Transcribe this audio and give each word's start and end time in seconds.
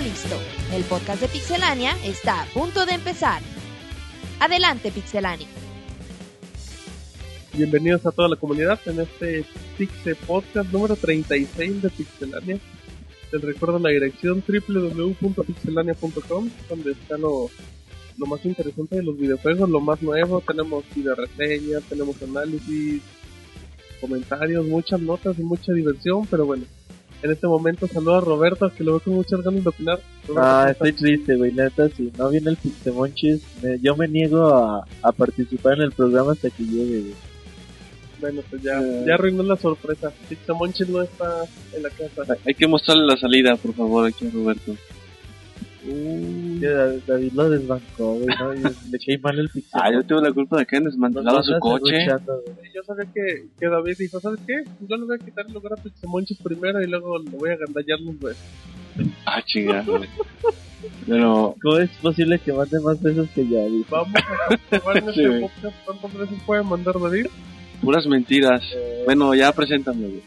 listo. 0.00 0.36
El 0.72 0.82
podcast 0.84 1.20
de 1.20 1.28
Pixelania 1.28 1.94
está 2.04 2.42
a 2.42 2.46
punto 2.46 2.86
de 2.86 2.94
empezar. 2.94 3.42
Adelante, 4.38 4.90
Pixelania. 4.90 5.46
Bienvenidos 7.52 8.06
a 8.06 8.10
toda 8.10 8.28
la 8.28 8.36
comunidad 8.36 8.80
en 8.86 9.00
este 9.00 9.44
Pixel 9.76 10.16
Podcast 10.16 10.72
número 10.72 10.96
36 10.96 11.82
de 11.82 11.90
Pixelania. 11.90 12.58
Les 13.30 13.42
recuerdo 13.42 13.78
la 13.78 13.90
dirección 13.90 14.42
www.pixelania.com 14.46 16.50
donde 16.68 16.92
está 16.92 17.18
lo, 17.18 17.50
lo 18.16 18.26
más 18.26 18.42
interesante 18.46 18.96
de 18.96 19.02
los 19.02 19.18
videojuegos, 19.18 19.68
lo 19.68 19.80
más 19.80 20.00
nuevo. 20.00 20.40
Tenemos 20.40 20.84
video 20.94 21.14
reseñas, 21.14 21.82
tenemos 21.84 22.16
análisis, 22.22 23.02
comentarios, 24.00 24.64
muchas 24.66 24.98
notas 25.00 25.38
y 25.38 25.42
mucha 25.42 25.74
diversión, 25.74 26.26
pero 26.26 26.46
bueno. 26.46 26.64
En 27.22 27.30
este 27.30 27.46
momento 27.46 27.86
saludo 27.86 28.14
a 28.16 28.20
Roberto, 28.22 28.70
que 28.74 28.82
lo 28.82 28.92
veo 28.92 29.00
con 29.00 29.14
muchas 29.14 29.42
ganas 29.42 29.62
de 29.62 29.68
opinar. 29.68 30.00
Roberto, 30.26 30.42
Ah, 30.42 30.60
¿cómo 30.78 30.88
estoy 30.88 30.92
triste, 30.92 31.36
güey, 31.36 31.52
neta, 31.52 31.88
si 31.90 32.10
no 32.16 32.30
viene 32.30 32.50
el 32.50 32.56
Pixemonchis, 32.56 33.42
me- 33.62 33.78
yo 33.80 33.94
me 33.94 34.08
niego 34.08 34.46
a, 34.54 34.86
a 35.02 35.12
participar 35.12 35.74
en 35.74 35.82
el 35.82 35.92
programa 35.92 36.32
hasta 36.32 36.48
que 36.48 36.62
llegue, 36.64 37.00
güey. 37.00 37.14
Bueno, 38.20 38.42
pues 38.48 38.62
ya, 38.62 38.78
Eh. 38.80 39.04
ya 39.06 39.14
arruinó 39.14 39.42
la 39.42 39.56
sorpresa. 39.56 40.12
Pixamonchis 40.28 40.88
no 40.88 41.02
está 41.02 41.44
en 41.74 41.82
la 41.82 41.90
casa. 41.90 42.36
Hay 42.46 42.54
que 42.54 42.66
mostrarle 42.66 43.06
la 43.06 43.16
salida, 43.16 43.56
por 43.56 43.74
favor, 43.74 44.06
aquí 44.06 44.26
a 44.26 44.30
Roberto. 44.30 44.74
Da- 45.84 46.96
David 47.06 47.32
lo 47.32 47.50
desbancó, 47.50 48.14
güey, 48.14 48.26
¿no? 48.38 48.54
Y 48.54 48.58
le 48.58 48.98
caí 48.98 49.18
mal 49.18 49.38
el 49.38 49.48
Pixemonchis. 49.48 49.70
Ah, 49.74 49.90
yo 49.92 50.02
tengo 50.04 50.20
la 50.20 50.32
culpa 50.32 50.58
de 50.58 50.66
que 50.66 50.76
han 50.76 50.84
desmantelado 50.84 51.42
su 51.42 51.58
coche. 51.58 52.06
Yo 52.74 52.82
sabía 52.86 53.04
que, 53.12 53.46
que 53.58 53.66
David 53.68 53.96
dijo, 53.98 54.20
¿sabes 54.20 54.40
qué? 54.46 54.62
Yo 54.86 54.96
le 54.96 55.04
voy 55.06 55.16
a 55.20 55.24
quitar 55.24 55.46
el 55.46 55.52
lugar 55.54 55.72
a 55.78 55.82
Pixamonchis 55.82 56.38
primero 56.42 56.82
y 56.82 56.86
luego 56.86 57.18
le 57.18 57.30
voy 57.30 57.50
a 57.50 57.56
gandallar 57.56 58.00
los 58.00 58.18
besos. 58.18 58.44
Ah, 59.24 59.40
chinga. 59.44 59.84
Pero, 61.06 61.54
¿Cómo 61.62 61.76
es 61.78 61.90
posible 62.02 62.38
que 62.38 62.52
mande 62.52 62.80
más 62.80 63.00
besos 63.02 63.28
que 63.34 63.46
ya, 63.48 63.60
güey? 63.60 63.84
Vamos 63.90 64.14
a 64.16 64.92
Sí, 65.12 65.20
este 65.22 65.28
güey. 65.28 65.40
podcast 65.42 65.76
cuántas 65.84 66.14
veces 66.18 66.38
puede 66.46 66.62
mandar 66.62 66.98
David. 67.00 67.26
Puras 67.80 68.06
mentiras. 68.06 68.62
Bueno, 69.04 69.34
ya 69.34 69.52
preséntame, 69.52 70.06
güey. 70.06 70.22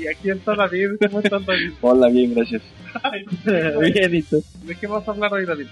Y 0.00 0.06
aquí 0.06 0.30
está 0.30 0.54
David. 0.54 0.90
¿Cómo 1.00 1.20
estás, 1.20 1.44
David? 1.44 1.72
Hola, 1.80 2.08
bien, 2.08 2.34
gracias. 2.34 2.62
Bien, 3.44 4.14
y 4.14 4.22
tú. 4.22 4.42
¿De 4.64 4.74
qué 4.74 4.86
vas 4.86 5.06
a 5.06 5.10
hablar 5.10 5.32
hoy, 5.32 5.44
David? 5.44 5.66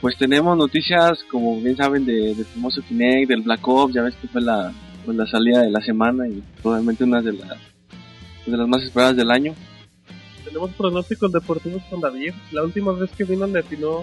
Pues 0.00 0.16
tenemos 0.16 0.56
noticias, 0.56 1.22
como 1.30 1.60
bien 1.60 1.76
saben, 1.76 2.04
de, 2.06 2.34
del 2.34 2.44
famoso 2.46 2.82
Kinect, 2.82 3.28
del 3.28 3.42
Black 3.42 3.66
Ops. 3.66 3.94
Ya 3.94 4.02
ves 4.02 4.14
que 4.16 4.28
fue 4.28 4.40
la, 4.40 4.72
pues, 5.04 5.16
la 5.16 5.26
salida 5.26 5.62
de 5.62 5.70
la 5.70 5.80
semana 5.80 6.28
y 6.28 6.42
probablemente 6.62 7.04
una 7.04 7.20
de, 7.20 7.32
las 7.32 7.58
de 8.46 8.56
las 8.56 8.68
más 8.68 8.82
esperadas 8.82 9.16
del 9.16 9.30
año. 9.30 9.54
Tenemos 10.44 10.70
pronósticos 10.72 11.32
deportivos 11.32 11.82
con 11.90 12.00
David. 12.00 12.32
La 12.52 12.62
última 12.62 12.92
vez 12.92 13.10
que 13.10 13.24
vino 13.24 13.46
le 13.46 13.58
atinó 13.58 14.02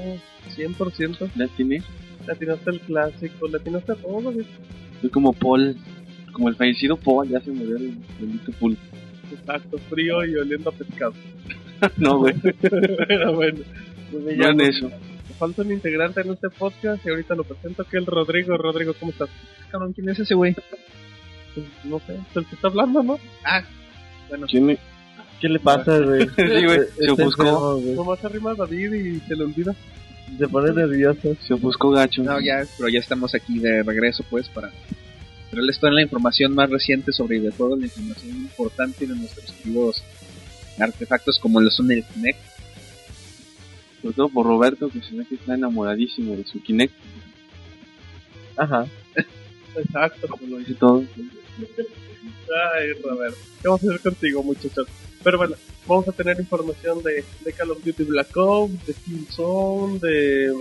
100%. 0.55 1.31
Ya 1.35 1.47
tiene. 1.47 1.83
Le 2.25 2.33
atinaste 2.33 2.69
el 2.71 2.79
clásico, 2.81 3.47
le 3.47 3.57
atinaste 3.57 3.91
a 3.93 3.95
todo, 3.95 4.21
David. 4.21 4.45
Soy 5.01 5.09
como 5.09 5.33
Paul, 5.33 5.75
como 6.31 6.49
el 6.49 6.55
fallecido 6.55 6.97
Paul, 6.97 7.27
ya 7.29 7.39
se 7.41 7.51
murió 7.51 7.77
el 7.77 7.95
bendito 8.19 8.51
Paul. 8.59 8.77
Exacto, 9.31 9.77
frío 9.89 10.25
y 10.25 10.35
oliendo 10.35 10.69
a 10.69 10.73
pescado. 10.73 11.13
No, 11.97 12.17
güey, 12.17 12.33
Pero 12.61 13.33
bueno, 13.35 13.59
pues 14.11 14.23
me 14.23 14.35
no 14.35 14.47
en 14.49 14.57
llamo- 14.57 14.63
eso. 14.69 14.91
falta 15.37 15.61
un 15.61 15.71
integrante 15.71 16.21
en 16.21 16.31
este 16.31 16.49
podcast 16.49 17.05
y 17.05 17.09
ahorita 17.09 17.35
lo 17.35 17.43
presento 17.43 17.83
que 17.83 17.97
es 17.97 18.01
el 18.01 18.07
Rodrigo. 18.07 18.57
Rodrigo, 18.57 18.93
¿cómo 18.99 19.11
estás? 19.11 19.29
Cabrón, 19.71 19.93
¿quién 19.93 20.09
es 20.09 20.17
ese 20.17 20.33
güey? 20.33 20.55
Pues, 21.53 21.67
no 21.83 21.99
sé, 21.99 22.13
es 22.15 22.35
el 22.37 22.45
que 22.47 22.55
está 22.55 22.67
hablando, 22.69 23.03
¿no? 23.03 23.19
¿Quién 24.49 24.65
me- 24.65 24.77
¿Qué 25.39 25.49
le 25.49 25.59
pasa, 25.59 25.99
güey? 25.99 26.27
Sí, 26.35 26.65
güey, 26.65 26.79
se 26.79 27.01
Está 27.05 27.13
ofuscó. 27.13 27.43
enfermo, 27.43 27.75
güey. 27.75 27.93
Nomás 27.95 28.25
arrima 28.25 28.51
a 28.51 28.55
David 28.55 28.93
y 28.93 29.19
se 29.19 29.35
le 29.35 29.43
olvida. 29.43 29.75
Se 30.37 30.47
pone 30.47 30.73
nervioso. 30.73 31.35
Se 31.45 31.53
ofuscó 31.53 31.91
gacho. 31.91 32.23
No, 32.23 32.39
ya, 32.39 32.65
pero 32.77 32.89
ya 32.89 32.99
estamos 32.99 33.33
aquí 33.35 33.59
de 33.59 33.83
regreso, 33.83 34.23
pues, 34.29 34.49
para 34.49 34.71
traerles 35.49 35.79
toda 35.79 35.93
la 35.93 36.01
información 36.01 36.53
más 36.53 36.69
reciente 36.69 37.11
sobre 37.11 37.39
videojuegos, 37.39 37.79
la 37.79 37.85
información 37.85 38.35
importante 38.35 39.07
de 39.07 39.15
nuestros 39.15 39.51
queridos 39.51 40.03
artefactos 40.77 41.39
como 41.39 41.61
lo 41.61 41.71
son 41.71 41.91
el 41.91 42.03
Kinect. 42.03 42.39
Sobre 44.01 44.15
todo 44.15 44.29
por 44.29 44.45
Roberto, 44.45 44.89
que 44.89 45.01
se 45.01 45.15
ve 45.15 45.25
que 45.25 45.35
está 45.35 45.55
enamoradísimo 45.55 46.35
de 46.35 46.45
su 46.45 46.61
Kinect. 46.61 46.93
Ajá. 48.55 48.85
Exacto, 49.75 50.27
como 50.27 50.57
lo 50.57 50.61
Y 50.61 50.73
todo. 50.73 51.03
Ay, 52.75 52.93
Roberto. 53.03 53.37
¿Qué 53.61 53.67
vamos 53.67 53.83
a 53.83 53.87
hacer 53.87 53.99
contigo, 54.01 54.43
muchachos? 54.43 54.87
Pero 55.27 55.39
bueno, 55.39 55.55
vamos 55.85 56.07
a 56.07 56.13
tener 56.13 56.39
información 56.39 57.03
de, 57.03 57.21
de 57.43 57.51
Call 57.51 57.71
of 57.71 57.83
Duty 57.83 58.03
Black 58.05 58.29
Ops, 58.37 58.87
de 58.87 58.93
Killzone, 58.93 59.99
de, 59.99 60.53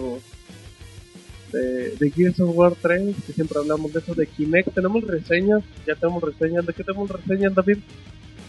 de, 1.52 1.90
de 1.90 2.10
Gears 2.10 2.40
of 2.40 2.50
War 2.52 2.74
3, 2.82 3.14
que 3.24 3.32
siempre 3.32 3.60
hablamos 3.60 3.92
de 3.92 4.00
eso, 4.00 4.12
de 4.16 4.26
Kinect. 4.26 4.74
Tenemos 4.74 5.04
reseñas, 5.04 5.62
ya 5.86 5.94
tenemos 5.94 6.20
reseñas. 6.20 6.66
¿De 6.66 6.72
qué 6.72 6.82
tenemos 6.82 7.08
reseñas, 7.08 7.54
David? 7.54 7.78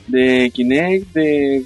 De 0.07 0.51
Kinect, 0.56 1.13
de. 1.13 1.66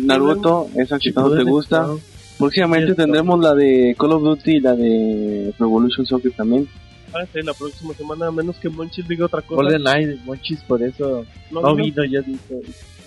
Naruto, 0.00 0.70
esa 0.74 0.98
que 0.98 1.12
tanto 1.12 1.36
te 1.36 1.42
gusta. 1.42 1.90
Próximamente 2.38 2.94
tendremos 2.94 3.38
la 3.38 3.54
de 3.54 3.94
Call 3.98 4.12
of 4.12 4.22
Duty 4.22 4.50
y 4.50 4.60
la 4.60 4.74
de 4.74 5.52
Revolution 5.58 6.06
Soccer 6.06 6.32
también. 6.32 6.66
Ah, 7.12 7.24
sí, 7.32 7.40
la 7.42 7.54
próxima 7.54 7.94
semana, 7.94 8.26
a 8.26 8.30
menos 8.30 8.56
que 8.56 8.68
Monchis 8.68 9.06
diga 9.08 9.26
otra 9.26 9.42
cosa. 9.42 9.62
Golden 9.62 9.86
Eye, 9.86 10.18
Monchis, 10.24 10.60
por 10.60 10.82
eso 10.82 11.24
No, 11.50 11.62
no 11.62 11.68
no, 11.68 11.76
vino, 11.76 12.04
ya 12.04 12.20
dijo. 12.20 12.60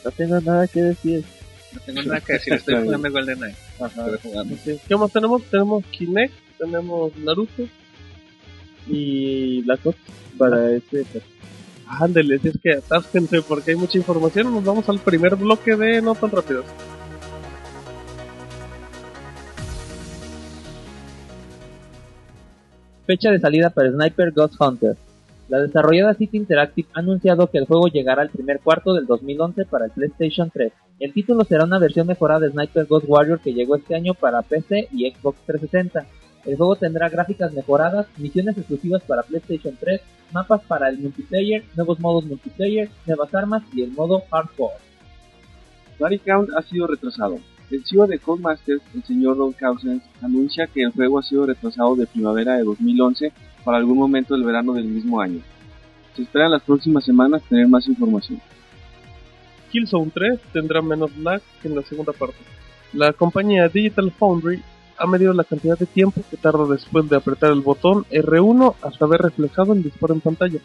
No 0.03 0.11
tengo 0.11 0.41
nada 0.41 0.67
que 0.67 0.81
decir. 0.81 1.23
No 1.73 1.79
tengo 1.81 2.01
nada 2.03 2.21
que 2.21 2.33
decir, 2.33 2.53
estoy 2.53 2.75
jugando 2.83 3.11
GoldenEye. 3.11 3.55
Estoy 3.79 4.17
jugando. 4.23 4.55
Sí. 4.63 4.79
¿Qué 4.87 4.95
más 4.95 5.11
tenemos? 5.11 5.43
Tenemos 5.43 5.85
Kinect, 5.85 6.33
tenemos 6.57 7.15
Naruto. 7.17 7.67
Y 8.87 9.61
Black 9.61 9.85
Ops 9.85 9.99
para 10.37 10.71
este. 10.71 11.05
Ándale, 11.87 12.39
si 12.39 12.47
es 12.47 12.57
que 12.61 12.73
atásquense 12.73 13.41
porque 13.41 13.71
hay 13.71 13.77
mucha 13.77 13.97
información. 13.97 14.53
Nos 14.53 14.63
vamos 14.63 14.87
al 14.89 14.99
primer 14.99 15.35
bloque 15.35 15.75
de 15.75 16.01
No 16.01 16.15
tan 16.15 16.31
rápidos. 16.31 16.65
Fecha 23.05 23.31
de 23.31 23.39
salida 23.39 23.71
para 23.71 23.91
Sniper 23.91 24.31
Ghost 24.31 24.55
Hunter. 24.59 24.95
La 25.49 25.59
desarrolladora 25.59 26.13
City 26.13 26.37
Interactive 26.37 26.87
ha 26.93 26.99
anunciado 26.99 27.47
que 27.47 27.57
el 27.57 27.65
juego 27.65 27.87
llegará 27.87 28.21
al 28.21 28.29
primer 28.29 28.59
cuarto 28.59 28.93
del 28.93 29.05
2011 29.05 29.65
para 29.65 29.85
el 29.85 29.91
PlayStation 29.91 30.49
3. 30.49 30.71
El 30.99 31.11
título 31.11 31.43
será 31.43 31.65
una 31.65 31.79
versión 31.79 32.07
mejorada 32.07 32.41
de 32.41 32.51
Sniper 32.51 32.85
Ghost 32.85 33.05
Warrior 33.09 33.39
que 33.39 33.53
llegó 33.53 33.75
este 33.75 33.95
año 33.95 34.13
para 34.13 34.43
PC 34.43 34.87
y 34.91 35.09
Xbox 35.09 35.39
360. 35.47 36.05
El 36.45 36.57
juego 36.57 36.75
tendrá 36.75 37.09
gráficas 37.09 37.51
mejoradas, 37.53 38.07
misiones 38.17 38.57
exclusivas 38.57 39.01
para 39.01 39.23
PlayStation 39.23 39.75
3, 39.79 39.99
mapas 40.31 40.61
para 40.67 40.89
el 40.89 40.99
multiplayer, 40.99 41.63
nuevos 41.75 41.99
modos 41.99 42.25
multiplayer, 42.25 42.89
nuevas 43.05 43.33
armas 43.33 43.63
y 43.73 43.81
el 43.81 43.91
modo 43.91 44.23
hardcore. 44.31 44.75
Count 46.25 46.49
ha 46.55 46.61
sido 46.61 46.87
retrasado. 46.87 47.39
El 47.71 47.85
CEO 47.85 48.05
de 48.05 48.19
Codemasters, 48.19 48.81
el 48.93 49.03
señor 49.03 49.37
Ron 49.37 49.53
Cousins, 49.53 50.03
anuncia 50.21 50.67
que 50.67 50.81
el 50.81 50.91
juego 50.91 51.19
ha 51.19 51.23
sido 51.23 51.45
retrasado 51.45 51.95
de 51.95 52.05
primavera 52.05 52.57
de 52.57 52.63
2011 52.63 53.31
para 53.63 53.77
algún 53.77 53.97
momento 53.97 54.33
del 54.33 54.43
verano 54.43 54.73
del 54.73 54.85
mismo 54.85 55.21
año. 55.21 55.39
Se 56.13 56.23
espera 56.23 56.45
en 56.45 56.51
las 56.51 56.63
próximas 56.63 57.05
semanas 57.05 57.41
tener 57.47 57.69
más 57.69 57.87
información. 57.87 58.41
Killzone 59.71 60.11
3 60.13 60.39
tendrá 60.51 60.81
menos 60.81 61.15
lag 61.17 61.41
que 61.61 61.69
en 61.69 61.75
la 61.75 61.83
segunda 61.83 62.11
parte. 62.11 62.39
La 62.91 63.13
compañía 63.13 63.69
Digital 63.69 64.11
Foundry 64.11 64.61
ha 64.97 65.07
medido 65.07 65.33
la 65.33 65.45
cantidad 65.45 65.79
de 65.79 65.85
tiempo 65.85 66.21
que 66.29 66.35
tarda 66.35 66.65
después 66.65 67.09
de 67.09 67.15
apretar 67.15 67.53
el 67.53 67.61
botón 67.61 68.03
R1 68.11 68.75
hasta 68.81 69.05
ver 69.05 69.21
reflejado 69.21 69.71
el 69.71 69.81
disparo 69.81 70.13
en 70.13 70.19
pantalla. 70.19 70.59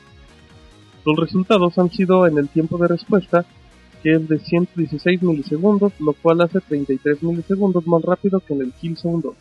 Los 1.04 1.16
resultados 1.16 1.78
han 1.78 1.90
sido 1.90 2.26
en 2.26 2.36
el 2.36 2.48
tiempo 2.48 2.78
de 2.78 2.88
respuesta, 2.88 3.46
que 4.06 4.14
es 4.14 4.28
de 4.28 4.38
116 4.38 5.20
milisegundos, 5.24 5.92
lo 5.98 6.12
cual 6.12 6.40
hace 6.40 6.60
33 6.60 7.24
milisegundos 7.24 7.84
más 7.88 8.02
rápido 8.02 8.38
que 8.38 8.54
en 8.54 8.60
el 8.60 8.72
Killzone 8.72 9.20
2. 9.20 9.34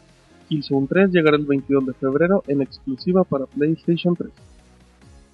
Killzone 0.49 0.87
3 0.89 1.11
llegará 1.11 1.37
el 1.37 1.45
22 1.45 1.85
de 1.85 1.93
febrero 1.93 2.43
en 2.47 2.63
exclusiva 2.63 3.23
para 3.23 3.45
PlayStation 3.45 4.15
3. 4.15 4.31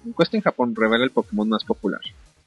Encuesta 0.04 0.36
en 0.36 0.42
Japón 0.42 0.74
revela 0.76 1.04
el 1.04 1.12
Pokémon 1.12 1.48
más 1.48 1.64
popular. 1.64 2.02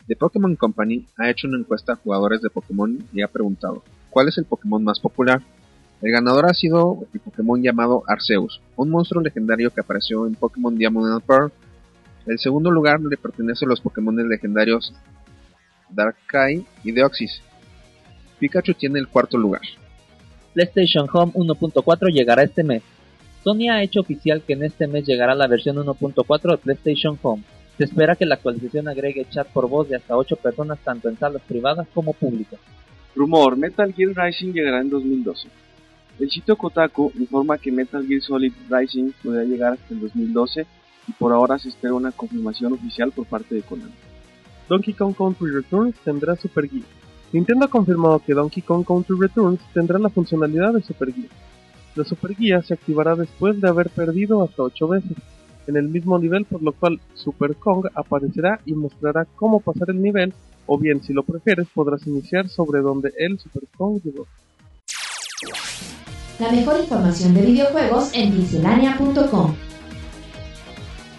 The 0.05 0.15
Pokémon 0.15 0.55
Company 0.55 1.07
ha 1.17 1.27
hecho 1.31 1.47
una 1.47 1.57
encuesta 1.57 1.93
a 1.93 1.95
jugadores 1.95 2.43
de 2.43 2.51
Pokémon 2.51 2.99
y 3.11 3.23
ha 3.23 3.29
preguntado, 3.29 3.81
¿cuál 4.11 4.27
es 4.27 4.37
el 4.37 4.45
Pokémon 4.45 4.83
más 4.83 4.99
popular? 4.99 5.41
El 6.03 6.11
ganador 6.11 6.45
ha 6.45 6.53
sido 6.53 6.99
el 7.15 7.19
Pokémon 7.19 7.63
llamado 7.63 8.03
Arceus, 8.05 8.61
un 8.75 8.91
monstruo 8.91 9.23
legendario 9.23 9.71
que 9.71 9.81
apareció 9.81 10.27
en 10.27 10.35
Pokémon 10.35 10.77
Diamond 10.77 11.13
and 11.13 11.23
Pearl. 11.23 11.51
El 12.27 12.37
segundo 12.37 12.69
lugar 12.69 13.01
le 13.01 13.17
pertenece 13.17 13.65
a 13.65 13.69
los 13.69 13.81
Pokémon 13.81 14.15
legendarios 14.29 14.93
Darkrai 15.89 16.65
y 16.83 16.91
Deoxys. 16.91 17.41
Pikachu 18.39 18.73
tiene 18.73 18.99
el 18.99 19.07
cuarto 19.07 19.37
lugar. 19.37 19.61
PlayStation 20.53 21.07
Home 21.11 21.33
1.4 21.33 22.11
llegará 22.11 22.43
este 22.43 22.63
mes. 22.63 22.83
Sony 23.43 23.69
ha 23.69 23.83
hecho 23.83 23.99
oficial 23.99 24.41
que 24.41 24.53
en 24.53 24.63
este 24.63 24.87
mes 24.87 25.05
llegará 25.05 25.35
la 25.35 25.47
versión 25.47 25.77
1.4 25.77 26.51
de 26.51 26.57
PlayStation 26.57 27.19
Home. 27.21 27.43
Se 27.77 27.83
espera 27.83 28.15
que 28.15 28.25
la 28.25 28.35
actualización 28.35 28.87
agregue 28.87 29.27
chat 29.29 29.47
por 29.47 29.67
voz 29.67 29.89
de 29.89 29.97
hasta 29.97 30.15
8 30.15 30.37
personas 30.37 30.79
tanto 30.79 31.09
en 31.09 31.17
salas 31.17 31.41
privadas 31.41 31.87
como 31.93 32.13
públicas. 32.13 32.59
Rumor, 33.15 33.57
Metal 33.57 33.93
Gear 33.93 34.13
Rising 34.15 34.53
llegará 34.53 34.81
en 34.81 34.89
2012. 34.89 35.47
El 36.19 36.29
sitio 36.29 36.55
Kotaku 36.55 37.11
informa 37.19 37.57
que 37.57 37.71
Metal 37.71 38.05
Gear 38.07 38.21
Solid 38.21 38.53
Rising 38.69 39.11
podría 39.21 39.43
llegar 39.43 39.73
hasta 39.73 39.93
el 39.93 39.99
2012 39.99 40.65
y 41.07 41.11
por 41.11 41.33
ahora 41.33 41.59
se 41.59 41.69
espera 41.69 41.93
una 41.93 42.11
confirmación 42.11 42.73
oficial 42.73 43.11
por 43.11 43.25
parte 43.25 43.55
de 43.55 43.61
Konami. 43.61 43.91
Donkey 44.67 44.93
Kong 44.93 45.15
Country 45.15 45.51
Returns 45.51 45.95
tendrá 46.03 46.35
Super 46.35 46.67
Gear. 46.67 46.83
Nintendo 47.31 47.65
ha 47.65 47.69
confirmado 47.69 48.19
que 48.19 48.33
Donkey 48.33 48.63
Kong 48.63 48.85
Country 48.85 49.15
Returns 49.19 49.59
tendrá 49.73 49.99
la 49.99 50.09
funcionalidad 50.09 50.73
de 50.73 50.81
Super 50.81 51.13
Gear. 51.13 51.29
La 51.95 52.03
Super 52.03 52.35
Guía 52.35 52.61
se 52.61 52.73
activará 52.73 53.15
después 53.15 53.59
de 53.61 53.67
haber 53.67 53.89
perdido 53.89 54.43
hasta 54.43 54.63
8 54.63 54.87
veces 54.87 55.17
en 55.67 55.77
el 55.77 55.87
mismo 55.87 56.17
nivel, 56.19 56.45
por 56.45 56.61
lo 56.61 56.71
cual 56.73 56.99
Super 57.13 57.55
Kong 57.55 57.87
aparecerá 57.95 58.59
y 58.65 58.73
mostrará 58.73 59.25
cómo 59.35 59.59
pasar 59.59 59.89
el 59.89 60.01
nivel, 60.01 60.33
o 60.65 60.77
bien 60.77 61.01
si 61.03 61.13
lo 61.13 61.23
prefieres 61.23 61.67
podrás 61.73 62.05
iniciar 62.07 62.49
sobre 62.49 62.81
donde 62.81 63.13
el 63.17 63.39
Super 63.39 63.63
Kong 63.77 63.99
llegó. 64.03 64.27
La 66.39 66.51
mejor 66.51 66.81
información 66.81 67.33
de 67.33 67.41
videojuegos 67.41 68.11
en. 68.13 68.33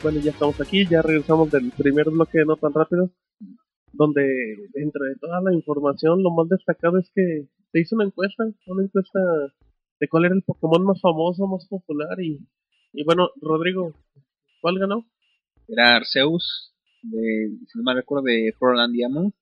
Bueno, 0.03 0.21
ya 0.21 0.31
estamos 0.31 0.61
aquí, 0.61 0.87
ya 0.87 1.03
regresamos 1.03 1.51
del 1.51 1.73
primer 1.73 2.11
bloque 2.11 2.39
de 2.39 2.45
No 2.45 2.57
Tan 2.57 2.73
Rápido, 2.73 3.11
donde 3.93 4.23
dentro 4.73 5.05
de 5.05 5.17
toda 5.17 5.41
la 5.41 5.53
información 5.53 6.23
lo 6.23 6.31
más 6.31 6.49
destacado 6.49 6.99
es 6.99 7.11
que 7.15 7.49
se 7.73 7.81
hizo 7.81 7.97
una 7.97 8.05
encuesta, 8.05 8.45
una 8.67 8.85
encuesta 8.85 9.19
de 9.99 10.09
cuál 10.09 10.27
era 10.27 10.35
el 10.35 10.43
Pokémon 10.43 10.85
más 10.85 11.01
famoso, 11.01 11.47
más 11.47 11.67
popular 11.67 12.21
y, 12.21 12.47
y 12.93 13.05
bueno, 13.05 13.31
Rodrigo, 13.41 13.93
¿cuál 14.61 14.79
ganó? 14.79 15.07
Era 15.67 15.97
Arceus, 15.97 16.75
de, 17.03 17.51
si 17.67 17.79
no 17.79 17.85
me 17.85 17.95
recuerdo, 17.95 18.25
de 18.25 18.55
Pearl 18.61 18.93
Diamond. 18.93 19.33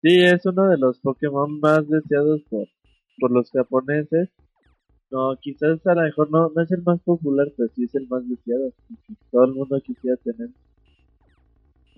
Sí, 0.00 0.20
es 0.22 0.46
uno 0.46 0.68
de 0.68 0.78
los 0.78 1.00
Pokémon 1.00 1.58
más 1.60 1.88
deseados 1.88 2.42
por, 2.48 2.66
por 3.18 3.30
los 3.30 3.50
japoneses. 3.50 4.30
No, 5.10 5.36
quizás 5.40 5.86
a 5.86 5.94
lo 5.94 6.02
mejor 6.02 6.30
no, 6.30 6.50
no 6.54 6.62
es 6.62 6.70
el 6.70 6.82
más 6.82 7.00
popular, 7.00 7.48
pero 7.56 7.70
sí 7.74 7.84
es 7.84 7.94
el 7.94 8.06
más 8.08 8.28
deseado. 8.28 8.72
Todo 9.30 9.44
el 9.44 9.54
mundo 9.54 9.80
quisiera 9.80 10.16
tener. 10.18 10.50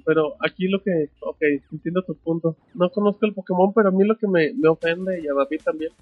Pero 0.04 0.34
aquí 0.40 0.68
lo 0.68 0.82
que, 0.82 1.10
ok, 1.20 1.42
entiendo 1.72 2.02
tu 2.02 2.14
punto. 2.14 2.56
No 2.74 2.90
conozco 2.90 3.26
el 3.26 3.34
Pokémon, 3.34 3.72
pero 3.74 3.88
a 3.88 3.92
mí 3.92 4.04
lo 4.04 4.16
que 4.16 4.28
me, 4.28 4.52
me 4.54 4.68
ofende 4.68 5.20
y 5.20 5.28
a 5.28 5.34
David 5.34 5.60
también 5.64 5.92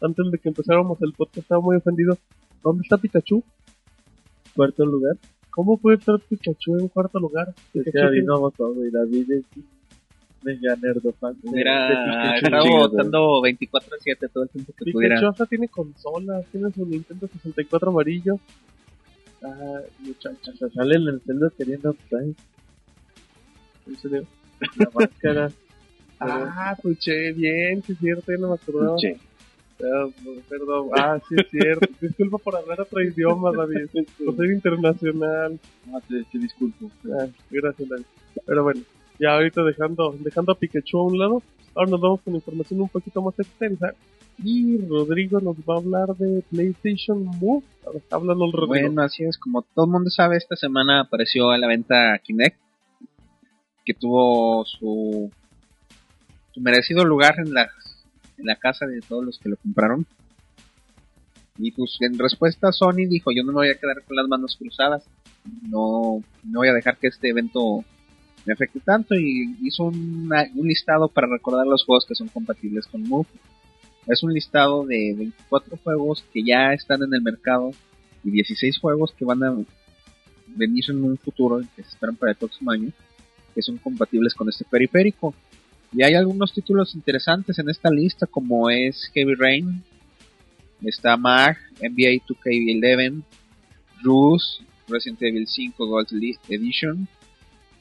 antes 0.00 0.30
de 0.30 0.38
que 0.38 0.48
empezáramos 0.48 1.00
el 1.02 1.12
podcast 1.12 1.38
estaba 1.38 1.60
muy 1.60 1.76
ofendido. 1.76 2.16
¿Dónde 2.62 2.82
está 2.82 2.98
Pikachu? 2.98 3.42
Cuarto 4.54 4.84
lugar. 4.84 5.16
¿Cómo 5.50 5.78
puede 5.78 5.98
estar 5.98 6.18
Pikachu 6.20 6.78
en 6.78 6.88
cuarto 6.88 7.18
lugar? 7.18 7.54
Pikachu 7.72 7.98
ya 7.98 8.08
vino 8.10 8.50
todo 8.50 8.84
y 8.84 8.90
David 8.90 9.30
es 9.30 9.44
mega 10.42 10.76
nerdofan. 10.76 11.36
Hubiera 11.42 12.36
estado 12.36 12.64
votando 12.64 13.42
24 13.42 13.94
a 13.94 13.98
7 14.00 14.28
todo 14.28 14.44
el 14.44 14.50
tiempo 14.50 14.72
que 14.72 14.84
Pikachu 14.84 14.92
pudiera. 14.92 15.16
Pikachu 15.16 15.30
hasta 15.30 15.46
tiene 15.46 15.68
consolas, 15.68 16.46
tiene 16.46 16.70
su 16.72 16.86
Nintendo 16.86 17.26
64 17.26 17.90
amarillo. 17.90 18.38
Ah, 19.42 19.80
muchachos. 20.00 20.58
Sale 20.74 20.96
en 20.96 21.08
el 21.08 21.20
Zelda 21.22 21.50
queriendo. 21.56 21.96
En 22.12 22.36
serio. 23.98 24.26
La 24.76 24.90
máscara. 24.94 25.50
ah, 26.20 26.76
puché, 26.82 27.32
bien, 27.32 27.82
sí 27.82 27.92
es 27.92 27.98
cierto, 27.98 28.30
ya 28.30 28.38
no 28.38 28.48
me 28.48 28.54
acordaba. 28.54 28.94
Puché. 28.96 29.16
Ah, 29.82 30.06
perdón, 30.48 30.90
ah, 30.94 31.18
sí 31.26 31.36
es 31.38 31.50
cierto. 31.50 31.88
Disculpa 32.00 32.36
por 32.38 32.56
hablar 32.56 32.82
otro 32.82 33.02
idioma, 33.02 33.50
David. 33.52 33.88
Por 34.24 34.36
ser 34.36 34.52
internacional. 34.52 35.58
Ah, 35.92 36.00
te, 36.06 36.22
te 36.24 36.38
disculpo. 36.38 36.90
Ah, 37.06 37.26
gracias, 37.50 37.88
David. 37.88 38.04
Pero 38.44 38.62
bueno, 38.62 38.82
ya 39.20 39.34
ahorita 39.34 39.62
dejando, 39.62 40.16
dejando 40.18 40.52
a 40.52 40.58
Pikachu 40.58 40.98
a 40.98 41.04
un 41.04 41.18
lado, 41.18 41.42
ahora 41.74 41.90
nos 41.90 42.00
vamos 42.00 42.20
con 42.22 42.34
información 42.34 42.80
un 42.80 42.88
poquito 42.88 43.20
más 43.22 43.38
extensa. 43.38 43.94
Y 44.42 44.78
Rodrigo 44.86 45.38
nos 45.40 45.56
va 45.58 45.74
a 45.74 45.78
hablar 45.78 46.16
de 46.16 46.42
PlayStation 46.50 47.24
Move. 47.24 47.62
A 47.86 47.90
ver, 47.90 48.02
háblanos, 48.10 48.50
Rodrigo. 48.52 48.86
Bueno, 48.86 49.02
así 49.02 49.22
es, 49.24 49.36
como 49.36 49.60
todo 49.60 49.84
el 49.84 49.90
mundo 49.90 50.08
sabe, 50.08 50.38
esta 50.38 50.56
semana 50.56 51.00
apareció 51.00 51.50
a 51.50 51.58
la 51.58 51.66
venta 51.66 52.18
Kinect, 52.24 52.56
que 53.84 53.92
tuvo 53.92 54.64
su, 54.64 55.30
su 56.52 56.60
merecido 56.62 57.04
lugar 57.04 57.34
en 57.38 57.52
la, 57.52 57.68
en 58.38 58.46
la 58.46 58.56
casa 58.56 58.86
de 58.86 59.00
todos 59.02 59.22
los 59.22 59.38
que 59.38 59.50
lo 59.50 59.56
compraron. 59.58 60.06
Y 61.58 61.72
pues 61.72 61.98
en 62.00 62.18
respuesta 62.18 62.72
Sony 62.72 63.06
dijo, 63.06 63.32
yo 63.32 63.42
no 63.42 63.52
me 63.52 63.58
voy 63.58 63.68
a 63.68 63.78
quedar 63.78 64.02
con 64.06 64.16
las 64.16 64.26
manos 64.26 64.56
cruzadas, 64.56 65.04
no, 65.68 66.22
no 66.44 66.60
voy 66.60 66.68
a 66.68 66.72
dejar 66.72 66.96
que 66.96 67.08
este 67.08 67.28
evento 67.28 67.84
me 68.46 68.52
afecte 68.52 68.80
tanto 68.80 69.14
y 69.14 69.56
hizo 69.62 69.84
una- 69.84 70.46
un 70.54 70.66
listado 70.66 71.08
para 71.08 71.26
recordar 71.26 71.66
los 71.66 71.84
juegos 71.84 72.06
que 72.06 72.14
son 72.14 72.28
compatibles 72.28 72.86
con 72.86 73.02
Move. 73.02 73.26
Es 74.06 74.22
un 74.22 74.32
listado 74.32 74.84
de 74.86 75.14
24 75.16 75.76
juegos 75.76 76.24
que 76.32 76.42
ya 76.42 76.72
están 76.72 77.02
en 77.02 77.14
el 77.14 77.22
mercado 77.22 77.70
y 78.24 78.30
16 78.30 78.78
juegos 78.78 79.12
que 79.12 79.24
van 79.24 79.42
a 79.42 79.54
venir 80.48 80.84
en 80.88 81.04
un 81.04 81.18
futuro, 81.18 81.60
que 81.76 81.82
se 81.82 81.90
esperan 81.90 82.16
para 82.16 82.32
el 82.32 82.38
próximo 82.38 82.70
año, 82.70 82.90
que 83.54 83.62
son 83.62 83.76
compatibles 83.78 84.34
con 84.34 84.48
este 84.48 84.64
periférico. 84.64 85.34
Y 85.92 86.02
hay 86.02 86.14
algunos 86.14 86.52
títulos 86.52 86.94
interesantes 86.94 87.58
en 87.58 87.68
esta 87.68 87.90
lista, 87.90 88.26
como 88.26 88.70
es 88.70 89.10
Heavy 89.12 89.34
Rain, 89.34 89.82
está 90.82 91.16
MAG, 91.16 91.58
NBA 91.80 92.22
2K11, 92.26 93.22
Ruse, 94.02 94.62
Resident 94.88 95.22
Evil 95.22 95.46
5 95.46 95.86
Gold 95.86 96.08
Edition, 96.48 97.06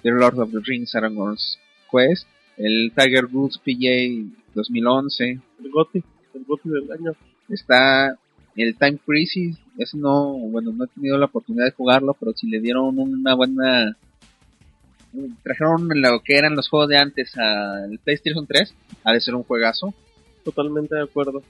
The 0.04 0.12
Lord 0.12 0.40
of 0.40 0.52
the 0.52 0.60
Rings 0.66 0.96
Aragorn's 0.96 1.60
Quest, 1.92 2.28
el 2.58 2.92
Tiger 2.96 3.26
Woods 3.26 3.60
PJ 3.64 4.32
2011, 4.54 5.40
El 5.64 5.72
GOTY, 5.72 6.04
el 6.36 6.46
GOTY 6.46 6.70
del 6.70 6.92
año. 6.92 7.12
está 7.50 8.18
el 8.56 8.76
Time 8.76 9.00
Crisis, 9.06 9.58
ese 9.78 9.98
no, 9.98 10.34
bueno, 10.34 10.72
no 10.72 10.86
he 10.86 10.88
tenido 10.88 11.18
la 11.18 11.26
oportunidad 11.26 11.66
de 11.66 11.72
jugarlo, 11.72 12.16
pero 12.20 12.34
si 12.34 12.48
le 12.48 12.60
dieron 12.60 13.00
una 13.00 13.34
buena 13.34 13.96
trajeron 15.44 15.90
lo 15.90 16.22
que 16.22 16.38
eran 16.38 16.56
los 16.56 16.70
juegos 16.70 16.90
de 16.90 16.98
antes 16.98 17.36
al 17.38 18.00
PlayStation 18.04 18.46
3, 18.46 18.74
ha 19.04 19.14
de 19.14 19.22
ser 19.22 19.36
un 19.36 19.44
juegazo. 19.44 19.94
Totalmente 20.44 20.96
de 20.96 21.04
acuerdo. 21.04 21.42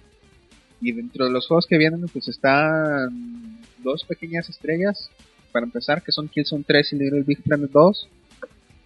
Y 0.81 0.93
dentro 0.93 1.25
de 1.25 1.31
los 1.31 1.47
juegos 1.47 1.67
que 1.67 1.77
vienen, 1.77 2.05
pues 2.11 2.27
están 2.27 3.59
dos 3.83 4.03
pequeñas 4.05 4.49
estrellas, 4.49 5.09
para 5.51 5.65
empezar, 5.65 6.03
que 6.03 6.11
son 6.11 6.29
Killzone 6.29 6.63
3 6.65 6.93
y 6.93 6.95
Little 6.97 7.23
Big 7.23 7.41
Planet 7.43 7.69
2. 7.71 8.09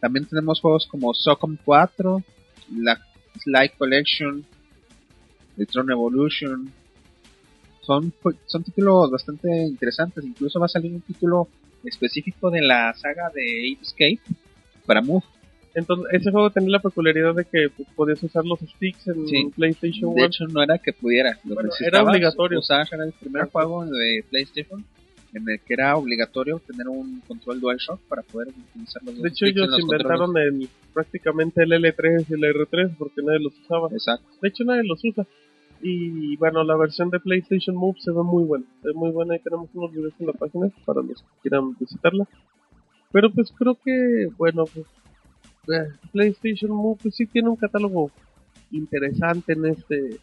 También 0.04 0.26
tenemos 0.26 0.60
juegos 0.60 0.86
como 0.86 1.14
Socom 1.14 1.56
4, 1.64 2.22
la 2.76 3.00
Sly 3.42 3.70
Collection, 3.78 4.44
The 5.56 5.66
Tron 5.66 5.90
Evolution. 5.92 6.70
Son, 7.84 8.12
pu- 8.22 8.36
son 8.46 8.64
títulos 8.66 9.10
bastante 9.10 9.48
interesantes, 9.64 10.22
incluso 10.26 10.60
va 10.60 10.66
a 10.66 10.70
salir 10.70 10.92
un 10.92 11.00
título 11.00 11.48
específico 11.86 12.52
de 12.52 12.62
la 12.64 12.94
saga 12.96 13.30
de 13.34 13.72
Ape 13.74 13.82
Escape 13.82 14.20
para 14.86 15.02
Move. 15.02 15.24
Entonces, 15.74 16.06
ese 16.12 16.32
juego 16.32 16.50
tenía 16.50 16.72
la 16.72 16.80
peculiaridad 16.80 17.34
de 17.34 17.46
que 17.46 17.70
pues, 17.70 17.88
podías 17.96 18.22
usar 18.24 18.44
los 18.44 18.60
sticks 18.60 19.08
en 19.08 19.26
Sí. 19.30 19.52
PlayStation 19.56 20.14
De 20.14 20.22
One. 20.22 20.26
hecho, 20.26 20.46
no 20.48 20.62
era 20.62 20.80
que 20.80 20.92
pudiera. 20.92 21.40
Lo 21.46 21.56
Bueno, 21.56 21.70
era 21.80 22.04
obligatorio. 22.04 22.60
usar, 22.60 22.86
era 22.92 23.06
el 23.06 23.14
primer 23.14 23.46
juego 23.50 23.86
de 23.86 24.26
PlayStation 24.30 24.84
en 25.34 25.50
el 25.50 25.60
que 25.62 25.74
era 25.74 25.96
obligatorio 25.98 26.60
tener 26.60 26.88
un 26.88 27.22
control 27.22 27.60
DualShock 27.60 28.00
para 28.02 28.22
poder 28.22 28.50
utilizar 28.50 29.04
los 29.04 29.22
De 29.22 29.30
hecho, 29.30 29.46
ellos 29.46 29.68
los 29.68 29.80
inventaron 29.80 30.38
el, 30.38 30.70
prácticamente 30.94 31.64
el 31.64 31.72
L3 31.72 32.26
y 32.30 32.34
el 32.34 32.44
R3 32.44 32.96
porque 32.98 33.22
nadie 33.24 33.40
los 33.40 33.54
usaba. 33.60 33.90
Exacto. 33.92 34.28
De 34.42 34.50
hecho, 34.50 34.64
nadie 34.64 34.84
los 34.84 35.04
usa. 35.04 35.26
Y 35.82 36.38
bueno, 36.38 36.64
la 36.64 36.78
versión 36.78 37.10
de 37.10 37.20
PlayStation 37.20 37.76
Move 37.76 37.98
se 38.00 38.12
ve 38.12 38.24
muy 38.24 38.44
buena. 38.44 38.66
Se 38.82 38.90
ve 38.90 38.94
muy 38.94 39.12
buena 39.12 39.36
y 39.36 39.40
tenemos 39.40 39.70
unos 39.74 39.92
videos 39.92 40.14
en 40.20 40.28
la 40.28 40.34
página 40.34 40.70
para 40.86 41.02
los 41.02 41.22
que 41.22 41.42
quieran 41.42 41.76
visitarla. 41.78 42.28
Pero 43.12 43.32
pues 43.32 43.52
creo 43.58 43.78
que, 43.84 44.30
bueno, 44.38 44.66
pues 44.66 44.86
eh, 45.68 45.92
PlayStation 46.12 46.72
Move 46.72 47.00
pues, 47.02 47.16
sí 47.16 47.26
tiene 47.26 47.50
un 47.50 47.56
catálogo 47.56 48.12
interesante 48.72 49.54
en 49.54 49.66
este 49.66 50.20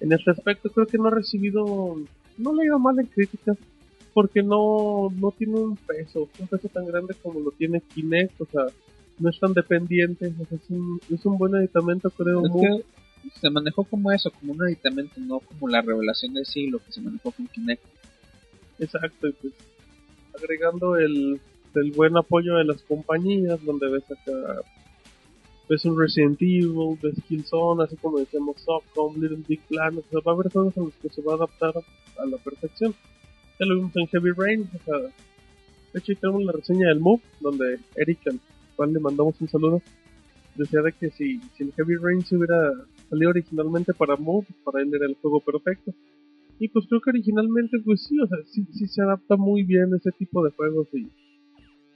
en 0.00 0.12
este 0.12 0.30
aspecto. 0.30 0.70
Creo 0.70 0.86
que 0.86 0.98
no 0.98 1.08
ha 1.08 1.10
recibido, 1.10 1.96
no 2.38 2.54
le 2.54 2.62
ha 2.62 2.66
ido 2.66 2.78
mal 2.78 2.98
en 2.98 3.06
críticas 3.06 3.58
porque 4.14 4.42
no, 4.42 5.12
no 5.14 5.32
tiene 5.32 5.56
un 5.56 5.76
peso, 5.76 6.28
un 6.38 6.46
peso 6.46 6.68
tan 6.68 6.86
grande 6.86 7.14
como 7.22 7.40
lo 7.40 7.50
tiene 7.50 7.82
Kinect. 7.82 8.40
O 8.40 8.46
sea, 8.46 8.66
no 9.18 9.28
es 9.28 9.38
tan 9.38 9.52
dependiente. 9.52 10.32
o 10.40 10.46
sea, 10.46 10.56
es, 10.56 10.70
un, 10.70 11.00
es 11.12 11.26
un 11.26 11.36
buen 11.36 11.54
aditamento, 11.56 12.10
creo. 12.10 12.46
Es 12.46 12.52
que 12.52 13.40
se 13.40 13.50
manejó 13.50 13.84
como 13.84 14.12
eso, 14.12 14.30
como 14.30 14.52
un 14.52 14.62
aditamento, 14.62 15.14
no 15.18 15.40
como 15.40 15.68
la 15.68 15.82
revelación 15.82 16.34
del 16.34 16.46
siglo 16.46 16.78
que 16.78 16.92
se 16.92 17.00
manejó 17.00 17.32
con 17.32 17.46
Kinect. 17.48 17.82
Exacto, 18.78 19.28
y 19.28 19.32
pues 19.32 19.52
agregando 20.36 20.96
el, 20.96 21.40
el 21.74 21.92
buen 21.92 22.16
apoyo 22.16 22.56
de 22.56 22.64
las 22.64 22.82
compañías, 22.82 23.62
donde 23.64 23.88
ves 23.88 24.04
acá, 24.10 24.62
ves 25.68 25.84
un 25.84 25.98
Resident 25.98 26.40
Evil, 26.42 26.98
ves 27.00 27.14
Killzone, 27.26 27.84
así 27.84 27.96
como 27.96 28.18
decíamos, 28.18 28.60
Softcom, 28.60 29.20
Little 29.20 29.44
Big 29.46 29.60
Planet, 29.68 30.04
o 30.06 30.10
sea, 30.10 30.20
va 30.26 30.32
a 30.32 30.34
haber 30.34 30.52
juegos 30.52 30.76
en 30.76 30.84
los 30.84 30.94
que 30.94 31.08
se 31.08 31.22
va 31.22 31.32
a 31.32 31.36
adaptar 31.36 31.72
a 32.18 32.26
la 32.26 32.36
perfección. 32.38 32.94
Ya 33.58 33.66
lo 33.66 33.76
vimos 33.76 33.96
en 33.96 34.06
Heavy 34.08 34.30
Rain, 34.36 34.68
o 34.74 34.84
sea, 34.84 34.98
de 34.98 35.98
hecho 35.98 36.12
ahí 36.12 36.16
tenemos 36.16 36.44
la 36.44 36.52
reseña 36.52 36.88
del 36.88 37.00
Move, 37.00 37.22
donde 37.40 37.78
Eric, 37.96 38.18
al 38.26 38.40
cual 38.76 38.92
le 38.92 39.00
mandamos 39.00 39.40
un 39.40 39.48
saludo, 39.48 39.80
decía 40.56 40.82
de 40.82 40.92
que 40.92 41.10
si, 41.10 41.40
si 41.56 41.62
el 41.62 41.72
Heavy 41.72 41.96
Rain 41.96 42.22
se 42.22 42.36
hubiera 42.36 42.72
salió 43.08 43.28
originalmente 43.28 43.92
para 43.94 44.16
Move, 44.16 44.46
para 44.64 44.82
él 44.82 44.90
era 44.94 45.06
el 45.06 45.14
juego 45.16 45.40
perfecto. 45.40 45.92
Y 46.58 46.68
pues 46.68 46.86
creo 46.88 47.00
que 47.00 47.10
originalmente, 47.10 47.78
pues 47.84 48.04
sí, 48.04 48.18
o 48.20 48.26
sea, 48.26 48.38
sí, 48.46 48.64
sí 48.72 48.86
se 48.86 49.02
adapta 49.02 49.36
muy 49.36 49.62
bien 49.64 49.92
ese 49.94 50.10
tipo 50.12 50.44
de 50.44 50.50
juegos. 50.50 50.88
Y, 50.92 51.08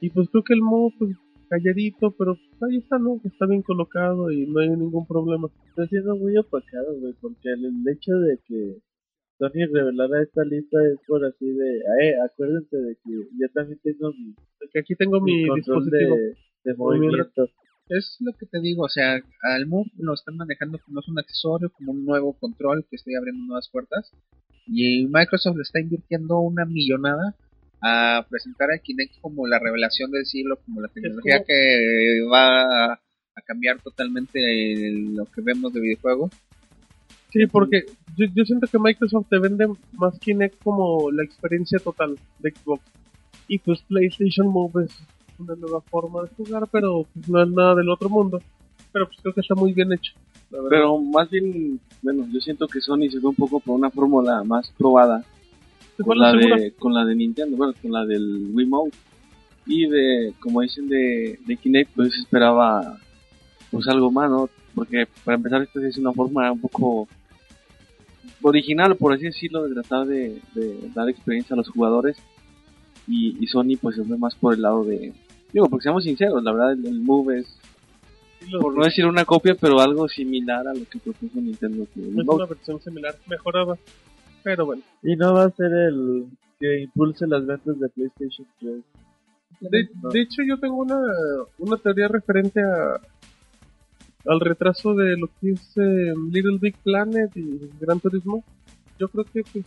y 0.00 0.11
pues 0.11 0.29
creo 0.31 0.43
que 0.43 0.55
el 0.55 0.62
Move, 0.62 0.95
pues 0.99 1.17
calladito, 1.49 2.11
pero 2.12 2.35
pues, 2.35 2.71
ahí 2.71 2.79
está, 2.79 2.99
¿no? 2.99 3.21
Está 3.25 3.47
bien 3.47 3.62
colocado 3.62 4.31
y 4.31 4.47
no 4.47 4.61
hay 4.61 4.69
ningún 4.71 5.07
problema. 5.07 5.49
Está 5.69 5.87
siendo 5.87 6.17
muy 6.17 6.37
opacado, 6.37 6.95
güey, 7.00 7.15
porque 7.21 7.50
el 7.50 7.73
hecho 7.88 8.12
de 8.15 8.38
que 8.47 8.77
Sony 9.38 9.66
revelara 9.73 10.23
esta 10.23 10.45
lista 10.45 10.78
es 10.92 10.99
por 11.07 11.25
así 11.25 11.47
de, 11.47 11.78
eh, 12.02 12.14
acuérdense 12.25 12.76
de 12.76 12.95
que 13.04 13.11
yo 13.38 13.47
también 13.54 13.78
tengo 13.83 14.11
mi, 14.12 14.35
Que 14.73 14.80
aquí 14.80 14.95
tengo 14.97 15.21
mi, 15.21 15.42
mi 15.42 15.49
control 15.49 15.88
de, 15.90 15.99
dispositivo. 15.99 16.16
de 16.64 16.75
movimiento. 16.75 17.49
Es 17.88 18.16
lo 18.21 18.33
que 18.35 18.45
te 18.47 18.61
digo, 18.61 18.83
o 18.85 18.88
sea, 18.88 19.21
al 19.42 19.66
Move 19.66 19.90
lo 19.97 20.12
están 20.12 20.37
manejando 20.37 20.78
como 20.85 21.00
es 21.00 21.09
un 21.09 21.18
accesorio, 21.18 21.71
como 21.71 21.92
un 21.92 22.04
nuevo 22.04 22.35
control 22.38 22.85
que 22.90 22.97
estoy 22.97 23.14
abriendo 23.14 23.45
nuevas 23.47 23.71
puertas. 23.73 24.11
Y 24.66 25.07
Microsoft 25.07 25.57
le 25.57 25.62
está 25.62 25.80
invirtiendo 25.80 26.38
una 26.40 26.66
millonada 26.66 27.35
a 27.80 28.26
presentar 28.28 28.71
a 28.73 28.78
Kinect 28.78 29.21
como 29.23 29.47
la 29.47 29.59
revelación 29.59 30.11
del 30.11 30.26
siglo, 30.26 30.59
como 30.66 30.83
la 30.83 30.88
tecnología 30.88 31.37
como- 31.37 31.47
que 31.47 32.21
va 32.30 32.62
a, 32.62 32.92
a 32.95 33.42
cambiar 33.47 33.80
totalmente 33.80 34.38
el- 34.88 35.14
lo 35.14 35.25
que 35.26 35.40
vemos 35.40 35.73
de 35.73 35.80
videojuegos. 35.80 36.30
Sí, 37.30 37.47
porque 37.47 37.85
yo, 38.16 38.26
yo 38.35 38.44
siento 38.44 38.66
que 38.66 38.78
Microsoft 38.78 39.26
te 39.28 39.38
vende 39.38 39.68
más 39.92 40.18
Kinect 40.18 40.62
como 40.62 41.11
la 41.11 41.23
experiencia 41.23 41.78
total 41.78 42.18
de 42.38 42.50
Xbox. 42.50 42.82
Y 43.49 43.58
pues 43.58 43.82
PlayStation 43.82 44.49
Move 44.49 44.85
es 44.85 44.92
una 45.38 45.54
nueva 45.54 45.80
forma 45.82 46.23
de 46.23 46.28
jugar, 46.37 46.68
pero 46.70 47.06
pues, 47.14 47.28
no 47.28 47.42
es 47.42 47.49
nada 47.50 47.75
del 47.75 47.90
otro 47.90 48.08
mundo. 48.08 48.40
Pero 48.92 49.06
pues 49.06 49.18
creo 49.20 49.35
que 49.35 49.40
está 49.40 49.54
muy 49.54 49.73
bien 49.73 49.92
hecho. 49.92 50.12
la 50.50 50.58
verdad. 50.58 50.70
Pero 50.70 50.99
más 50.99 51.30
bien, 51.30 51.80
bueno, 52.02 52.26
yo 52.32 52.40
siento 52.40 52.66
que 52.66 52.80
Sony 52.80 53.11
se 53.11 53.20
fue 53.20 53.30
un 53.30 53.37
poco 53.37 53.61
por 53.61 53.76
una 53.76 53.90
fórmula 53.90 54.42
más 54.44 54.70
probada 54.76 55.25
con 56.04 56.18
la 56.18 56.32
de 56.32 56.73
con 56.78 56.94
la 56.94 57.04
de 57.04 57.14
Nintendo, 57.14 57.56
bueno, 57.56 57.75
con 57.80 57.92
la 57.92 58.04
del 58.04 58.50
Wiimote 58.52 58.97
y 59.66 59.87
de 59.87 60.32
como 60.40 60.62
dicen 60.62 60.88
de, 60.88 61.38
de 61.47 61.56
Kinect, 61.56 61.90
pues 61.94 62.14
esperaba 62.16 62.99
pues 63.70 63.87
algo 63.88 64.11
más, 64.11 64.30
¿no? 64.30 64.49
Porque 64.75 65.06
para 65.25 65.37
empezar 65.37 65.62
esta 65.62 65.87
es 65.87 65.99
una 65.99 66.12
forma 66.12 66.50
un 66.52 66.61
poco 66.61 67.08
original, 68.42 68.97
por 68.97 69.12
así 69.12 69.25
decirlo, 69.25 69.64
de 69.64 69.75
tratar 69.75 70.06
de, 70.06 70.40
de 70.54 70.90
dar 70.94 71.08
experiencia 71.08 71.54
a 71.54 71.56
los 71.58 71.68
jugadores 71.68 72.16
y, 73.06 73.37
y 73.42 73.47
Sony 73.47 73.76
pues 73.80 73.97
se 73.97 74.04
fue 74.04 74.18
más 74.18 74.35
por 74.35 74.54
el 74.54 74.62
lado 74.62 74.85
de 74.85 75.12
digo, 75.52 75.68
porque 75.68 75.85
seamos 75.85 76.04
sinceros, 76.04 76.42
la 76.42 76.52
verdad 76.52 76.73
el, 76.73 76.87
el 76.87 77.00
Move 77.00 77.38
es 77.40 77.58
por 78.61 78.75
no 78.75 78.85
decir 78.85 79.04
una 79.06 79.25
copia, 79.25 79.54
pero 79.61 79.80
algo 79.80 80.08
similar 80.08 80.66
a 80.68 80.75
lo 80.75 80.85
que 80.88 80.99
propuso 80.99 81.40
Nintendo. 81.40 81.87
que 81.92 82.00
es 82.00 82.14
una 82.14 82.47
versión 82.47 82.80
similar, 82.80 83.14
mejorada. 83.26 83.76
Pero 84.42 84.66
bueno. 84.66 84.82
Y 85.02 85.16
no 85.16 85.35
va 85.35 85.44
a 85.44 85.50
ser 85.50 85.73
el 85.73 86.26
que 86.58 86.82
impulse 86.82 87.26
las 87.26 87.44
ventas 87.44 87.78
de 87.78 87.88
PlayStation 87.88 88.47
3. 88.61 88.75
De, 89.61 89.88
No. 90.00 90.08
de 90.11 90.20
hecho, 90.20 90.42
yo 90.47 90.58
tengo 90.58 90.76
una, 90.76 91.00
una 91.58 91.76
teoría 91.78 92.08
referente 92.08 92.61
a 92.62 93.00
al 94.28 94.40
retraso 94.40 94.94
de 94.94 95.16
lo 95.16 95.28
que 95.40 95.52
es 95.52 95.76
eh, 95.76 96.12
Little 96.30 96.58
Big 96.61 96.76
Planet 96.85 97.30
y 97.35 97.58
Gran 97.80 97.99
Turismo. 97.99 98.44
Yo 98.99 99.08
creo 99.08 99.25
que, 99.25 99.42
pues, 99.52 99.64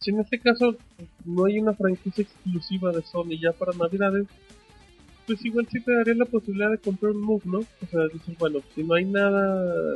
si 0.00 0.10
en 0.10 0.20
este 0.20 0.38
caso 0.40 0.76
pues, 0.96 1.08
no 1.24 1.44
hay 1.46 1.58
una 1.58 1.72
franquicia 1.72 2.22
exclusiva 2.22 2.92
de 2.92 3.02
Sony 3.02 3.38
ya 3.40 3.52
para 3.52 3.72
Navidades, 3.72 4.26
pues 5.26 5.44
igual 5.44 5.66
sí 5.70 5.80
te 5.80 5.92
daría 5.92 6.14
la 6.14 6.24
posibilidad 6.24 6.70
de 6.70 6.78
comprar 6.78 7.12
un 7.12 7.22
Move, 7.22 7.42
¿no? 7.44 7.58
O 7.58 7.86
sea, 7.90 8.06
dices, 8.12 8.36
bueno, 8.38 8.60
si 8.74 8.82
no 8.84 8.94
hay 8.94 9.04
nada, 9.04 9.94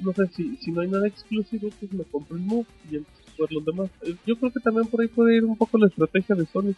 no 0.00 0.12
sé, 0.12 0.28
si, 0.28 0.56
si 0.56 0.70
no 0.70 0.80
hay 0.80 0.88
nada 0.88 1.06
exclusivo, 1.06 1.68
pues 1.78 1.92
me 1.92 2.04
compro 2.04 2.36
el 2.36 2.42
Move 2.42 2.66
y 2.90 2.96
entonces 2.96 3.24
jugar 3.36 3.52
los 3.52 3.64
demás. 3.64 3.90
Eh, 4.02 4.14
Yo 4.26 4.36
creo 4.36 4.52
que 4.52 4.60
también 4.60 4.86
por 4.86 5.00
ahí 5.00 5.08
puede 5.08 5.36
ir 5.36 5.44
un 5.44 5.56
poco 5.56 5.78
la 5.78 5.86
estrategia 5.86 6.34
de 6.34 6.46
Sony. 6.46 6.70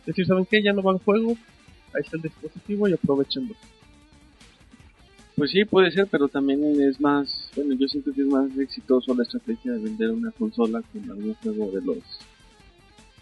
Es 0.00 0.06
decir, 0.06 0.26
¿saben 0.26 0.46
qué? 0.46 0.62
Ya 0.62 0.72
no 0.72 0.82
va 0.82 0.92
el 0.92 0.98
juego, 0.98 1.36
ahí 1.94 2.02
está 2.02 2.16
el 2.16 2.22
dispositivo 2.22 2.88
y 2.88 2.92
aprovechenlo. 2.92 3.54
Pues 5.36 5.50
sí, 5.50 5.64
puede 5.64 5.90
ser, 5.90 6.06
pero 6.08 6.28
también 6.28 6.80
es 6.80 7.00
más, 7.00 7.50
bueno, 7.56 7.74
yo 7.74 7.88
siento 7.88 8.12
que 8.12 8.20
es 8.20 8.26
más 8.28 8.56
exitoso 8.56 9.14
la 9.14 9.24
estrategia 9.24 9.72
de 9.72 9.78
vender 9.80 10.10
una 10.12 10.30
consola 10.30 10.80
con 10.92 11.10
algún 11.10 11.34
juego 11.34 11.72
de 11.72 11.82
los, 11.82 11.98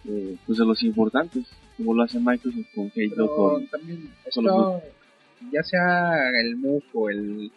eh, 0.06 0.36
pues 0.46 0.58
de 0.58 0.66
los 0.66 0.82
importantes, 0.82 1.46
como 1.76 1.94
lo 1.94 2.02
hace 2.02 2.20
Microsoft 2.20 2.66
con 2.74 2.92
Halo, 2.94 3.34
con, 3.34 3.66
también 3.68 4.10
con 4.34 4.44
esto, 4.44 4.82
ya 5.50 5.62
sea 5.62 6.28
el 6.38 6.56
Move 6.56 6.84
o 6.92 7.08
el 7.08 7.50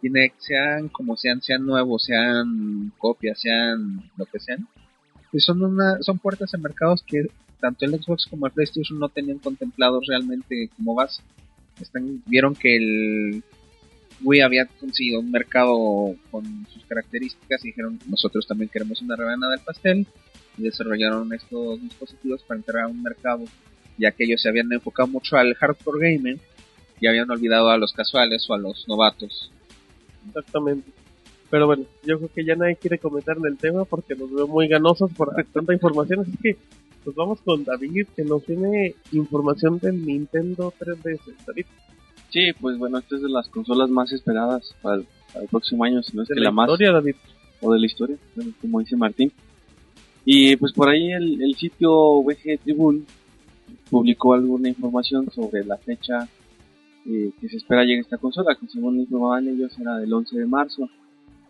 Kinect, 0.00 0.40
sean 0.40 0.88
como 0.88 1.16
sean, 1.16 1.40
sean 1.40 1.64
nuevos, 1.64 2.04
sean 2.04 2.92
copias, 2.98 3.40
sean 3.40 4.10
lo 4.16 4.26
que 4.26 4.40
sean, 4.40 4.66
pues 5.30 5.44
son 5.44 5.62
una, 5.62 6.02
son 6.02 6.18
puertas 6.18 6.52
a 6.54 6.58
mercados 6.58 7.04
que 7.06 7.26
tanto 7.60 7.84
el 7.84 8.02
Xbox 8.02 8.26
como 8.26 8.46
el 8.46 8.52
PlayStation 8.52 8.98
no 8.98 9.08
tenían 9.08 9.38
contemplados 9.38 10.06
realmente 10.08 10.70
como 10.76 10.94
base. 10.94 11.22
Están, 11.80 12.22
vieron 12.26 12.54
que 12.54 12.76
el 12.76 13.44
Wii 14.22 14.40
había 14.40 14.66
conseguido 14.66 15.20
un 15.20 15.30
mercado 15.30 16.14
con 16.30 16.66
sus 16.72 16.84
características 16.86 17.64
y 17.64 17.68
dijeron 17.68 17.98
nosotros 18.08 18.46
también 18.46 18.70
queremos 18.70 19.02
una 19.02 19.16
rebanada 19.16 19.52
del 19.52 19.64
pastel 19.64 20.06
y 20.56 20.62
desarrollaron 20.62 21.32
estos 21.34 21.80
dispositivos 21.82 22.42
para 22.42 22.58
entrar 22.58 22.84
a 22.84 22.88
un 22.88 23.02
mercado 23.02 23.44
ya 23.98 24.12
que 24.12 24.24
ellos 24.24 24.42
se 24.42 24.48
habían 24.48 24.72
enfocado 24.72 25.08
mucho 25.08 25.36
al 25.36 25.54
hardcore 25.54 26.16
gaming 26.16 26.40
y 27.00 27.06
habían 27.06 27.30
olvidado 27.30 27.70
a 27.70 27.78
los 27.78 27.92
casuales 27.92 28.46
o 28.48 28.54
a 28.54 28.58
los 28.58 28.86
novatos. 28.88 29.50
Exactamente. 30.28 30.90
Pero 31.50 31.66
bueno, 31.66 31.84
yo 32.04 32.18
creo 32.18 32.30
que 32.34 32.44
ya 32.44 32.56
nadie 32.56 32.76
quiere 32.76 32.98
comentar 32.98 33.36
en 33.36 33.46
el 33.46 33.56
tema 33.56 33.84
porque 33.84 34.14
nos 34.14 34.32
veo 34.32 34.46
muy 34.46 34.68
ganosos 34.68 35.12
por 35.12 35.34
tanta 35.52 35.72
información. 35.72 36.20
Así 36.20 36.36
que, 36.42 36.56
pues 37.04 37.14
vamos 37.14 37.40
con 37.42 37.64
David, 37.64 38.08
que 38.16 38.24
nos 38.24 38.44
tiene 38.44 38.94
información 39.12 39.78
del 39.78 40.04
Nintendo 40.04 40.72
3DS. 40.78 41.20
David, 41.46 41.66
Sí, 42.36 42.52
pues 42.60 42.76
bueno, 42.76 42.98
esta 42.98 43.16
es 43.16 43.22
de 43.22 43.30
las 43.30 43.48
consolas 43.48 43.88
más 43.88 44.12
esperadas 44.12 44.76
para 44.82 44.96
el, 44.96 45.06
para 45.32 45.44
el 45.44 45.48
próximo 45.48 45.84
año, 45.84 46.02
si 46.02 46.14
no 46.14 46.22
es 46.22 46.28
de 46.28 46.34
que 46.34 46.40
la 46.42 46.48
la 46.48 46.52
más, 46.52 46.68
historia, 46.68 46.92
David. 46.92 47.14
o 47.62 47.72
de 47.72 47.80
la 47.80 47.86
historia, 47.86 48.16
bueno, 48.34 48.52
como 48.60 48.80
dice 48.80 48.94
Martín. 48.94 49.32
Y 50.26 50.54
pues 50.56 50.74
por 50.74 50.90
ahí 50.90 51.12
el, 51.12 51.42
el 51.42 51.54
sitio 51.54 52.20
VG 52.22 52.58
Tribune 52.62 53.04
publicó 53.88 54.34
alguna 54.34 54.68
información 54.68 55.30
sobre 55.30 55.64
la 55.64 55.78
fecha 55.78 56.28
eh, 57.06 57.30
que 57.40 57.48
se 57.48 57.56
espera 57.56 57.84
llegue 57.84 58.00
esta 58.00 58.18
consola, 58.18 58.54
que 58.54 58.66
según 58.66 59.00
informaban 59.00 59.48
ellos 59.48 59.74
era 59.78 59.96
del 59.96 60.12
11 60.12 60.38
de 60.38 60.44
marzo. 60.44 60.90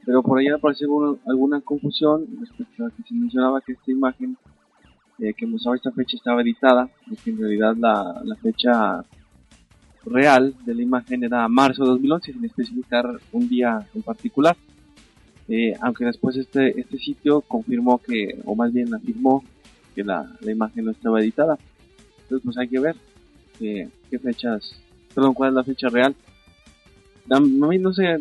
Pero 0.05 0.23
por 0.23 0.38
ahí 0.38 0.47
apareció 0.47 0.87
alguna, 0.87 1.19
alguna 1.26 1.61
confusión 1.62 2.28
respecto 2.38 2.87
a 2.87 2.90
que 2.90 3.02
se 3.02 3.12
mencionaba 3.12 3.61
que 3.61 3.73
esta 3.73 3.90
imagen 3.90 4.37
eh, 5.19 5.35
que 5.37 5.49
mostraba 5.49 5.75
esta 5.75 5.90
fecha 5.90 6.16
estaba 6.16 6.43
editada, 6.43 6.88
y 7.11 7.16
que 7.16 7.31
en 7.31 7.40
realidad 7.40 7.75
la, 7.76 8.23
la 8.25 8.37
fecha 8.37 9.05
real 10.07 10.55
de 10.65 10.75
la 10.75 10.83
imagen 10.83 11.25
era 11.25 11.47
marzo 11.49 11.83
de 11.85 11.91
2011, 11.91 12.33
sin 12.33 12.45
especificar 12.45 13.05
un 13.33 13.49
día 13.49 13.87
en 13.95 14.03
particular. 14.03 14.57
Eh, 15.49 15.75
aunque 15.81 16.05
después 16.05 16.37
este, 16.37 16.79
este 16.81 16.99
sitio 16.99 17.41
confirmó 17.43 17.99
que, 17.99 18.41
o 18.45 18.55
más 18.57 18.73
bien 18.73 18.93
afirmó 18.95 19.45
que 19.95 20.03
la, 20.05 20.29
la 20.41 20.53
imagen 20.53 20.85
no 20.87 20.91
estaba 20.91 21.21
editada. 21.21 21.59
Entonces 22.23 22.45
pues 22.45 22.59
hay 22.59 22.69
que 22.69 22.81
ver 22.81 22.97
eh, 23.61 23.89
qué 24.11 24.19
fechas, 24.19 24.75
perdón, 25.15 25.35
cuál 25.35 25.51
es 25.51 25.55
la 25.55 25.65
fecha 25.65 25.89
real. 25.89 26.15
Dam- 27.29 27.53
No, 27.59 27.73
no 27.73 27.93
sé, 27.93 28.19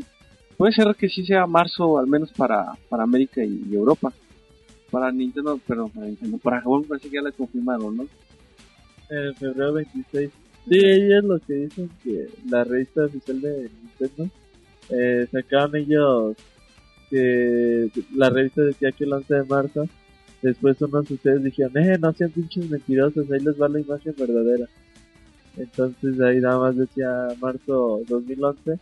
puede 0.57 0.73
ser 0.73 0.95
que 0.95 1.09
sí 1.09 1.25
sea 1.25 1.47
marzo 1.47 1.97
al 1.97 2.07
menos 2.07 2.31
para, 2.33 2.73
para 2.89 3.03
América 3.03 3.43
y, 3.43 3.63
Europa. 3.73 4.13
Para 4.91 5.11
Nintendo, 5.11 5.59
perdón, 5.67 5.89
para 5.89 6.05
Nintendo, 6.05 6.37
para 6.37 6.57
Japón 6.61 6.85
parece 6.87 7.09
que 7.09 7.15
ya 7.15 7.21
la 7.21 7.31
confirmaron, 7.31 7.97
¿no? 7.97 8.05
Febrero 9.33 9.73
26. 9.73 10.31
Sí, 10.67 10.79
ellos 10.79 11.23
lo 11.23 11.39
que 11.39 11.53
dicen 11.53 11.89
que 12.03 12.27
la 12.49 12.63
revista 12.63 13.05
oficial 13.05 13.39
de 13.41 13.69
Nintendo 13.83 14.31
eh, 14.89 15.27
sacaron 15.31 15.75
ellos 15.75 16.35
que 17.09 17.89
la 18.15 18.29
revista 18.29 18.63
decía 18.63 18.91
que 18.91 19.03
el 19.03 19.13
11 19.13 19.33
de 19.33 19.43
marzo. 19.43 19.87
Después 20.41 20.81
unos 20.81 21.07
de 21.07 21.15
ustedes 21.15 21.43
dijeron, 21.43 21.77
eh, 21.77 21.97
no 21.99 22.13
sean 22.13 22.31
pinches 22.31 22.69
mentirosos, 22.69 23.31
ahí 23.31 23.39
les 23.39 23.59
va 23.59 23.69
la 23.69 23.79
imagen 23.79 24.13
verdadera. 24.17 24.67
Entonces 25.57 26.19
ahí 26.19 26.39
nada 26.39 26.59
más 26.59 26.75
decía 26.75 27.27
marzo 27.39 28.01
2011. 28.07 28.79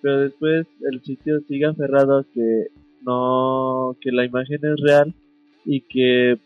Pero 0.00 0.20
después 0.20 0.66
el 0.90 1.02
sitio 1.02 1.40
sigue 1.48 1.66
aferrado 1.66 2.26
que 2.34 2.66
no, 3.02 3.96
que 4.00 4.10
la 4.10 4.24
imagen 4.24 4.60
es 4.62 4.80
real 4.80 5.14
y 5.64 5.80
que 5.80 6.38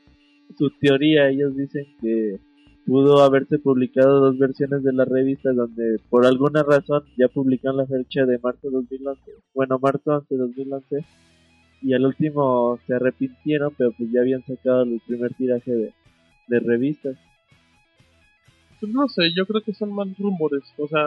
su 0.56 0.70
teoría, 0.80 1.28
ellos 1.28 1.56
dicen 1.56 1.86
que 2.00 2.38
pudo 2.88 3.22
haberse 3.22 3.58
publicado 3.58 4.20
dos 4.20 4.38
versiones 4.38 4.82
de 4.82 4.94
la 4.94 5.04
revista 5.04 5.52
donde 5.52 6.00
por 6.08 6.24
alguna 6.24 6.62
razón 6.62 7.04
ya 7.18 7.28
publican 7.28 7.76
la 7.76 7.84
fecha 7.86 8.24
de 8.24 8.38
marzo 8.38 8.70
2011, 8.70 9.20
bueno, 9.54 9.78
marzo 9.78 10.10
11 10.10 10.36
2011 10.36 11.04
y 11.82 11.92
al 11.92 12.06
último 12.06 12.80
se 12.86 12.94
arrepintieron, 12.94 13.74
pero 13.76 13.92
pues 13.92 14.10
ya 14.10 14.20
habían 14.22 14.42
sacado 14.46 14.84
el 14.84 15.00
primer 15.06 15.34
tiraje 15.34 15.70
de, 15.70 15.94
de 16.48 16.60
revistas. 16.60 17.16
Pues 18.80 18.90
no 18.90 19.06
sé, 19.08 19.32
yo 19.36 19.44
creo 19.46 19.60
que 19.62 19.74
son 19.74 19.92
más 19.92 20.08
rumores. 20.18 20.62
O 20.78 20.88
sea, 20.88 21.04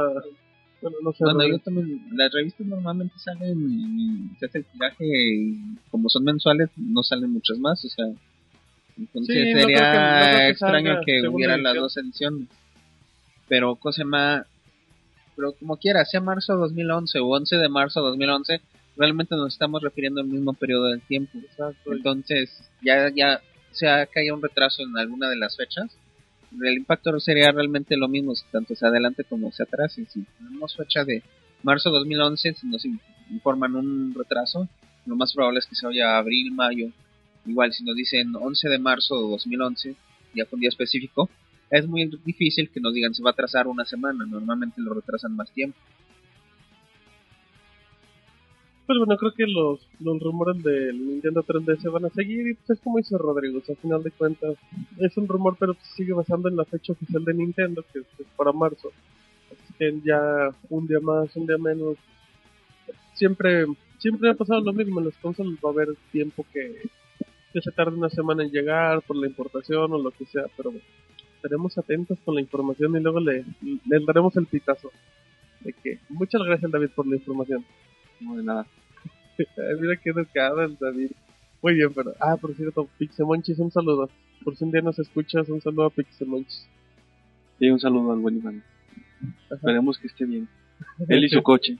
Bueno, 0.82 0.98
no 1.04 1.12
sé. 1.14 1.24
Bueno, 1.24 1.40
Robert. 1.40 1.52
yo 1.52 1.60
también, 1.64 2.02
las 2.12 2.32
revistas 2.32 2.68
normalmente 2.68 3.16
salen 3.18 3.58
y 3.60 4.38
se 4.40 4.46
hace 4.46 4.60
el 4.60 4.66
tiraje 4.66 5.06
y 5.06 5.78
como 5.90 6.10
son 6.10 6.24
mensuales 6.26 6.70
no 6.78 7.02
salen 7.04 7.32
muchas 7.32 7.58
más, 7.60 7.84
o 7.84 7.90
sea, 7.90 8.06
entonces 9.02 9.36
Sí, 9.36 9.52
sería 9.54 9.66
que- 9.66 10.32
no 10.32 10.38
que 10.38 10.50
extraño 10.50 11.00
que 11.06 11.22
segunda 11.22 11.36
hubiera 11.36 11.58
las 11.58 11.76
dos 11.76 11.98
ediciones. 11.98 12.48
Pero 13.48 13.76
cosa 13.76 14.04
más, 14.06 14.46
pero 15.36 15.54
como 15.54 15.78
quiera, 15.78 16.06
sea 16.06 16.22
marzo 16.22 16.56
2011 16.56 17.20
o 17.20 17.28
11 17.28 17.58
de 17.58 17.70
marzo 17.70 18.02
2011, 18.02 18.62
realmente 18.98 19.36
nos 19.36 19.54
estamos 19.54 19.82
refiriendo 19.82 20.22
al 20.22 20.28
mismo 20.28 20.54
periodo 20.54 20.88
del 20.88 21.02
tiempo. 21.02 21.38
Exacto. 21.38 21.94
Entonces, 21.94 22.70
ya, 22.82 23.10
ya 23.14 23.42
sea 23.72 24.06
que 24.06 24.22
haya 24.22 24.34
un 24.34 24.42
retraso 24.42 24.84
en 24.84 24.98
alguna 24.98 25.30
de 25.30 25.36
las 25.38 25.58
fechas, 25.58 25.90
el 26.62 26.74
impacto 26.78 27.18
sería 27.20 27.52
realmente 27.52 27.96
lo 27.98 28.08
mismo, 28.10 28.34
tanto 28.52 28.74
hacia 28.74 28.90
adelante 28.90 29.24
como 29.24 29.50
hacia 29.50 29.64
atrás. 29.64 29.98
Y 29.98 30.06
si 30.06 30.24
tenemos 30.38 30.76
fecha 30.76 31.04
de 31.06 31.24
marzo 31.64 31.90
2011, 31.90 32.54
si 32.54 32.68
nos 32.68 32.84
in- 32.86 33.00
informan 33.30 33.76
un 33.76 34.14
retraso, 34.14 34.68
lo 35.06 35.16
más 35.16 35.34
probable 35.34 35.60
es 35.60 35.66
que 35.66 35.76
se 35.76 35.86
vaya 35.88 36.16
a 36.16 36.18
abril, 36.20 36.52
mayo. 36.54 36.88
Igual, 37.46 37.74
si 37.74 37.84
nos 37.84 37.96
dicen 37.96 38.36
11 38.36 38.70
de 38.70 38.80
marzo 38.80 39.16
de 39.16 39.30
2011, 39.30 39.96
ya 40.36 40.46
con 40.46 40.60
día 40.60 40.70
específico, 40.70 41.30
es 41.70 41.88
muy 41.88 42.10
difícil 42.26 42.70
que 42.70 42.80
nos 42.80 42.94
digan 42.94 43.14
se 43.14 43.24
va 43.24 43.32
a 43.32 43.34
atrasar 43.34 43.68
una 43.68 43.86
semana. 43.86 44.26
Normalmente 44.26 44.82
lo 44.82 44.94
retrasan 44.94 45.36
más 45.36 45.52
tiempo. 45.52 45.78
Pues 48.86 49.00
bueno, 49.00 49.16
creo 49.18 49.34
que 49.34 49.48
los, 49.48 49.80
los 50.02 50.20
rumores 50.20 50.62
del 50.64 51.08
Nintendo 51.08 51.44
3DS 51.44 51.90
van 51.92 52.06
a 52.06 52.10
seguir 52.10 52.48
y 52.48 52.54
pues 52.56 52.72
es 52.72 52.80
como 52.82 52.98
dice 52.98 53.18
Rodrigo, 53.18 53.60
o 53.60 53.62
sea, 53.62 53.74
a 53.74 53.78
final 53.78 54.04
de 54.04 54.12
cuentas 54.12 54.58
es 54.98 55.16
un 55.16 55.30
rumor 55.30 55.56
pero 55.58 55.76
pues, 55.76 55.88
sigue 55.96 56.12
basando 56.12 56.50
en 56.50 56.58
la 56.58 56.66
fecha 56.66 56.92
oficial 56.92 57.24
de 57.24 57.34
Nintendo 57.34 57.86
que 57.94 58.00
es, 58.00 58.06
es 58.20 58.28
para 58.36 58.52
marzo. 58.52 58.92
Así 59.50 59.74
que 59.80 60.02
ya 60.04 60.50
un 60.70 60.88
día 60.88 61.00
más, 61.00 61.34
un 61.38 61.48
día 61.48 61.58
menos, 61.58 61.96
siempre 63.14 63.66
siempre 64.02 64.32
ha 64.32 64.34
pasado 64.34 64.62
lo 64.62 64.74
mismo, 64.74 65.00
en 65.00 65.06
las 65.06 65.18
consolas 65.18 65.58
va 65.64 65.70
a 65.70 65.74
haber 65.74 65.90
tiempo 66.12 66.46
que, 66.52 66.90
que 67.54 67.62
se 67.62 67.72
tarde 67.72 67.96
una 67.96 68.10
semana 68.10 68.44
en 68.44 68.52
llegar 68.52 69.02
por 69.02 69.16
la 69.16 69.28
importación 69.28 69.92
o 69.92 69.98
lo 69.98 70.12
que 70.12 70.26
sea, 70.26 70.46
pero 70.56 70.72
bueno, 70.72 70.86
estaremos 71.36 71.78
atentos 71.78 72.18
con 72.24 72.36
la 72.36 72.42
información 72.42 72.96
y 72.96 73.00
luego 73.00 73.20
le, 73.20 73.46
le 73.62 74.06
daremos 74.06 74.36
el 74.38 74.46
pitazo. 74.46 74.92
De 75.62 75.74
que 75.74 76.00
muchas 76.10 76.42
gracias 76.44 76.72
David 76.72 76.90
por 76.96 77.08
la 77.08 77.16
información. 77.16 77.66
No 78.20 78.36
de 78.36 78.44
nada. 78.44 78.66
Mira 79.80 79.96
qué 79.98 80.12
educado 80.12 80.62
el 80.62 80.78
David. 80.78 81.12
Muy 81.62 81.76
bien, 81.76 81.94
pero. 81.94 82.14
Ah, 82.20 82.38
por 82.38 82.56
cierto, 82.56 82.90
Pixemonchis, 82.98 83.60
un 83.60 83.72
saludo. 83.72 84.10
Por 84.44 84.56
si 84.56 84.64
un 84.64 84.72
día 84.72 84.82
nos 84.82 84.98
escuchas, 84.98 85.50
un 85.50 85.62
saludo 85.62 85.86
a 85.86 85.90
Pixemonchis. 85.92 86.68
Y 87.60 87.70
un 87.70 87.80
saludo 87.80 88.14
al 88.14 88.20
buen 88.20 88.38
Iván. 88.38 88.64
Esperemos 89.52 90.00
que 90.00 90.08
esté 90.08 90.26
bien. 90.26 90.48
Él 91.08 91.24
y 91.24 91.30
su 91.30 91.44
coche, 91.44 91.78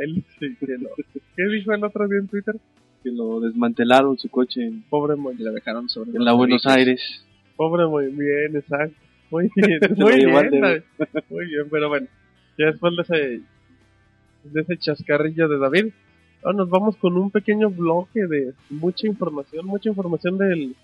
Él 0.00 0.24
sí, 0.38 0.56
que 0.56 0.78
no. 0.78 0.88
¿Qué 1.34 1.46
dijo 1.48 1.72
el 1.72 1.82
otro 1.82 2.06
día 2.06 2.20
en 2.20 2.28
Twitter? 2.28 2.56
Que 3.06 3.12
lo 3.12 3.38
desmantelaron 3.38 4.18
su 4.18 4.28
coche 4.28 4.64
en, 4.64 4.82
Pobre 4.82 5.14
Y 5.14 5.20
Monchis. 5.20 5.44
la 5.44 5.52
dejaron 5.52 5.88
sobre 5.88 6.10
en 6.10 6.24
la 6.24 6.32
Buenos. 6.32 6.66
Aires. 6.66 7.00
Pobre, 7.54 7.86
muy 7.86 8.06
bien, 8.06 8.56
exacto. 8.56 8.96
Muy 9.30 9.48
bien, 9.56 9.78
muy 9.96 10.16
bien. 10.16 10.60
David. 10.60 10.82
Muy 11.30 11.46
bien, 11.46 11.68
pero 11.70 11.88
bueno. 11.88 12.08
Ya 12.58 12.66
después 12.66 12.94
de 12.96 13.02
ese, 13.02 13.40
de 14.42 14.60
ese 14.60 14.76
chascarrillo 14.78 15.46
de 15.48 15.58
David, 15.58 15.92
ahora 16.42 16.58
nos 16.58 16.68
vamos 16.68 16.96
con 16.96 17.16
un 17.16 17.30
pequeño 17.30 17.70
bloque 17.70 18.26
de 18.26 18.54
mucha 18.70 19.06
información, 19.06 19.66
mucha 19.66 19.88
información 19.88 20.36
del, 20.36 20.74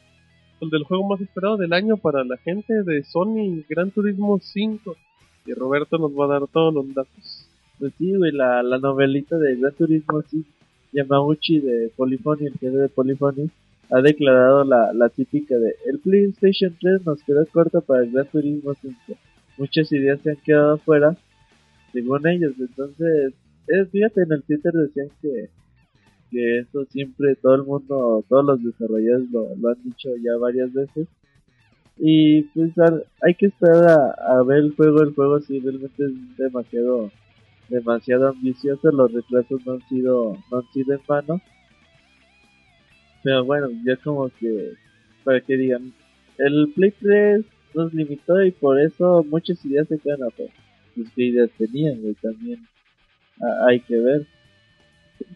pues, 0.60 0.70
del 0.70 0.84
juego 0.84 1.08
más 1.08 1.20
esperado 1.20 1.56
del 1.56 1.72
año 1.72 1.96
para 1.96 2.22
la 2.22 2.36
gente 2.36 2.84
de 2.84 3.02
Sony, 3.02 3.64
Gran 3.68 3.90
Turismo 3.90 4.38
5. 4.40 4.96
Y 5.46 5.54
Roberto 5.54 5.98
nos 5.98 6.12
va 6.12 6.26
a 6.26 6.38
dar 6.38 6.46
todos 6.46 6.72
los 6.72 6.94
datos. 6.94 7.48
Pues 7.80 7.92
sí, 7.98 8.14
güey, 8.16 8.30
la, 8.30 8.62
la 8.62 8.78
novelita 8.78 9.36
de 9.38 9.56
Gran 9.56 9.74
Turismo, 9.74 10.22
sí, 10.30 10.44
Yamauchi 10.92 11.60
de 11.60 11.90
Polyphony, 11.96 12.46
el 12.46 12.52
jefe 12.52 12.76
de 12.76 12.88
Polyphony, 12.88 13.50
ha 13.90 14.00
declarado 14.00 14.64
la, 14.64 14.92
la 14.92 15.08
típica 15.08 15.56
de 15.56 15.74
el 15.86 15.98
PlayStation 15.98 16.74
3 16.80 17.04
nos 17.04 17.22
quedó 17.24 17.44
corto 17.46 17.80
para 17.82 18.04
el 18.04 18.10
Gran 18.10 18.26
Turismo 18.26 18.74
5. 18.80 18.96
Muchas 19.58 19.92
ideas 19.92 20.20
se 20.22 20.30
han 20.30 20.36
quedado 20.36 20.74
afuera, 20.74 21.16
según 21.92 22.26
ellos. 22.26 22.54
Entonces, 22.58 23.34
eh, 23.68 23.84
fíjate, 23.90 24.22
en 24.22 24.32
el 24.32 24.42
Twitter 24.42 24.72
decían 24.72 25.08
que, 25.20 25.50
que 26.30 26.58
eso 26.60 26.84
siempre 26.86 27.36
todo 27.36 27.54
el 27.56 27.64
mundo, 27.64 28.24
todos 28.28 28.44
los 28.44 28.64
desarrolladores 28.64 29.30
lo, 29.30 29.54
lo 29.56 29.68
han 29.68 29.82
dicho 29.84 30.08
ya 30.22 30.36
varias 30.36 30.72
veces. 30.72 31.06
Y 31.98 32.42
pues 32.54 32.72
hay 33.20 33.34
que 33.34 33.46
esperar 33.46 34.16
a, 34.18 34.42
ver 34.42 34.58
el 34.58 34.74
juego. 34.74 35.02
El 35.02 35.14
juego 35.14 35.40
sí 35.40 35.60
realmente 35.60 36.04
es 36.04 36.36
demasiado 36.36 37.10
demasiado 37.68 38.28
ambicioso, 38.28 38.90
los 38.90 39.12
retrasos 39.12 39.64
no 39.66 39.74
han 39.74 39.88
sido, 39.88 40.36
no 40.50 40.58
han 40.58 40.72
sido 40.72 40.94
en 40.94 41.00
vano. 41.06 41.40
Pero 43.22 43.44
bueno, 43.44 43.68
ya 43.84 43.96
como 43.96 44.28
que, 44.28 44.72
para 45.24 45.40
que 45.40 45.56
digan, 45.56 45.92
el 46.38 46.72
Play 46.74 46.92
3 47.00 47.44
nos 47.74 47.94
limitó 47.94 48.42
y 48.42 48.50
por 48.50 48.80
eso 48.80 49.24
muchas 49.28 49.64
ideas 49.64 49.88
se 49.88 49.98
quedan 49.98 50.24
afuera. 50.24 50.52
Pues 50.94 51.08
qué 51.14 51.24
ideas 51.24 51.50
tenían, 51.56 52.00
güey, 52.02 52.14
también 52.14 52.66
ah, 53.40 53.66
hay 53.68 53.80
que 53.80 53.96
ver. 53.96 54.26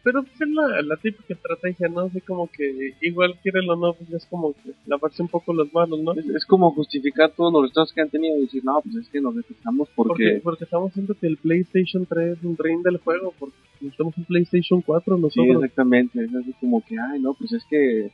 Pero 0.02 0.22
pues, 0.22 0.40
es 0.40 0.48
la, 0.48 0.82
la 0.82 0.96
típica 0.96 1.34
estrategia, 1.34 1.88
¿no? 1.88 2.00
Así 2.02 2.20
como 2.20 2.48
que 2.50 2.94
igual 3.00 3.34
quieren 3.42 3.68
o 3.70 3.76
no, 3.76 3.92
pues 3.94 4.10
es 4.12 4.26
como 4.26 4.52
que 4.54 4.72
lavarse 4.86 5.22
un 5.22 5.28
poco 5.28 5.52
las 5.54 5.72
manos, 5.72 6.00
¿no? 6.00 6.12
Es, 6.12 6.26
es 6.26 6.44
como 6.46 6.70
justificar 6.72 7.30
todos 7.32 7.52
los 7.52 7.62
retrasos 7.68 7.92
que 7.92 8.00
han 8.00 8.10
tenido 8.10 8.36
y 8.38 8.42
decir, 8.42 8.64
no, 8.64 8.80
pues 8.82 8.96
es 8.96 9.08
que 9.08 9.20
nos 9.20 9.34
retrasamos 9.34 9.88
Porque, 9.94 10.08
porque... 10.12 10.40
porque 10.42 10.64
estamos 10.64 10.94
viendo 10.94 11.14
que 11.14 11.26
el 11.26 11.36
PlayStation 11.36 12.06
3 12.06 12.38
rinde 12.58 12.90
el 12.90 12.98
juego, 12.98 13.34
porque 13.38 13.56
necesitamos 13.80 14.16
un 14.18 14.24
PlayStation 14.24 14.80
4 14.82 15.16
Sí, 15.16 15.22
nosotros. 15.22 15.64
exactamente. 15.64 16.24
Es 16.24 16.34
así 16.34 16.52
como 16.60 16.82
que, 16.84 16.96
ay, 16.98 17.20
no, 17.20 17.34
pues 17.34 17.52
es 17.52 17.64
que 17.68 18.10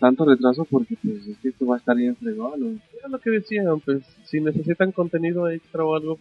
tanto 0.00 0.24
retraso 0.24 0.64
porque 0.64 0.96
pues 1.02 1.26
es 1.26 1.38
que 1.38 1.48
esto 1.48 1.66
va 1.66 1.76
a 1.76 1.78
estar 1.78 1.96
bien 1.96 2.16
fregado. 2.16 2.56
¿no? 2.58 2.78
Era 2.98 3.08
lo 3.08 3.18
que 3.20 3.30
decían, 3.30 3.80
pues 3.80 4.02
si 4.24 4.40
necesitan 4.40 4.92
contenido 4.92 5.48
extra 5.48 5.84
o 5.84 5.94
algo 5.94 6.18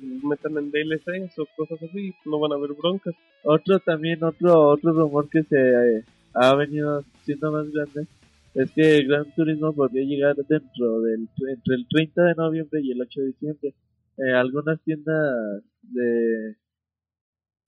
que 0.00 0.26
metan 0.26 0.56
en 0.58 0.70
DLCs 0.70 1.38
o 1.38 1.46
cosas 1.56 1.82
así, 1.82 2.14
no 2.24 2.38
van 2.38 2.52
a 2.52 2.56
haber 2.56 2.72
broncas. 2.72 3.14
Otro 3.42 3.78
también, 3.80 4.22
otro 4.22 4.68
otro 4.68 4.92
rumor 4.92 5.28
que 5.28 5.42
se 5.44 5.56
eh, 5.58 6.04
ha 6.34 6.54
venido 6.54 7.04
siendo 7.24 7.52
más 7.52 7.70
grande 7.70 8.06
es 8.54 8.70
que 8.72 9.02
Gran 9.04 9.32
Turismo 9.34 9.72
podría 9.72 10.04
llegar 10.04 10.36
dentro 10.36 11.00
del 11.02 11.28
entre 11.48 11.74
el 11.74 11.86
30 11.88 12.22
de 12.22 12.34
noviembre 12.34 12.80
y 12.82 12.92
el 12.92 13.00
8 13.00 13.20
de 13.20 13.26
diciembre. 13.26 13.74
Eh, 14.18 14.32
algunas 14.32 14.80
tiendas 14.82 15.62
de 15.82 16.56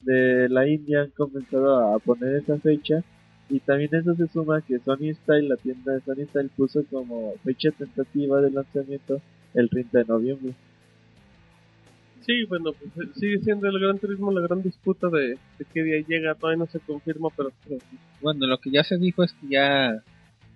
de 0.01 0.49
la 0.49 0.69
India 0.69 1.03
han 1.03 1.11
comenzado 1.11 1.95
a 1.95 1.99
poner 1.99 2.37
esa 2.37 2.59
fecha 2.59 3.03
y 3.49 3.61
también 3.61 3.95
eso 3.95 4.15
se 4.15 4.27
suma 4.29 4.61
que 4.61 4.79
Sony 4.81 5.15
Style, 5.15 5.49
la 5.49 5.57
tienda 5.57 5.93
de 5.93 6.01
Sony 6.01 6.27
Style 6.29 6.51
puso 6.57 6.85
como 6.91 7.35
fecha 7.45 7.71
tentativa 7.71 8.41
de 8.41 8.51
lanzamiento 8.51 9.21
el 9.55 9.71
30 9.71 9.99
de 9.99 10.05
noviembre. 10.05 10.55
Sí, 12.27 12.45
bueno, 12.45 12.73
pues 12.73 12.91
eh, 13.07 13.11
sigue 13.15 13.39
siendo 13.39 13.69
el 13.69 13.79
Gran 13.79 13.99
Turismo 13.99 14.33
la 14.33 14.41
gran 14.41 14.63
disputa 14.63 15.09
de, 15.09 15.29
de 15.59 15.65
qué 15.73 15.83
día 15.85 16.05
llega, 16.07 16.35
todavía 16.35 16.59
no 16.65 16.67
se 16.71 16.81
confirma, 16.81 17.29
pero. 17.37 17.51
Bueno, 18.21 18.47
lo 18.47 18.59
que 18.59 18.71
ya 18.71 18.83
se 18.83 18.99
dijo 18.99 19.23
es 19.23 19.33
que 19.35 19.47
ya 19.49 20.03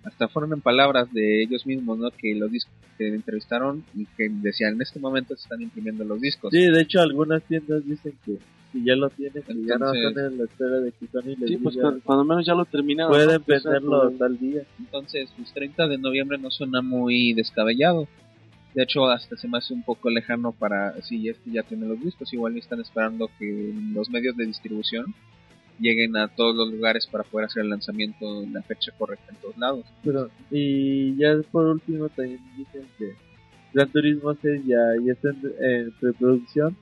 hasta 0.03 0.27
fueron 0.27 0.51
en 0.53 0.61
palabras 0.61 1.11
de 1.13 1.43
ellos 1.43 1.65
mismos, 1.65 1.97
¿no? 1.97 2.09
Que 2.11 2.35
los 2.35 2.51
discos 2.51 2.73
que 2.97 3.07
entrevistaron 3.07 3.83
y 3.95 4.05
que 4.17 4.27
decían 4.29 4.73
en 4.73 4.81
este 4.81 4.99
momento 4.99 5.35
se 5.35 5.43
están 5.43 5.61
imprimiendo 5.61 6.03
los 6.03 6.19
discos. 6.19 6.51
Sí, 6.51 6.59
de 6.69 6.81
hecho 6.81 6.99
algunas 7.01 7.41
tiendas 7.43 7.85
dicen 7.85 8.13
que, 8.25 8.37
que 8.73 8.83
ya 8.83 8.95
lo 8.95 9.09
tienen, 9.11 9.43
que 9.43 9.53
ya 9.63 9.77
no 9.77 9.93
Entonces- 9.93 10.07
están 10.09 10.25
en 10.33 10.37
la 10.39 10.43
espera 10.45 10.79
de 10.79 10.91
que 10.91 11.07
Sony 11.07 11.35
les 11.39 11.49
Sí, 11.51 11.57
pues 11.57 11.75
diga, 11.75 11.83
cuando, 11.87 12.03
cuando 12.03 12.25
menos 12.25 12.45
ya 12.45 12.53
lo 12.55 12.65
terminaron. 12.65 13.11
pueden 13.13 13.41
venderlo 13.47 14.11
tal 14.17 14.37
día. 14.39 14.63
Entonces, 14.79 15.29
pues 15.37 15.53
30 15.53 15.87
de 15.87 15.97
noviembre 15.99 16.37
no 16.39 16.49
suena 16.51 16.81
muy 16.81 17.33
descabellado. 17.33 18.07
De 18.73 18.83
hecho, 18.83 19.05
hasta 19.05 19.35
se 19.35 19.47
me 19.47 19.57
hace 19.57 19.73
un 19.73 19.83
poco 19.83 20.09
lejano 20.09 20.53
para 20.53 21.01
si 21.01 21.27
este 21.27 21.51
ya 21.51 21.63
tiene 21.63 21.87
los 21.87 21.99
discos. 21.99 22.31
Igual 22.33 22.57
están 22.57 22.79
esperando 22.79 23.29
que 23.37 23.73
los 23.93 24.09
medios 24.09 24.37
de 24.37 24.45
distribución 24.45 25.13
lleguen 25.79 26.15
a 26.15 26.27
todos 26.29 26.55
los 26.55 26.71
lugares 26.71 27.07
para 27.07 27.23
poder 27.23 27.47
hacer 27.47 27.63
el 27.63 27.69
lanzamiento 27.69 28.43
en 28.43 28.53
la 28.53 28.61
fecha 28.61 28.91
correcta 28.97 29.25
en 29.31 29.41
todos 29.41 29.57
lados. 29.57 29.85
Pero, 30.03 30.29
y 30.49 31.15
ya 31.17 31.35
por 31.51 31.65
último 31.65 32.07
también 32.09 32.39
dicen 32.55 32.87
que 32.97 33.15
Gran 33.73 33.89
Turismo 33.89 34.35
6 34.41 34.63
ya, 34.65 34.77
ya 35.03 35.13
está 35.13 35.29
en, 35.29 35.91
preproducción 35.99 36.77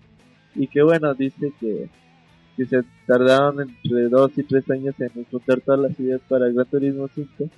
y 0.56 0.68
que 0.68 0.82
bueno, 0.82 1.14
dice 1.14 1.54
que, 1.60 1.90
que 2.58 2.66
se 2.66 2.84
tardaron 3.08 3.62
entre 3.62 4.10
2 4.10 4.32
y 4.38 4.44
3 4.44 4.70
años 4.72 4.96
en 5.00 5.24
juntar 5.26 5.62
todas 5.62 5.80
las 5.80 6.00
ideas 6.00 6.22
para 6.28 6.50
Gran 6.50 6.66
Turismo 6.66 7.08
5, 7.14 7.50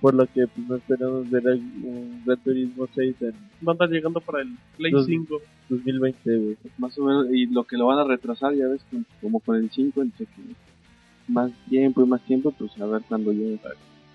por 0.00 0.14
lo 0.14 0.26
que 0.26 0.46
pues 0.46 0.68
no 0.68 0.76
esperamos 0.76 1.28
ver 1.30 1.44
un 1.48 2.22
Gran 2.24 2.38
Turismo 2.38 2.88
6 2.94 3.16
en 3.22 3.32
va 3.66 3.70
a 3.70 3.70
andar 3.72 3.88
llegando 3.90 4.20
para 4.20 4.42
el 4.42 4.56
Play 4.76 4.92
Los- 4.92 5.06
5. 5.06 5.40
2020, 5.68 6.36
güey. 6.38 6.56
Más 6.78 6.96
o 6.98 7.04
menos, 7.04 7.26
y 7.30 7.46
lo 7.46 7.64
que 7.64 7.76
lo 7.76 7.86
van 7.86 7.98
a 7.98 8.04
retrasar, 8.04 8.54
ya 8.54 8.66
ves, 8.68 8.80
con- 8.90 9.04
como 9.20 9.40
con 9.40 9.56
el 9.56 9.70
5, 9.70 10.00
entre 10.02 10.24
que 10.26 10.40
más 11.28 11.50
tiempo 11.68 12.02
y 12.02 12.06
más 12.06 12.22
tiempo, 12.22 12.52
pues 12.52 12.70
a 12.80 12.86
ver 12.86 13.02
cuando 13.08 13.32
llegue. 13.32 13.58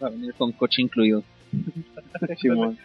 Va 0.02 0.08
a 0.08 0.10
venir 0.10 0.34
con 0.34 0.52
coche 0.54 0.82
incluido. 0.82 1.24
Simón. 2.40 2.78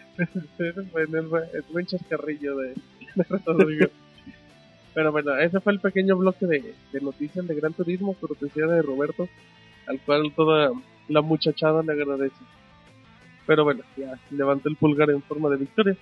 bueno, 0.91 1.17
el, 1.17 1.63
buen- 1.71 1.85
chascarrillo 1.87 2.57
de, 2.57 2.69
de 3.15 3.23
Rodrigo. 3.45 3.87
Pero 4.93 5.11
bueno, 5.11 5.35
ese 5.37 5.59
fue 5.61 5.73
el 5.73 5.79
pequeño 5.79 6.17
bloque 6.17 6.45
de, 6.45 6.73
de 6.91 7.01
noticias 7.01 7.47
de 7.47 7.55
Gran 7.55 7.73
Turismo, 7.73 8.13
cortesía 8.15 8.67
de 8.67 8.81
Roberto, 8.81 9.27
al 9.87 9.99
cual 10.01 10.31
toda 10.35 10.71
la 11.07 11.21
muchachada 11.21 11.81
le 11.83 11.93
agradece. 11.93 12.35
Pero 13.49 13.63
bueno, 13.63 13.81
ya 13.97 14.13
levanté 14.29 14.69
el 14.69 14.75
pulgar 14.75 15.09
en 15.09 15.23
forma 15.23 15.49
de 15.49 15.57
victoria. 15.57 15.97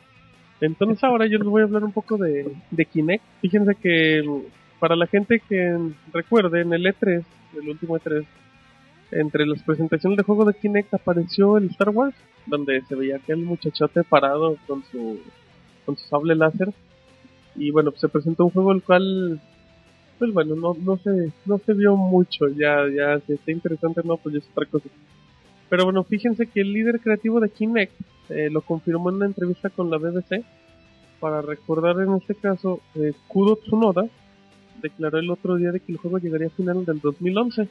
Entonces 0.59 1.01
ahora 1.01 1.27
yo 1.27 1.37
les 1.37 1.47
voy 1.47 1.61
a 1.61 1.63
hablar 1.63 1.85
un 1.85 1.93
poco 1.93 2.17
de, 2.17 2.53
de 2.71 2.85
Kinect. 2.85 3.23
Fíjense 3.39 3.73
que 3.75 4.21
mm, 4.21 4.79
para 4.81 4.97
la 4.97 5.07
gente 5.07 5.41
que 5.47 5.77
recuerde, 6.11 6.59
en 6.59 6.73
el 6.73 6.83
E3, 6.83 7.23
el 7.61 7.69
último 7.69 7.97
E3, 7.97 8.25
entre 9.11 9.45
las 9.45 9.63
presentaciones 9.63 10.17
de 10.17 10.23
juego 10.23 10.43
de 10.43 10.55
Kinect 10.55 10.93
apareció 10.93 11.57
el 11.57 11.67
Star 11.67 11.91
Wars, 11.91 12.17
donde 12.47 12.81
se 12.81 12.95
veía 12.95 13.15
aquel 13.15 13.37
muchachote 13.37 14.03
parado 14.03 14.57
con 14.67 14.83
su, 14.91 15.21
con 15.85 15.95
su 15.95 16.05
sable 16.09 16.35
láser. 16.35 16.73
Y 17.55 17.71
bueno, 17.71 17.91
pues 17.91 18.01
se 18.01 18.09
presentó 18.09 18.43
un 18.43 18.51
juego 18.51 18.73
el 18.73 18.83
cual, 18.83 19.39
pues 20.19 20.33
bueno, 20.33 20.57
no, 20.57 20.75
no 20.77 20.97
se, 20.97 21.31
no 21.45 21.59
se 21.59 21.73
vio 21.73 21.95
mucho, 21.95 22.49
ya, 22.49 22.89
ya, 22.93 23.21
si 23.21 23.31
está 23.31 23.53
interesante 23.53 24.01
no, 24.03 24.17
pues 24.17 24.33
ya 24.33 24.39
es 24.39 24.49
otra 24.51 24.65
cosa. 24.65 24.89
Pero 25.69 25.85
bueno, 25.85 26.03
fíjense 26.03 26.47
que 26.47 26.61
el 26.61 26.73
líder 26.73 26.99
creativo 26.99 27.39
de 27.39 27.49
Kinect 27.49 27.93
eh, 28.29 28.49
lo 28.49 28.61
confirmó 28.61 29.09
en 29.09 29.15
una 29.17 29.25
entrevista 29.25 29.69
con 29.69 29.89
la 29.89 29.97
BBC. 29.97 30.43
Para 31.19 31.41
recordar 31.41 31.99
en 31.99 32.13
este 32.15 32.35
caso, 32.35 32.79
eh, 32.95 33.13
Kudo 33.27 33.57
Tsunoda 33.57 34.07
declaró 34.81 35.17
el 35.17 35.29
otro 35.31 35.55
día 35.55 35.71
de 35.71 35.79
que 35.79 35.91
el 35.91 35.97
juego 35.97 36.19
llegaría 36.19 36.47
a 36.47 36.51
finales 36.51 36.85
del 36.85 36.99
2011. 36.99 37.67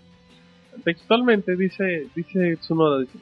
Textualmente 0.84 1.56
dice, 1.56 2.08
dice 2.14 2.56
Tsunoda, 2.56 3.00
dice, 3.00 3.18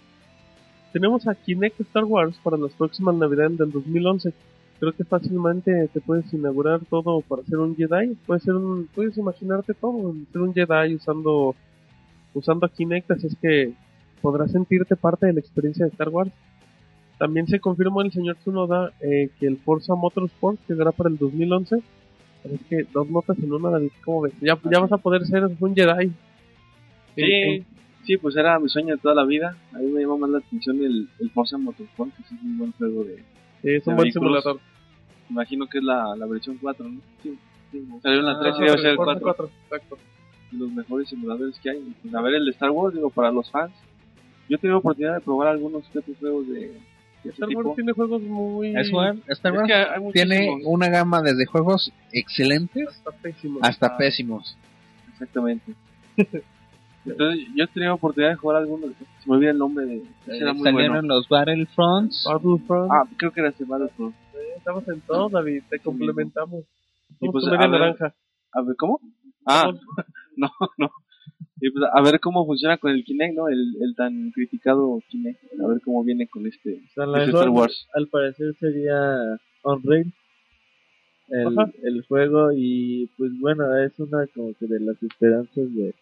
tenemos 0.92 1.26
a 1.28 1.34
Kinect 1.34 1.80
Star 1.80 2.04
Wars 2.04 2.36
para 2.42 2.56
las 2.56 2.72
próximas 2.72 3.14
navidades 3.14 3.58
del 3.58 3.70
2011. 3.70 4.32
Creo 4.80 4.92
que 4.92 5.04
fácilmente 5.04 5.88
te 5.92 6.00
puedes 6.00 6.32
inaugurar 6.32 6.80
todo 6.88 7.20
para 7.20 7.42
ser 7.44 7.58
un 7.58 7.76
Jedi. 7.76 8.16
Puedes 8.26 8.42
ser 8.42 8.54
un, 8.54 8.88
puedes 8.94 9.16
imaginarte 9.18 9.74
todo, 9.74 10.14
ser 10.32 10.40
un 10.40 10.54
Jedi 10.54 10.94
usando, 10.94 11.54
usando 12.32 12.66
a 12.66 12.68
Kinect, 12.68 13.10
así 13.10 13.26
es 13.28 13.36
que 13.40 13.72
podrás 14.24 14.52
sentirte 14.52 14.96
parte 14.96 15.26
de 15.26 15.34
la 15.34 15.40
experiencia 15.40 15.84
de 15.84 15.90
Star 15.90 16.08
Wars. 16.08 16.32
También 17.18 17.46
se 17.46 17.60
confirmó 17.60 18.00
el 18.00 18.10
señor 18.10 18.36
Tsunoda 18.36 18.90
eh, 19.00 19.28
que 19.38 19.46
el 19.46 19.58
Forza 19.58 19.94
Motorsport 19.94 20.58
llegará 20.66 20.92
para 20.92 21.10
el 21.10 21.18
2011. 21.18 21.76
Es 22.44 22.60
que 22.70 22.84
dos 22.90 23.06
notas 23.10 23.38
en 23.38 23.52
una, 23.52 23.68
David, 23.68 23.90
¿cómo 24.02 24.22
ves? 24.22 24.32
Ya, 24.40 24.58
ya 24.72 24.80
vas 24.80 24.92
a 24.92 24.96
poder 24.96 25.26
ser 25.26 25.44
un 25.44 25.74
Jedi. 25.74 26.10
Sí, 27.14 27.66
sí, 28.06 28.16
pues 28.16 28.34
era 28.34 28.58
mi 28.58 28.70
sueño 28.70 28.94
de 28.94 29.00
toda 29.02 29.14
la 29.14 29.26
vida. 29.26 29.58
A 29.74 29.78
mí 29.78 29.90
me 29.92 30.00
llamó 30.00 30.16
más 30.16 30.30
la 30.30 30.38
atención 30.38 30.82
el, 30.82 31.06
el 31.20 31.30
Forza 31.30 31.58
Motorsport, 31.58 32.16
que 32.16 32.22
es 32.22 32.30
un 32.30 32.56
buen 32.56 32.72
juego 32.72 33.04
de... 33.04 33.16
Sí, 33.60 33.74
es 33.74 33.86
un 33.86 33.96
buen 33.96 34.10
simulador. 34.10 34.58
Imagino 35.28 35.66
que 35.66 35.78
es 35.78 35.84
la, 35.84 36.16
la 36.16 36.24
versión 36.24 36.56
4, 36.62 36.88
¿no? 36.88 37.00
Sí, 37.22 37.38
sí. 37.70 37.86
Salió 38.02 38.20
en 38.20 38.26
la 38.26 38.40
3 38.40 38.54
y 38.58 38.64
debe 38.64 38.78
ser 38.78 38.90
el 38.92 38.96
Forza 38.96 39.20
4. 39.20 39.22
4, 39.22 39.50
exacto. 39.64 39.98
los 40.52 40.72
mejores 40.72 41.10
simuladores 41.10 41.58
que 41.60 41.70
hay. 41.70 41.94
Pues 42.00 42.14
a 42.14 42.22
ver 42.22 42.36
el 42.36 42.46
de 42.46 42.52
Star 42.52 42.70
Wars, 42.70 42.94
digo, 42.94 43.10
para 43.10 43.30
los 43.30 43.50
fans. 43.50 43.74
Yo 44.48 44.56
he 44.56 44.58
tenido 44.58 44.78
oportunidad 44.78 45.14
de 45.14 45.20
probar 45.20 45.48
algunos 45.48 45.84
que 45.88 45.98
otros 46.00 46.16
juegos 46.18 46.46
de, 46.48 46.54
de 46.60 46.76
ese 47.22 47.28
Star 47.30 47.48
tipo. 47.48 47.60
Wars 47.62 47.76
tiene 47.76 47.92
juegos 47.92 48.22
muy... 48.22 48.76
Es 48.76 48.90
bueno, 48.90 49.20
Star 49.28 49.52
Es 49.52 49.58
Wars 49.58 49.66
que 49.68 49.74
hay 49.74 50.12
tiene 50.12 50.56
una 50.64 50.88
gama 50.88 51.22
desde 51.22 51.46
juegos 51.46 51.92
excelentes 52.12 52.88
Hasta 52.88 53.10
pésimo. 53.12 53.58
hasta 53.62 53.86
Ah. 53.86 53.96
pésimos. 53.96 54.56
Exactamente. 55.12 55.72
Entonces, 57.06 57.46
yo 57.54 57.64
he 57.64 57.66
tenido 57.68 57.94
oportunidad 57.94 58.30
de 58.30 58.36
jugar 58.36 58.56
algunos. 58.62 58.90
Se 59.22 59.28
me 59.28 59.36
olvida 59.36 59.50
el 59.50 59.58
nombre 59.58 59.84
de. 59.84 59.96
ese 60.26 60.36
era 60.38 60.50
Eh, 60.52 60.54
muy 60.54 60.62
salieron 60.64 60.96
bueno. 61.00 61.14
los 61.16 61.28
Battlefronts. 61.28 62.24
Battlefront. 62.26 62.90
Ah, 62.90 63.04
creo 63.18 63.30
que 63.30 63.40
era 63.40 63.50
ese 63.50 63.64
Battlefront. 63.64 64.14
Estamos 64.56 64.88
en 64.88 65.00
todo, 65.02 65.28
David. 65.28 65.62
Te 65.68 65.80
complementamos. 65.80 66.64
Y 67.20 67.28
pues, 67.30 67.46
a 67.46 67.50
ver, 67.50 67.68
naranja. 67.68 68.14
A 68.52 68.62
ver, 68.62 68.74
¿cómo? 68.76 69.00
Ah, 69.44 69.70
no, 70.36 70.50
no. 70.78 70.90
Y 71.60 71.70
pues, 71.70 71.84
a 71.92 72.02
ver 72.02 72.20
cómo 72.20 72.44
funciona 72.46 72.76
con 72.78 72.90
el 72.92 73.04
Kinect, 73.04 73.34
¿no? 73.36 73.48
El, 73.48 73.76
el 73.80 73.94
tan 73.94 74.30
criticado 74.32 75.00
Kinect. 75.08 75.40
A 75.62 75.66
ver 75.68 75.80
cómo 75.82 76.04
viene 76.04 76.26
con 76.28 76.46
este. 76.46 76.74
O 76.84 76.88
sea, 76.94 77.04
Este 77.18 77.30
Star 77.30 77.48
Wars. 77.48 77.86
al 77.94 78.08
parecer 78.08 78.54
sería 78.60 79.38
Unreal 79.62 80.12
el, 81.28 81.46
Ajá. 81.58 81.70
el 81.82 82.02
juego 82.02 82.52
y 82.54 83.08
pues 83.16 83.30
bueno, 83.40 83.74
es 83.78 83.98
una 83.98 84.26
como 84.34 84.52
que 84.54 84.66
de 84.66 84.80
las 84.80 85.02
esperanzas 85.02 85.74
de, 85.74 85.94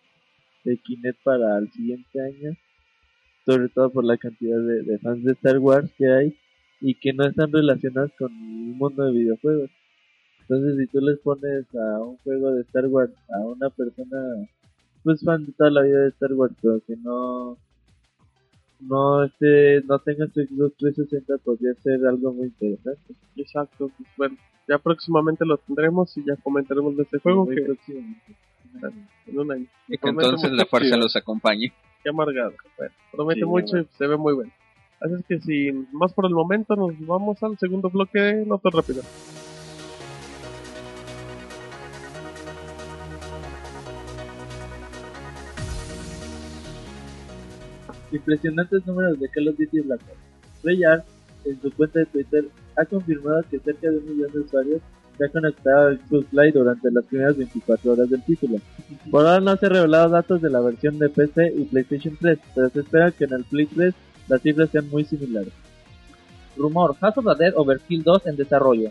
de 0.64 0.76
Kinect 0.78 1.22
para 1.22 1.58
el 1.58 1.70
siguiente 1.70 2.20
año, 2.20 2.56
sobre 3.46 3.68
todo 3.68 3.90
por 3.90 4.04
la 4.04 4.16
cantidad 4.16 4.58
de, 4.58 4.82
de 4.82 4.98
fans 4.98 5.22
de 5.22 5.32
Star 5.32 5.58
Wars 5.58 5.90
que 5.96 6.10
hay 6.10 6.36
y 6.80 6.94
que 6.94 7.12
no 7.12 7.24
están 7.24 7.52
relacionados 7.52 8.10
con 8.18 8.32
el 8.32 8.74
mundo 8.74 9.04
de 9.04 9.12
videojuegos. 9.12 9.70
Entonces, 10.40 10.76
si 10.78 10.86
tú 10.88 11.00
les 11.00 11.18
pones 11.20 11.72
a 11.76 12.00
un 12.00 12.16
juego 12.18 12.50
de 12.52 12.62
Star 12.62 12.86
Wars 12.88 13.12
a 13.32 13.38
una 13.46 13.70
persona 13.70 14.18
pues 15.04 15.20
fan 15.24 15.46
de 15.46 15.52
toda 15.52 15.70
la 15.70 15.82
vida 15.82 16.00
de 16.00 16.08
Star 16.10 16.32
Wars, 16.34 16.54
pero 16.60 16.80
que 16.86 16.96
no 16.96 17.56
no 18.80 19.24
este 19.24 19.82
no 19.82 19.98
tenga 20.00 20.26
su 20.26 20.40
Xbox 20.42 20.76
360 20.78 21.38
podría 21.44 21.74
ser 21.82 22.04
algo 22.06 22.32
muy 22.32 22.46
interesante. 22.46 23.14
Exacto. 23.36 23.90
pues, 23.96 24.08
bueno, 24.16 24.36
ya 24.68 24.78
próximamente 24.78 25.44
lo 25.44 25.56
tendremos 25.58 26.16
y 26.16 26.24
ya 26.24 26.36
comentaremos 26.36 26.96
de 26.96 27.02
este 27.04 27.18
juego 27.18 27.44
Muy 27.46 27.54
que 27.56 27.62
próximamente. 27.62 28.36
en 29.26 29.38
un 29.38 29.52
año. 29.52 29.66
Y 29.88 29.92
que 29.92 29.98
Promete 29.98 30.24
entonces 30.26 30.50
mucho, 30.50 30.62
la 30.62 30.66
fuerza 30.66 30.86
chido. 30.88 30.98
los 30.98 31.16
acompañe. 31.16 31.72
Qué 32.02 32.10
amargado. 32.10 32.52
Bueno, 32.76 32.94
promete 33.12 33.40
Sí, 33.40 33.46
mucho 33.46 33.70
bueno. 33.72 33.86
y 33.92 33.96
se 33.96 34.06
ve 34.06 34.16
muy 34.16 34.34
bueno. 34.34 34.52
Así 35.00 35.14
es 35.14 35.24
que 35.26 35.40
sin 35.40 35.88
más 35.92 36.12
por 36.12 36.26
el 36.26 36.32
momento 36.34 36.74
nos 36.76 36.94
vamos 37.06 37.42
al 37.42 37.58
segundo 37.58 37.90
bloque 37.90 38.20
de 38.20 38.46
Notas 38.46 38.72
Rápidas. 38.72 39.41
Impresionantes 48.12 48.86
números 48.86 49.18
de 49.18 49.28
Call 49.28 49.48
of 49.48 49.58
Duty 49.58 49.80
Black 49.80 50.00
Ops. 50.02 50.62
Treyarch, 50.62 51.04
en 51.44 51.60
su 51.60 51.72
cuenta 51.72 52.00
de 52.00 52.06
Twitter, 52.06 52.44
ha 52.76 52.84
confirmado 52.84 53.42
que 53.50 53.58
cerca 53.58 53.90
de 53.90 53.98
un 53.98 54.06
millón 54.06 54.32
de 54.32 54.38
usuarios 54.40 54.80
se 55.18 55.24
ha 55.24 55.28
conectado 55.28 55.88
al 55.88 55.98
Xbox 55.98 56.26
durante 56.54 56.90
las 56.90 57.04
primeras 57.04 57.36
24 57.36 57.92
horas 57.92 58.10
del 58.10 58.22
título. 58.22 58.58
Por 59.10 59.26
ahora 59.26 59.40
no 59.40 59.56
se 59.56 59.66
han 59.66 59.72
revelado 59.72 60.08
datos 60.08 60.40
de 60.40 60.50
la 60.50 60.60
versión 60.60 60.98
de 60.98 61.08
PC 61.08 61.52
y 61.56 61.64
PlayStation 61.64 62.16
3, 62.20 62.38
pero 62.54 62.68
se 62.70 62.80
espera 62.80 63.10
que 63.10 63.24
en 63.24 63.32
el 63.34 63.44
Play 63.44 63.66
3 63.66 63.94
las 64.28 64.40
cifras 64.40 64.70
sean 64.70 64.88
muy 64.88 65.04
similares. 65.04 65.52
Rumor, 66.56 66.96
House 66.96 67.18
of 67.18 67.26
the 67.26 67.44
Dead 67.44 67.54
Overkill 67.56 68.02
2 68.02 68.26
en 68.26 68.36
desarrollo. 68.36 68.90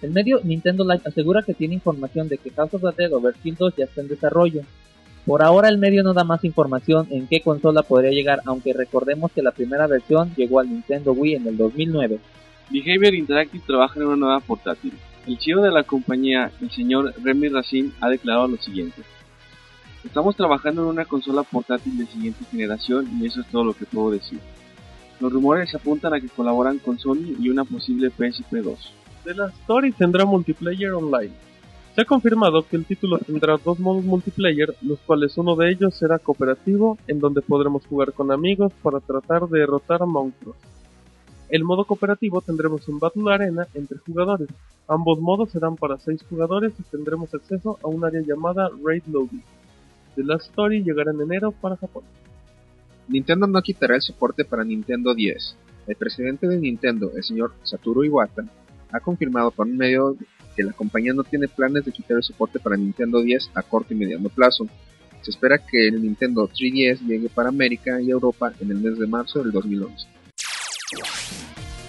El 0.00 0.10
medio 0.10 0.40
Nintendo 0.42 0.84
Live 0.84 1.02
asegura 1.04 1.42
que 1.42 1.54
tiene 1.54 1.74
información 1.74 2.28
de 2.28 2.38
que 2.38 2.50
House 2.50 2.74
of 2.74 2.82
the 2.82 3.02
Dead 3.02 3.12
Overkill 3.12 3.56
2 3.56 3.76
ya 3.76 3.84
está 3.84 4.00
en 4.00 4.08
desarrollo. 4.08 4.62
Por 5.26 5.42
ahora 5.42 5.68
el 5.68 5.78
medio 5.78 6.02
no 6.02 6.14
da 6.14 6.24
más 6.24 6.42
información 6.44 7.06
en 7.10 7.28
qué 7.28 7.40
consola 7.40 7.82
podría 7.82 8.10
llegar, 8.10 8.40
aunque 8.44 8.72
recordemos 8.72 9.30
que 9.30 9.42
la 9.42 9.52
primera 9.52 9.86
versión 9.86 10.34
llegó 10.36 10.58
al 10.58 10.68
Nintendo 10.68 11.12
Wii 11.12 11.36
en 11.36 11.46
el 11.46 11.56
2009. 11.56 12.18
Behavior 12.70 13.14
Interactive 13.14 13.62
trabaja 13.64 14.00
en 14.00 14.06
una 14.06 14.16
nueva 14.16 14.40
portátil. 14.40 14.94
El 15.26 15.38
CEO 15.38 15.62
de 15.62 15.70
la 15.70 15.84
compañía, 15.84 16.50
el 16.60 16.70
señor 16.72 17.14
Remy 17.22 17.48
Racine, 17.50 17.92
ha 18.00 18.08
declarado 18.08 18.48
lo 18.48 18.56
siguiente. 18.56 19.02
Estamos 20.04 20.34
trabajando 20.34 20.82
en 20.82 20.88
una 20.88 21.04
consola 21.04 21.44
portátil 21.44 21.96
de 21.96 22.06
siguiente 22.06 22.44
generación 22.50 23.08
y 23.20 23.26
eso 23.26 23.42
es 23.42 23.46
todo 23.46 23.62
lo 23.62 23.74
que 23.74 23.86
puedo 23.86 24.10
decir. 24.10 24.40
Los 25.20 25.32
rumores 25.32 25.72
apuntan 25.76 26.14
a 26.14 26.20
que 26.20 26.28
colaboran 26.28 26.78
con 26.78 26.98
Sony 26.98 27.36
y 27.38 27.48
una 27.48 27.64
posible 27.64 28.10
PSP 28.10 28.54
2. 28.54 28.94
The 29.22 29.34
Last 29.34 29.56
Story 29.60 29.92
tendrá 29.92 30.24
multiplayer 30.24 30.90
online. 30.90 31.30
Se 31.94 32.00
ha 32.00 32.04
confirmado 32.06 32.66
que 32.66 32.76
el 32.76 32.86
título 32.86 33.18
tendrá 33.18 33.58
dos 33.62 33.78
modos 33.78 34.02
multiplayer, 34.02 34.74
los 34.80 34.98
cuales 35.00 35.36
uno 35.36 35.56
de 35.56 35.72
ellos 35.72 35.94
será 35.94 36.18
cooperativo, 36.18 36.96
en 37.06 37.20
donde 37.20 37.42
podremos 37.42 37.84
jugar 37.86 38.14
con 38.14 38.32
amigos 38.32 38.72
para 38.82 39.00
tratar 39.00 39.46
de 39.48 39.58
derrotar 39.58 40.02
a 40.02 40.06
monstruos. 40.06 40.56
El 41.50 41.64
modo 41.64 41.84
cooperativo 41.84 42.40
tendremos 42.40 42.88
un 42.88 42.98
Battle 42.98 43.30
Arena 43.30 43.66
entre 43.74 43.98
jugadores. 43.98 44.48
Ambos 44.88 45.20
modos 45.20 45.50
serán 45.50 45.76
para 45.76 45.98
6 45.98 46.24
jugadores 46.30 46.72
y 46.80 46.82
tendremos 46.84 47.34
acceso 47.34 47.78
a 47.82 47.88
un 47.88 48.02
área 48.06 48.22
llamada 48.22 48.70
Raid 48.82 49.02
Lobby. 49.08 49.42
The 50.16 50.24
Last 50.24 50.48
Story 50.48 50.82
llegará 50.82 51.10
en 51.10 51.20
enero 51.20 51.52
para 51.52 51.76
Japón. 51.76 52.04
Nintendo 53.06 53.46
no 53.46 53.60
quitará 53.60 53.96
el 53.96 54.00
soporte 54.00 54.46
para 54.46 54.64
Nintendo 54.64 55.14
10. 55.14 55.56
El 55.88 55.96
presidente 55.96 56.48
de 56.48 56.56
Nintendo, 56.56 57.12
el 57.14 57.22
señor 57.22 57.52
Satoru 57.64 58.02
Iwata, 58.02 58.44
ha 58.90 59.00
confirmado 59.00 59.50
por 59.50 59.66
un 59.66 59.76
medio 59.76 60.16
que 60.54 60.62
la 60.62 60.72
compañía 60.72 61.12
no 61.12 61.24
tiene 61.24 61.48
planes 61.48 61.84
de 61.84 61.92
quitar 61.92 62.16
el 62.16 62.22
soporte 62.22 62.58
para 62.58 62.76
Nintendo 62.76 63.22
10 63.22 63.50
a 63.54 63.62
corto 63.62 63.94
y 63.94 63.96
mediano 63.96 64.28
plazo. 64.28 64.66
Se 65.22 65.30
espera 65.30 65.58
que 65.58 65.88
el 65.88 66.02
Nintendo 66.02 66.48
3DS 66.48 67.06
llegue 67.06 67.28
para 67.28 67.48
América 67.48 68.00
y 68.00 68.10
Europa 68.10 68.52
en 68.60 68.70
el 68.70 68.78
mes 68.78 68.98
de 68.98 69.06
marzo 69.06 69.42
del 69.42 69.52
2011. 69.52 70.06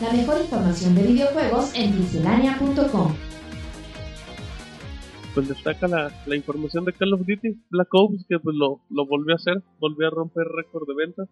La 0.02 0.12
mejor 0.12 0.42
información 0.42 0.96
de 0.96 1.04
videojuegos 1.04 1.74
en 1.76 1.98
miscelánea.com. 1.98 3.16
pues 5.34 5.48
destaca 5.48 5.88
la, 5.88 6.12
la 6.26 6.36
información 6.36 6.86
de 6.86 6.94
Call 6.94 7.14
of 7.14 7.22
Duty 7.22 7.58
Black 7.70 7.88
Ops 7.94 8.26
que 8.28 8.38
pues 8.38 8.56
lo, 8.56 8.82
lo 8.90 9.06
volvió 9.08 9.34
a 9.34 9.38
hacer, 9.38 9.64
volvió 9.80 10.08
a 10.08 10.12
romper 10.12 10.46
récord 10.48 10.88
de 10.88 10.96
ventas. 10.96 11.30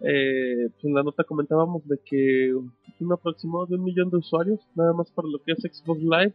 Eh, 0.00 0.68
pues 0.70 0.84
en 0.84 0.94
la 0.94 1.02
nota 1.02 1.24
comentábamos 1.24 1.86
de 1.88 1.98
que 2.04 2.54
un 2.54 3.12
aproximado 3.12 3.66
de 3.66 3.76
un 3.76 3.84
millón 3.84 4.10
de 4.10 4.18
usuarios, 4.18 4.60
nada 4.74 4.92
más 4.92 5.10
para 5.10 5.28
lo 5.28 5.42
que 5.42 5.52
es 5.52 5.58
Xbox 5.58 6.00
Live, 6.00 6.32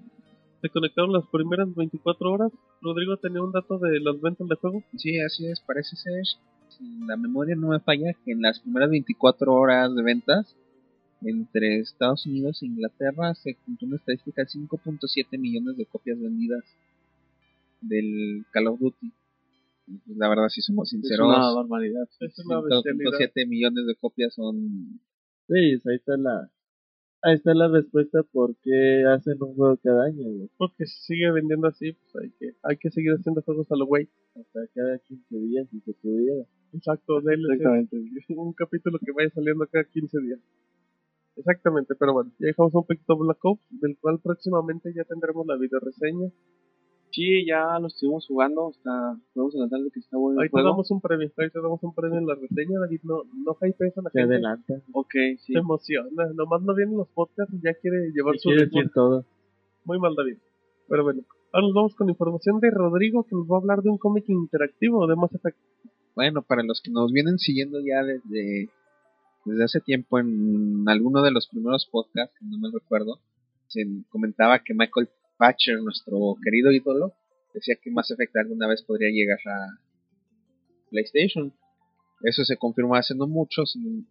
se 0.61 0.69
conectaron 0.69 1.11
las 1.11 1.25
primeras 1.27 1.73
24 1.75 2.31
horas. 2.31 2.51
Rodrigo 2.81 3.17
tenía 3.17 3.41
un 3.41 3.51
dato 3.51 3.77
de 3.79 3.99
las 3.99 4.19
ventas 4.21 4.47
de 4.47 4.55
juego. 4.55 4.83
Sí, 4.97 5.19
así 5.19 5.45
es, 5.47 5.59
parece 5.61 5.95
ser, 5.95 6.23
si 6.69 7.05
la 7.05 7.17
memoria 7.17 7.55
no 7.55 7.69
me 7.69 7.79
falla, 7.79 8.13
que 8.25 8.31
en 8.31 8.41
las 8.41 8.59
primeras 8.59 8.89
24 8.89 9.53
horas 9.53 9.93
de 9.93 10.03
ventas 10.03 10.55
entre 11.21 11.79
Estados 11.79 12.25
Unidos 12.25 12.61
e 12.61 12.65
Inglaterra 12.65 13.33
se 13.35 13.55
juntó 13.65 13.85
una 13.85 13.95
estadística 13.97 14.41
de 14.41 14.47
5.7 14.47 15.37
millones 15.39 15.77
de 15.77 15.85
copias 15.85 16.19
vendidas 16.19 16.63
del 17.81 18.45
Call 18.51 18.67
of 18.67 18.79
Duty. 18.79 19.11
Pues, 19.85 20.17
La 20.17 20.29
verdad, 20.29 20.47
si 20.49 20.61
somos 20.61 20.89
sinceros, 20.89 21.29
Es 21.31 21.37
una 21.37 21.53
barbaridad. 21.53 22.07
Es 22.19 22.45
una 22.45 22.61
bestialidad. 22.61 23.11
5.7 23.11 23.47
millones 23.47 23.85
de 23.87 23.95
copias 23.95 24.33
son 24.33 24.99
Sí, 25.47 25.55
ahí 25.55 25.95
está 25.95 26.15
la, 26.15 26.49
ahí 27.21 27.35
está 27.35 27.53
la 27.53 27.67
respuesta 27.67 28.23
por 28.23 28.55
qué 28.63 29.03
hacen 29.13 29.41
un 29.41 29.55
juego 29.55 29.77
cada 29.83 30.05
año, 30.05 30.23
güey. 30.23 30.49
Porque 30.57 30.85
si 30.85 31.01
sigue 31.03 31.31
vendiendo 31.31 31.67
así, 31.67 31.91
pues 31.93 32.23
hay 32.23 32.31
que, 32.39 32.55
hay 32.63 32.77
que 32.77 32.89
seguir 32.91 33.11
haciendo 33.11 33.41
juegos 33.41 33.69
a 33.71 33.75
lo 33.75 33.85
güey. 33.85 34.09
Hasta 34.35 34.59
cada 34.73 34.97
15 34.99 35.35
días 35.35 35.67
si 35.69 35.79
se 35.81 35.93
pudiera. 35.93 36.45
Exacto, 36.73 37.21
DLC. 37.21 37.53
Exactamente. 37.53 37.97
Un 38.37 38.53
capítulo 38.53 38.99
que 38.99 39.11
vaya 39.11 39.29
saliendo 39.29 39.67
cada 39.67 39.83
15 39.83 40.17
días. 40.21 40.39
Exactamente, 41.35 41.95
pero 41.95 42.13
bueno, 42.13 42.31
ya 42.39 42.47
dejamos 42.47 42.73
un 42.75 42.85
poquito 42.85 43.17
Black 43.17 43.43
Ops, 43.43 43.65
del 43.71 43.97
cual 43.97 44.19
próximamente 44.19 44.93
ya 44.95 45.03
tendremos 45.03 45.47
la 45.47 45.57
video 45.57 45.79
reseña. 45.79 46.29
Sí, 47.13 47.45
ya 47.45 47.77
lo 47.79 47.87
estuvimos 47.87 48.25
jugando. 48.25 48.71
Está, 48.71 49.15
adelantar 49.35 49.81
de 49.81 49.91
que 49.91 49.99
está 49.99 50.17
bueno 50.17 50.41
te 50.41 50.49
juego. 50.49 50.69
damos 50.69 50.89
un 50.89 50.99
premio, 50.99 51.29
ahí 51.37 51.49
te 51.51 51.61
damos 51.61 51.81
un 51.83 51.93
premio 51.93 52.17
en 52.17 52.25
la 52.25 52.33
reseña, 52.33 52.79
David, 52.79 53.01
no, 53.03 53.21
no 53.45 53.53
hypees 53.61 53.95
a 53.99 54.01
la 54.01 54.09
Se 54.09 54.19
gente, 54.19 54.33
adelanta. 54.33 54.81
Ok, 54.93 55.13
sí. 55.37 55.53
se 55.53 55.59
emociona, 55.59 56.25
nomás 56.33 56.63
no 56.63 56.73
vienen 56.73 56.97
los 56.97 57.07
podcasts 57.09 57.53
y 57.53 57.61
ya 57.63 57.75
quiere 57.75 58.09
llevar 58.11 58.35
Y 58.35 58.39
su 58.39 58.49
quiere 58.49 58.65
decir 58.65 58.89
todo. 58.95 59.25
Muy 59.85 59.99
mal, 59.99 60.15
David. 60.15 60.37
Pero 60.89 61.03
bueno, 61.03 61.21
ahora 61.51 61.67
nos 61.67 61.75
vamos 61.75 61.95
con 61.95 62.09
información 62.09 62.59
de 62.59 62.71
Rodrigo, 62.71 63.25
que 63.25 63.35
nos 63.35 63.45
va 63.45 63.57
a 63.57 63.59
hablar 63.59 63.83
de 63.83 63.91
un 63.91 63.99
cómic 63.99 64.27
interactivo 64.27 65.05
de 65.05 65.15
Mass 65.15 65.35
Effect. 65.35 65.57
Bueno, 66.15 66.41
para 66.41 66.63
los 66.63 66.81
que 66.81 66.89
nos 66.89 67.11
vienen 67.11 67.37
siguiendo 67.37 67.79
ya 67.79 68.03
desde, 68.03 68.69
desde 69.45 69.63
hace 69.63 69.81
tiempo 69.81 70.17
en 70.17 70.83
alguno 70.87 71.21
de 71.21 71.29
los 71.29 71.47
primeros 71.47 71.87
podcasts, 71.91 72.35
que 72.39 72.45
no 72.45 72.57
me 72.57 72.71
recuerdo, 72.73 73.19
se 73.67 73.85
comentaba 74.09 74.59
que 74.59 74.73
Michael 74.73 75.09
Nuestro 75.83 76.35
querido 76.43 76.71
ídolo, 76.71 77.13
decía 77.53 77.75
que 77.81 77.91
Mass 77.91 78.11
Effect 78.11 78.35
alguna 78.37 78.67
vez 78.67 78.81
podría 78.83 79.09
llegar 79.09 79.39
a 79.45 79.79
PlayStation. 80.89 81.53
Eso 82.23 82.45
se 82.45 82.55
confirmó 82.57 82.95
hace 82.95 83.15
no 83.15 83.27
mucho 83.27 83.63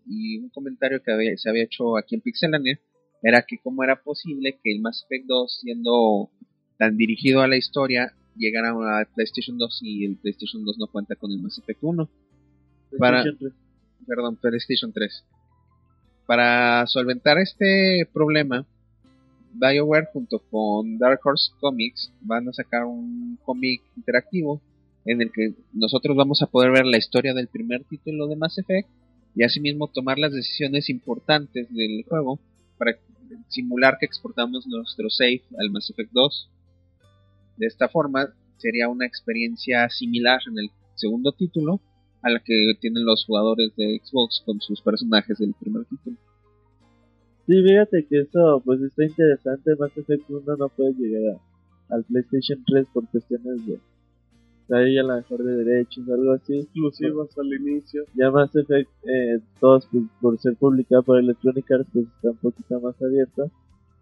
y 0.06 0.38
un 0.38 0.50
comentario 0.50 1.02
que 1.02 1.12
había- 1.12 1.36
se 1.38 1.48
había 1.48 1.64
hecho 1.64 1.96
aquí 1.96 2.14
en 2.16 2.20
Pixelania 2.20 2.78
era 3.22 3.42
que 3.42 3.58
cómo 3.58 3.82
era 3.84 4.02
posible 4.02 4.58
que 4.62 4.72
el 4.72 4.80
Mass 4.80 5.04
Effect 5.04 5.26
2 5.26 5.60
siendo 5.62 6.30
tan 6.78 6.96
dirigido 6.96 7.40
a 7.40 7.48
la 7.48 7.56
historia 7.56 8.12
llegara 8.36 8.70
a 8.70 9.04
PlayStation 9.14 9.56
2 9.56 9.78
y 9.82 10.04
el 10.04 10.16
PlayStation 10.16 10.64
2 10.64 10.76
no 10.78 10.88
cuenta 10.88 11.16
con 11.16 11.30
el 11.30 11.40
Mass 11.40 11.58
Effect 11.58 11.78
1 11.82 12.10
Para- 12.98 13.22
PlayStation 13.22 13.38
3. 13.38 14.06
perdón, 14.06 14.36
PlayStation 14.36 14.92
3. 14.92 15.24
Para 16.26 16.86
solventar 16.86 17.38
este 17.38 18.06
problema, 18.12 18.66
BioWare 19.54 20.08
junto 20.12 20.38
con 20.50 20.98
Dark 20.98 21.20
Horse 21.24 21.52
Comics 21.60 22.12
van 22.20 22.48
a 22.48 22.52
sacar 22.52 22.84
un 22.84 23.38
cómic 23.44 23.82
interactivo 23.96 24.60
en 25.04 25.20
el 25.20 25.32
que 25.32 25.54
nosotros 25.72 26.16
vamos 26.16 26.42
a 26.42 26.46
poder 26.46 26.70
ver 26.70 26.86
la 26.86 26.98
historia 26.98 27.34
del 27.34 27.48
primer 27.48 27.84
título 27.84 28.26
de 28.28 28.36
Mass 28.36 28.58
Effect 28.58 28.88
y 29.34 29.44
asimismo 29.44 29.88
tomar 29.88 30.18
las 30.18 30.32
decisiones 30.32 30.88
importantes 30.90 31.72
del 31.72 32.04
juego 32.08 32.38
para 32.78 32.96
simular 33.48 33.96
que 33.98 34.06
exportamos 34.06 34.66
nuestro 34.66 35.10
save 35.10 35.42
al 35.58 35.70
Mass 35.70 35.90
Effect 35.90 36.12
2. 36.12 36.50
De 37.56 37.66
esta 37.66 37.88
forma 37.88 38.32
sería 38.58 38.88
una 38.88 39.06
experiencia 39.06 39.88
similar 39.88 40.40
en 40.50 40.58
el 40.58 40.70
segundo 40.94 41.32
título 41.32 41.80
a 42.22 42.30
la 42.30 42.40
que 42.40 42.74
tienen 42.80 43.04
los 43.04 43.24
jugadores 43.24 43.74
de 43.76 44.00
Xbox 44.02 44.42
con 44.46 44.60
sus 44.60 44.80
personajes 44.80 45.38
del 45.38 45.54
primer 45.54 45.84
título. 45.86 46.16
Sí, 47.46 47.62
fíjate 47.62 48.06
que 48.06 48.20
eso 48.20 48.62
pues 48.64 48.80
está 48.82 49.04
interesante. 49.04 49.74
Mass 49.78 49.96
Effect 49.96 50.28
1 50.30 50.56
no 50.56 50.68
puede 50.68 50.92
llegar 50.94 51.36
a- 51.88 51.94
al 51.94 52.04
PlayStation 52.04 52.62
3 52.66 52.86
por 52.92 53.06
cuestiones 53.08 53.66
de 53.66 53.78
ahí 54.70 54.96
a 54.96 55.02
lo 55.02 55.16
mejor 55.16 55.42
de 55.44 55.64
derechos 55.64 56.08
algo 56.08 56.32
así. 56.32 56.58
Exclusivas 56.60 57.36
al 57.38 57.52
inicio. 57.52 58.04
Ya 58.14 58.30
Mass 58.30 58.54
Effect 58.56 58.90
eh, 59.04 59.40
2 59.60 59.88
pues, 59.90 60.04
por 60.20 60.38
ser 60.38 60.56
publicado 60.56 61.02
por 61.02 61.18
Electronic 61.18 61.70
Arts 61.70 61.88
pues 61.92 62.06
está 62.06 62.30
un 62.30 62.36
poquito 62.36 62.80
más 62.80 63.00
abierto. 63.02 63.50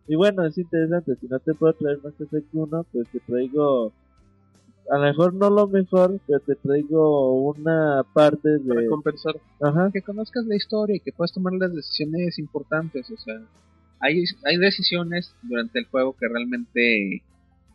Y 0.07 0.17
bueno, 0.17 0.45
es 0.45 0.59
interesante. 0.59 1.17
Si 1.17 1.27
no 1.29 1.39
te 1.41 1.55
puedo 1.55 1.73
traer 1.75 1.99
Mass 2.05 2.21
Effect 2.21 2.49
1 2.55 2.85
pues 2.93 3.09
te 3.11 3.21
traigo 3.21 3.93
a 4.91 4.99
lo 4.99 5.05
mejor 5.05 5.35
no 5.35 5.51
lo 5.51 5.69
mejor, 5.69 6.21
pero 6.27 6.41
te 6.41 6.57
traigo 6.57 7.43
una 7.43 8.03
parte 8.13 8.59
Para 8.67 8.81
de... 8.81 8.89
compensar. 8.89 9.37
Ajá, 9.61 9.91
Que 9.93 10.03
conozcas 10.03 10.45
la 10.47 10.57
historia 10.57 10.97
y 10.97 11.01
que 11.01 11.13
puedas 11.13 11.33
tomar 11.33 11.53
las 11.53 11.73
decisiones 11.73 12.39
importantes. 12.39 13.09
O 13.11 13.17
sea, 13.17 13.41
hay, 14.01 14.25
hay 14.45 14.57
decisiones 14.57 15.35
durante 15.43 15.79
el 15.79 15.87
juego 15.87 16.17
que 16.19 16.29
realmente 16.29 17.23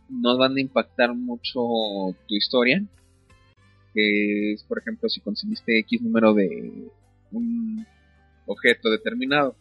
no 0.10 0.38
van 0.38 0.58
a 0.58 0.62
impactar 0.62 1.16
mucho 1.16 1.62
tu 2.28 2.36
historia. 2.36 2.84
Que 3.94 4.54
es, 4.54 4.64
por 4.64 4.80
ejemplo, 4.80 5.08
si 5.08 5.22
conseguiste 5.22 5.80
X 5.80 6.02
número 6.02 6.34
de 6.34 6.90
un 7.32 7.86
objeto 8.46 8.92
determinado. 8.92 9.56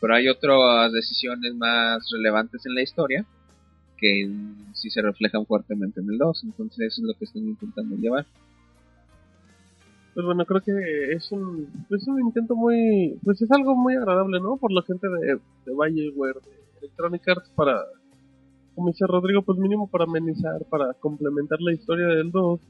Pero 0.00 0.14
hay 0.14 0.28
otras 0.28 0.92
decisiones 0.92 1.52
más 1.56 2.08
relevantes 2.12 2.64
en 2.64 2.74
la 2.74 2.82
historia 2.82 3.26
que 3.96 4.30
sí 4.74 4.90
se 4.90 5.02
reflejan 5.02 5.46
fuertemente 5.46 6.00
en 6.00 6.10
el 6.10 6.18
2. 6.18 6.44
Entonces, 6.44 6.86
eso 6.86 7.02
es 7.02 7.08
lo 7.08 7.14
que 7.14 7.24
están 7.24 7.46
intentando 7.46 7.96
llevar. 7.96 8.26
Pues 10.14 10.24
bueno, 10.24 10.46
creo 10.46 10.62
que 10.62 11.12
es 11.12 11.30
un, 11.30 11.68
pues 11.88 12.06
un 12.08 12.20
intento 12.20 12.56
muy, 12.56 13.18
pues 13.22 13.40
es 13.42 13.50
algo 13.50 13.74
muy 13.76 13.96
agradable, 13.96 14.40
¿no? 14.40 14.56
Por 14.56 14.72
la 14.72 14.82
gente 14.82 15.06
de, 15.08 15.34
de 15.34 15.72
Bioware, 15.72 16.40
de 16.40 16.78
Electronic 16.78 17.28
Arts, 17.28 17.50
para, 17.54 17.84
como 18.74 18.88
dice 18.88 19.06
Rodrigo, 19.06 19.42
pues 19.42 19.58
mínimo 19.58 19.88
para 19.88 20.04
amenizar, 20.04 20.64
para 20.70 20.94
complementar 20.94 21.60
la 21.60 21.74
historia 21.74 22.06
del 22.06 22.30
2, 22.30 22.60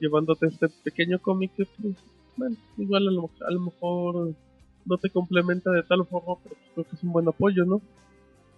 llevándote 0.00 0.46
este 0.46 0.68
pequeño 0.82 1.18
cómic 1.18 1.52
que, 1.56 1.66
pues, 1.82 1.94
bueno, 2.38 2.56
igual 2.78 3.06
a 3.06 3.10
lo, 3.10 3.30
a 3.46 3.50
lo 3.50 3.60
mejor 3.60 4.34
no 4.86 4.96
te 4.96 5.10
complementa 5.10 5.70
de 5.70 5.82
tal 5.82 6.06
forma, 6.06 6.36
pero 6.42 6.56
creo 6.72 6.86
que 6.86 6.96
es 6.96 7.02
un 7.02 7.12
buen 7.12 7.28
apoyo, 7.28 7.66
¿no? 7.66 7.82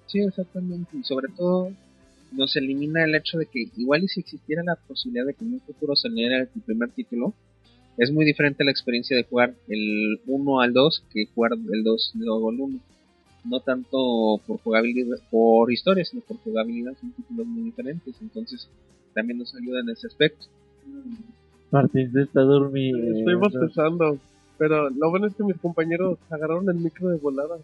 Sí, 0.07 0.21
exactamente. 0.21 0.97
Y 0.97 1.03
sobre 1.03 1.33
todo 1.37 1.71
nos 2.33 2.57
elimina 2.57 3.05
el 3.05 3.15
hecho 3.15 3.39
de 3.39 3.47
que 3.47 3.69
igual 3.77 4.05
y 4.05 4.09
si 4.09 4.21
existiera 4.21 4.63
la 4.65 4.77
posibilidad 4.77 5.27
de 5.27 5.35
que 5.35 5.45
en 5.45 5.55
un 5.55 5.61
futuro 5.61 5.97
saliera 5.97 6.39
el 6.41 6.49
primer 6.65 6.91
título, 6.91 7.35
es 7.97 8.11
muy 8.13 8.25
diferente 8.25 8.65
la 8.65 8.71
experiencia 8.71 9.17
de 9.17 9.25
jugar 9.25 9.55
el 9.69 10.21
1 10.27 10.61
al 10.61 10.73
2 10.73 11.05
que 11.13 11.27
jugar 11.35 11.53
el 11.53 11.85
2 11.85 12.13
luego 12.15 12.51
el 12.51 12.61
1. 12.61 12.81
No 13.45 13.61
tanto 13.61 14.41
por 14.47 14.59
jugabilidad, 14.61 15.19
por 15.31 15.73
historia, 15.73 16.05
sino 16.05 16.23
por 16.23 16.37
jugabilidad, 16.39 16.93
son 17.01 17.13
títulos 17.13 17.47
muy 17.47 17.65
diferentes. 17.65 18.15
Entonces 18.21 18.69
también 19.15 19.39
nos 19.39 19.55
ayuda 19.55 19.81
en 19.81 19.91
ese 19.91 20.07
aspecto. 20.07 20.47
Martín 21.71 22.13
se 22.13 22.23
está 22.23 22.41
durmiendo. 22.41 23.19
Estoy 23.19 23.35
bostezando, 23.35 24.19
pero 24.59 24.91
lo 24.91 25.11
bueno 25.11 25.27
es 25.27 25.35
que 25.35 25.45
mis 25.45 25.59
compañeros 25.59 26.19
agarraron 26.31 26.69
el 26.69 26.77
micro 26.77 27.09
de 27.09 27.17
volada. 27.17 27.59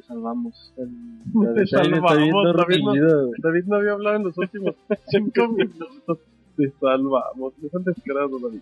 Te 0.00 0.06
salvamos. 0.06 0.72
Te 0.76 1.62
está 1.62 1.82
bien 1.82 1.94
salvamos, 1.94 2.12
David, 2.12 2.32
no- 2.32 2.52
dormido. 2.52 3.30
David 3.38 3.64
no 3.66 3.76
había 3.76 3.92
hablado 3.92 4.16
en 4.16 4.24
los 4.24 4.38
últimos 4.38 4.74
cinco 5.08 5.48
minutos. 5.48 6.18
Te 6.56 6.70
salvamos. 6.80 7.54
Sean 7.70 7.84
descarados, 7.84 8.42
David. 8.42 8.60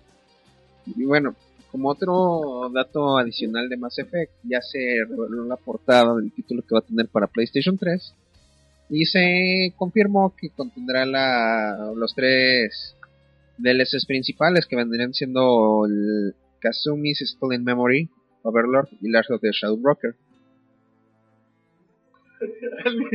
Y 0.97 1.05
bueno, 1.05 1.35
como 1.71 1.91
otro 1.91 2.71
dato 2.73 3.19
adicional 3.19 3.69
de 3.69 3.77
Mass 3.77 3.99
Effect, 3.99 4.33
ya 4.43 4.61
se 4.63 5.05
reveló 5.09 5.45
la 5.45 5.57
portada 5.57 6.15
del 6.17 6.33
título 6.33 6.63
que 6.63 6.75
va 6.75 6.79
a 6.81 6.83
tener 6.87 7.09
para 7.09 7.27
PlayStation 7.27 7.77
3 7.77 8.15
y 8.91 9.05
se 9.05 9.75
confirmó 9.77 10.35
que 10.35 10.49
contendrá 10.49 11.05
la, 11.05 11.93
los 11.95 12.15
tres 12.15 12.97
DLCs 13.59 14.07
principales 14.07 14.65
que 14.67 14.77
vendrían 14.77 15.13
siendo 15.13 15.85
el 15.85 16.35
Kazumi's 16.59 17.19
Stolen 17.37 17.65
Memory, 17.65 18.09
Overlord 18.43 18.89
y 19.03 19.11
Last 19.11 19.31
of 19.31 19.43
the 19.43 19.51
Shadow 19.53 19.77
Broker. 19.77 20.15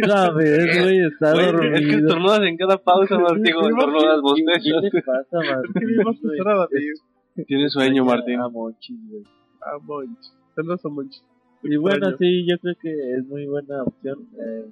No, 0.07 0.33
ves, 0.35 0.81
güey, 0.81 0.99
está 1.05 1.31
dormido. 1.31 1.75
es 1.75 1.81
que 1.81 1.95
estornudas 1.95 2.41
en 2.41 2.57
cada 2.57 2.77
pausa, 2.77 3.17
Martín. 3.17 3.47
Estornudas, 3.47 4.21
¿Qué 4.63 4.71
le 4.81 5.01
pasa, 5.01 5.27
Martín? 5.31 7.45
Tienes 7.47 7.73
sueño, 7.73 8.05
Martín. 8.05 8.39
A 8.39 8.49
Monchis, 8.49 8.97
güey. 9.09 9.23
A 9.61 9.77
Monch. 9.79 10.19
Saludos 10.55 10.85
a 10.85 10.89
Monch. 10.89 11.15
Y 11.63 11.75
bueno, 11.77 12.15
sí, 12.17 12.45
yo 12.45 12.57
creo 12.59 12.75
que 12.81 13.13
es 13.13 13.25
muy 13.25 13.45
buena 13.47 13.83
opción. 13.83 14.27
Eh, 14.37 14.65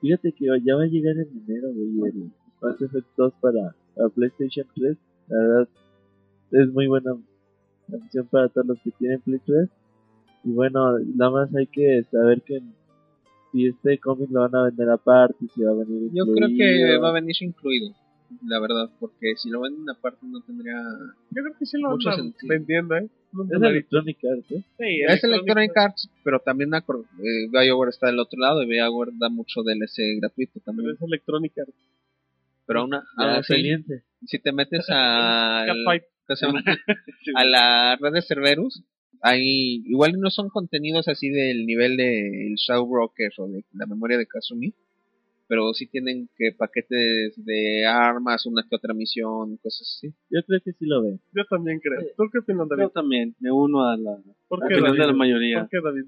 fíjate 0.00 0.32
que 0.32 0.46
ya 0.64 0.76
va 0.76 0.84
a 0.84 0.86
llegar 0.86 1.16
en 1.16 1.28
enero, 1.46 1.68
güey, 1.72 2.10
el 2.10 2.30
Mass 2.60 2.80
Effect 2.80 3.06
2 3.16 3.34
para, 3.40 3.74
para 3.94 4.08
PlayStation 4.08 4.66
3. 4.74 4.96
La 5.28 5.38
verdad, 5.38 5.68
es 6.52 6.72
muy 6.72 6.86
buena 6.86 7.12
opción 7.92 8.26
para 8.30 8.48
todos 8.48 8.66
los 8.66 8.80
que 8.80 8.90
tienen 8.92 9.20
Play 9.20 9.40
3. 9.44 9.68
Y 10.44 10.52
bueno, 10.52 10.98
nada 10.98 11.30
más 11.30 11.54
hay 11.54 11.66
que 11.66 12.02
saber 12.04 12.40
que 12.42 12.62
si 13.56 13.66
este 13.68 13.98
cómic 13.98 14.28
lo 14.30 14.40
van 14.42 14.54
a 14.54 14.64
vender 14.64 14.90
aparte, 14.90 15.46
si 15.54 15.62
va 15.62 15.70
a 15.70 15.74
venir 15.74 16.10
Yo 16.12 16.24
creo 16.26 16.48
que 16.48 16.98
va 16.98 17.08
a 17.08 17.12
venir 17.12 17.34
incluido, 17.40 17.94
la 18.44 18.60
verdad, 18.60 18.90
porque 19.00 19.34
si 19.36 19.48
lo 19.48 19.62
venden 19.62 19.88
aparte 19.88 20.26
no 20.26 20.42
tendría... 20.42 20.74
Yo 21.30 21.42
creo 21.42 21.56
que 21.58 21.64
sí 21.64 21.80
lo 21.80 21.90
Mucho 21.90 22.12
sentido. 22.12 22.48
vendiendo, 22.48 22.96
¿eh? 22.96 23.08
No 23.32 23.44
Es. 23.44 23.70
Electronic 23.70 24.18
Arts, 24.24 24.50
¿eh? 24.52 24.62
Sí, 24.78 25.00
Es 25.08 25.24
Electronic 25.24 25.76
Arts, 25.76 26.10
pero 26.22 26.40
también 26.40 26.74
eh, 26.74 27.48
BioWare 27.50 27.90
está 27.90 28.08
del 28.08 28.18
otro 28.18 28.38
lado 28.38 28.62
y 28.62 28.66
BioWare 28.66 29.12
da 29.18 29.30
mucho 29.30 29.62
DLC 29.62 30.20
gratuito 30.20 30.60
Pero 30.60 30.64
también. 30.64 30.90
es 30.90 31.00
Electronic 31.00 31.58
Arts. 31.58 31.74
Pero 32.66 32.80
aún, 32.80 32.94
así, 32.94 33.84
si 34.26 34.38
te 34.38 34.52
metes 34.52 34.86
a, 34.90 35.62
a 37.36 37.44
la 37.44 37.96
red 37.96 38.12
de 38.12 38.22
Cerberus, 38.22 38.82
hay, 39.26 39.82
igual 39.86 40.12
no 40.20 40.30
son 40.30 40.48
contenidos 40.50 41.08
así 41.08 41.28
del 41.30 41.66
nivel 41.66 41.96
de 41.96 42.48
el 42.48 42.54
Shadow 42.54 42.86
Broker 42.86 43.30
o 43.38 43.48
de 43.48 43.64
la 43.72 43.86
memoria 43.86 44.18
de 44.18 44.26
Kazumi, 44.26 44.72
pero 45.48 45.72
sí 45.74 45.86
tienen 45.86 46.28
que 46.36 46.52
paquetes 46.52 47.34
de 47.44 47.86
armas, 47.86 48.46
una 48.46 48.62
que 48.68 48.76
otra 48.76 48.94
misión, 48.94 49.56
cosas 49.58 49.82
así. 49.96 50.08
Yo 50.30 50.40
creo 50.46 50.60
que 50.64 50.72
sí 50.72 50.86
lo 50.86 51.02
ve. 51.02 51.18
Yo 51.34 51.44
también 51.48 51.80
creo. 51.80 52.00
¿Tú 52.16 52.24
qué 52.32 52.38
opinas, 52.38 52.68
David? 52.68 52.82
Yo 52.84 52.90
también 52.90 53.34
me 53.40 53.50
uno 53.50 53.88
a 53.88 53.96
la 53.96 54.16
¿Por 54.48 54.64
a 54.64 54.68
qué, 54.68 54.74
la 54.74 54.80
opinión 54.80 54.96
David? 54.96 55.00
de 55.00 55.06
la 55.06 55.12
mayoría. 55.12 55.60
¿Por 55.60 55.68
qué, 55.70 55.78
David? 55.82 56.04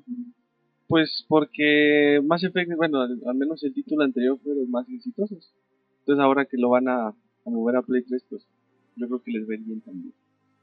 Pues 0.86 1.24
porque 1.28 2.20
Mass 2.24 2.44
Effect, 2.44 2.72
bueno, 2.76 3.02
al, 3.02 3.20
al 3.26 3.34
menos 3.36 3.62
el 3.62 3.74
título 3.74 4.04
anterior 4.04 4.38
fue 4.42 4.54
de 4.54 4.60
los 4.60 4.68
más 4.68 4.88
exitosos. 4.88 5.52
Entonces 6.00 6.22
ahora 6.22 6.46
que 6.46 6.56
lo 6.56 6.70
van 6.70 6.88
a, 6.88 7.08
a 7.08 7.14
mover 7.44 7.76
a 7.76 7.82
Play 7.82 8.02
3, 8.02 8.24
pues 8.30 8.46
yo 8.96 9.06
creo 9.06 9.22
que 9.22 9.32
les 9.32 9.46
ven 9.46 9.66
bien 9.66 9.80
también. 9.82 10.14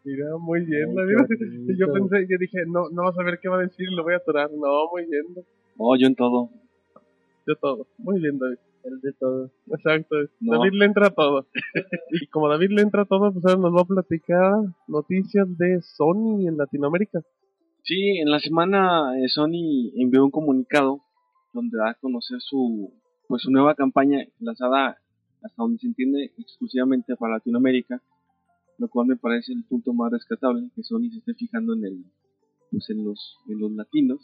Mira, 0.05 0.37
muy 0.37 0.63
bien, 0.65 0.89
Ay, 0.89 0.95
David. 0.95 1.15
qué 1.27 1.35
bonito. 1.45 1.73
Yo 1.77 1.91
pensé, 1.93 2.27
yo 2.29 2.37
dije, 2.39 2.59
no, 2.67 2.89
no 2.91 3.03
vas 3.03 3.17
a 3.17 3.23
ver 3.23 3.39
qué 3.41 3.49
va 3.49 3.57
a 3.57 3.61
decir 3.61 3.87
lo 3.91 4.03
voy 4.03 4.13
a 4.13 4.17
atorar. 4.17 4.49
No, 4.51 4.89
muy 4.91 5.05
bien. 5.05 5.23
Oh, 5.77 5.95
yo 5.97 6.07
en 6.07 6.15
todo. 6.15 6.49
Yo 7.47 7.55
todo. 7.55 7.87
Muy 7.97 8.19
bien, 8.19 8.37
David. 8.37 8.57
El 8.83 9.01
de 9.01 9.13
todo. 9.13 9.49
Exacto. 9.71 10.15
No. 10.39 10.59
David 10.59 10.73
le 10.77 10.85
entra 10.85 11.07
a 11.07 11.09
todo. 11.09 11.47
y 12.11 12.27
como 12.27 12.47
David 12.49 12.69
le 12.69 12.83
entra 12.83 13.01
a 13.01 13.05
todo, 13.05 13.33
pues 13.33 13.43
ahora 13.45 13.59
nos 13.59 13.75
va 13.75 13.81
a 13.81 13.85
platicar 13.85 14.53
noticias 14.87 15.47
de 15.57 15.81
Sony 15.81 16.47
en 16.47 16.57
Latinoamérica. 16.57 17.21
Sí, 17.81 18.17
en 18.19 18.29
la 18.29 18.39
semana 18.39 19.13
eh, 19.19 19.27
Sony 19.27 19.91
envió 19.95 20.23
un 20.23 20.31
comunicado 20.31 21.01
donde 21.53 21.77
da 21.77 21.91
a 21.91 21.93
conocer 21.95 22.37
su 22.41 22.93
pues 23.27 23.41
su 23.41 23.49
nueva 23.49 23.73
campaña 23.73 24.19
lanzada 24.39 24.97
hasta 25.41 25.55
donde 25.63 25.79
se 25.79 25.87
entiende 25.87 26.31
exclusivamente 26.37 27.15
para 27.15 27.33
Latinoamérica, 27.35 28.01
lo 28.77 28.89
cual 28.89 29.07
me 29.07 29.15
parece 29.15 29.53
el 29.53 29.63
punto 29.63 29.93
más 29.93 30.11
rescatable 30.11 30.69
que 30.75 30.83
Sony 30.83 31.09
se 31.11 31.19
esté 31.19 31.33
fijando 31.33 31.73
en 31.73 31.85
el 31.85 32.05
pues 32.71 32.89
en 32.89 33.05
los 33.05 33.37
en 33.47 33.59
los 33.59 33.71
latinos. 33.71 34.19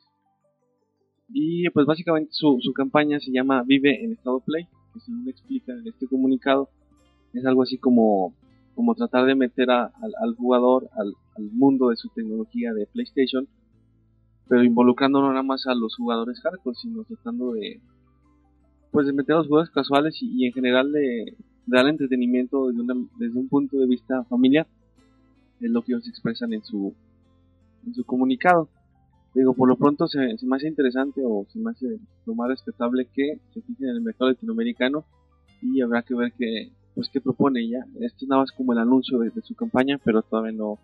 Y 1.33 1.69
pues 1.69 1.85
básicamente 1.85 2.31
su, 2.33 2.57
su 2.61 2.73
campaña 2.73 3.19
se 3.19 3.31
llama 3.31 3.63
Vive 3.63 4.03
en 4.03 4.11
estado 4.11 4.41
Play, 4.41 4.65
que 4.93 4.99
según 4.99 5.29
explica 5.29 5.71
en 5.73 5.87
este 5.87 6.07
comunicado 6.07 6.69
es 7.33 7.45
algo 7.45 7.63
así 7.63 7.77
como 7.77 8.33
como 8.75 8.95
tratar 8.95 9.25
de 9.25 9.35
meter 9.35 9.69
a- 9.69 9.91
al, 10.21 10.35
jugador 10.35 10.89
al, 10.95 11.13
mundo 11.51 11.89
de 11.89 11.97
su 11.97 12.09
tecnología 12.09 12.73
de 12.73 12.87
PlayStation, 12.87 13.47
pero 14.47 14.63
involucrando 14.63 15.21
no 15.21 15.29
nada 15.29 15.43
más 15.43 15.67
a 15.67 15.75
los 15.75 15.95
jugadores 15.95 16.39
hardcore, 16.41 16.75
sino 16.75 17.03
tratando 17.03 17.53
de 17.53 17.81
pues 18.91 19.07
de 19.07 19.13
meter 19.13 19.35
a 19.35 19.37
los 19.39 19.47
jugadores 19.47 19.71
casuales 19.73 20.17
y, 20.21 20.43
y 20.43 20.45
en 20.47 20.53
general 20.53 20.91
de 20.91 21.35
dar 21.65 21.87
entretenimiento 21.87 22.67
desde, 22.67 22.81
una- 22.81 23.07
desde 23.17 23.39
un 23.39 23.47
punto 23.47 23.77
de 23.77 23.87
vista 23.87 24.23
familiar, 24.25 24.67
es 25.59 25.69
lo 25.69 25.81
que 25.81 25.93
ellos 25.93 26.07
expresan 26.07 26.53
en 26.53 26.63
su 26.63 26.93
en 27.85 27.95
su 27.95 28.03
comunicado. 28.03 28.69
Digo, 29.33 29.53
por 29.53 29.67
lo 29.67 29.75
pronto 29.75 30.07
se, 30.07 30.37
se 30.37 30.45
me 30.45 30.55
hace 30.57 30.67
interesante 30.67 31.21
o 31.25 31.45
se 31.51 31.57
me 31.59 31.71
hace 31.71 31.99
lo 32.25 32.35
más 32.35 32.49
respetable 32.49 33.07
que 33.13 33.39
se 33.53 33.61
fijen 33.61 33.89
en 33.89 33.95
el 33.95 34.01
mercado 34.01 34.29
latinoamericano 34.29 35.03
y 35.61 35.81
habrá 35.81 36.01
que 36.03 36.13
ver 36.13 36.33
qué, 36.37 36.69
pues 36.93 37.09
qué 37.09 37.21
propone 37.21 37.67
ya. 37.67 37.79
Esto 38.01 38.25
es 38.25 38.27
nada 38.27 38.41
más 38.41 38.51
como 38.51 38.73
el 38.73 38.79
anuncio 38.79 39.17
de, 39.19 39.29
de 39.29 39.41
su 39.41 39.55
campaña, 39.55 39.99
pero 40.03 40.21
todavía 40.21 40.51
no, 40.51 40.77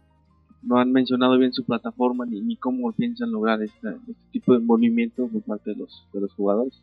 no 0.64 0.78
han 0.80 0.92
mencionado 0.92 1.38
bien 1.38 1.54
su 1.54 1.66
plataforma 1.66 2.26
ni, 2.26 2.42
ni 2.42 2.56
cómo 2.56 2.92
piensan 2.94 3.32
lograr 3.32 3.62
esta- 3.62 3.92
este 4.08 4.14
tipo 4.32 4.54
de 4.54 4.60
movimiento 4.60 5.28
por 5.28 5.42
parte 5.44 5.72
de 5.72 5.76
los, 5.78 6.08
de 6.14 6.22
los 6.22 6.34
jugadores. 6.34 6.82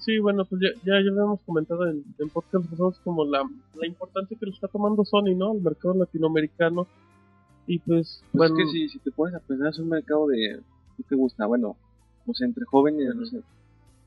Sí, 0.00 0.18
bueno, 0.18 0.44
pues 0.44 0.60
ya, 0.62 0.68
ya, 0.84 0.94
ya 1.02 1.10
habíamos 1.10 1.40
comentado 1.46 1.86
en, 1.86 2.04
en 2.18 2.28
podcast 2.30 2.68
pasados 2.68 2.98
como 3.04 3.24
la, 3.24 3.42
la 3.74 3.86
importancia 3.86 4.36
que 4.38 4.46
le 4.46 4.52
está 4.52 4.68
tomando 4.68 5.04
Sony, 5.04 5.34
¿no? 5.36 5.52
Al 5.52 5.60
mercado 5.60 5.94
latinoamericano. 5.94 6.86
Y 7.66 7.78
pues, 7.80 8.22
Pues 8.32 8.50
bueno, 8.50 8.56
es 8.58 8.64
que 8.66 8.72
si, 8.72 8.88
si 8.90 8.98
te 8.98 9.10
pones 9.10 9.34
a 9.34 9.40
pensar, 9.40 9.68
es 9.68 9.78
un 9.78 9.88
mercado 9.88 10.26
de, 10.28 10.60
¿qué 10.96 11.02
te 11.02 11.14
gusta? 11.16 11.46
Bueno, 11.46 11.76
pues 12.24 12.40
entre 12.42 12.64
jóvenes, 12.64 13.14
no 13.14 13.24
sé, 13.26 13.38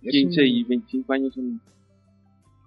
Es 0.03 0.11
15 0.11 0.41
un- 0.41 0.47
y 0.47 0.63
25 0.63 1.13
años 1.13 1.33
son 1.33 1.59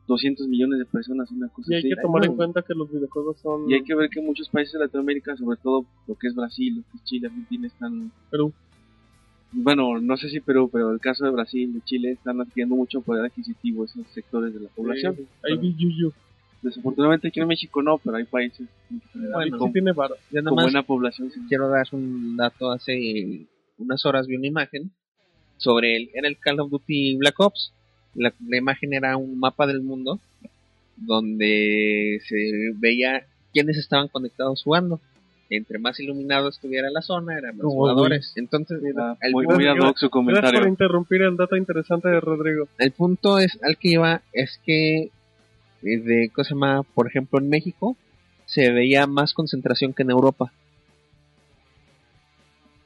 200 0.09 0.49
millones 0.49 0.79
de 0.81 0.85
personas, 0.85 1.31
una 1.31 1.49
cosa 1.49 1.73
y 1.73 1.75
hay 1.77 1.81
así. 1.81 1.89
que 1.91 2.03
tomar 2.03 2.25
en 2.25 2.33
No, 2.33 2.37
cuenta 2.37 2.63
que 2.63 2.75
los 2.75 2.91
videojuegos 2.91 3.39
son 3.41 3.71
Y 3.71 3.75
hay 3.75 3.83
que 3.85 3.95
ver 3.95 4.11
que 4.11 4.21
muchos 4.21 4.49
países 4.49 4.73
de 4.75 4.81
Latinoamérica, 4.81 5.37
sobre 5.37 5.57
todo 5.59 5.87
lo 6.09 6.15
que 6.17 6.27
es 6.29 6.35
Brasil, 6.35 6.77
lo 6.77 6.83
que 6.83 6.97
es 6.99 7.05
Chile, 7.05 7.29
Argentina, 7.29 7.67
están... 7.69 8.11
Perú. 8.31 8.53
Bueno, 9.53 10.01
no 10.01 10.17
sé 10.17 10.31
si 10.31 10.41
Perú, 10.41 10.71
pero 10.73 10.91
el 10.91 11.01
caso 11.01 11.25
de 11.25 11.31
Brasil 11.31 11.73
y 11.77 11.81
Chile 11.83 12.13
están 12.13 12.41
adquiriendo 12.41 12.75
mucho 12.75 13.03
poder 13.03 13.27
adquisitivo 13.27 13.85
esos 13.85 14.07
sectores 14.09 14.55
de 14.55 14.61
la 14.61 14.69
población. 14.71 15.15
Eh, 15.19 15.27
ahí 15.45 15.59
vi 15.59 15.75
Yuyu. 15.75 16.13
Desafortunadamente 16.63 17.29
aquí 17.29 17.41
en 17.41 17.49
México 17.49 17.83
no, 17.83 17.99
pero 17.99 18.17
hay 18.17 18.25
países 18.25 18.69
Bueno, 19.15 19.59
con, 19.59 19.69
sí 19.69 19.73
tiene 19.75 19.93
varo. 19.93 20.15
Yo 20.31 20.41
nada 20.41 20.51
con 20.51 20.57
más 20.57 20.65
buena 20.67 20.83
población. 20.85 21.31
sí. 21.31 21.41
quiero 21.49 21.69
dar 21.69 21.87
un 21.93 22.37
dato. 22.37 22.71
Hace 22.71 23.47
unas 23.79 24.07
horas 24.07 24.27
vi 24.27 24.37
una 24.37 24.47
imagen 24.47 24.91
sobre 25.57 25.97
el, 25.97 26.11
era 26.15 26.29
el 26.29 26.39
Call 26.39 26.61
of 26.61 26.71
Duty 26.71 27.17
Black 27.17 27.39
Ops. 27.41 27.73
La, 28.15 28.33
la 28.47 28.57
imagen 28.57 28.95
era 28.95 29.17
un 29.17 29.39
mapa 29.39 29.67
del 29.67 29.83
mundo 29.83 30.21
donde 30.97 32.21
se 32.27 32.73
veía 32.77 33.27
quiénes 33.53 33.77
estaban 33.77 34.09
conectados 34.09 34.63
jugando. 34.63 35.01
Entre 35.55 35.79
más 35.79 36.01
iluminado 36.01 36.49
estuviera 36.49 36.89
la 36.91 37.03
zona, 37.03 37.37
eran 37.37 37.59
Como 37.59 37.71
jugadores. 37.71 38.33
Entonces, 38.37 38.79
Ah, 38.97 39.17
el, 39.21 39.33
muy, 39.33 39.45
punto, 39.45 39.59
muy 39.61 39.69
ad 39.69 39.75
hoc 39.77 39.99
su 39.99 40.09
Gracias 40.09 40.11
por 40.11 40.11
comentario. 40.11 40.67
interrumpir 40.69 41.23
el 41.23 41.37
dato 41.37 41.57
interesante 41.57 42.09
de 42.09 42.21
Rodrigo. 42.21 42.69
el 42.79 42.93
punto 42.93 43.39
es 43.39 43.59
al 43.63 43.77
que 43.77 43.89
iba 43.91 44.23
es 44.33 44.59
que 44.65 45.03
eh, 45.03 45.11
de 45.83 46.31
cosa 46.35 46.49
se 46.49 46.55
llama, 46.55 46.83
por 46.95 47.07
ejemplo, 47.07 47.39
en 47.39 47.49
México 47.51 47.97
se 48.47 48.71
veía 48.71 49.07
más 49.07 49.35
concentración 49.35 49.93
que 49.93 50.03
en 50.05 50.11
Europa. 50.11 50.53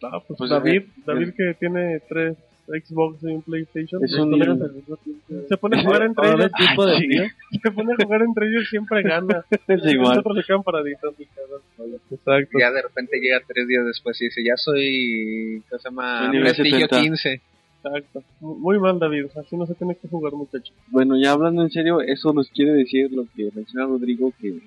Ah, 0.02 0.20
pues, 0.26 0.36
Pues, 0.38 0.50
David, 0.50 0.82
eh, 0.82 0.88
David 1.06 1.34
que 1.36 1.54
tiene 1.58 2.00
tres 2.08 2.36
Xbox 2.66 3.22
y 3.22 3.26
un 3.26 3.42
PlayStation, 3.42 4.04
Es 4.04 4.12
un- 4.14 4.32
se 5.48 5.56
pone 5.56 5.78
a 5.78 5.82
jugar 5.84 6.02
entre 6.02 6.28
ellos, 6.28 6.40
el 6.44 6.52
tipo 6.52 6.84
de 6.86 6.96
Sí. 6.96 7.08
tío. 7.08 7.22
se 7.62 7.70
pone 7.70 7.92
a 7.92 7.96
jugar 8.04 8.22
entre 8.22 8.48
ellos 8.48 8.68
siempre 8.68 9.02
gana. 9.02 9.44
Es 9.68 9.84
igual. 9.86 10.10
Nosotros 10.16 10.36
le 10.36 10.44
quedan 10.44 10.62
paraditos. 10.62 11.14
y 11.18 11.26
cada- 11.26 11.96
Exacto. 12.10 12.58
Ya 12.58 12.70
de 12.72 12.82
repente 12.82 13.18
llega 13.20 13.40
tres 13.46 13.68
días 13.68 13.84
después 13.86 14.20
y 14.20 14.24
dice, 14.26 14.42
ya 14.44 14.56
soy, 14.56 15.62
¿qué 15.70 15.78
se 15.78 15.84
llama? 15.88 16.28
Prestigio 16.30 16.78
70. 16.88 17.00
15. 17.00 17.40
Exacto. 17.84 18.22
Mu- 18.40 18.56
Muy 18.58 18.78
mal, 18.80 18.98
David. 18.98 19.26
Así 19.36 19.56
no 19.56 19.66
se 19.66 19.74
tiene 19.74 19.94
que 19.94 20.08
jugar, 20.08 20.32
muchacho. 20.32 20.72
Bueno, 20.88 21.16
ya 21.16 21.32
hablando 21.32 21.62
en 21.62 21.70
serio, 21.70 22.00
eso 22.00 22.32
nos 22.32 22.48
quiere 22.50 22.72
decir 22.72 23.12
lo 23.12 23.26
que 23.36 23.48
menciona 23.54 23.86
Rodrigo, 23.86 24.32
que, 24.40 24.58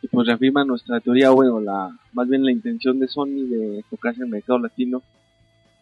que 0.00 0.08
pues 0.08 0.28
reafirma 0.28 0.64
nuestra 0.64 1.00
teoría, 1.00 1.30
bueno, 1.30 1.60
la 1.60 1.90
más 2.12 2.28
bien 2.28 2.44
la 2.44 2.52
intención 2.52 3.00
de 3.00 3.08
Sony 3.08 3.46
de 3.48 3.76
enfocarse 3.78 4.20
en 4.20 4.26
el 4.26 4.30
mercado 4.32 4.58
latino, 4.60 5.02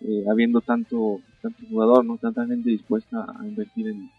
eh, 0.02 0.24
habiendo 0.30 0.60
tanto 0.60 1.20
tanto 1.40 1.62
jugador, 1.68 2.04
no 2.04 2.18
tanta 2.18 2.46
gente 2.46 2.70
dispuesta 2.70 3.26
a 3.38 3.46
invertir 3.46 3.88
en 3.88 4.10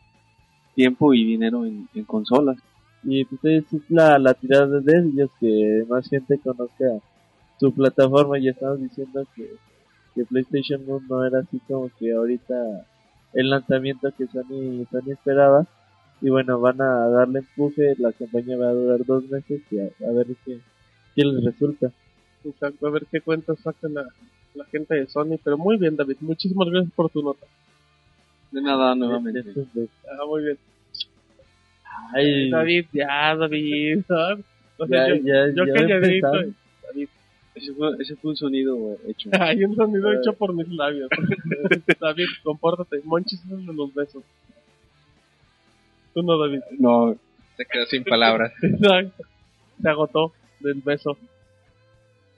tiempo 0.75 1.13
y 1.13 1.25
dinero 1.25 1.65
en, 1.65 1.87
en 1.93 2.05
consolas. 2.05 2.57
Y 3.03 3.25
pues 3.25 3.43
es 3.43 3.73
es 3.73 3.89
la, 3.89 4.17
la 4.19 4.33
tirada 4.33 4.79
de 4.79 4.99
ellos, 4.99 5.29
que 5.39 5.85
más 5.89 6.09
gente 6.09 6.39
conozca 6.39 6.85
su 7.59 7.73
plataforma. 7.73 8.39
Y 8.39 8.47
estamos 8.49 8.81
diciendo 8.81 9.25
que, 9.35 9.49
que 10.15 10.25
PlayStation 10.25 10.81
1 10.85 11.01
no 11.07 11.25
era 11.25 11.39
así 11.39 11.59
como 11.67 11.89
que 11.99 12.13
ahorita 12.13 12.85
el 13.33 13.49
lanzamiento 13.49 14.11
que 14.17 14.27
Sony, 14.27 14.85
Sony 14.91 15.11
esperaba. 15.11 15.67
Y 16.21 16.29
bueno, 16.31 16.59
van 16.59 16.81
a 16.81 17.07
darle 17.09 17.39
empuje, 17.39 17.95
la 17.99 18.11
campaña 18.11 18.57
va 18.57 18.69
a 18.69 18.73
durar 18.73 19.05
dos 19.05 19.29
meses 19.29 19.61
y 19.69 19.79
a, 19.79 19.83
a 19.83 20.11
ver 20.13 20.27
qué, 20.43 20.59
qué 21.15 21.23
les 21.23 21.43
resulta. 21.43 21.91
Exacto. 22.43 22.87
A 22.87 22.89
ver 22.89 23.05
qué 23.11 23.21
cuentas 23.21 23.59
saca 23.59 23.87
la, 23.87 24.07
la 24.57 24.65
gente 24.65 24.95
de 24.95 25.07
Sony. 25.07 25.37
Pero 25.43 25.57
muy 25.57 25.77
bien, 25.77 25.95
David. 25.95 26.17
Muchísimas 26.21 26.67
gracias 26.69 26.91
por 26.93 27.09
tu 27.09 27.21
nota. 27.21 27.45
De 28.51 28.61
nada, 28.61 28.95
nuevamente. 28.95 29.39
Entonces, 29.39 29.89
Ah, 30.09 30.25
muy 30.27 30.43
bien. 30.43 30.57
ay, 32.13 32.49
David, 32.49 32.85
ya, 32.93 33.35
David. 33.35 34.03
¿ah? 34.09 34.35
O 34.77 34.87
sea, 34.87 35.07
ya, 35.09 35.15
yo, 35.15 35.23
ya, 35.23 35.47
yo 35.55 35.65
ya 35.65 35.73
calladito. 35.73 36.31
David. 36.31 37.07
Ese 37.55 37.73
fue, 37.73 37.89
ese 37.99 38.15
fue 38.17 38.29
un 38.31 38.37
sonido 38.37 38.77
eh, 38.77 38.97
hecho. 39.09 39.29
Hay 39.39 39.63
un 39.63 39.75
sonido 39.75 40.13
hecho 40.13 40.33
por 40.33 40.53
mis 40.53 40.67
labios. 40.69 41.09
David, 41.99 42.27
compórtate. 42.43 43.01
Monchis 43.03 43.41
es 43.43 43.65
de 43.65 43.73
los 43.73 43.93
besos. 43.93 44.23
Tú 46.13 46.21
no, 46.21 46.37
David. 46.37 46.61
No, 46.77 47.15
Se 47.57 47.65
quedó 47.65 47.85
sin 47.87 48.03
palabras. 48.03 48.53
Exacto. 48.61 49.23
Se 49.81 49.89
agotó 49.89 50.33
del 50.59 50.81
beso. 50.81 51.17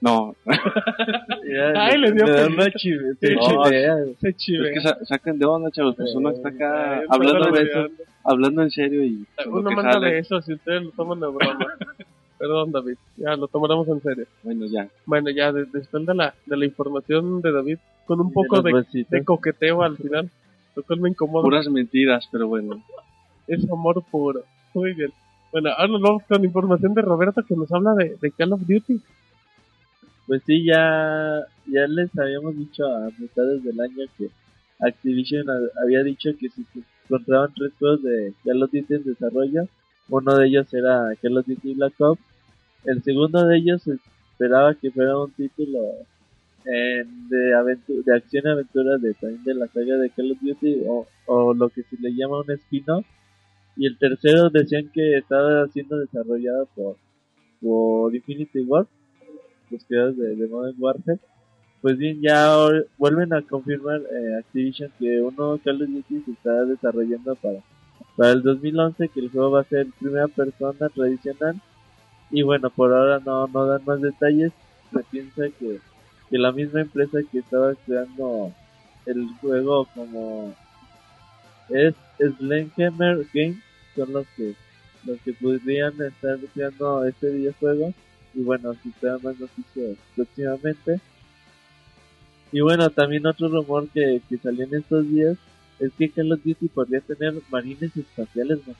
No, 0.02 0.34
Ya, 0.46 1.72
Ay, 1.76 1.98
le 1.98 2.12
dio 2.12 2.24
me 2.24 2.30
da 2.32 2.44
penita. 2.44 2.62
una 2.62 2.70
chive- 2.72 3.16
se 3.20 3.34
No, 3.34 3.40
chivea. 3.40 3.96
Se 4.20 4.28
es 4.30 4.36
chive. 4.36 4.72
que 4.72 4.80
sa- 4.80 5.04
sacan 5.04 5.38
de 5.38 5.44
onda, 5.44 5.70
chavos. 5.70 5.94
Pues 5.96 6.14
uno 6.14 6.30
está 6.30 6.48
acá 6.48 6.98
Ay, 7.00 7.06
hablando, 7.08 7.50
de 7.50 7.62
eso, 7.62 7.86
hablando 8.24 8.62
en 8.62 8.70
serio 8.70 9.04
y 9.04 9.26
Uno 9.46 10.00
de 10.00 10.18
eso 10.18 10.40
si 10.42 10.54
ustedes 10.54 10.84
lo 10.84 10.90
toman 10.92 11.20
de 11.20 11.26
broma. 11.28 11.66
Perdón, 12.38 12.72
David. 12.72 12.94
Ya, 13.18 13.36
lo 13.36 13.48
tomaremos 13.48 13.86
en 13.88 14.00
serio. 14.00 14.24
Bueno, 14.42 14.64
ya. 14.66 14.88
Bueno, 15.04 15.28
ya, 15.30 15.52
de- 15.52 15.66
después 15.66 16.06
de 16.06 16.14
la, 16.14 16.34
de 16.46 16.56
la 16.56 16.64
información 16.64 17.42
de 17.42 17.52
David, 17.52 17.78
con 18.06 18.20
un 18.20 18.28
Y 18.28 18.32
poco 18.32 18.62
de, 18.62 19.24
coqueteo 19.24 19.82
al 19.82 19.98
final, 19.98 20.30
lo 20.74 20.82
cual 20.82 21.00
me 21.00 21.10
incomoda. 21.10 21.42
Puras 21.44 21.68
mentiras, 21.68 22.26
pero 22.32 22.48
bueno. 22.48 22.82
Es 23.46 23.70
amor 23.70 24.02
puro. 24.10 24.44
Muy 24.72 24.94
bien. 24.94 25.12
Bueno, 25.52 25.70
ahora 25.76 25.88
nos 25.88 26.00
vamos 26.00 26.22
con 26.26 26.42
información 26.44 26.94
de 26.94 27.02
Roberto 27.02 27.42
que 27.46 27.54
nos 27.56 27.70
habla 27.72 27.92
de, 27.94 28.16
de 28.20 28.30
Call 28.30 28.52
of 28.54 28.60
Duty. 28.66 29.00
Pues 30.30 30.42
sí, 30.46 30.64
ya, 30.64 31.40
ya 31.66 31.88
les 31.88 32.16
habíamos 32.16 32.56
dicho 32.56 32.86
a 32.86 33.10
mitades 33.18 33.64
del 33.64 33.80
año 33.80 34.04
que 34.16 34.28
Activision 34.78 35.50
ha- 35.50 35.82
había 35.82 36.04
dicho 36.04 36.30
que 36.38 36.48
si 36.48 36.62
se 36.72 36.82
encontraban 37.08 37.52
tres 37.52 37.72
juegos 37.80 38.04
de 38.04 38.32
Call 38.44 38.62
of 38.62 38.70
Duty 38.70 38.94
en 38.94 39.02
desarrollo, 39.02 39.68
uno 40.08 40.36
de 40.36 40.46
ellos 40.46 40.72
era 40.72 41.12
Call 41.20 41.36
of 41.38 41.46
Duty 41.48 41.74
Black 41.74 42.00
Ops, 42.00 42.22
el 42.84 43.02
segundo 43.02 43.44
de 43.44 43.56
ellos 43.56 43.82
esperaba 43.88 44.72
que 44.76 44.92
fuera 44.92 45.18
un 45.18 45.32
título 45.32 45.80
eh, 46.64 47.02
de, 47.28 47.52
aventu- 47.56 48.04
de 48.04 48.14
acción 48.14 48.44
y 48.46 48.50
aventura 48.50 48.98
de, 48.98 49.14
también 49.14 49.42
de 49.42 49.54
la 49.54 49.66
saga 49.66 49.96
de 49.96 50.10
Call 50.10 50.30
of 50.30 50.38
Duty 50.40 50.82
o, 50.86 51.08
o 51.26 51.54
lo 51.54 51.70
que 51.70 51.82
se 51.82 51.96
le 52.00 52.14
llama 52.14 52.42
un 52.42 52.50
spin-off, 52.52 53.04
y 53.76 53.86
el 53.86 53.98
tercero 53.98 54.48
decían 54.50 54.90
que 54.94 55.18
estaba 55.18 55.66
siendo 55.68 55.96
desarrollado 55.98 56.66
por, 56.76 56.96
por 57.60 58.14
Infinity 58.14 58.60
War 58.60 58.86
los 59.70 59.84
creadores 59.84 60.16
de, 60.16 60.36
de 60.36 60.48
Modern 60.48 60.76
Warfare. 60.78 61.18
Pues 61.80 61.96
bien, 61.96 62.20
ya 62.20 62.54
vuelven 62.98 63.32
a 63.32 63.42
confirmar 63.42 64.00
eh, 64.00 64.36
Activision 64.38 64.92
que 64.98 65.22
uno 65.22 65.58
Call 65.64 65.82
of 65.82 65.88
Duty 65.88 66.22
se 66.26 66.32
está 66.32 66.64
desarrollando 66.64 67.34
para, 67.36 67.60
para 68.16 68.32
el 68.32 68.42
2011, 68.42 69.08
que 69.08 69.20
el 69.20 69.30
juego 69.30 69.52
va 69.52 69.60
a 69.62 69.64
ser 69.64 69.86
primera 69.98 70.28
persona 70.28 70.88
tradicional. 70.90 71.60
Y 72.30 72.42
bueno, 72.42 72.68
por 72.70 72.92
ahora 72.92 73.20
no, 73.24 73.46
no 73.46 73.66
dan 73.66 73.84
más 73.86 74.00
detalles. 74.00 74.52
Se 74.92 75.02
piensa 75.04 75.44
que, 75.58 75.80
que 76.28 76.38
la 76.38 76.52
misma 76.52 76.82
empresa 76.82 77.18
que 77.30 77.38
estaba 77.38 77.74
creando 77.86 78.52
el 79.06 79.28
juego 79.40 79.86
como 79.94 80.54
es 81.70 81.94
Sledgehammer 82.18 83.26
Games 83.32 83.58
son 83.94 84.12
los 84.12 84.26
que 84.36 84.54
los 85.06 85.18
que 85.22 85.32
podrían 85.32 85.94
estar 86.02 86.38
creando 86.52 87.04
este 87.06 87.30
videojuego 87.30 87.94
y 88.34 88.42
bueno, 88.42 88.74
si 88.82 88.90
te 88.92 89.06
dan 89.06 89.20
más 89.22 89.38
noticias 89.38 89.96
próximamente. 90.14 91.00
Y 92.52 92.60
bueno, 92.60 92.90
también 92.90 93.26
otro 93.26 93.48
rumor 93.48 93.88
que, 93.88 94.20
que 94.28 94.38
salió 94.38 94.64
en 94.64 94.74
estos 94.74 95.08
días 95.08 95.36
es 95.78 95.92
que 95.94 96.10
Call 96.10 96.32
of 96.32 96.40
Duty 96.44 96.68
podría 96.68 97.00
tener 97.00 97.34
marines 97.50 97.96
espaciales. 97.96 98.58
¿no? 98.66 98.74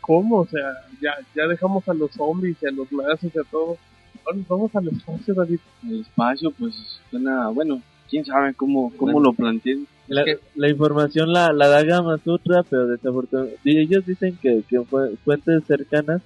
¿Cómo? 0.00 0.38
O 0.38 0.46
sea, 0.46 0.84
ya, 1.00 1.16
ya 1.34 1.46
dejamos 1.46 1.88
a 1.88 1.94
los 1.94 2.12
zombies 2.12 2.56
y 2.62 2.66
a 2.66 2.70
los 2.70 2.90
nazis 2.92 3.34
y 3.34 3.38
a 3.38 3.44
todo. 3.44 3.76
Ahora 4.24 4.38
vamos 4.48 4.74
al 4.74 4.88
espacio, 4.88 5.34
David. 5.34 5.60
El 5.84 6.00
espacio, 6.00 6.50
pues 6.50 6.74
suena, 7.10 7.48
bueno, 7.48 7.82
quién 8.08 8.24
sabe 8.24 8.54
cómo, 8.54 8.92
cómo 8.96 9.20
lo 9.20 9.32
planteen. 9.32 9.86
La, 10.06 10.68
información 10.68 11.32
la, 11.32 11.52
la 11.52 11.68
da 11.68 11.82
Gama 11.82 12.16
Sutra, 12.18 12.62
pero 12.62 12.86
desafortunadamente 12.86 13.60
ellos 13.64 14.06
dicen 14.06 14.38
que, 14.40 14.62
que 14.66 14.80
fue 14.80 15.16
fuentes 15.16 15.64
cercanas, 15.66 16.22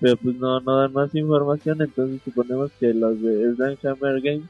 pero 0.00 0.16
pues 0.16 0.36
no, 0.36 0.60
no 0.60 0.76
dan 0.76 0.92
más 0.92 1.14
información, 1.14 1.82
entonces 1.82 2.20
suponemos 2.24 2.70
que 2.78 2.94
los 2.94 3.20
de 3.20 3.54
Sledgehammer 3.54 4.20
Games 4.20 4.48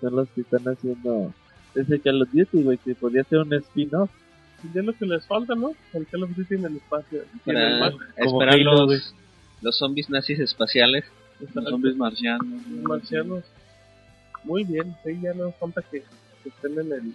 son 0.00 0.16
los 0.16 0.28
que 0.30 0.42
están 0.42 0.64
haciendo 0.64 1.32
ese 1.74 2.00
Call 2.00 2.22
of 2.22 2.28
Duty, 2.32 2.62
güey, 2.62 2.78
que 2.78 2.94
podría 2.94 3.24
ser 3.24 3.40
un 3.40 3.52
spin-off. 3.54 4.10
Ya 4.72 4.82
lo 4.82 4.94
que 4.94 5.04
les 5.04 5.26
falta, 5.26 5.54
¿no? 5.54 5.74
El 5.92 6.06
Call 6.06 6.22
of 6.22 6.36
Duty 6.36 6.54
en 6.54 6.64
el 6.64 6.76
espacio. 6.76 7.22
Y 7.46 7.50
en 7.50 7.56
el 7.56 7.78
Para 7.78 7.80
mar. 7.80 7.92
Esperar 8.16 8.58
los, 8.60 9.14
los 9.60 9.76
zombies 9.76 10.08
nazis 10.08 10.38
espaciales. 10.38 11.04
Los 11.40 11.64
zombies 11.64 11.96
marcianos. 11.96 12.46
Los 12.70 12.82
marcianos. 12.84 13.44
Muy 14.44 14.64
bien, 14.64 14.94
sí, 15.04 15.18
ya 15.22 15.34
no 15.34 15.52
falta 15.52 15.82
que, 15.82 16.02
que 16.42 16.48
estén 16.48 16.72
en 16.78 16.92
el, 16.92 17.14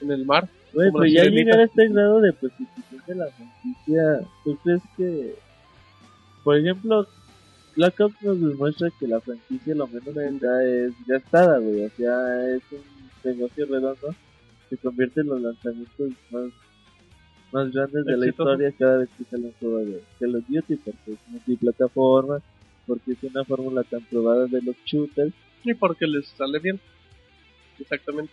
en 0.00 0.10
el 0.10 0.24
mar. 0.24 0.48
Güey, 0.72 0.90
pues 0.90 1.12
ya 1.12 1.24
llegar 1.24 1.60
a 1.60 1.64
este 1.64 1.88
grado 1.88 2.20
de 2.20 2.32
prostitución 2.32 3.02
de 3.06 3.14
la 3.14 3.26
franquicia, 3.26 4.20
¿tú 4.44 4.56
crees 4.64 4.82
que, 4.96 5.34
por 6.44 6.56
ejemplo, 6.56 7.06
Black 7.76 8.00
Ops 8.00 8.22
nos 8.22 8.40
demuestra 8.40 8.90
que 8.98 9.06
la 9.06 9.20
franquicia 9.20 9.74
lo 9.74 9.86
menos 9.86 10.14
ya 10.14 10.62
es 10.64 10.92
gastada, 11.06 11.58
güey, 11.58 11.84
o 11.84 11.90
sea, 11.90 12.54
es 12.54 12.62
un 12.70 13.30
negocio 13.30 13.66
redondo, 13.66 14.14
se 14.68 14.76
convierte 14.76 15.20
en 15.20 15.28
los 15.28 15.40
lanzamientos 15.40 16.12
más 16.30 16.50
más 17.52 17.70
grandes 17.70 18.04
de 18.06 18.16
la 18.16 18.28
historia 18.28 18.72
cada 18.78 18.98
vez 18.98 19.10
que 19.16 19.24
sale 19.24 19.46
un 19.46 19.52
juego 19.52 19.78
de 19.78 20.02
Call 20.18 20.36
of 20.36 20.44
Duty, 20.48 20.76
porque 20.76 21.12
es 21.12 21.18
multiplataforma, 21.28 22.40
porque 22.86 23.12
es 23.12 23.22
una 23.22 23.44
fórmula 23.44 23.82
tan 23.84 24.00
probada 24.06 24.46
de 24.46 24.62
los 24.62 24.76
shooters, 24.84 25.34
Y 25.64 25.74
porque 25.74 26.06
les 26.06 26.26
sale 26.28 26.58
bien. 26.58 26.80
Exactamente. 27.78 28.32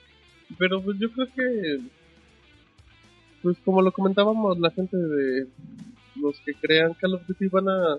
Pero 0.57 0.81
pues 0.81 0.97
yo 0.97 1.11
creo 1.11 1.27
que, 1.35 1.79
pues 3.43 3.57
como 3.63 3.81
lo 3.81 3.91
comentábamos, 3.91 4.57
la 4.57 4.71
gente 4.71 4.97
de 4.97 5.47
los 6.21 6.39
que 6.41 6.53
crean 6.53 6.93
Call 6.93 7.15
of 7.15 7.27
Duty 7.27 7.47
van 7.47 7.69
a 7.69 7.97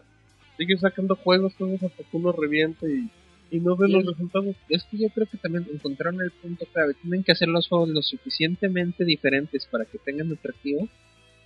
seguir 0.57 0.79
sacando 0.79 1.17
juegos, 1.17 1.55
juegos 1.57 1.83
hasta 1.83 2.03
que 2.03 2.17
uno 2.17 2.33
reviente 2.33 2.87
y, 2.91 3.11
y 3.57 3.61
no 3.61 3.77
ve 3.77 3.87
Sí. 3.87 3.93
los 3.95 4.07
resultados. 4.07 4.55
Es 4.69 4.85
que 4.85 4.99
yo 4.99 5.09
creo 5.09 5.27
que 5.27 5.39
también 5.39 5.67
encontraron 5.73 6.21
el 6.21 6.31
punto 6.31 6.67
clave. 6.73 6.95
Tienen 7.01 7.23
que 7.25 7.33
hacer 7.33 7.49
los 7.49 7.67
juegos 7.69 7.89
lo 7.89 8.03
suficientemente 8.03 9.05
diferentes 9.05 9.67
para 9.67 9.85
que 9.85 9.99
tengan 9.99 10.33
atractivo, 10.33 10.89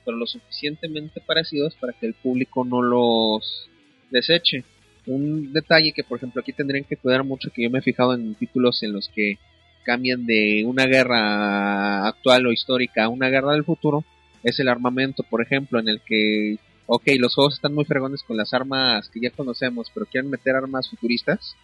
pero 0.05 0.16
lo 0.16 0.27
suficientemente 0.27 1.20
parecidos 1.20 1.75
para 1.77 1.93
que 1.93 2.07
el 2.07 2.14
público 2.14 2.64
no 2.64 2.83
los 2.83 3.68
deseche. 4.11 4.64
Un 5.07 5.53
detalle 5.53 5.93
que, 5.93 6.03
por 6.05 6.18
ejemplo, 6.18 6.41
aquí 6.41 6.53
tendrían 6.53 6.85
que 6.85 6.97
cuidar 6.97 7.25
mucho, 7.25 7.51
que 7.55 7.62
yo 7.62 7.70
me 7.70 7.79
he 7.79 7.83
fijado 7.83 8.14
en 8.14 8.35
títulos 8.35 8.83
en 8.83 8.93
los 8.93 9.09
que 9.14 9.39
cambian 9.85 10.25
de 10.25 10.64
una 10.66 10.87
guerra 10.87 12.07
actual 12.09 12.47
o 12.47 12.53
histórica 12.53 13.05
a 13.05 13.09
una 13.11 13.29
guerra 13.29 13.53
del 13.53 13.64
futuro, 13.64 14.03
es 14.45 14.61
el 14.61 14.68
armamento, 14.68 15.24
por 15.24 15.42
ejemplo, 15.42 15.80
en 15.80 15.88
el 15.88 16.01
que, 16.03 16.59
ok, 16.86 17.03
los 17.18 17.34
juegos 17.34 17.55
están 17.55 17.74
muy 17.74 17.84
fregones 17.84 18.22
con 18.22 18.36
las 18.36 18.53
armas 18.55 19.09
que 19.09 19.20
ya 19.20 19.30
conocemos, 19.30 19.90
pero 19.92 20.07
quieren 20.07 20.30
meter 20.30 20.55
armas 20.55 20.88
futuristas 20.88 21.57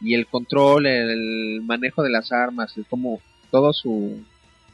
y 0.00 0.14
el 0.14 0.26
control, 0.26 0.86
el 0.86 1.62
manejo 1.64 2.02
de 2.02 2.10
las 2.10 2.30
armas, 2.30 2.76
el 2.76 2.86
como 2.86 3.20
todo 3.50 3.72
su, 3.72 4.22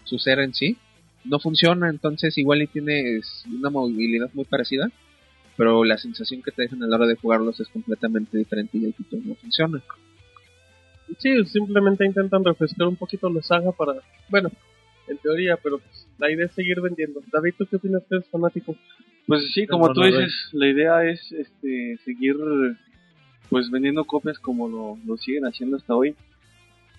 su 0.03 0.19
ser 0.19 0.41
en 0.41 0.53
sí, 0.53 0.77
no 1.25 1.39
funciona, 1.39 1.89
entonces 1.89 2.37
igual 2.37 2.63
y 2.63 2.67
tienes 2.67 3.45
una 3.47 3.71
movilidad 3.71 4.31
muy 4.35 4.45
parecida, 4.45 4.91
pero 5.57 5.85
la 5.85 5.97
sensación 5.97 6.43
que 6.43 6.51
te 6.51 6.63
dejan 6.63 6.83
a 6.83 6.87
la 6.87 6.97
hora 6.97 7.07
de 7.07 7.17
jugarlos 7.17 7.61
es 7.61 7.69
completamente 7.69 8.37
diferente 8.37 8.77
y 8.77 8.85
el 8.85 8.95
título 8.95 9.23
no 9.25 9.35
funciona. 9.37 9.83
Sí, 11.19 11.45
simplemente 11.47 12.05
intentan 12.05 12.45
refrescar 12.45 12.89
un 12.89 12.97
poquito 12.97 13.31
la 13.31 13.43
saga 13.43 13.71
para, 13.73 13.95
bueno, 14.29 14.51
en 15.09 15.19
teoría, 15.19 15.57
pero 15.63 15.79
pues, 15.79 16.07
la 16.19 16.31
idea 16.31 16.47
es 16.47 16.53
seguir 16.53 16.81
vendiendo. 16.81 17.21
David, 17.33 17.55
¿tú 17.59 17.67
qué 17.67 17.77
opinas 17.77 18.03
que 18.09 18.17
eres 18.17 18.29
fanático? 18.29 18.75
Pues 19.27 19.53
sí, 19.53 19.67
como 19.67 19.93
tú 19.93 20.03
dices, 20.03 20.33
la 20.53 20.69
idea 20.69 21.05
es 21.09 21.33
este 21.33 21.97
seguir 22.05 22.37
pues 23.51 23.71
vendiendo 23.71 24.05
copias 24.05 24.39
como 24.39 24.69
lo, 24.69 24.99
lo 25.07 25.17
siguen 25.17 25.45
haciendo 25.45 25.77
hasta 25.77 25.95
hoy. 25.95 26.15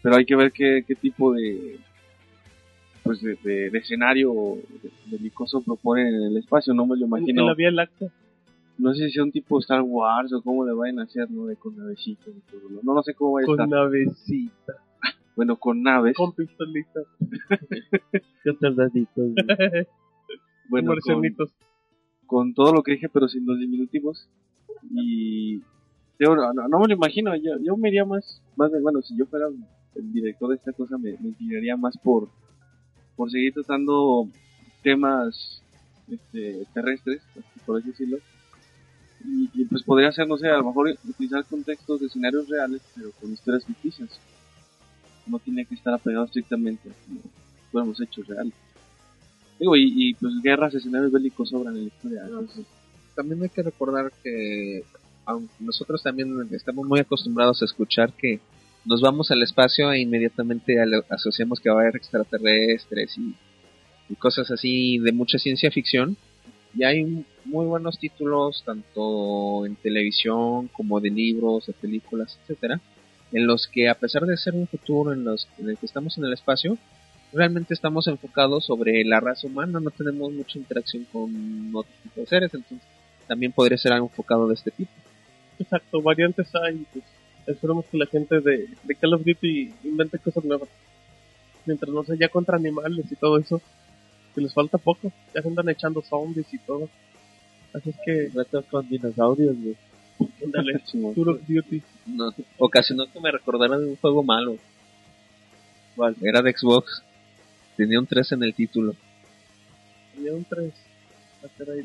Pero 0.02 0.16
hay 0.18 0.26
que 0.26 0.36
ver 0.36 0.52
qué, 0.52 0.84
qué 0.88 0.96
tipo 0.96 1.34
de 1.34 1.78
pues 3.04 3.22
de, 3.22 3.38
de- 3.44 3.70
de 3.70 3.78
escenario 3.78 4.34
belicoso 5.12 5.62
proponen 5.62 6.08
en 6.08 6.24
el 6.24 6.38
espacio, 6.38 6.74
no 6.74 6.86
me 6.88 6.96
lo 6.96 7.04
En 7.04 7.08
imagino. 7.08 7.46
la 7.46 7.54
Vía 7.54 7.70
Láctea. 7.72 8.10
No 8.78 8.94
sé 8.94 9.06
si 9.08 9.12
sea 9.14 9.24
un 9.24 9.32
tipo 9.32 9.60
Star 9.60 9.82
Wars 9.84 10.34
o 10.34 10.42
cómo 10.42 10.66
le 10.66 10.74
vayan 10.74 11.00
a 11.00 11.04
hacer, 11.04 11.30
¿no? 11.32 11.46
De 11.46 11.56
con 11.56 11.76
lo- 11.78 12.82
No, 12.84 12.94
no 12.96 13.04
sé 13.04 13.14
cómo 13.14 13.34
va 13.34 13.42
a 13.42 13.46
Con 13.46 13.54
estar. 13.54 13.68
navecita, 13.70 14.74
Bueno, 15.36 15.58
con 15.58 15.84
naves. 15.84 16.16
con 16.16 16.34
pistolitas, 16.34 17.06
con 18.44 18.60
soldaditos, 18.60 19.34
güey. 19.34 19.36
bueno, 20.70 20.94
con 21.04 21.48
con, 22.26 22.54
todo 22.54 22.74
lo 22.74 22.84
que 22.84 22.94
dije, 22.94 23.10
pero 23.10 23.28
sin 23.28 23.46
los 23.46 23.60
diminutivos. 23.60 24.28
Y 24.92 25.60
yo 26.20 26.36
no, 26.36 26.54
no, 26.54 26.68
no 26.68 26.80
me 26.80 26.88
lo 26.88 26.94
imagino, 26.94 27.36
yo, 27.36 27.54
yo 27.62 27.76
me 27.78 27.90
iría 27.90 28.06
más, 28.06 28.42
más 28.56 28.72
de, 28.72 28.80
bueno, 28.82 29.02
si 29.02 29.18
yo 29.18 29.26
fuera 29.26 29.48
el 29.96 30.14
director 30.14 30.50
de 30.50 30.56
esta 30.56 30.72
cosa, 30.72 30.98
me, 30.98 31.12
me 31.20 31.30
inclinaría 31.30 31.76
más 31.76 31.98
por, 31.98 32.30
por 33.16 33.30
seguir 33.30 33.54
tratando 33.54 34.28
temas 34.84 35.62
este, 36.10 36.66
terrestres, 36.74 37.22
por 37.66 37.80
así 37.80 37.90
decirlo. 37.90 38.18
Y, 39.26 39.50
y, 39.54 39.66
pues 39.66 39.84
podría 39.84 40.12
ser, 40.12 40.28
no 40.28 40.38
sé, 40.38 40.48
a 40.48 40.58
lo 40.58 40.66
mejor 40.66 40.96
utilizar 41.08 41.44
contextos 41.46 42.00
de 42.00 42.06
escenarios 42.08 42.48
reales, 42.48 42.82
pero 42.96 43.12
con 43.20 43.32
historias 43.32 43.66
ficticias. 43.66 44.20
No 45.28 45.40
tiene 45.40 45.66
que 45.66 45.76
estar 45.76 45.94
apegado 45.94 46.26
estrictamente 46.26 46.90
a 46.90 46.94
como 47.06 47.22
fuéramos 47.72 48.02
hechos 48.02 48.28
reales. 48.28 48.54
Digo, 49.60 49.76
y, 49.76 49.92
y 49.96 50.14
pues 50.16 50.34
guerras, 50.44 50.74
escenarios 50.74 51.12
bélicos 51.12 51.50
sobran 51.50 51.76
en 51.76 51.84
la 51.84 51.88
historia. 51.88 52.24
entonces, 52.26 52.66
También 53.16 53.42
hay 53.42 53.50
que 53.50 53.64
recordar 53.64 54.12
que 54.24 54.84
aunque 55.26 55.54
nosotros 55.60 56.04
también 56.04 56.48
estamos 56.52 56.86
muy 56.86 57.00
acostumbrados 57.00 57.62
a 57.62 57.66
escuchar 57.66 58.14
que 58.14 58.40
nos 58.86 59.02
vamos 59.02 59.32
al 59.32 59.42
espacio 59.42 59.92
e 59.92 60.02
inmediatamente 60.02 60.76
asociamos 61.10 61.60
que 61.60 61.70
va 61.70 61.80
a 61.80 61.82
haber 61.82 61.96
extraterrestres 61.96 63.18
y, 63.18 63.36
y 64.10 64.16
cosas 64.16 64.52
así 64.52 65.00
de 65.00 65.12
mucha 65.12 65.40
ciencia 65.40 65.72
ficción. 65.72 66.18
Y 66.78 66.84
hay 66.84 67.26
muy 67.46 67.66
buenos 67.66 67.98
títulos, 67.98 68.62
tanto 68.66 69.66
en 69.66 69.76
televisión 69.78 70.68
como 70.68 71.00
de 71.00 71.10
libros, 71.10 71.66
de 71.68 71.74
películas, 71.74 72.38
etcétera, 72.42 72.82
en 73.36 73.48
los 73.48 73.68
que 73.68 73.90
a 73.90 73.96
pesar 73.96 74.26
de 74.26 74.38
ser 74.38 74.56
un 74.56 74.66
futuro 74.66 75.12
en, 75.12 75.26
los, 75.26 75.50
en 75.58 75.70
el 75.70 75.78
que 75.78 75.86
estamos 75.86 76.18
en 76.18 76.24
el 76.24 76.32
espacio, 76.32 76.78
realmente 77.34 77.74
estamos 77.74 78.08
enfocados 78.08 78.66
sobre 78.66 79.04
la 79.04 79.20
raza 79.20 79.48
humana, 79.48 79.82
no 79.82 79.92
tenemos 79.92 80.32
mucha 80.32 80.58
interacción 80.58 81.06
con 81.12 81.76
otro 81.76 81.92
tipo 82.02 82.22
de 82.22 82.28
seres, 82.28 82.54
entonces 82.54 82.88
también 83.28 83.52
podría 83.52 83.78
ser 83.78 83.92
algo 83.92 84.08
enfocado 84.08 84.48
de 84.48 84.54
este 84.54 84.72
tipo. 84.72 84.92
Exacto, 85.60 86.02
variantes 86.02 86.48
hay. 86.56 86.86
Pues, 86.94 87.04
esperemos 87.46 87.84
que 87.92 87.98
la 87.98 88.06
gente 88.06 88.40
de, 88.40 88.70
de 88.82 88.96
Call 88.96 89.16
of 89.16 89.26
Duty 89.26 89.74
invente 89.84 90.18
cosas 90.18 90.46
nuevas. 90.46 90.70
Mientras 91.66 91.92
no 91.92 92.06
sea 92.06 92.16
ya 92.16 92.30
contra 92.30 92.56
animales 92.56 93.12
y 93.12 93.16
todo 93.18 93.38
eso, 93.38 93.62
que 94.34 94.40
les 94.40 94.54
falta 94.54 94.78
poco. 94.78 95.12
Ya 95.34 95.42
se 95.42 95.48
andan 95.50 95.68
echando 95.68 96.02
zombies 96.02 96.54
y 96.54 96.60
todo. 96.60 96.90
Así 97.74 97.90
es 97.90 97.96
que, 98.06 98.32
Retos 98.34 98.66
con 98.72 98.88
dinosaurios, 98.88 99.58
güey. 99.62 99.76
of 100.20 101.48
Duty. 101.48 101.82
No, 102.06 102.34
ocasionó 102.58 103.06
que 103.12 103.20
me 103.20 103.32
recordara 103.32 103.78
de 103.78 103.88
un 103.88 103.96
juego 103.98 104.24
malo. 104.24 104.58
¿Cuál? 105.96 106.16
Era 106.22 106.42
de 106.42 106.54
Xbox. 106.54 107.04
Tenía 107.78 108.00
un 108.00 108.08
3 108.08 108.34
en 108.34 108.44
el 108.44 108.54
título. 108.54 108.96
Tenía 110.14 110.34
un 110.34 110.46
3. 110.46 110.74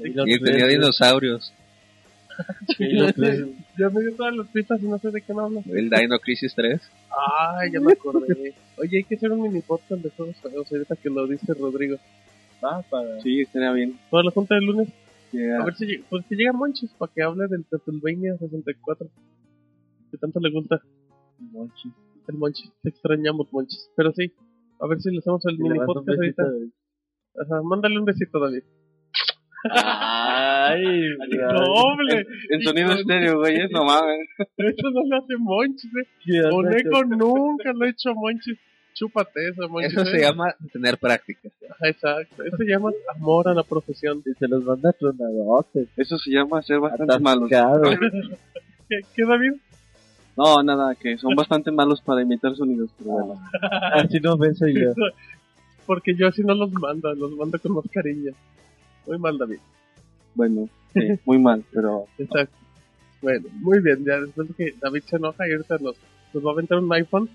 Y 0.04 0.08
los 0.10 0.28
Y 0.28 0.38
tenía 0.38 0.66
tres, 0.66 0.68
dinosaurios. 0.68 1.52
y 2.78 2.92
los 2.92 3.14
tres. 3.14 3.44
Ya 3.78 3.90
me 3.90 4.00
dio 4.00 4.14
todas 4.14 4.34
las 4.34 4.46
pistas 4.48 4.80
y 4.82 4.86
no 4.86 4.98
sé 4.98 5.10
de 5.10 5.20
qué 5.20 5.34
me 5.34 5.42
hablas. 5.42 5.66
El 5.66 5.90
Dino 5.90 6.18
Crisis 6.18 6.54
3. 6.54 6.80
Ay, 7.10 7.70
ya 7.72 7.80
me 7.80 7.92
acordé. 7.92 8.54
Oye, 8.76 8.98
hay 8.98 9.04
que 9.04 9.16
hacer 9.16 9.30
un 9.32 9.42
mini 9.42 9.60
podcast 9.60 10.02
de 10.02 10.10
juegos 10.10 10.36
feos 10.36 10.72
ahorita 10.72 10.96
que 10.96 11.10
lo 11.10 11.26
dice 11.26 11.52
Rodrigo. 11.54 11.98
Va 12.64 12.82
para. 12.82 13.20
Sí, 13.20 13.40
estaría 13.40 13.72
bien. 13.72 13.98
Toda 14.10 14.24
la 14.24 14.30
junta 14.30 14.54
del 14.54 14.64
lunes. 14.64 14.88
Que- 15.30 15.52
A 15.52 15.64
ver 15.64 15.74
si 15.74 15.86
llega, 15.86 16.04
pues 16.10 16.24
que 16.28 16.34
llega 16.36 16.52
Monchis 16.52 16.90
para 16.98 17.12
que 17.12 17.22
hable 17.22 17.46
del 17.48 17.64
Castlevania 17.70 18.36
64. 18.38 19.08
Que 20.10 20.18
tanto 20.18 20.40
le 20.40 20.50
gusta 20.50 20.80
Monchis. 21.38 21.92
el 22.28 22.36
Monchis. 22.36 22.70
Te 22.82 22.88
extrañamos, 22.90 23.52
Monchis. 23.52 23.90
Pero 23.96 24.12
sí, 24.12 24.32
a 24.80 24.86
ver 24.86 25.00
si 25.00 25.10
le 25.10 25.18
hacemos 25.18 25.44
el 25.46 25.58
mini 25.58 25.78
podcast 25.78 26.08
ahorita. 26.08 26.42
Ajá, 27.42 27.62
mándale 27.62 27.98
un 27.98 28.04
besito, 28.04 28.38
David. 28.40 28.62
Ay. 29.72 30.82
¡Doble! 31.18 32.26
El 32.48 32.62
sonido 32.62 32.92
estéreo, 32.92 33.38
güey, 33.38 33.56
es 33.60 33.70
no 33.70 33.84
mames. 33.84 34.26
Eso 34.56 34.90
no 34.90 35.02
lo 35.06 35.16
hace 35.22 35.36
Monchis, 35.38 35.90
eh. 35.96 36.08
¿Qué 36.24 36.40
onda, 36.44 36.70
Oneco 36.70 36.90
cabrón? 36.90 37.18
nunca 37.18 37.72
lo 37.72 37.84
ha 37.84 37.88
hecho 37.88 38.14
Monchis. 38.14 38.58
Chúpate 39.00 39.48
eso, 39.48 40.04
se 40.04 40.18
eh. 40.18 40.20
llama 40.20 40.54
tener 40.70 40.98
práctica. 40.98 41.48
Exacto. 41.80 42.42
Eso 42.44 42.56
se 42.58 42.64
llama 42.64 42.90
amor 43.16 43.48
a 43.48 43.54
la 43.54 43.62
profesión. 43.62 44.22
Y 44.26 44.34
se 44.34 44.46
los 44.46 44.62
manda 44.62 44.92
tronadotes. 44.92 45.88
Eso 45.96 46.18
se 46.18 46.30
llama 46.30 46.60
ser 46.60 46.80
bastante 46.80 47.18
malos. 47.18 47.48
¿Qué, 48.90 49.00
qué 49.16 49.24
David? 49.24 49.54
No, 50.36 50.62
nada, 50.62 50.94
que 50.96 51.16
son 51.16 51.34
bastante 51.34 51.70
malos 51.70 52.02
para 52.02 52.20
imitar 52.20 52.54
sonidos, 52.54 52.90
pero 52.98 53.10
bueno. 53.10 53.40
Así 53.94 54.20
no 54.20 54.36
beso 54.36 54.66
yo. 54.68 54.92
Porque 55.86 56.14
yo 56.14 56.28
así 56.28 56.42
no 56.42 56.54
los 56.54 56.70
mando, 56.70 57.14
los 57.14 57.32
mando 57.32 57.58
con 57.58 57.72
más 57.72 57.84
cariño. 57.90 58.32
Muy 59.06 59.18
mal, 59.18 59.38
David. 59.38 59.60
Bueno, 60.34 60.68
sí, 60.92 61.00
muy 61.24 61.38
mal, 61.38 61.64
pero 61.72 62.04
Exacto. 62.18 62.54
Bueno, 63.22 63.48
muy 63.54 63.80
bien. 63.80 64.04
Ya 64.04 64.20
después 64.20 64.48
de 64.48 64.54
que 64.54 64.74
David 64.78 65.02
se 65.06 65.16
enoja 65.16 65.48
y 65.48 65.52
ahorita 65.52 65.78
nos, 65.78 65.96
nos 66.34 66.44
va 66.44 66.50
a 66.50 66.52
aventar 66.52 66.78
un 66.78 66.92
iPhone, 66.92 67.30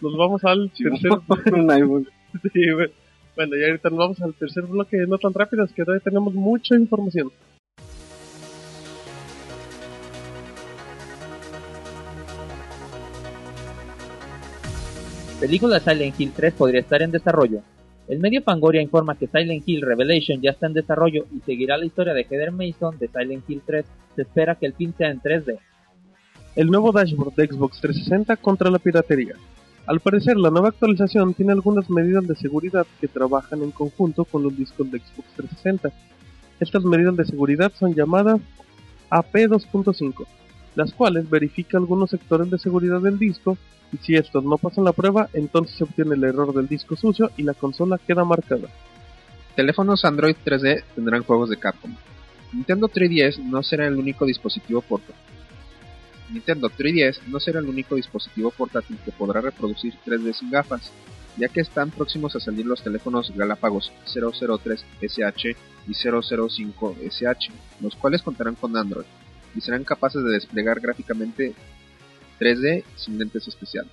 nos 0.00 0.16
vamos 0.16 0.44
al 0.44 0.70
tercer... 0.76 1.10
un 1.52 1.70
iPhone. 1.70 2.08
Sí, 2.52 2.70
bueno. 2.72 2.92
Bueno, 3.38 3.56
y 3.56 3.64
ahorita 3.64 3.88
nos 3.90 3.98
vamos 4.00 4.20
al 4.20 4.34
tercer 4.34 4.64
bloque 4.64 4.96
de 4.96 5.06
no 5.06 5.16
tan 5.16 5.32
rápidas, 5.32 5.72
que 5.72 5.84
todavía 5.84 6.02
tenemos 6.02 6.34
mucha 6.34 6.74
información. 6.74 7.30
Película 15.38 15.78
Silent 15.78 16.18
Hill 16.18 16.32
3 16.34 16.54
podría 16.54 16.80
estar 16.80 17.00
en 17.00 17.12
desarrollo. 17.12 17.62
El 18.08 18.18
medio 18.18 18.42
Fangoria 18.42 18.82
informa 18.82 19.16
que 19.16 19.28
Silent 19.28 19.62
Hill 19.68 19.82
Revelation 19.82 20.40
ya 20.42 20.50
está 20.50 20.66
en 20.66 20.72
desarrollo 20.72 21.26
y 21.32 21.38
seguirá 21.46 21.78
la 21.78 21.86
historia 21.86 22.14
de 22.14 22.22
Heather 22.22 22.50
Mason 22.50 22.98
de 22.98 23.06
Silent 23.06 23.48
Hill 23.48 23.62
3. 23.64 23.86
Se 24.16 24.22
espera 24.22 24.56
que 24.56 24.66
el 24.66 24.72
fin 24.72 24.92
sea 24.98 25.10
en 25.10 25.20
3D. 25.20 25.58
El 26.56 26.66
nuevo 26.66 26.90
dashboard 26.90 27.34
de 27.36 27.46
Xbox 27.46 27.80
360 27.80 28.36
contra 28.38 28.68
la 28.68 28.80
piratería. 28.80 29.36
Al 29.88 30.00
parecer, 30.00 30.36
la 30.36 30.50
nueva 30.50 30.68
actualización 30.68 31.32
tiene 31.32 31.52
algunas 31.52 31.88
medidas 31.88 32.28
de 32.28 32.36
seguridad 32.36 32.86
que 33.00 33.08
trabajan 33.08 33.62
en 33.62 33.70
conjunto 33.70 34.26
con 34.26 34.42
los 34.42 34.54
discos 34.54 34.90
de 34.90 34.98
Xbox 34.98 35.26
360. 35.34 35.90
Estas 36.60 36.84
medidas 36.84 37.16
de 37.16 37.24
seguridad 37.24 37.72
son 37.78 37.94
llamadas 37.94 38.38
AP 39.08 39.34
2.5, 39.34 40.26
las 40.74 40.92
cuales 40.92 41.30
verifican 41.30 41.80
algunos 41.80 42.10
sectores 42.10 42.50
de 42.50 42.58
seguridad 42.58 43.00
del 43.00 43.18
disco 43.18 43.56
y 43.90 43.96
si 43.96 44.14
estos 44.14 44.44
no 44.44 44.58
pasan 44.58 44.84
la 44.84 44.92
prueba, 44.92 45.30
entonces 45.32 45.74
se 45.78 45.84
obtiene 45.84 46.16
el 46.16 46.24
error 46.24 46.52
del 46.52 46.68
disco 46.68 46.94
sucio 46.94 47.30
y 47.38 47.42
la 47.44 47.54
consola 47.54 47.96
queda 47.96 48.24
marcada. 48.24 48.68
Teléfonos 49.56 50.04
Android 50.04 50.36
3D 50.44 50.84
tendrán 50.96 51.22
juegos 51.22 51.48
de 51.48 51.56
Capcom. 51.56 51.96
Nintendo 52.52 52.90
3DS 52.90 53.42
no 53.42 53.62
será 53.62 53.86
el 53.86 53.96
único 53.96 54.26
dispositivo 54.26 54.82
portátil. 54.82 55.27
Nintendo 56.30 56.70
3DS 56.70 57.22
no 57.28 57.40
será 57.40 57.60
el 57.60 57.68
único 57.68 57.94
dispositivo 57.94 58.50
portátil 58.50 58.98
que 59.04 59.12
podrá 59.12 59.40
reproducir 59.40 59.94
3D 60.04 60.34
sin 60.34 60.50
gafas, 60.50 60.92
ya 61.36 61.48
que 61.48 61.60
están 61.60 61.90
próximos 61.90 62.34
a 62.36 62.40
salir 62.40 62.66
los 62.66 62.82
teléfonos 62.82 63.32
Galápagos 63.34 63.92
003 64.12 64.84
SH 65.00 65.56
y 65.86 65.94
005 65.94 66.96
SH, 67.00 67.50
los 67.80 67.94
cuales 67.96 68.22
contarán 68.22 68.56
con 68.56 68.76
Android 68.76 69.06
y 69.54 69.60
serán 69.60 69.84
capaces 69.84 70.22
de 70.22 70.32
desplegar 70.32 70.80
gráficamente 70.80 71.54
3D 72.38 72.84
sin 72.96 73.18
lentes 73.18 73.48
especiales. 73.48 73.92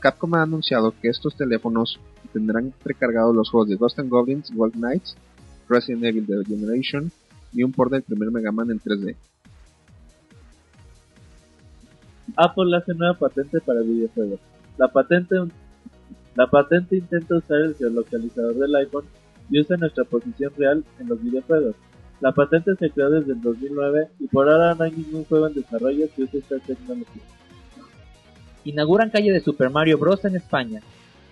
Capcom 0.00 0.34
ha 0.34 0.42
anunciado 0.42 0.94
que 1.00 1.08
estos 1.08 1.36
teléfonos 1.36 2.00
tendrán 2.32 2.72
precargados 2.82 3.34
los 3.36 3.50
juegos 3.50 3.68
de 3.68 3.76
Ghost 3.76 3.98
and 3.98 4.08
Goblins, 4.08 4.50
Gold 4.52 4.74
Knights, 4.74 5.16
Resident 5.68 6.04
Evil 6.04 6.26
The 6.26 6.44
Generation 6.44 7.12
y 7.52 7.62
un 7.62 7.72
port 7.72 7.92
del 7.92 8.02
primer 8.02 8.30
Mega 8.30 8.50
Man 8.50 8.70
en 8.70 8.80
3D. 8.80 9.14
Apple 12.36 12.76
hace 12.76 12.94
nueva 12.94 13.18
patente 13.18 13.60
para 13.60 13.80
videojuegos. 13.80 14.40
La 14.78 14.88
patente, 14.88 15.36
la 16.34 16.46
patente 16.46 16.96
intenta 16.96 17.36
usar 17.36 17.58
el 17.60 17.74
geolocalizador 17.74 18.54
del 18.54 18.74
iPhone 18.76 19.04
y 19.50 19.60
usa 19.60 19.76
nuestra 19.76 20.04
posición 20.04 20.52
real 20.56 20.84
en 20.98 21.08
los 21.08 21.22
videojuegos. 21.22 21.76
La 22.20 22.32
patente 22.32 22.74
se 22.76 22.90
creó 22.90 23.10
desde 23.10 23.32
el 23.32 23.42
2009 23.42 24.08
y 24.20 24.28
por 24.28 24.48
ahora 24.48 24.74
no 24.74 24.84
hay 24.84 24.92
ningún 24.92 25.24
juego 25.24 25.48
en 25.48 25.54
desarrollo 25.54 26.06
que 26.14 26.22
use 26.22 26.38
esta 26.38 26.58
tecnología. 26.60 27.22
Inauguran 28.64 29.10
calle 29.10 29.32
de 29.32 29.40
Super 29.40 29.70
Mario 29.70 29.98
Bros. 29.98 30.24
en 30.24 30.36
España. 30.36 30.80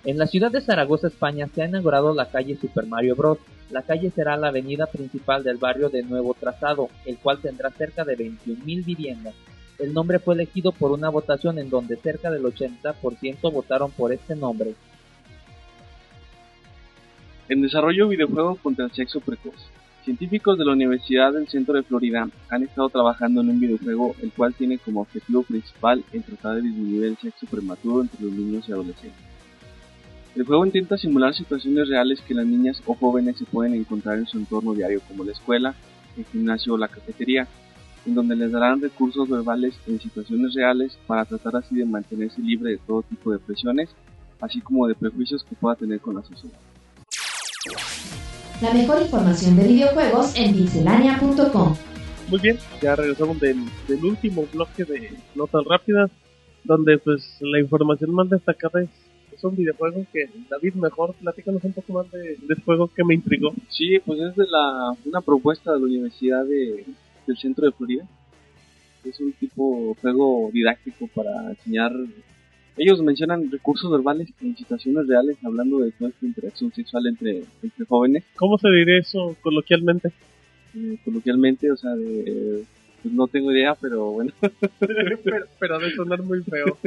En 0.05 0.19
la 0.19 0.27
ciudad 0.27 0.51
de 0.51 0.61
Zaragoza, 0.61 1.07
España, 1.07 1.47
se 1.55 1.63
ha 1.63 1.69
inaugurado 1.69 2.13
la 2.13 2.31
calle 2.31 2.57
Super 2.57 2.87
Mario 2.87 3.15
Bros. 3.15 3.39
La 3.71 3.83
calle 3.83 4.11
será 4.11 4.37
la 4.37 4.49
avenida 4.49 4.87
principal 4.87 5.45
del 5.45 5.59
barrio 5.59 5.91
de 5.91 6.03
Nuevo 6.03 6.35
Trazado, 6.35 6.89
el 7.07 7.19
cual 7.19 7.39
tendrá 7.41 7.71
cerca 7.71 8.05
de 8.05 8.19
21.000 8.19 8.85
viviendas. 8.85 9.35
El 9.81 9.95
nombre 9.95 10.19
fue 10.19 10.35
elegido 10.35 10.73
por 10.73 10.93
una 10.93 11.09
votación 11.09 11.59
en 11.59 11.71
donde 11.71 11.97
cerca 11.97 12.31
del 12.31 12.43
80% 12.43 13.53
votaron 13.53 13.91
por 13.91 14.13
este 14.13 14.37
nombre. 14.37 14.75
En 17.49 17.63
desarrollo 17.63 18.09
videojuego 18.09 18.57
contra 18.57 18.85
el 18.85 18.93
sexo 18.93 19.21
precoz. 19.21 19.55
Científicos 20.05 20.59
de 20.59 20.65
la 20.65 20.73
Universidad 20.73 21.33
del 21.33 21.49
Centro 21.49 21.75
de 21.75 21.83
Florida 21.83 22.29
han 22.49 22.63
estado 22.63 22.89
trabajando 22.91 23.41
en 23.41 23.51
un 23.51 23.61
videojuego 23.61 24.15
el 24.23 24.33
cual 24.33 24.55
tiene 24.55 24.79
como 24.79 25.01
objetivo 25.01 25.43
principal 25.43 26.05
el 26.13 26.25
tratar 26.25 26.57
de 26.57 26.63
disminuir 26.63 27.05
el 27.05 27.17
sexo 27.17 27.47
prematuro 27.47 28.03
entre 28.03 28.23
los 28.23 28.33
niños 28.33 28.69
y 28.69 28.73
adolescentes. 28.73 29.21
El 30.37 30.45
juego 30.45 30.65
intenta 30.65 30.97
simular 30.97 31.35
situaciones 31.35 31.89
reales 31.89 32.21
que 32.21 32.35
las 32.35 32.47
niñas 32.47 32.83
o 32.87 32.95
jóvenes 32.95 33.37
se 33.37 33.47
pueden 33.47 33.75
encontrar 33.75 34.19
en 34.19 34.27
su 34.27 34.39
entorno 34.39 34.75
diario 34.75 35.01
como 35.09 35.25
la 35.25 35.33
escuela, 35.33 35.75
el 36.17 36.25
gimnasio 36.27 36.75
o 36.75 36.79
la 36.79 36.89
cafetería, 36.89 37.49
en 38.07 38.15
donde 38.15 38.37
les 38.37 38.53
darán 38.53 38.81
recursos 38.81 39.29
verbales 39.29 39.75
en 39.87 40.01
situaciones 40.01 40.55
reales 40.55 40.99
para 41.07 41.25
tratar 41.25 41.57
así 41.57 41.77
de 41.77 41.85
mantenerse 41.85 42.41
libre 42.41 42.73
de 42.73 42.79
todo 42.79 43.03
tipo 43.03 43.33
de 43.33 43.39
presiones, 43.39 43.91
así 44.41 44.61
como 44.61 44.87
de 44.87 44.95
prejuicios 44.95 45.45
que 45.45 45.55
pueda 45.55 45.77
tener 45.77 46.01
con 46.01 46.17
la 46.17 46.23
sociedad. 46.23 46.59
La 48.63 48.75
mejor 48.75 49.01
información 49.03 49.57
de 49.57 49.69
videojuegos 49.69 50.35
en 50.37 50.55
pixelania.com. 50.55 51.77
Muy 52.29 52.41
bien, 52.41 52.59
ya 52.81 52.95
regresamos 52.95 53.41
del, 53.41 53.57
del 53.89 54.05
último 54.05 54.47
bloque 54.53 54.85
de 54.85 55.17
Notas 55.35 55.65
Rápidas, 55.65 56.11
donde 56.65 56.99
pues 56.99 57.37
la 57.41 57.59
información 57.59 58.15
más 58.15 58.29
destacada 58.29 58.83
es, 58.83 58.91
es 59.33 59.43
un 59.43 59.57
videojuego 59.57 60.05
que 60.13 60.29
David 60.49 60.75
mejor 60.75 61.15
platícanos 61.15 61.65
un 61.65 61.73
poco 61.73 61.93
más 61.95 62.11
de, 62.13 62.37
del 62.37 62.63
juego 62.65 62.91
que 62.95 63.03
me 63.03 63.15
intrigó. 63.15 63.53
Sí, 63.69 63.99
pues 64.05 64.21
es 64.21 64.37
de 64.37 64.47
la, 64.47 64.95
una 65.07 65.21
propuesta 65.23 65.73
de 65.73 65.81
la 65.81 65.87
Universidad 65.87 66.45
de, 66.45 66.85
del 67.31 67.39
Centro 67.39 67.67
de 67.67 67.73
Florida. 67.73 68.05
Es 69.05 69.19
un 69.21 69.33
tipo 69.33 69.97
juego 70.01 70.51
didáctico 70.53 71.09
para 71.15 71.51
enseñar 71.51 71.93
Ellos 72.77 73.03
mencionan 73.03 73.51
recursos 73.51 73.91
verbales 73.91 74.29
en 74.41 74.57
situaciones 74.57 75.07
reales, 75.07 75.37
hablando 75.43 75.79
de 75.81 75.93
toda 75.93 76.11
esta 76.11 76.27
interacción 76.27 76.73
sexual 76.73 77.07
entre, 77.07 77.45
entre 77.63 77.87
jóvenes, 77.87 78.25
¿Cómo 78.37 78.59
se 78.59 78.69
diría 78.69 78.99
eso 78.99 79.37
coloquialmente? 79.43 80.13
eh, 80.75 80.99
coloquialmente, 81.05 81.71
o 81.71 81.77
sea, 81.77 81.95
de, 81.95 82.21
eh, 82.27 82.65
pues 83.03 83.15
no 83.15 83.27
tengo 83.27 83.53
idea, 83.53 83.75
pero 83.75 84.13
bueno. 84.13 84.33
pero, 84.79 85.47
pero 85.59 85.77
ha 85.77 85.79
de 85.79 85.95
sonar 85.95 86.23
muy 86.23 86.43
feo. 86.43 86.79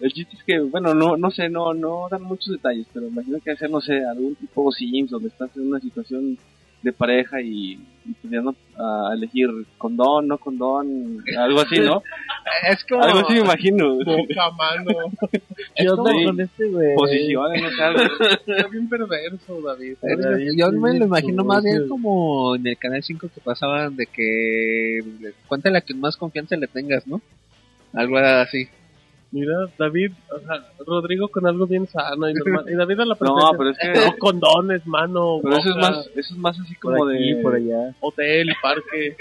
El 0.00 0.12
chiste 0.12 0.36
es 0.36 0.42
que, 0.42 0.58
bueno, 0.58 0.94
no, 0.94 1.16
no 1.16 1.30
sé, 1.30 1.48
no, 1.48 1.74
no 1.74 2.08
dan 2.10 2.22
muchos 2.22 2.52
detalles, 2.52 2.86
pero 2.92 3.06
imagino 3.06 3.38
que 3.40 3.52
hacer, 3.52 3.70
no 3.70 3.80
sé, 3.80 4.04
algún 4.04 4.34
tipo 4.34 4.70
Sims 4.72 5.10
donde 5.10 5.28
estás 5.28 5.56
en 5.56 5.68
una 5.68 5.78
situación 5.80 6.36
de 6.82 6.92
pareja 6.92 7.40
y, 7.40 7.74
y 8.04 8.12
te 8.20 8.28
dan 8.36 8.54
a, 8.76 9.10
elegir 9.14 9.48
condón, 9.78 10.26
no 10.28 10.38
condón, 10.38 11.22
algo 11.38 11.60
así, 11.60 11.78
¿no? 11.78 12.02
Es 12.68 12.84
como... 12.84 13.02
Algo 13.02 13.20
así 13.20 13.34
me 13.34 13.40
imagino. 13.40 13.98
Poca 13.98 14.50
mano. 14.50 15.12
¿Qué 15.76 15.88
onda 15.88 16.12
con 16.12 16.40
este 16.40 16.68
güey? 16.68 16.94
Posiciones, 16.94 17.62
no. 17.62 18.02
Está 18.26 18.68
bien 18.68 18.88
perverso, 18.88 19.60
David. 19.62 19.96
Es- 20.02 20.56
Yo 20.56 20.72
me 20.72 20.98
lo 20.98 21.04
imagino 21.06 21.44
más 21.44 21.62
bien 21.62 21.88
como 21.88 22.56
en 22.56 22.66
el 22.66 22.76
Canal 22.78 23.02
5 23.02 23.28
que 23.34 23.40
pasaban 23.40 23.96
de 23.96 24.06
que 24.06 25.00
cuéntale 25.46 25.78
a 25.78 25.82
quien 25.82 26.00
más 26.00 26.16
confianza 26.16 26.56
le 26.56 26.66
tengas, 26.66 27.06
¿no? 27.06 27.20
Algo 27.92 28.18
así. 28.18 28.68
Mira, 29.32 29.54
David, 29.78 30.12
o 30.30 30.38
sea, 30.40 30.62
Rodrigo 30.86 31.28
con 31.28 31.46
algo 31.46 31.66
bien 31.66 31.86
sano 31.88 32.28
y 32.28 32.34
normal. 32.34 32.66
Y 32.70 32.74
David 32.74 33.00
a 33.00 33.04
la 33.06 33.14
No, 33.20 33.34
presencia. 33.34 33.56
pero 33.58 33.70
es 33.70 33.78
que, 33.78 33.92
No, 34.10 34.16
condones, 34.18 34.86
mano. 34.86 35.40
pero 35.42 35.56
eso 35.56 35.68
es 35.70 35.74
boca, 35.74 35.90
más, 35.90 36.06
eso 36.08 36.34
es 36.34 36.36
más 36.38 36.60
así 36.60 36.74
Por 36.74 36.92
como 36.98 37.08
aquí, 37.08 37.32
de, 37.34 37.42
por 37.42 37.54
allá. 37.54 37.94
Hotel, 38.00 38.48
parque. 38.62 39.16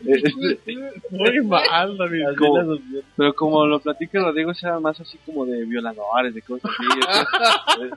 Muy 1.10 1.40
mal, 1.46 1.96
David. 1.96 2.24
Como- 2.36 2.76
pero 3.16 3.34
como 3.34 3.64
lo 3.66 3.78
platica 3.78 4.20
Rodrigo, 4.20 4.52
sea 4.52 4.80
más 4.80 4.98
así 5.00 5.16
como 5.24 5.46
de 5.46 5.64
violadores, 5.64 6.34
de 6.34 6.42
cosas 6.42 6.70
así. 6.76 7.88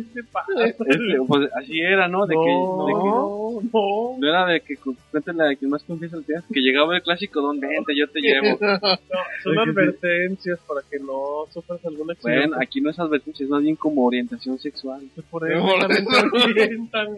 Entonces, 0.00 0.12
¿Qué 0.14 0.22
te 0.22 0.28
pasa? 0.28 0.66
este, 0.86 1.18
pues 1.26 1.48
así 1.54 1.80
era, 1.80 2.08
¿no? 2.08 2.26
De 2.26 2.34
que, 2.34 2.40
no, 2.40 2.86
de 2.86 2.92
que 2.92 2.98
no, 2.98 3.60
no. 3.72 4.16
No 4.18 4.28
era 4.28 4.46
de 4.46 4.60
que 4.60 4.76
cu- 4.76 4.96
cuéntale 5.10 5.52
a 5.52 5.56
quien 5.56 5.70
más 5.70 5.82
confianza 5.84 6.16
le 6.16 6.22
tengas, 6.24 6.44
que 6.52 6.60
llegaba 6.60 6.96
el 6.96 7.02
clásico 7.02 7.40
don 7.40 7.58
vente, 7.60 7.94
yo 7.96 8.08
te 8.08 8.20
llevo. 8.20 8.58
Son 9.42 9.58
advertencias 9.58 10.58
para 10.66 10.80
que 10.90 10.98
no 10.98 11.46
sufras 11.52 11.84
algún 11.84 12.10
accidente. 12.10 12.48
Bueno, 12.48 12.56
aquí 12.62 12.80
no 12.80 12.90
es 12.90 12.98
advertencia, 12.98 13.44
es 13.44 13.50
más 13.50 13.62
bien 13.62 13.76
como 13.76 14.04
orientación 14.04 14.58
sexual. 14.58 15.02
por 15.30 15.50
eso 15.50 15.66
te 15.88 16.38
orientan. 16.50 17.08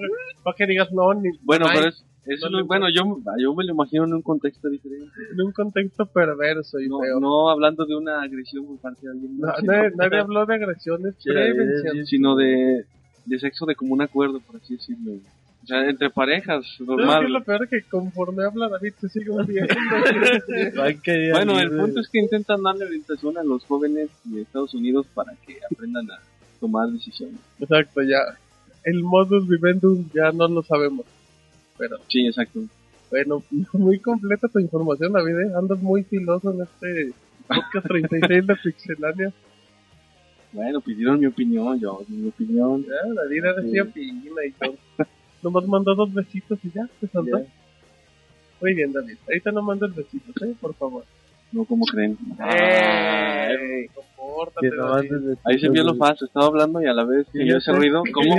Para 0.42 0.56
que 0.56 0.66
digas 0.66 0.90
no, 0.92 1.12
ni 1.14 1.30
Bueno, 1.42 1.66
ay, 1.68 1.76
pero 1.76 1.88
es, 1.88 2.04
eso 2.26 2.48
no 2.50 2.64
bueno, 2.64 2.86
yo, 2.88 3.02
yo 3.38 3.54
me 3.54 3.64
lo 3.64 3.72
imagino 3.72 4.04
en 4.04 4.14
un 4.14 4.22
contexto 4.22 4.68
diferente. 4.68 5.10
en 5.32 5.40
un 5.40 5.52
contexto 5.52 6.06
perverso 6.06 6.78
y 6.80 6.88
No, 6.88 7.00
feo. 7.00 7.18
no 7.20 7.50
hablando 7.50 7.84
de 7.84 7.96
una 7.96 8.22
agresión 8.22 8.64
por 8.66 8.78
parte 8.78 9.06
de 9.06 9.12
alguien 9.12 9.38
No, 9.38 9.46
más, 9.48 9.62
nadie, 9.62 9.90
sino, 9.90 9.96
nadie 10.04 10.18
habló 10.20 10.46
de 10.46 10.54
agresiones, 10.54 11.14
Sí, 11.18 11.30
prevención. 11.30 12.06
sino 12.06 12.36
de, 12.36 12.84
de 13.26 13.38
sexo 13.38 13.66
de 13.66 13.74
común 13.74 14.02
acuerdo, 14.02 14.40
por 14.40 14.56
así 14.56 14.74
decirlo. 14.76 15.12
O 15.62 15.66
sea, 15.66 15.88
entre 15.88 16.10
parejas, 16.10 16.64
¿Sabes 16.64 16.76
qué 16.76 16.82
es 16.82 16.88
normal. 16.88 17.32
lo 17.32 17.44
peor? 17.44 17.68
Que 17.68 17.82
conforme 17.82 18.44
habla 18.44 18.68
David 18.68 18.94
se 19.00 19.08
sigue 19.08 19.30
hundiendo. 19.30 19.72
Bueno, 21.32 21.58
el 21.60 21.70
punto 21.70 22.00
es 22.00 22.08
que 22.08 22.18
intentan 22.18 22.62
darle 22.62 22.86
orientación 22.86 23.38
a 23.38 23.44
los 23.44 23.64
jóvenes 23.64 24.10
de 24.24 24.42
Estados 24.42 24.74
Unidos 24.74 25.06
para 25.14 25.32
que 25.46 25.58
aprendan 25.72 26.10
a 26.10 26.18
tomar 26.60 26.88
decisiones. 26.88 27.38
Exacto, 27.60 28.02
ya. 28.02 28.18
El 28.84 29.02
modus 29.04 29.46
vivendum 29.48 30.04
ya 30.12 30.32
no 30.32 30.48
lo 30.48 30.62
sabemos. 30.62 31.06
Pero 31.82 31.96
Sí, 32.06 32.24
exacto. 32.28 32.60
bueno, 33.10 33.42
muy 33.72 33.98
completa 33.98 34.46
tu 34.46 34.60
información, 34.60 35.12
David. 35.12 35.36
¿eh? 35.36 35.52
Andas 35.56 35.82
muy 35.82 36.04
filoso 36.04 36.52
en 36.52 36.62
este 36.62 37.12
podcast 37.48 37.88
36 37.88 38.46
de 38.46 38.56
Pixelania. 38.62 39.32
Bueno, 40.52 40.80
pidieron 40.80 41.18
mi 41.18 41.26
opinión, 41.26 41.80
yo, 41.80 42.04
mi 42.06 42.28
opinión. 42.28 42.84
Ya, 42.84 43.12
David 43.14 43.42
ya 43.42 43.60
decía 43.60 43.84
pina 43.86 44.44
y 44.46 44.52
todo. 44.52 44.76
Nomás 45.42 45.66
mandó 45.66 45.96
dos 45.96 46.14
besitos 46.14 46.56
y 46.62 46.70
ya, 46.70 46.88
se 47.00 47.08
soltó. 47.08 47.40
Ya. 47.40 47.46
Muy 48.60 48.74
bien, 48.74 48.92
David. 48.92 49.16
Ahorita 49.26 49.50
no 49.50 49.62
mandes 49.62 49.92
besitos, 49.96 50.40
¿eh? 50.40 50.54
Por 50.60 50.74
favor. 50.74 51.04
No 51.52 51.64
como 51.64 51.84
creen. 51.86 52.16
De- 54.60 55.36
Ahí 55.44 55.58
se 55.58 55.68
vio 55.68 55.84
lo 55.84 55.94
falso, 55.96 56.24
estaba 56.24 56.46
hablando 56.46 56.80
y 56.80 56.86
a 56.86 56.92
la 56.92 57.04
vez 57.04 57.26
que 57.32 57.46
yo 57.46 57.56
ese 57.58 57.72
ruido. 57.72 58.02
¿Cómo. 58.12 58.34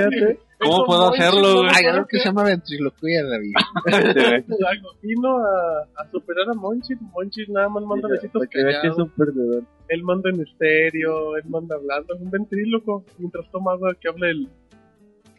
¿cómo 0.59 0.85
puedo 0.85 1.13
hacerlo, 1.13 1.57
güey? 1.61 1.69
Hay 1.75 1.85
algo 1.85 2.07
que 2.07 2.17
se 2.19 2.25
llama 2.25 2.43
ventriloquía, 2.43 3.21
David. 3.25 3.53
Vino 5.01 5.37
a, 5.37 5.81
a 6.01 6.09
superar 6.11 6.49
a 6.49 6.53
Monchis. 6.53 6.97
Monchis 7.01 7.49
nada 7.49 7.69
más 7.69 7.83
manda 7.83 8.07
besitos 8.07 8.43
que 8.49 8.61
es 8.61 8.97
un 8.97 9.09
perdedor. 9.09 9.63
Él 9.89 10.03
manda 10.03 10.29
en 10.29 10.41
estéreo, 10.41 11.35
él 11.37 11.43
manda 11.49 11.75
hablando. 11.75 12.15
Es 12.15 12.21
un 12.21 12.31
ventríloco. 12.31 13.03
Mientras 13.17 13.49
toma 13.51 13.73
agua 13.73 13.93
que 13.99 14.07
hable 14.09 14.31
el, 14.31 14.47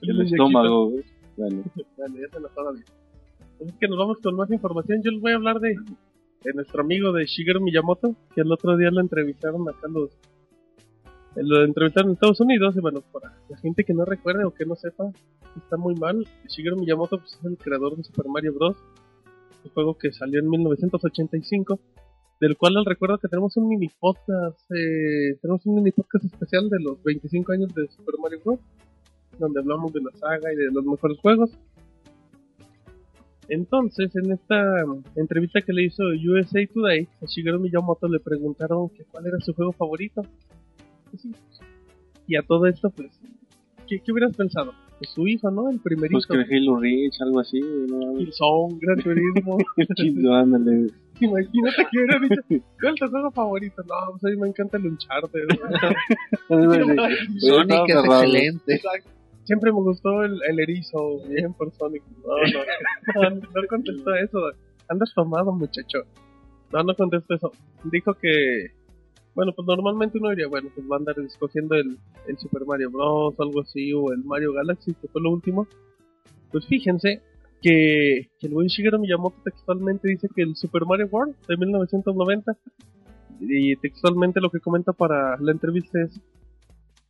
El 0.03 0.21
estómago, 0.23 0.91
güey. 0.91 1.05
Bueno, 1.37 1.65
Vale, 1.99 2.21
ya 2.21 2.29
se 2.33 2.41
lo 2.41 2.47
estaba 2.49 2.71
bien. 2.73 2.85
Pues 3.59 3.71
es 3.71 3.77
que 3.79 3.89
nos 3.89 3.99
vamos 3.99 4.19
con 4.23 4.37
más 4.37 4.51
información. 4.51 5.03
Yo 5.03 5.11
les 5.11 5.21
voy 5.21 5.33
a 5.33 5.37
hablar 5.37 5.59
de, 5.59 5.71
de 5.71 5.77
nuestro 6.53 6.83
amigo 6.83 7.13
de 7.13 7.25
Shigeru 7.27 7.61
Miyamoto, 7.61 8.15
que 8.35 8.43
el 8.43 8.53
otro 8.53 8.77
día 8.77 8.91
lo 8.91 9.01
entrevistaron 9.01 9.69
acá 9.69 9.89
los... 9.89 10.11
eh, 11.37 11.43
Lo 11.43 11.65
entrevistaron 11.65 12.11
en 12.11 12.15
Estados 12.15 12.41
Unidos 12.41 12.75
y 12.77 12.81
bueno, 12.81 13.01
para 13.13 13.33
la 13.49 13.57
gente 13.59 13.85
que 13.85 13.95
no 13.95 14.05
recuerde 14.05 14.45
o 14.45 14.53
que 14.53 14.67
no 14.67 14.75
sepa, 14.77 15.11
está 15.57 15.77
muy 15.77 15.95
mal. 15.95 16.27
Shigeru 16.49 16.77
Miyamoto 16.77 17.19
pues, 17.19 17.33
es 17.33 17.45
el 17.45 17.57
creador 17.57 17.97
de 17.97 18.05
Super 18.05 18.27
Mario 18.29 18.55
Bros. 18.55 18.77
Un 19.65 19.71
juego 19.71 19.97
que 19.97 20.13
salió 20.13 20.41
en 20.41 20.51
1985, 20.51 21.81
del 22.41 22.57
cual 22.59 22.75
les 22.75 22.85
recuerdo 22.85 23.17
que 23.19 23.29
tenemos 23.29 23.57
un 23.57 23.69
mini 23.69 23.89
podcast, 23.89 24.61
eh, 24.73 25.39
tenemos 25.41 25.65
un 25.65 25.77
mini 25.77 25.91
podcast 25.93 26.27
especial 26.27 26.69
de 26.69 26.81
los 26.81 27.03
25 27.03 27.53
años 27.53 27.75
de 27.75 27.89
Super 27.89 28.17
Mario 28.23 28.41
Bros 28.45 28.61
donde 29.39 29.61
hablamos 29.61 29.93
de 29.93 30.01
la 30.01 30.11
saga 30.19 30.53
y 30.53 30.57
de 30.57 30.71
los 30.71 30.85
mejores 30.85 31.19
juegos. 31.19 31.51
Entonces, 33.49 34.15
en 34.17 34.33
esta 34.33 34.85
um, 34.85 35.03
entrevista 35.17 35.61
que 35.61 35.73
le 35.73 35.85
hizo 35.85 36.03
USA 36.05 36.61
Today, 36.73 37.09
a 37.23 37.27
Shigeru 37.27 37.61
Miyamoto 37.61 38.09
le 38.09 38.21
preguntaron 38.21 38.89
que 38.91 39.05
cuál 39.05 39.27
era 39.27 39.39
su 39.41 39.53
juego 39.55 39.73
favorito. 39.73 40.23
Pues 41.11 41.23
sí. 41.23 41.33
Y 42.27 42.37
a 42.37 42.43
todo 42.43 42.67
esto, 42.67 42.91
pues, 42.91 43.11
¿qué, 43.87 44.01
qué 44.01 44.13
hubieras 44.13 44.35
pensado? 44.37 44.73
Pues 44.99 45.11
su 45.11 45.27
hijo, 45.27 45.51
¿no? 45.51 45.71
El 45.71 45.81
primerito. 45.81 46.19
pues 46.27 46.27
que 46.27 46.57
Halo 46.57 46.79
Reach, 46.81 47.21
algo 47.21 47.41
así, 47.41 47.61
güey. 47.61 47.87
No, 47.87 48.17
Killzone, 48.17 48.79
Gran 48.81 48.99
Turismo. 48.99 49.59
ándale. 50.35 50.87
Imagínate 51.21 51.87
que 51.91 51.99
hubiera 51.99 52.19
dicho, 52.19 52.43
¿cuál 52.81 52.95
es 52.95 53.01
tu 53.01 53.09
juego 53.09 53.31
favorito? 53.31 53.83
No, 53.83 54.13
pues 54.13 54.25
a 54.25 54.29
mí 54.29 54.37
me 54.37 54.49
encanta 54.49 54.79
el 54.79 54.87
Uncharted. 54.87 55.49
Sonic 57.39 57.89
es 57.89 57.97
excelente. 57.97 58.75
Exacto. 58.75 59.11
Siempre 59.45 59.73
me 59.73 59.81
gustó 59.81 60.25
el, 60.25 60.41
el 60.49 60.61
erizo, 60.61 61.19
bien 61.29 61.53
por 61.53 61.73
Sonic. 61.73 62.03
No, 62.25 63.23
no, 63.23 63.31
no, 63.31 63.37
no 63.37 63.69
contestó 63.69 64.15
eso. 64.15 64.39
Andas 64.89 65.13
tomado, 65.15 65.53
muchacho. 65.53 65.99
No, 66.73 66.83
no 66.83 66.95
contestó 66.95 67.35
eso. 67.35 67.53
Dijo 67.85 68.15
que, 68.15 68.71
bueno, 69.35 69.53
pues 69.55 69.67
normalmente 69.67 70.19
uno 70.19 70.31
diría, 70.31 70.49
bueno, 70.49 70.71
pues 70.75 70.87
va 70.91 70.97
a 70.97 70.99
andar 70.99 71.19
escogiendo 71.21 71.75
el, 71.75 71.99
el 72.27 72.39
Super 72.39 72.65
Mario 72.65 72.91
Bros. 72.91 73.35
algo 73.39 73.61
así, 73.61 73.93
o 73.93 74.13
el 74.13 74.25
Mario 74.25 74.53
Galaxy, 74.55 74.95
que 74.95 75.09
fue 75.09 75.21
lo 75.21 75.31
último. 75.31 75.69
Pues 76.51 76.67
fíjense 76.67 77.21
que, 77.61 78.29
que 78.39 78.47
el 78.47 78.55
buen 78.55 78.69
Shigeru 78.69 78.99
Miyamoto 78.99 79.37
textualmente 79.45 80.09
dice 80.09 80.29
que 80.35 80.43
el 80.43 80.57
Super 80.57 80.87
Mario 80.87 81.09
World 81.11 81.35
de 81.47 81.57
1990, 81.57 82.57
y 83.41 83.77
textualmente 83.77 84.41
lo 84.41 84.51
que 84.51 84.61
comenta 84.61 84.93
para 84.93 85.37
la 85.39 85.53
entrevista 85.53 86.01
es 86.01 86.19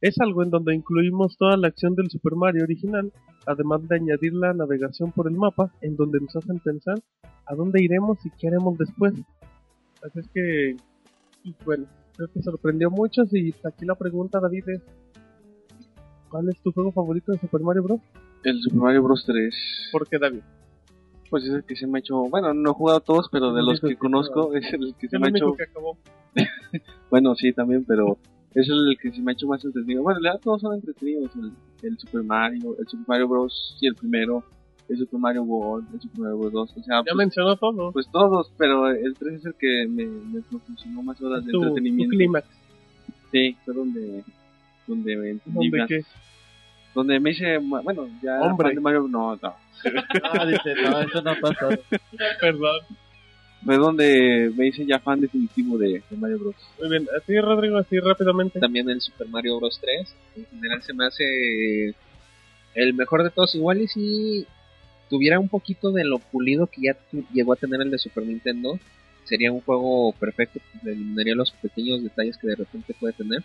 es 0.05 0.21
algo 0.21 0.43
en 0.43 0.51
donde 0.51 0.75
incluimos 0.75 1.35
toda 1.39 1.57
la 1.57 1.69
acción 1.69 1.95
del 1.95 2.11
Super 2.11 2.35
Mario 2.35 2.65
original, 2.65 3.11
además 3.47 3.89
de 3.89 3.97
añadir 3.97 4.35
la 4.35 4.53
navegación 4.53 5.13
por 5.13 5.29
el 5.29 5.35
mapa, 5.35 5.73
en 5.81 5.97
donde 5.97 6.21
nos 6.21 6.37
hacen 6.37 6.59
pensar 6.59 7.01
a 7.47 7.55
dónde 7.55 7.83
iremos 7.83 8.19
y 8.23 8.31
qué 8.39 8.49
haremos 8.49 8.77
después. 8.77 9.15
Así 10.03 10.19
es 10.19 10.29
que, 10.29 10.77
y 11.43 11.55
bueno, 11.65 11.87
creo 12.15 12.29
que 12.29 12.43
sorprendió 12.43 12.89
a 12.89 12.91
muchos 12.91 13.33
y 13.33 13.55
aquí 13.65 13.87
la 13.87 13.95
pregunta, 13.95 14.41
David, 14.41 14.69
es 14.69 14.83
¿cuál 16.29 16.51
es 16.51 16.59
tu 16.59 16.71
juego 16.73 16.93
favorito 16.93 17.33
de 17.33 17.39
Super 17.39 17.63
Mario 17.63 17.85
Bros? 17.85 18.01
El 18.43 18.61
Super 18.61 18.81
Mario 18.81 19.05
Bros. 19.05 19.25
3. 19.25 19.55
¿Por 19.91 20.07
qué, 20.07 20.19
David? 20.19 20.43
Pues 21.31 21.45
es 21.45 21.51
el 21.51 21.65
que 21.65 21.77
se 21.77 21.87
me 21.87 21.97
ha 21.97 22.01
hecho. 22.01 22.29
Bueno, 22.29 22.53
no 22.53 22.73
he 22.73 22.75
jugado 22.75 23.01
todos, 23.01 23.31
pero 23.33 23.55
de 23.55 23.63
los 23.63 23.81
que 23.81 23.89
que 23.89 23.97
conozco 23.97 24.53
es 24.53 24.71
el 24.75 24.95
que 24.97 25.09
se 25.09 25.19
me 25.19 25.29
ha 25.29 25.31
hecho. 25.31 25.55
que 25.55 25.63
acabó. 25.63 25.97
Bueno, 27.09 27.35
sí, 27.37 27.53
también, 27.53 27.85
pero 27.87 28.19
es 28.55 28.69
el 28.69 28.97
que 29.01 29.11
se 29.13 29.21
me 29.23 29.33
ha 29.33 29.35
hecho 29.35 29.47
más 29.49 29.65
entretenido. 29.65 30.03
Bueno, 30.03 30.19
en 30.19 30.25
realidad 30.25 30.41
todos 30.43 30.61
son 30.61 30.75
entretenidos. 30.75 31.31
El, 31.37 31.53
el 31.89 31.99
Super 31.99 32.23
Mario, 32.23 32.77
el 32.79 32.87
Super 32.89 33.07
Mario 33.09 33.29
Bros. 33.29 33.77
y 33.81 33.87
el 33.89 33.95
primero, 33.95 34.45
el 34.89 34.99
Super 34.99 35.19
Mario 35.21 35.43
World, 35.43 35.87
el 35.95 36.01
Super 36.01 36.21
Mario 36.21 36.39
Bros. 36.39 36.53
2. 36.53 36.71
O 36.71 36.83
sea, 36.83 36.97
Ya 36.99 37.03
pues, 37.03 37.17
mencionó 37.17 37.57
todo. 37.57 37.93
pues 37.93 38.07
todos, 38.13 38.51
pero 38.57 38.89
el 38.89 39.15
3 39.15 39.35
es 39.35 39.47
el 39.47 39.55
que 39.55 39.87
me, 39.89 40.07
me 40.07 40.41
proporcionó 40.43 41.03
más 41.03 41.21
horas 41.21 41.45
de 41.45 41.53
tu, 41.53 41.59
tu 41.61 41.65
entretenimiento. 41.69 42.17
clímax. 42.17 42.49
Sí, 43.33 43.57
fue 43.65 43.75
donde, 43.75 44.23
donde 44.87 45.17
me 45.17 45.31
entendí 45.31 45.59
¿Dónde 45.71 45.79
más. 45.79 45.89
qué? 45.89 46.01
Donde 46.95 47.19
me 47.19 47.31
hice, 47.33 47.59
bueno, 47.59 48.07
ya 48.23 48.41
Hombre. 48.41 48.69
fan 48.69 48.75
de 48.77 48.81
Mario, 48.81 49.09
no, 49.09 49.35
no. 49.37 49.55
Ah, 50.23 50.47
dice, 50.47 50.75
no, 50.83 51.01
eso 51.01 51.21
no 51.23 51.33
pasó. 51.41 51.69
Perdón. 52.41 52.81
Fue 53.65 53.77
donde 53.77 54.53
me 54.57 54.69
hice 54.69 54.85
ya 54.85 54.99
fan 54.99 55.21
definitivo 55.21 55.79
de, 55.79 56.03
de 56.09 56.17
Mario 56.17 56.39
Bros. 56.39 56.57
Muy 56.79 56.91
bien, 56.91 57.07
así 57.17 57.39
Rodrigo, 57.41 57.79
así 57.79 57.99
rápidamente. 57.99 58.61
También 58.61 58.89
el 58.91 59.01
Super 59.01 59.29
Mario 59.29 59.59
Bros. 59.59 59.81
3. 59.81 60.15
En 60.37 60.47
general 60.47 60.83
se 60.83 60.93
me 60.93 61.07
hace 61.07 61.95
el 62.75 62.95
mejor 62.95 63.23
de 63.23 63.31
todos. 63.31 63.55
Igual 63.55 63.81
y 63.81 63.89
si 63.89 64.47
tuviera 65.09 65.39
un 65.39 65.49
poquito 65.49 65.93
de 65.93 66.05
lo 66.05 66.19
pulido 66.19 66.67
que 66.67 66.83
ya 66.83 66.97
llegó 67.33 67.53
a 67.53 67.57
tener 67.57 67.81
el 67.81 67.91
de 67.91 67.99
Super 67.99 68.27
Nintendo, 68.27 68.79
sería 69.25 69.53
un 69.53 69.61
juego 69.61 70.13
perfecto. 70.13 70.61
Eliminaría 70.85 71.35
los 71.35 71.51
pequeños 71.53 72.03
detalles 72.03 72.37
que 72.37 72.49
de 72.49 72.57
repente 72.57 72.95
puede 72.99 73.15
tener. 73.15 73.43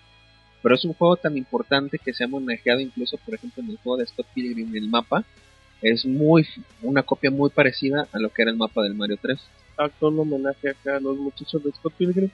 Pero 0.61 0.75
es 0.75 0.83
un 0.83 0.93
juego 0.93 1.15
tan 1.15 1.37
importante 1.37 1.97
que 1.97 2.13
se 2.13 2.23
ha 2.23 2.27
homenajeado 2.27 2.81
incluso, 2.81 3.17
por 3.17 3.35
ejemplo, 3.35 3.63
en 3.63 3.69
el 3.69 3.77
juego 3.77 3.97
de 3.97 4.05
Scott 4.05 4.27
Pilgrim, 4.33 4.75
el 4.75 4.89
mapa. 4.89 5.23
Es 5.81 6.05
muy 6.05 6.45
una 6.81 7.03
copia 7.03 7.31
muy 7.31 7.49
parecida 7.49 8.07
a 8.11 8.19
lo 8.19 8.29
que 8.29 8.41
era 8.41 8.51
el 8.51 8.57
mapa 8.57 8.83
del 8.83 8.95
Mario 8.95 9.17
3. 9.21 9.39
Acto 9.79 10.09
un 10.09 10.19
homenaje 10.19 10.69
acá 10.69 10.97
a 10.97 10.99
los 10.99 11.17
muchachos 11.17 11.63
de 11.63 11.71
Scott 11.71 11.93
Pilgrim. 11.97 12.29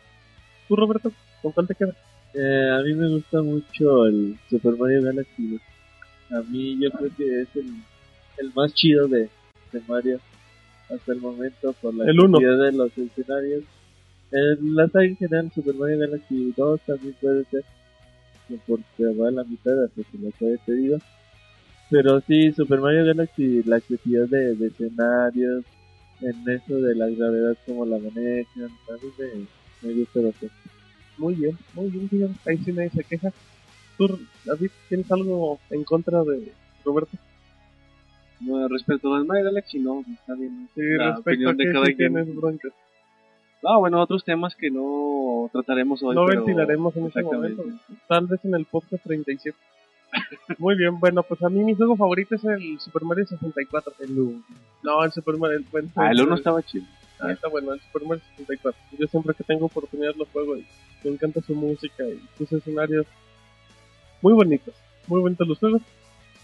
¿Tú, 0.67 0.75
Roberto? 0.75 1.11
¿Con 1.41 1.51
cuál 1.51 1.67
te 1.67 1.75
queda? 1.75 1.93
Eh, 2.33 2.69
a 2.71 2.81
mí 2.83 2.93
me 2.95 3.07
gusta 3.09 3.41
mucho 3.41 4.05
el 4.07 4.37
Super 4.49 4.75
Mario 4.77 5.03
Galaxy. 5.03 5.59
A 6.31 6.41
mí 6.41 6.77
yo 6.81 6.89
creo 6.91 7.11
que 7.15 7.41
es 7.41 7.47
el, 7.55 7.67
el 8.39 8.51
más 8.55 8.73
chido 8.73 9.07
de, 9.07 9.29
de 9.71 9.81
Mario 9.87 10.19
hasta 10.89 11.13
el 11.13 11.21
momento 11.21 11.73
por 11.81 11.93
la 11.93 12.05
El 12.05 12.19
uno. 12.19 12.39
cantidad 12.39 12.65
de 12.65 12.71
los 12.71 12.97
escenarios. 12.97 13.63
En 14.31 14.75
la 14.75 14.87
saga 14.89 15.05
en 15.05 15.15
general, 15.17 15.51
Super 15.53 15.75
Mario 15.75 15.99
Galaxy 15.99 16.53
2 16.57 16.81
también 16.81 17.15
puede 17.21 17.45
ser, 17.45 17.63
que 18.47 18.57
porque 18.65 19.05
va 19.17 19.27
a 19.27 19.31
la 19.31 19.43
mitad 19.43 19.83
hasta 19.83 20.01
que 20.01 20.17
lo 20.17 20.29
he 20.53 20.57
pedido. 20.65 20.97
Pero 21.91 22.19
sí, 22.21 22.51
Super 22.51 22.79
Mario 22.81 23.05
Galaxy, 23.05 23.61
la 23.63 23.79
cantidad 23.79 24.27
de, 24.27 24.55
de 24.55 24.67
escenarios, 24.67 25.63
en 26.21 26.49
eso 26.49 26.75
de 26.75 26.95
la 26.95 27.07
gravedad, 27.09 27.57
como 27.65 27.85
la 27.85 27.97
manejan, 27.97 28.63
a 28.89 28.93
mí 28.93 29.47
me, 29.81 29.93
gusta 29.93 30.21
bastante. 30.21 30.55
Muy 31.17 31.35
bien, 31.35 31.57
muy 31.73 31.89
bien, 31.89 32.09
fíjate. 32.09 32.33
Ahí 32.49 32.57
sí 32.57 32.71
nadie 32.73 32.89
se 32.89 33.03
queja. 33.03 33.31
¿Tú, 33.97 34.19
David, 34.43 34.69
tienes 34.89 35.09
algo 35.11 35.59
en 35.69 35.83
contra 35.83 36.23
de 36.23 36.51
Roberto? 36.83 37.17
No, 38.41 38.67
respecto 38.67 39.13
al 39.13 39.25
Mario 39.25 39.45
Galaxy, 39.45 39.79
no, 39.79 40.03
está 40.11 40.35
bien. 40.35 40.67
Sí, 40.75 40.81
La 40.81 41.15
respecto 41.15 41.31
opinión 41.31 41.49
a 41.51 41.53
de 41.63 41.71
cada 41.73 41.85
sí 41.85 41.95
quien. 41.95 42.13
tienes 42.13 42.35
broncas. 42.35 42.73
Ah, 43.63 43.77
bueno, 43.77 44.01
otros 44.01 44.23
temas 44.23 44.55
que 44.55 44.69
no 44.69 45.49
trataremos 45.51 46.03
hoy. 46.03 46.15
No 46.15 46.25
pero- 46.25 46.43
ventilaremos 46.43 46.95
en 46.97 47.05
este 47.07 47.23
momento. 47.23 47.63
Tal 48.07 48.27
vez 48.27 48.43
en 48.43 48.55
el 48.55 48.65
podcast 48.65 49.03
37. 49.03 49.57
Muy 50.57 50.75
bien, 50.75 50.99
bueno, 50.99 51.23
pues 51.23 51.41
a 51.43 51.49
mí 51.49 51.63
mi 51.63 51.75
juego 51.75 51.95
favorito 51.95 52.35
es 52.35 52.43
el 52.43 52.79
Super 52.79 53.03
Mario 53.03 53.25
64. 53.27 53.93
El 53.99 54.19
uno. 54.19 54.43
No, 54.83 55.03
el 55.03 55.11
Super 55.11 55.37
Mario. 55.37 55.57
El, 55.57 55.65
bueno, 55.71 55.89
Ah, 55.95 56.11
el 56.11 56.21
1 56.21 56.35
estaba 56.35 56.61
chido. 56.63 56.85
Ah, 57.19 57.31
está 57.31 57.47
bueno, 57.47 57.73
el 57.73 57.81
Super 57.81 58.03
Mario 58.07 58.23
64. 58.31 58.81
Yo 58.99 59.07
siempre 59.07 59.33
que 59.33 59.43
tengo 59.43 59.65
oportunidad 59.65 60.15
lo 60.15 60.25
juego 60.25 60.57
y 60.57 60.65
me 61.03 61.11
encanta 61.11 61.41
su 61.41 61.55
música 61.55 62.03
y 62.03 62.21
sus 62.37 62.51
escenarios. 62.51 63.05
Muy 64.21 64.33
bonitos, 64.33 64.73
muy 65.07 65.21
bonitos 65.21 65.47
los 65.47 65.59
juegos. 65.59 65.81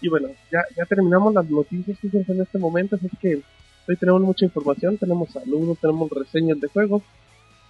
Y 0.00 0.08
bueno, 0.08 0.28
ya, 0.50 0.64
ya 0.76 0.84
terminamos 0.84 1.32
las 1.32 1.48
noticias 1.48 1.98
fíjense 1.98 2.32
en 2.32 2.42
este 2.42 2.58
momento, 2.58 2.96
así 2.96 3.08
que 3.20 3.40
hoy 3.88 3.96
tenemos 3.96 4.20
mucha 4.20 4.44
información, 4.44 4.98
tenemos 4.98 5.30
saludos, 5.30 5.78
tenemos 5.80 6.10
reseñas 6.10 6.60
de 6.60 6.68
juegos, 6.68 7.02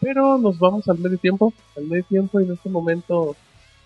pero 0.00 0.38
nos 0.38 0.58
vamos 0.58 0.88
al 0.88 0.98
medio 0.98 1.18
tiempo, 1.18 1.52
al 1.76 1.84
medio 1.84 2.04
tiempo 2.04 2.40
y 2.40 2.44
en 2.44 2.52
este 2.52 2.70
momento, 2.70 3.36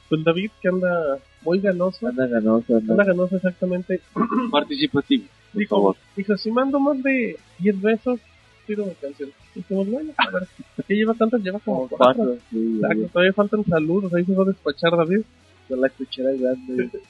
pues 0.09 0.24
David 0.24 0.50
que 0.61 0.68
anda 0.68 1.18
muy 1.42 1.61
ganoso, 1.61 2.07
Anda 2.09 2.26
ganoso, 2.26 2.76
anda. 2.76 2.92
anda 2.92 3.04
ganoso 3.04 3.36
exactamente, 3.36 4.00
Participativo, 4.50 5.24
dijo, 5.52 5.76
favor. 5.76 5.96
dijo, 6.16 6.36
si 6.36 6.50
mando 6.50 6.78
más 6.80 7.02
de 7.02 7.36
10 7.59 7.80
besos, 7.80 8.20
pido 8.66 8.84
una 8.84 8.94
canción. 8.94 9.30
Y 9.54 9.61
dijimos, 9.61 9.88
bueno, 9.90 10.12
a 10.16 10.30
ver, 10.30 10.48
¿qué 10.86 10.94
lleva 10.94 11.14
tantas? 11.14 11.40
Lleva 11.42 11.59
como 11.61 11.88
Como 11.88 11.96
cuatro. 11.96 12.24
cuatro, 12.24 12.38
sí, 12.50 12.80
Exacto, 12.82 13.09
todavía 13.12 13.32
faltan 13.32 13.64
saludos, 13.64 14.12
ahí 14.14 14.24
se 14.24 14.34
va 14.34 14.42
a 14.42 14.46
despachar 14.46 14.96
David. 14.96 15.20
con 15.68 15.80
la 15.80 15.88
cuchara 15.88 16.32
grande. 16.32 16.90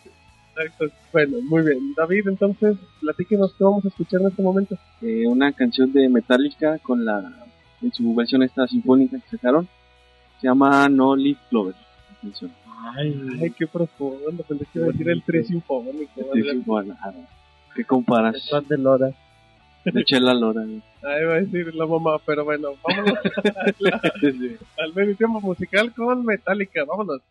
Exacto. 0.59 0.87
Bueno, 1.13 1.37
muy 1.43 1.63
bien. 1.63 1.93
David, 1.95 2.29
entonces, 2.29 2.77
platíquenos 3.03 3.53
qué 3.59 3.65
vamos 3.65 3.85
a 3.85 3.89
escuchar 3.89 4.23
en 4.23 4.29
este 4.29 4.43
momento. 4.43 4.79
Eh, 5.03 5.27
una 5.27 5.53
canción 5.53 5.93
de 5.93 6.09
Metallica 6.09 6.79
con 6.79 7.05
la 7.05 7.31
en 7.83 7.93
su 7.93 8.15
versión 8.15 8.43
esta 8.43 8.67
sinfónica 8.67 9.19
que 9.19 9.37
sacaron. 9.37 9.69
Se 10.41 10.47
llama 10.47 10.89
No 10.89 11.15
Leaf 11.15 11.37
Clover. 11.51 11.75
la 11.75 12.21
canción. 12.23 12.51
Ay, 12.79 13.55
qué 13.57 13.67
profundo. 13.67 14.43
Pensé 14.47 14.67
que 14.73 14.79
iba 14.79 14.89
a 14.89 14.91
decir 14.91 15.09
el 15.09 15.23
tres 15.23 15.49
sinfónico. 15.49 16.35
Es 16.35 16.55
igual, 16.55 16.97
ah, 17.01 17.13
¿Qué 17.75 17.85
comparas? 17.85 18.37
Es 18.37 18.51
fan 18.51 18.67
de 18.69 18.79
Lora. 18.79 19.11
De 19.85 20.05
Chela 20.05 20.35
Lora. 20.35 20.63
¿no? 20.65 20.83
Ahí 21.09 21.25
va 21.25 21.35
a 21.35 21.41
decir 21.41 21.75
la 21.75 21.87
mamá, 21.87 22.19
pero 22.25 22.45
bueno, 22.45 22.71
vámonos 22.83 23.19
al 24.79 24.95
medio 24.95 25.17
tiempo 25.17 25.41
musical 25.41 25.93
con 25.95 26.25
Metallica. 26.25 26.85
Vámonos. 26.85 27.23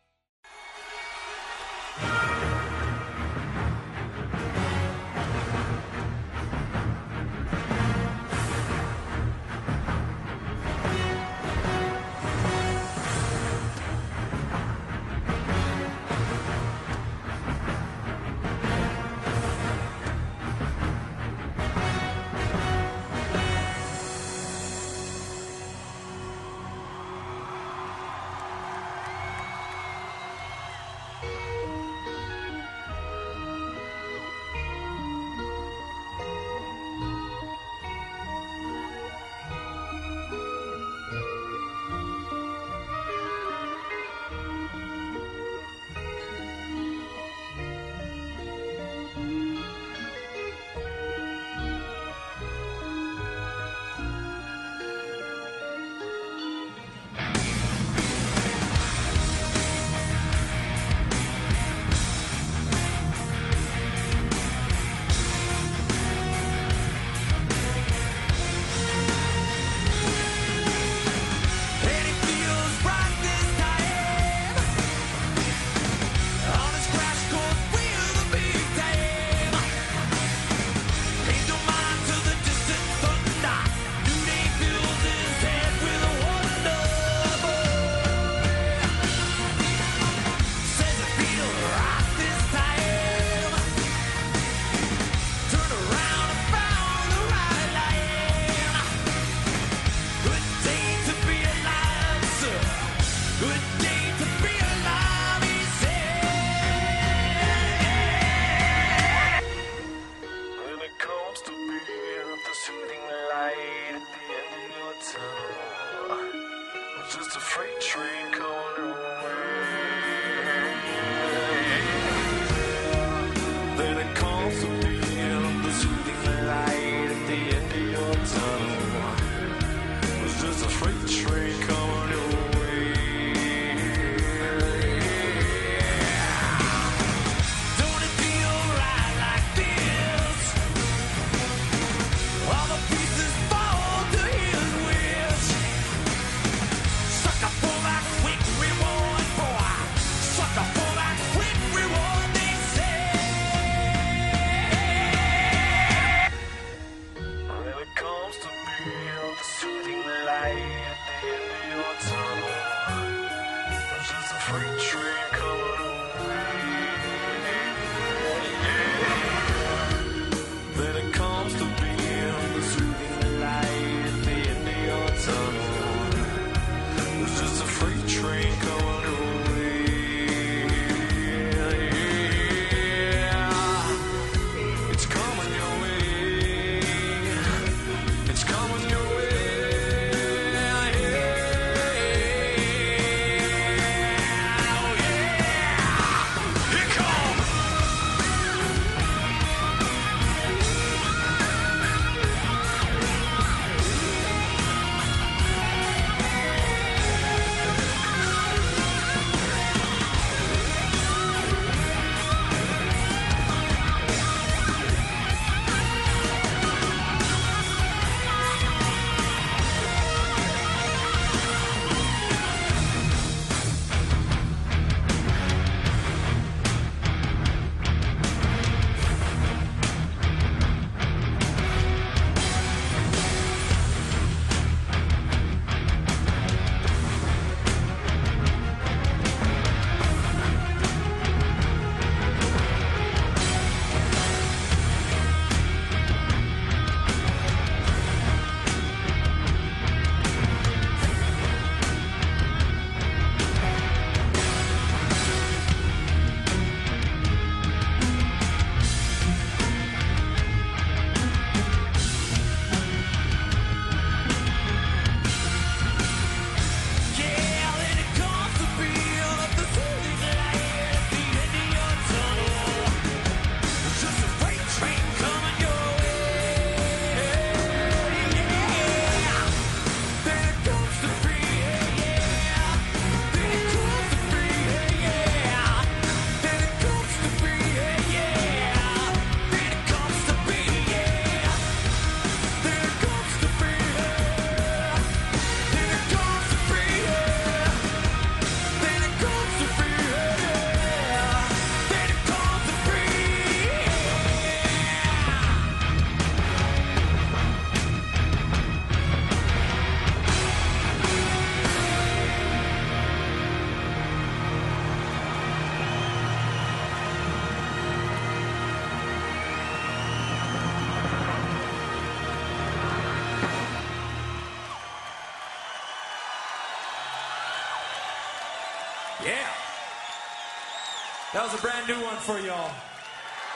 That 331.35 331.51
was 331.51 331.59
a 331.59 331.61
brand 331.61 331.85
new 331.85 331.99
one 332.01 332.15
for 332.19 332.39
y'all. 332.39 332.71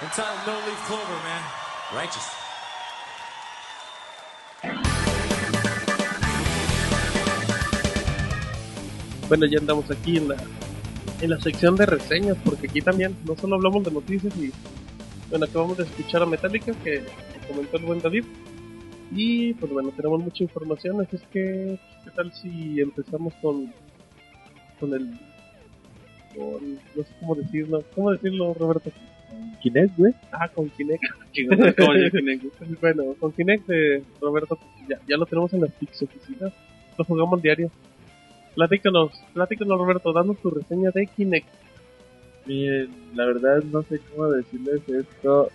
Entitled 0.03 0.43
No 0.45 0.51
Leaf 0.67 0.85
Clover, 0.85 1.19
man. 1.23 1.41
Righteous. 1.95 2.27
Bueno, 9.29 9.45
ya 9.45 9.59
andamos 9.59 9.89
aquí 9.89 10.17
en 10.17 10.27
la, 10.27 10.35
en 11.21 11.29
la 11.29 11.39
sección 11.39 11.77
de 11.77 11.85
reseñas, 11.85 12.35
porque 12.43 12.67
aquí 12.67 12.81
también 12.81 13.15
no 13.23 13.37
solo 13.37 13.55
hablamos 13.55 13.85
de 13.85 13.91
noticias 13.91 14.35
y 14.35 14.51
bueno, 15.29 15.45
acabamos 15.45 15.77
de 15.77 15.85
escuchar 15.85 16.21
a 16.23 16.25
Metallica 16.25 16.73
que, 16.83 17.05
que 17.05 17.47
comentó 17.47 17.77
el 17.77 17.85
buen 17.85 18.01
David. 18.01 18.25
Y 19.11 19.53
pues 19.53 19.71
bueno, 19.71 19.93
tenemos 19.95 20.19
mucha 20.19 20.43
información, 20.43 20.99
así 20.99 21.15
es 21.15 21.23
que 21.31 21.79
¿qué 22.03 22.11
tal 22.11 22.33
si 22.33 22.81
empezamos 22.81 23.33
con 23.41 23.73
con 24.81 24.93
el 24.93 25.17
con, 26.35 26.75
no 26.75 27.03
sé 27.03 27.13
cómo 27.19 27.35
decirlo, 27.35 27.83
¿cómo 27.95 28.11
decirlo 28.11 28.53
Roberto? 28.53 28.91
Kinect, 29.61 29.97
güey. 29.97 30.13
Ah, 30.31 30.47
con 30.49 30.69
Kinect. 30.69 31.03
Bueno, 32.81 33.15
con 33.19 33.31
Kinect 33.31 33.67
de 33.67 34.03
Roberto 34.21 34.57
ya, 34.87 34.99
ya 35.07 35.17
lo 35.17 35.25
tenemos 35.25 35.53
en 35.53 35.61
las 35.61 35.71
Pix 35.73 36.01
oficinas, 36.01 36.53
lo 36.97 37.03
jugamos 37.03 37.41
diario. 37.41 37.71
Platícanos, 38.55 39.11
platícanos 39.33 39.77
Roberto, 39.77 40.11
danos 40.11 40.37
tu 40.41 40.49
reseña 40.49 40.91
de 40.91 41.07
Kinect. 41.07 41.47
Miren, 42.45 42.89
la 43.13 43.25
verdad 43.25 43.63
no 43.63 43.83
sé 43.83 43.99
cómo 44.09 44.31
decirles 44.31 44.81
esto. 44.87 45.49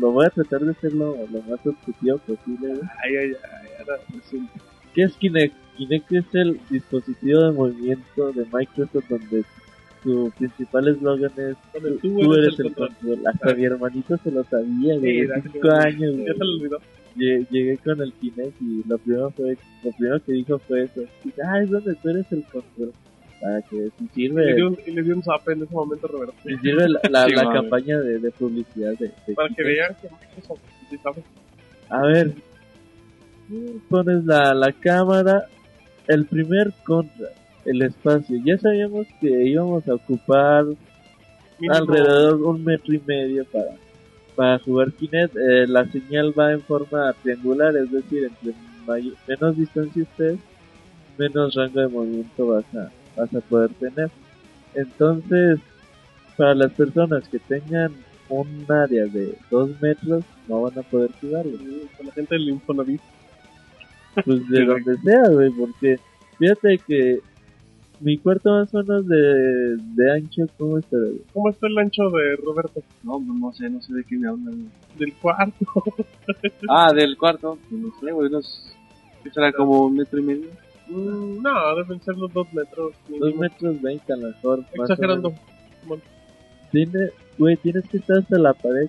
Lo 0.00 0.12
voy 0.12 0.26
a 0.26 0.30
tratar 0.30 0.60
de 0.60 0.70
hacerlo 0.70 1.16
lo 1.30 1.42
más 1.42 1.66
objetivo 1.66 2.18
posible. 2.18 2.80
Ay, 3.04 3.16
ay, 3.16 3.32
ay, 3.34 3.68
ahora 3.78 4.00
resulta. 4.14 4.52
¿Qué 4.94 5.02
es 5.02 5.12
Kinect? 5.16 5.54
Kinect 5.76 6.12
es 6.12 6.34
el 6.34 6.60
dispositivo 6.70 7.40
de 7.40 7.52
movimiento 7.52 8.32
de 8.32 8.46
Microsoft 8.52 9.08
donde 9.08 9.44
su 10.02 10.32
principal 10.36 10.88
eslogan 10.88 11.30
es 11.36 11.56
tú, 12.00 12.34
eres 12.34 12.58
el 12.58 12.64
control". 12.74 12.88
control. 12.88 13.26
Hasta 13.26 13.54
mi 13.54 13.64
hermanito 13.64 14.16
se 14.18 14.30
lo 14.30 14.44
sabía, 14.44 14.98
güey. 14.98 15.12
Sí, 15.12 15.20
de 15.20 15.26
gracias, 15.26 15.52
5 15.54 15.70
años, 15.70 16.14
Ya 16.26 16.32
se 16.34 16.44
lo 16.44 16.50
olvidó. 16.52 16.78
Lle- 17.16 17.46
Llegué 17.50 17.76
con 17.78 18.00
el 18.00 18.12
Kinect 18.14 18.62
y 18.62 18.82
lo 18.88 18.98
primero 18.98 19.30
fue, 19.30 19.56
lo 19.84 19.90
primero 19.92 20.24
que 20.24 20.32
dijo 20.32 20.58
fue 20.60 20.84
eso. 20.84 21.02
Ah, 21.44 21.60
es 21.62 21.70
donde 21.70 21.94
tú 21.96 22.08
eres 22.08 22.26
el 22.32 22.42
control. 22.44 22.92
Para 23.40 23.60
que 23.62 23.76
si 23.98 24.04
Y 24.22 24.28
le 24.28 24.34
sirve, 24.34 24.54
dio 24.54 24.68
un, 24.68 24.78
y 24.86 24.90
le 24.92 25.02
dio 25.02 25.16
un 25.16 25.22
zap 25.24 25.48
en 25.48 25.62
ese 25.64 25.74
momento 25.74 26.06
Roberto. 26.06 26.34
si 26.46 26.56
sirve 26.58 26.86
la, 26.88 27.00
la, 27.10 27.24
Sí, 27.28 27.34
campaña 27.52 27.98
de, 28.00 28.18
de 28.20 28.30
publicidad 28.30 28.92
de, 28.98 29.10
de 29.26 29.34
Para 29.34 29.48
que 29.54 29.62
vean 29.64 29.94
que 30.00 30.08
Microsoft 30.08 30.60
sí. 30.88 30.96
A 31.88 32.02
ver, 32.06 32.32
pones 33.88 34.24
la, 34.24 34.54
la 34.54 34.72
cámara, 34.72 35.46
el 36.06 36.24
primer 36.26 36.72
contra, 36.84 37.28
el 37.64 37.82
espacio. 37.82 38.38
Ya 38.44 38.58
sabíamos 38.58 39.06
que 39.20 39.28
íbamos 39.46 39.86
a 39.88 39.94
ocupar 39.94 40.64
Mínimo- 41.58 41.74
alrededor 41.74 42.42
un 42.42 42.64
metro 42.64 42.94
y 42.94 43.00
medio 43.06 43.44
para, 43.46 43.72
para 44.34 44.58
jugar 44.60 44.92
Kinect. 44.92 45.36
Eh, 45.36 45.66
la 45.66 45.86
señal 45.90 46.32
va 46.38 46.52
en 46.52 46.60
forma 46.62 47.12
triangular, 47.22 47.76
es 47.76 47.90
decir, 47.90 48.24
entre 48.24 48.54
menos 49.28 49.56
distancia 49.56 50.02
estés, 50.02 50.38
menos 51.18 51.54
rango 51.54 51.80
de 51.80 51.88
movimiento 51.88 52.46
vas 52.48 52.64
a, 52.74 52.90
vas 53.16 53.32
a 53.34 53.40
poder 53.40 53.70
tener. 53.74 54.10
Entonces, 54.74 55.60
para 56.36 56.54
las 56.54 56.72
personas 56.72 57.28
que 57.28 57.38
tengan 57.38 57.92
un 58.28 58.64
área 58.68 59.04
de 59.04 59.36
2 59.50 59.80
metros, 59.80 60.24
no 60.48 60.62
van 60.62 60.78
a 60.78 60.82
poder 60.82 61.10
jugarlo. 61.20 61.58
Con 61.96 62.06
la 62.06 62.12
gente 62.12 62.34
del 62.34 62.48
Infonavit. 62.48 63.00
Pues 64.24 64.48
de 64.48 64.64
donde 64.66 64.96
sea, 65.04 65.28
güey, 65.30 65.50
porque 65.50 65.98
fíjate 66.38 66.78
que 66.86 67.20
mi 68.02 68.18
cuarto 68.18 68.50
más 68.50 68.74
o 68.74 68.78
menos 68.78 69.06
de, 69.06 69.76
de 69.94 70.12
ancho, 70.12 70.42
¿cómo 70.58 70.78
está? 70.78 70.96
¿Cómo 71.32 71.50
está 71.50 71.68
el 71.68 71.78
ancho 71.78 72.10
de 72.10 72.36
Roberto? 72.36 72.82
No, 73.04 73.12
pues 73.12 73.38
no 73.38 73.52
sé, 73.52 73.70
no 73.70 73.80
sé 73.80 73.94
de 73.94 74.04
qué 74.04 74.18
me 74.18 74.28
hablan. 74.28 74.70
Del 74.98 75.14
cuarto. 75.14 75.54
Ah, 76.68 76.92
del 76.92 77.16
cuarto. 77.16 77.58
Pues 77.68 77.80
no 77.80 77.88
sé, 78.00 78.12
güey, 78.12 78.28
unos... 78.28 78.74
¿Qué 79.22 79.30
será 79.30 79.52
como 79.52 79.86
un 79.86 79.96
metro 79.96 80.18
y 80.18 80.22
medio? 80.22 80.48
Mm, 80.88 81.42
no, 81.42 81.76
deben 81.76 82.00
ser 82.02 82.16
los 82.16 82.32
dos 82.32 82.52
metros. 82.52 82.92
Dos 83.08 83.34
metros 83.36 83.80
veinte 83.80 84.12
a 84.12 84.16
lo 84.16 84.28
mejor. 84.28 84.64
Exagerando. 84.72 85.32
menos. 85.84 86.00
Tiene, 86.72 87.10
güey, 87.38 87.56
tienes 87.56 87.86
que 87.88 87.98
estar 87.98 88.18
hasta 88.18 88.38
la 88.38 88.52
pared 88.54 88.88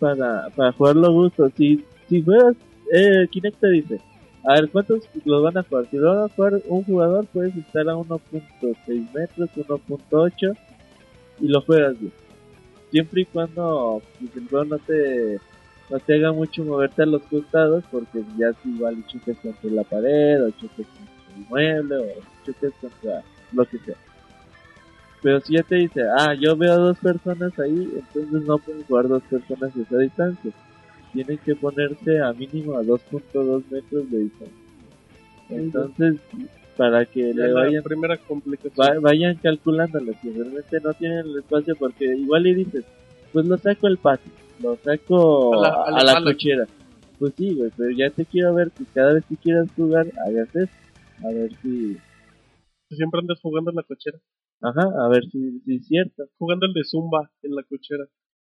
para, 0.00 0.48
para 0.50 0.72
jugarlo 0.72 1.06
a 1.06 1.10
gusto. 1.10 1.50
Si, 1.56 1.84
si 2.08 2.22
juegas, 2.22 2.56
eh, 2.92 3.28
Kinect 3.30 3.60
te 3.60 3.70
dice, 3.70 4.00
a 4.46 4.52
ver, 4.52 4.70
¿cuántos 4.70 5.08
los 5.24 5.42
van 5.42 5.56
a 5.56 5.62
jugar? 5.62 5.86
Si 5.90 5.96
lo 5.96 6.14
van 6.14 6.24
a 6.24 6.28
jugar 6.28 6.62
un 6.66 6.84
jugador, 6.84 7.26
puedes 7.32 7.56
estar 7.56 7.88
a 7.88 7.94
1.6 7.94 9.12
metros, 9.14 9.50
1.8 9.56 10.56
y 11.40 11.48
lo 11.48 11.62
juegas 11.62 11.98
bien. 11.98 12.12
Siempre 12.90 13.22
y 13.22 13.24
cuando 13.24 14.02
pues, 14.20 14.36
el 14.36 14.48
juego 14.48 14.64
no 14.66 14.78
te, 14.78 15.40
no 15.88 15.98
te 15.98 16.14
haga 16.14 16.32
mucho 16.32 16.62
moverte 16.62 17.02
a 17.02 17.06
los 17.06 17.22
costados, 17.22 17.84
porque 17.90 18.22
ya 18.38 18.52
si 18.62 18.68
igual 18.68 19.04
choques 19.06 19.38
contra 19.38 19.70
la 19.70 19.82
pared, 19.82 20.44
o 20.44 20.50
choques 20.50 20.86
contra 20.86 21.36
el 21.36 21.48
mueble, 21.48 21.96
o 21.96 22.44
choques 22.44 22.72
contra 22.80 23.22
lo 23.52 23.64
que 23.64 23.78
sea. 23.78 23.96
Pero 25.22 25.40
si 25.40 25.54
ya 25.54 25.62
te 25.62 25.76
dice, 25.76 26.02
ah, 26.18 26.34
yo 26.34 26.54
veo 26.54 26.72
a 26.72 26.76
dos 26.76 26.98
personas 26.98 27.58
ahí, 27.58 27.90
entonces 27.94 28.42
no 28.46 28.58
pueden 28.58 28.84
jugar 28.84 29.08
dos 29.08 29.22
personas 29.22 29.74
a 29.74 29.80
esa 29.80 29.98
distancia. 29.98 30.52
Tienen 31.14 31.38
que 31.38 31.54
ponerse 31.56 32.20
a 32.20 32.32
mínimo 32.34 32.76
a 32.76 32.82
2.2 32.82 33.62
metros 33.70 34.10
de 34.10 34.18
distancia. 34.18 34.56
Entonces, 35.48 36.16
para 36.76 37.04
que 37.06 37.28
Ya 37.32 37.46
le 37.46 37.52
la 37.52 37.60
vayan 37.60 37.82
primera 37.84 38.16
complicación. 38.18 38.72
va- 38.80 38.98
vayan 39.00 39.36
calculándolo 39.36 40.12
si 40.20 40.30
realmente 40.32 40.80
no 40.82 40.92
tienen 40.94 41.18
el 41.20 41.38
espacio 41.38 41.76
porque 41.76 42.04
igual 42.16 42.46
y 42.48 42.54
dices 42.54 42.84
pues 43.32 43.46
lo 43.46 43.56
saco 43.58 43.86
al 43.86 43.96
patio 43.98 44.32
lo 44.60 44.76
saco 44.82 45.54
A 45.54 45.62
la- 45.62 45.68
a 45.68 45.84
a 45.86 45.90
la, 45.92 46.02
la 46.02 46.12
sala. 46.14 46.32
cochera 46.32 46.66
pues 47.20 47.32
sí 47.36 47.54
güey 47.54 47.70
pero 47.76 47.90
ya 47.90 48.10
te 48.10 48.24
quiero 48.24 48.54
ver 48.54 48.72
que 48.72 48.84
cada 48.92 49.12
vez 49.14 49.24
que 49.28 49.36
quieras 49.36 49.68
jugar 49.76 50.06
hagas 50.26 50.48
eso 50.56 50.72
a 51.24 51.28
ver 51.32 51.50
si 51.62 51.96
Siempre 52.90 53.20
andas 53.20 53.40
jugando 53.40 53.70
en 53.70 53.76
la 53.76 53.82
cochera. 53.84 54.18
ajá 54.62 54.82
a 55.04 55.08
ver 55.08 55.24
si, 55.30 55.60
si 55.60 55.76
es 55.76 55.86
cierto 55.86 56.24
Jugando 56.38 56.66
el 56.66 56.72
de 56.74 56.82
Zumba 56.84 57.30
en 57.42 57.54
la 57.54 57.62
cochera. 57.62 58.04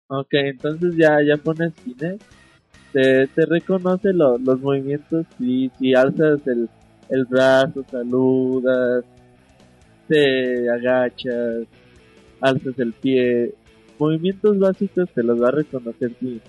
ok 0.08 0.32
entonces 0.32 0.94
ya 0.98 1.22
ya 1.26 1.38
pones 1.38 1.72
Kinect 1.84 2.20
te, 2.92 3.26
te 3.28 3.46
reconoce 3.46 4.12
lo- 4.12 4.38
los 4.38 4.60
movimientos 4.60 5.26
si 5.38 5.70
si 5.78 5.94
alzas 5.94 6.40
el 6.46 6.68
el 7.08 7.24
brazo 7.24 7.84
saludas 7.90 9.04
te 10.08 10.68
agachas 10.70 11.66
alzas 12.40 12.78
el 12.78 12.92
pie. 12.92 13.54
Movimientos 13.98 14.58
básicos 14.58 15.08
te 15.10 15.22
los 15.22 15.40
va 15.40 15.48
a 15.48 15.52
reconocer 15.52 16.12
sin, 16.18 16.40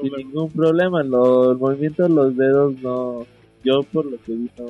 sin 0.00 0.12
ningún 0.16 0.50
problema. 0.50 1.02
Los 1.02 1.58
movimientos 1.58 2.08
de 2.08 2.14
los 2.14 2.36
dedos 2.36 2.74
no. 2.82 3.26
Yo 3.64 3.82
por 3.92 4.06
lo 4.06 4.18
que 4.22 4.32
vi 4.32 4.50
no 4.58 4.66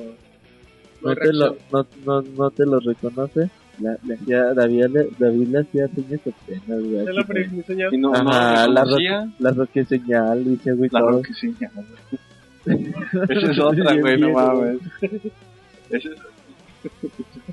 No 1.01 1.09
no 1.09 1.15
te, 1.15 1.33
lo, 1.33 1.57
no, 1.71 1.87
no, 2.05 2.21
no 2.21 2.49
te 2.51 2.65
lo 2.65 2.79
reconoce 2.79 3.49
la, 3.81 3.97
le 4.03 4.13
hacía, 4.15 4.53
David, 4.53 4.85
le, 4.87 5.09
David 5.17 5.47
le 5.47 5.59
hacía 5.59 5.87
señas 5.89 6.19
obscenas 6.25 6.83
güey, 6.83 6.97
Es 7.07 7.15
la 7.15 7.63
señal. 7.65 7.93
Y 7.93 7.97
no, 7.97 8.13
Ajá, 8.13 8.67
la, 8.67 8.83
ro- 8.83 9.31
la 9.39 9.51
roque 9.51 9.85
señal 9.85 10.43
dice 10.45 10.73
güey 10.73 10.89
La 10.91 10.99
todo. 10.99 11.11
roque 11.11 11.33
señal. 11.33 11.71
Esa 13.29 13.51
es 13.51 13.59
otra, 13.59 13.95
güey, 13.95 14.19
no 14.19 14.31
mames. 14.33 14.79
Esa, 15.89 16.09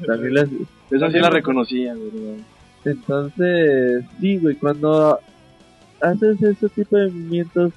También 0.07 0.35
la- 0.35 0.49
esa 0.91 1.11
sí 1.11 1.19
la 1.19 1.31
reconocía, 1.31 1.95
güey. 1.95 2.37
Entonces, 2.85 4.05
sí, 4.21 4.39
güey, 4.39 4.55
cuando 4.57 5.19
haces 6.01 6.43
ese 6.43 6.69
tipo 6.69 6.97
de 6.97 7.09
movimientos 7.09 7.73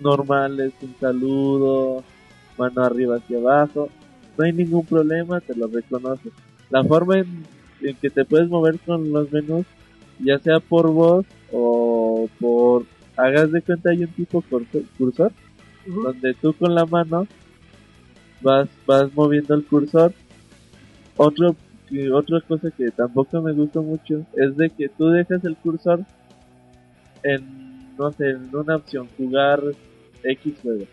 normales, 0.00 0.72
un 0.82 0.94
saludo, 0.98 2.02
mano 2.58 2.82
arriba 2.82 3.16
hacia 3.16 3.38
abajo, 3.38 3.88
no 4.36 4.44
hay 4.44 4.52
ningún 4.52 4.84
problema, 4.86 5.40
te 5.40 5.54
lo 5.54 5.66
reconoce. 5.68 6.30
La 6.70 6.82
forma 6.82 7.18
en, 7.18 7.44
en 7.82 7.96
que 7.96 8.10
te 8.10 8.24
puedes 8.24 8.48
mover 8.48 8.78
con 8.80 9.12
los 9.12 9.30
menús, 9.32 9.66
ya 10.18 10.38
sea 10.38 10.60
por 10.60 10.90
voz 10.90 11.26
o 11.52 12.28
por, 12.40 12.84
hagas 13.16 13.50
de 13.52 13.62
cuenta 13.62 13.90
hay 13.90 14.04
un 14.04 14.12
tipo 14.12 14.42
cursor, 14.98 15.32
donde 15.86 16.34
tú 16.34 16.52
con 16.54 16.74
la 16.74 16.86
mano 16.86 17.26
vas 18.40 18.68
vas 18.86 19.12
moviendo 19.14 19.54
el 19.54 19.64
cursor. 19.64 20.12
Otro 21.16 21.56
que 21.88 22.10
otra 22.10 22.40
cosa 22.40 22.70
que 22.70 22.90
tampoco 22.90 23.42
me 23.42 23.52
gusta 23.52 23.80
mucho 23.80 24.24
es 24.34 24.56
de 24.56 24.70
que 24.70 24.88
tú 24.88 25.08
dejas 25.08 25.44
el 25.44 25.56
cursor 25.56 26.04
en 27.22 27.94
no 27.96 28.10
sé 28.12 28.30
en 28.30 28.54
una 28.54 28.76
opción 28.76 29.08
jugar 29.16 29.60
X 30.24 30.54
juego 30.62 30.86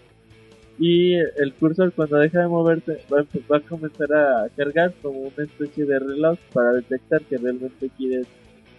y 0.80 1.14
el 1.16 1.54
cursor 1.60 1.92
cuando 1.92 2.18
deja 2.18 2.40
de 2.40 2.48
moverse 2.48 3.02
va, 3.12 3.58
a 3.58 3.60
comenzar 3.60 4.14
a 4.14 4.50
cargar 4.56 4.94
como 5.02 5.20
una 5.20 5.44
especie 5.44 5.86
de 5.86 6.00
reloj 6.00 6.40
para 6.54 6.74
detectar 6.74 7.22
que 7.24 7.38
realmente 7.38 7.90
quieres 7.98 8.28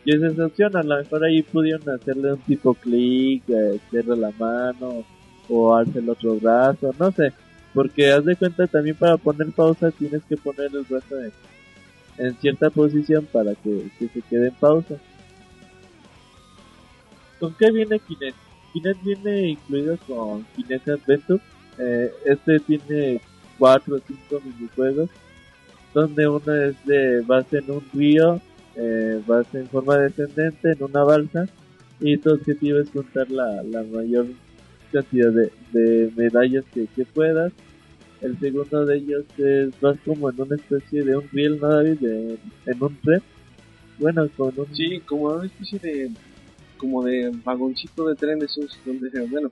quieres 0.03 0.33
esa 0.33 0.47
opción 0.47 0.77
a 0.77 0.83
lo 0.83 0.97
mejor 0.97 1.25
ahí 1.25 1.43
pudieron 1.43 1.89
hacerle 1.91 2.33
un 2.33 2.41
tipo 2.41 2.75
clic 2.75 3.43
eh, 3.49 3.79
cierra 3.91 4.17
la 4.17 4.31
mano 4.39 5.05
o 5.49 5.75
alza 5.77 5.99
el 5.99 6.09
otro 6.09 6.37
brazo 6.37 6.95
no 6.99 7.13
sé 7.13 7.35
porque 7.75 8.11
haz 8.11 8.25
de 8.25 8.37
cuenta 8.37 8.67
también 8.67 8.97
para 8.97 9.17
poner 9.17 9.53
pausa 9.53 9.91
tienes 9.91 10.23
que 10.25 10.37
poner 10.37 10.71
el 10.75 10.85
brazo 10.89 11.21
en, 11.21 11.33
en 12.19 12.37
cierta 12.39 12.71
posición 12.71 13.27
para 13.33 13.55
que, 13.55 13.91
que 13.99 14.09
se 14.09 14.23
quede 14.23 14.49
en 14.49 14.55
pausa. 14.55 14.97
¿Con 17.39 17.55
qué 17.55 17.71
viene 17.71 17.99
Kinect? 17.99 18.37
Kinect 18.73 19.03
viene 19.03 19.49
incluido 19.51 19.97
con 20.07 20.45
Kinect 20.57 20.89
Adventure. 20.89 21.43
Eh, 21.81 22.13
este 22.27 22.61
tiene 22.61 23.21
cuatro 23.59 23.97
o 23.97 24.01
cinco 24.07 24.43
minijuegos, 24.45 25.11
donde 25.95 26.29
uno 26.29 26.55
es 26.55 26.77
de 26.85 27.23
base 27.23 27.59
en 27.59 27.71
un 27.71 27.83
río, 27.95 28.41
eh, 28.77 29.21
base 29.27 29.61
en 29.61 29.69
forma 29.69 29.97
descendente, 29.97 30.73
en 30.73 30.83
una 30.83 31.03
balsa, 31.05 31.47
y 32.01 32.17
tu 32.19 32.33
objetivo 32.33 32.79
es 32.79 32.91
juntar 32.91 33.31
la, 33.31 33.63
la 33.63 33.83
mayor 33.83 34.27
cantidad 34.93 35.33
de, 35.33 35.53
de 35.73 36.11
medallas 36.17 36.65
que, 36.73 36.87
que 36.95 37.05
puedas. 37.05 37.53
El 38.21 38.39
segundo 38.39 38.85
de 38.85 38.97
ellos 38.99 39.25
es 39.39 39.81
vas 39.81 39.97
como 40.05 40.29
en 40.31 40.41
una 40.41 40.57
especie 40.57 41.03
de 41.03 41.17
un 41.17 41.29
riel, 41.31 41.59
¿no, 41.59 41.69
David? 41.69 41.99
En 42.67 42.83
un 42.83 42.97
tren. 43.01 43.23
Bueno, 43.99 44.29
con 44.37 44.53
un... 44.59 44.75
Sí, 44.75 45.01
como 45.07 45.29
una 45.29 45.47
especie 45.47 45.79
de 45.79 46.11
como 46.77 47.05
de 47.05 47.31
vagoncito 47.45 48.09
de 48.09 48.15
tren 48.15 48.43
esos 48.43 48.79
donde 48.87 49.11
bueno 49.27 49.51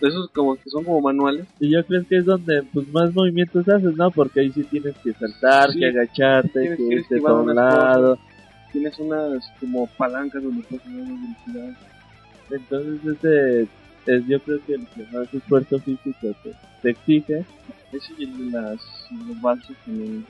esos 0.00 0.30
como 0.30 0.54
que 0.56 0.70
son 0.70 0.84
como 0.84 1.00
manuales 1.00 1.46
Y 1.60 1.70
yo 1.70 1.84
creo 1.86 2.04
que 2.06 2.18
es 2.18 2.24
donde 2.24 2.62
pues 2.72 2.86
más 2.88 3.12
movimientos 3.14 3.68
haces, 3.68 3.96
¿no? 3.96 4.10
Porque 4.10 4.40
ahí 4.40 4.52
sí 4.52 4.62
tienes 4.64 4.94
que 4.98 5.12
saltar, 5.14 5.70
Sí, 5.72 5.80
que 5.80 5.86
agacharte, 5.88 6.60
tienes 6.60 6.78
que 6.78 6.94
irte 7.16 7.26
a 7.26 7.32
un 7.34 7.54
lado. 7.54 8.18
tienes 8.72 8.98
unas 8.98 9.44
como 9.60 9.86
palancas 9.96 10.42
donde 10.42 10.62
puedes 10.64 10.84
tener 10.84 11.04
velocidad 11.04 11.76
Entonces 12.50 13.16
ese 13.16 13.68
es 14.06 14.26
yo 14.26 14.40
creo 14.40 14.58
que 14.66 14.74
el 14.74 14.86
que 14.86 15.02
más 15.12 15.34
esfuerzo 15.34 15.78
físico 15.80 16.28
te, 16.42 16.52
te 16.82 16.90
exige. 16.90 17.44
ese 17.92 18.12
y 18.18 18.24
el 18.24 18.38
de 18.52 18.58
las 18.58 18.80
los 19.26 19.40
balsas 19.42 19.76
también 19.84 20.24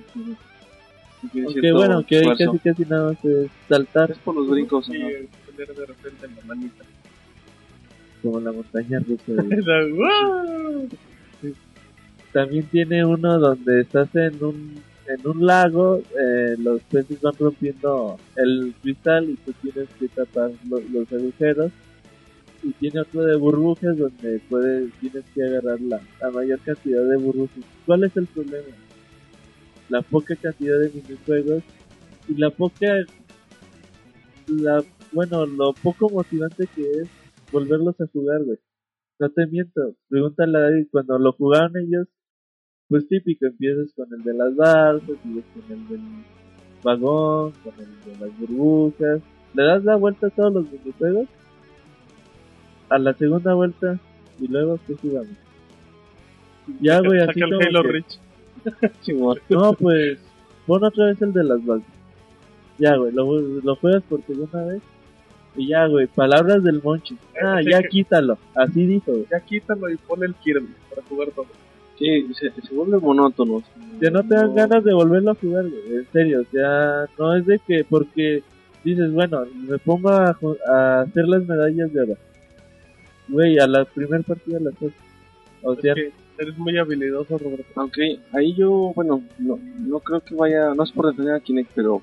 Aunque 1.46 1.72
bueno, 1.72 2.04
que 2.06 2.22
casi 2.38 2.58
casi 2.58 2.82
nada 2.84 3.10
más 3.10 3.24
es 3.24 3.50
saltar 3.68 4.10
es 4.10 4.18
por 4.18 4.34
los 4.36 4.48
brincos 4.48 4.88
Y 4.88 4.96
ajá. 4.96 5.08
tener 5.56 5.74
de 5.76 5.86
repente 5.86 6.26
en 6.26 6.36
la 6.36 6.42
manita. 6.44 6.84
Como 8.22 8.40
la 8.40 8.52
montaña 8.52 8.98
rusa. 9.00 9.42
de-. 9.42 10.88
También 12.32 12.64
tiene 12.66 13.04
uno 13.04 13.38
donde 13.38 13.80
estás 13.80 14.14
en 14.14 14.42
un 14.44 14.88
en 15.08 15.26
un 15.26 15.46
lago, 15.46 16.02
eh, 16.20 16.54
los 16.58 16.82
peces 16.82 17.18
van 17.22 17.32
rompiendo 17.38 18.18
el 18.36 18.74
cristal 18.82 19.30
y 19.30 19.36
tú 19.36 19.54
tienes 19.62 19.88
que 19.98 20.06
tapar 20.08 20.50
lo- 20.68 20.82
los 20.92 21.10
agujeros. 21.10 21.72
Y 22.62 22.72
tiene 22.72 23.00
otro 23.00 23.24
de 23.24 23.36
burbujas 23.36 23.96
donde 23.96 24.38
puedes, 24.50 24.92
tienes 25.00 25.24
que 25.34 25.44
agarrar 25.44 25.80
la, 25.80 25.98
la 26.20 26.30
mayor 26.30 26.58
cantidad 26.60 27.02
de 27.04 27.16
burbujas. 27.16 27.64
¿Cuál 27.86 28.04
es 28.04 28.14
el 28.18 28.26
problema? 28.26 28.66
La 29.88 30.02
poca 30.02 30.36
cantidad 30.36 30.78
de 30.78 30.90
minijuegos 30.90 31.62
y 32.28 32.34
la 32.34 32.50
poca, 32.50 32.86
la, 34.48 34.84
bueno, 35.12 35.46
lo 35.46 35.72
poco 35.72 36.10
motivante 36.10 36.66
que 36.74 36.82
es 36.82 37.08
volverlos 37.50 38.00
a 38.00 38.06
jugar, 38.06 38.44
güey. 38.44 38.58
No 39.18 39.30
te 39.30 39.46
miento, 39.46 39.96
pregúntale 40.08 40.58
a 40.58 40.60
David, 40.62 40.86
cuando 40.90 41.18
lo 41.18 41.32
jugaron 41.32 41.76
ellos, 41.76 42.06
pues 42.88 43.06
típico, 43.08 43.46
empiezas 43.46 43.92
con 43.94 44.06
el 44.12 44.22
de 44.22 44.34
las 44.34 44.54
balsas, 44.54 45.16
sigues 45.22 45.44
con 45.52 45.72
el 45.72 45.88
del 45.88 46.00
vagón, 46.82 47.52
con 47.64 47.74
el 47.78 48.00
de 48.04 48.26
las 48.26 48.38
burbujas, 48.38 49.20
le 49.54 49.64
das 49.64 49.84
la 49.84 49.96
vuelta 49.96 50.28
a 50.28 50.30
todos 50.30 50.54
los 50.54 50.72
minijuegos, 50.72 51.28
a 52.88 52.98
la 52.98 53.12
segunda 53.14 53.54
vuelta, 53.54 53.98
y 54.38 54.46
luego, 54.46 54.78
¿qué 54.86 54.94
jugamos? 54.94 55.36
Ya, 56.80 57.00
güey, 57.00 57.20
así 57.20 57.40
el 57.40 57.50
como 57.50 57.60
Halo 57.60 57.82
que-. 57.82 58.90
Simón. 59.00 59.38
no, 59.48 59.72
pues, 59.72 60.18
pon 60.66 60.84
otra 60.84 61.06
vez 61.06 61.20
el 61.22 61.32
de 61.32 61.44
las 61.44 61.64
balsas. 61.64 61.92
Ya, 62.78 62.96
güey, 62.96 63.12
lo, 63.12 63.40
lo 63.40 63.76
juegas 63.76 64.02
por 64.04 64.22
segunda 64.22 64.64
vez. 64.64 64.82
Y 65.56 65.68
ya, 65.68 65.86
güey, 65.86 66.06
palabras 66.06 66.62
del 66.62 66.82
Monchi. 66.82 67.16
Ah, 67.42 67.60
ya 67.62 67.82
quítalo. 67.82 68.38
Así 68.54 68.86
dijo, 68.86 69.12
güey. 69.12 69.26
Ya 69.30 69.40
quítalo 69.40 69.90
y 69.90 69.96
pon 69.96 70.22
el 70.22 70.34
Kirby 70.34 70.68
para 70.90 71.02
jugar 71.08 71.28
todo. 71.34 71.46
sí 71.98 72.28
se, 72.34 72.50
se 72.50 72.74
vuelve 72.74 72.98
monótono 72.98 73.62
Que 74.00 74.10
no 74.10 74.22
te 74.22 74.34
dan 74.34 74.54
ganas 74.54 74.84
de 74.84 74.94
volverlo 74.94 75.32
a 75.32 75.34
jugar, 75.34 75.68
güey. 75.68 75.96
En 75.96 76.06
serio, 76.12 76.42
o 76.42 76.52
sea, 76.52 77.06
no 77.18 77.36
es 77.36 77.46
de 77.46 77.58
que 77.66 77.84
porque 77.84 78.42
dices, 78.84 79.12
bueno, 79.12 79.44
me 79.54 79.78
pongo 79.78 80.10
a, 80.10 81.00
hacer 81.00 81.26
las 81.26 81.46
medallas 81.46 81.92
de 81.92 82.02
oro. 82.02 82.14
Güey, 83.28 83.58
a 83.58 83.66
la 83.66 83.84
primer 83.84 84.22
partida 84.24 84.60
las 84.60 84.74
haces. 84.76 84.92
O 85.62 85.74
sea, 85.74 85.94
que 85.94 86.12
eres 86.38 86.56
muy 86.56 86.78
habilidoso, 86.78 87.36
Roberto. 87.36 87.66
Aunque 87.74 88.20
ahí 88.32 88.54
yo, 88.54 88.92
bueno, 88.94 89.22
no, 89.38 89.58
no 89.78 90.00
creo 90.00 90.20
que 90.20 90.34
vaya, 90.34 90.72
no 90.74 90.84
es 90.84 90.92
por 90.92 91.08
defender 91.08 91.34
a 91.34 91.40
Kinect, 91.40 91.70
pero 91.74 92.00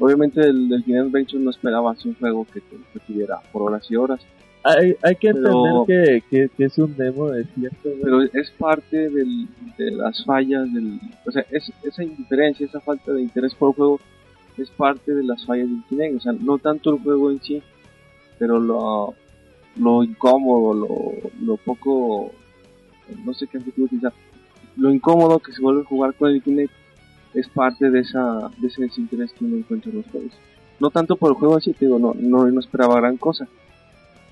obviamente 0.00 0.40
el, 0.40 0.68
del 0.68 0.84
Kinect 0.84 1.06
Adventure 1.06 1.42
no 1.42 1.50
esperaba 1.50 1.92
así 1.92 2.08
un 2.08 2.14
juego 2.16 2.46
que 2.52 2.60
te 2.60 2.76
que 2.92 2.98
tuviera 3.06 3.40
por 3.52 3.62
horas 3.62 3.86
y 3.90 3.96
horas, 3.96 4.20
hay, 4.62 4.94
hay 5.02 5.16
que 5.16 5.28
entender 5.28 5.72
que, 5.86 6.22
que, 6.28 6.48
que 6.54 6.64
es 6.64 6.78
un 6.78 6.94
demo, 6.96 7.32
es 7.32 7.46
cierto, 7.54 7.88
pero 8.02 8.22
es 8.22 8.50
parte 8.58 9.08
del, 9.08 9.48
de 9.78 9.90
las 9.92 10.22
fallas 10.24 10.72
del, 10.72 11.00
o 11.26 11.30
sea, 11.30 11.44
es, 11.50 11.72
esa 11.82 12.02
indiferencia, 12.02 12.66
esa 12.66 12.80
falta 12.80 13.12
de 13.12 13.22
interés 13.22 13.54
por 13.54 13.70
el 13.70 13.74
juego 13.74 14.00
es 14.58 14.68
parte 14.70 15.14
de 15.14 15.24
las 15.24 15.46
fallas 15.46 15.68
del 15.68 15.82
Kinect, 15.88 16.16
o 16.16 16.20
sea, 16.20 16.32
no 16.32 16.58
tanto 16.58 16.90
el 16.90 17.00
juego 17.00 17.30
en 17.30 17.40
sí, 17.40 17.62
pero 18.38 18.60
lo, 18.60 19.14
lo 19.76 20.02
incómodo, 20.02 20.74
lo, 20.74 21.30
lo 21.42 21.56
poco, 21.56 22.30
no 23.24 23.32
sé 23.32 23.46
qué 23.46 23.58
adjetivo 23.58 23.86
utilizar, 23.86 24.12
lo 24.76 24.92
incómodo 24.92 25.38
que 25.38 25.52
se 25.52 25.62
vuelve 25.62 25.82
a 25.82 25.86
jugar 25.86 26.12
con 26.14 26.30
el 26.30 26.42
Kinect 26.42 26.72
es 27.34 27.48
parte 27.48 27.90
de 27.90 28.00
esa 28.00 28.50
de 28.58 28.66
ese 28.66 28.82
desinterés 28.82 29.32
que 29.32 29.44
uno 29.44 29.56
encuentra 29.56 29.90
en 29.90 29.98
los 29.98 30.06
juegos. 30.06 30.32
No 30.80 30.90
tanto 30.90 31.16
por 31.16 31.30
el 31.30 31.36
juego 31.36 31.56
así, 31.56 31.72
te 31.72 31.84
digo, 31.84 31.98
no, 31.98 32.14
no, 32.18 32.46
no 32.46 32.60
esperaba 32.60 33.00
gran 33.00 33.16
cosa. 33.16 33.46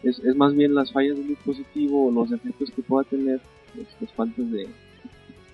Es, 0.03 0.19
es 0.21 0.35
más 0.37 0.55
bien 0.55 0.75
las 0.75 0.93
fallas 0.93 1.17
del 1.17 1.29
dispositivo 1.29 2.09
o 2.09 2.11
los 2.11 2.33
efectos 2.33 2.71
que 2.71 2.83
pueda 2.83 3.05
tener, 3.05 3.41
los 4.01 4.13
faltas 4.13 4.51
de, 4.51 4.67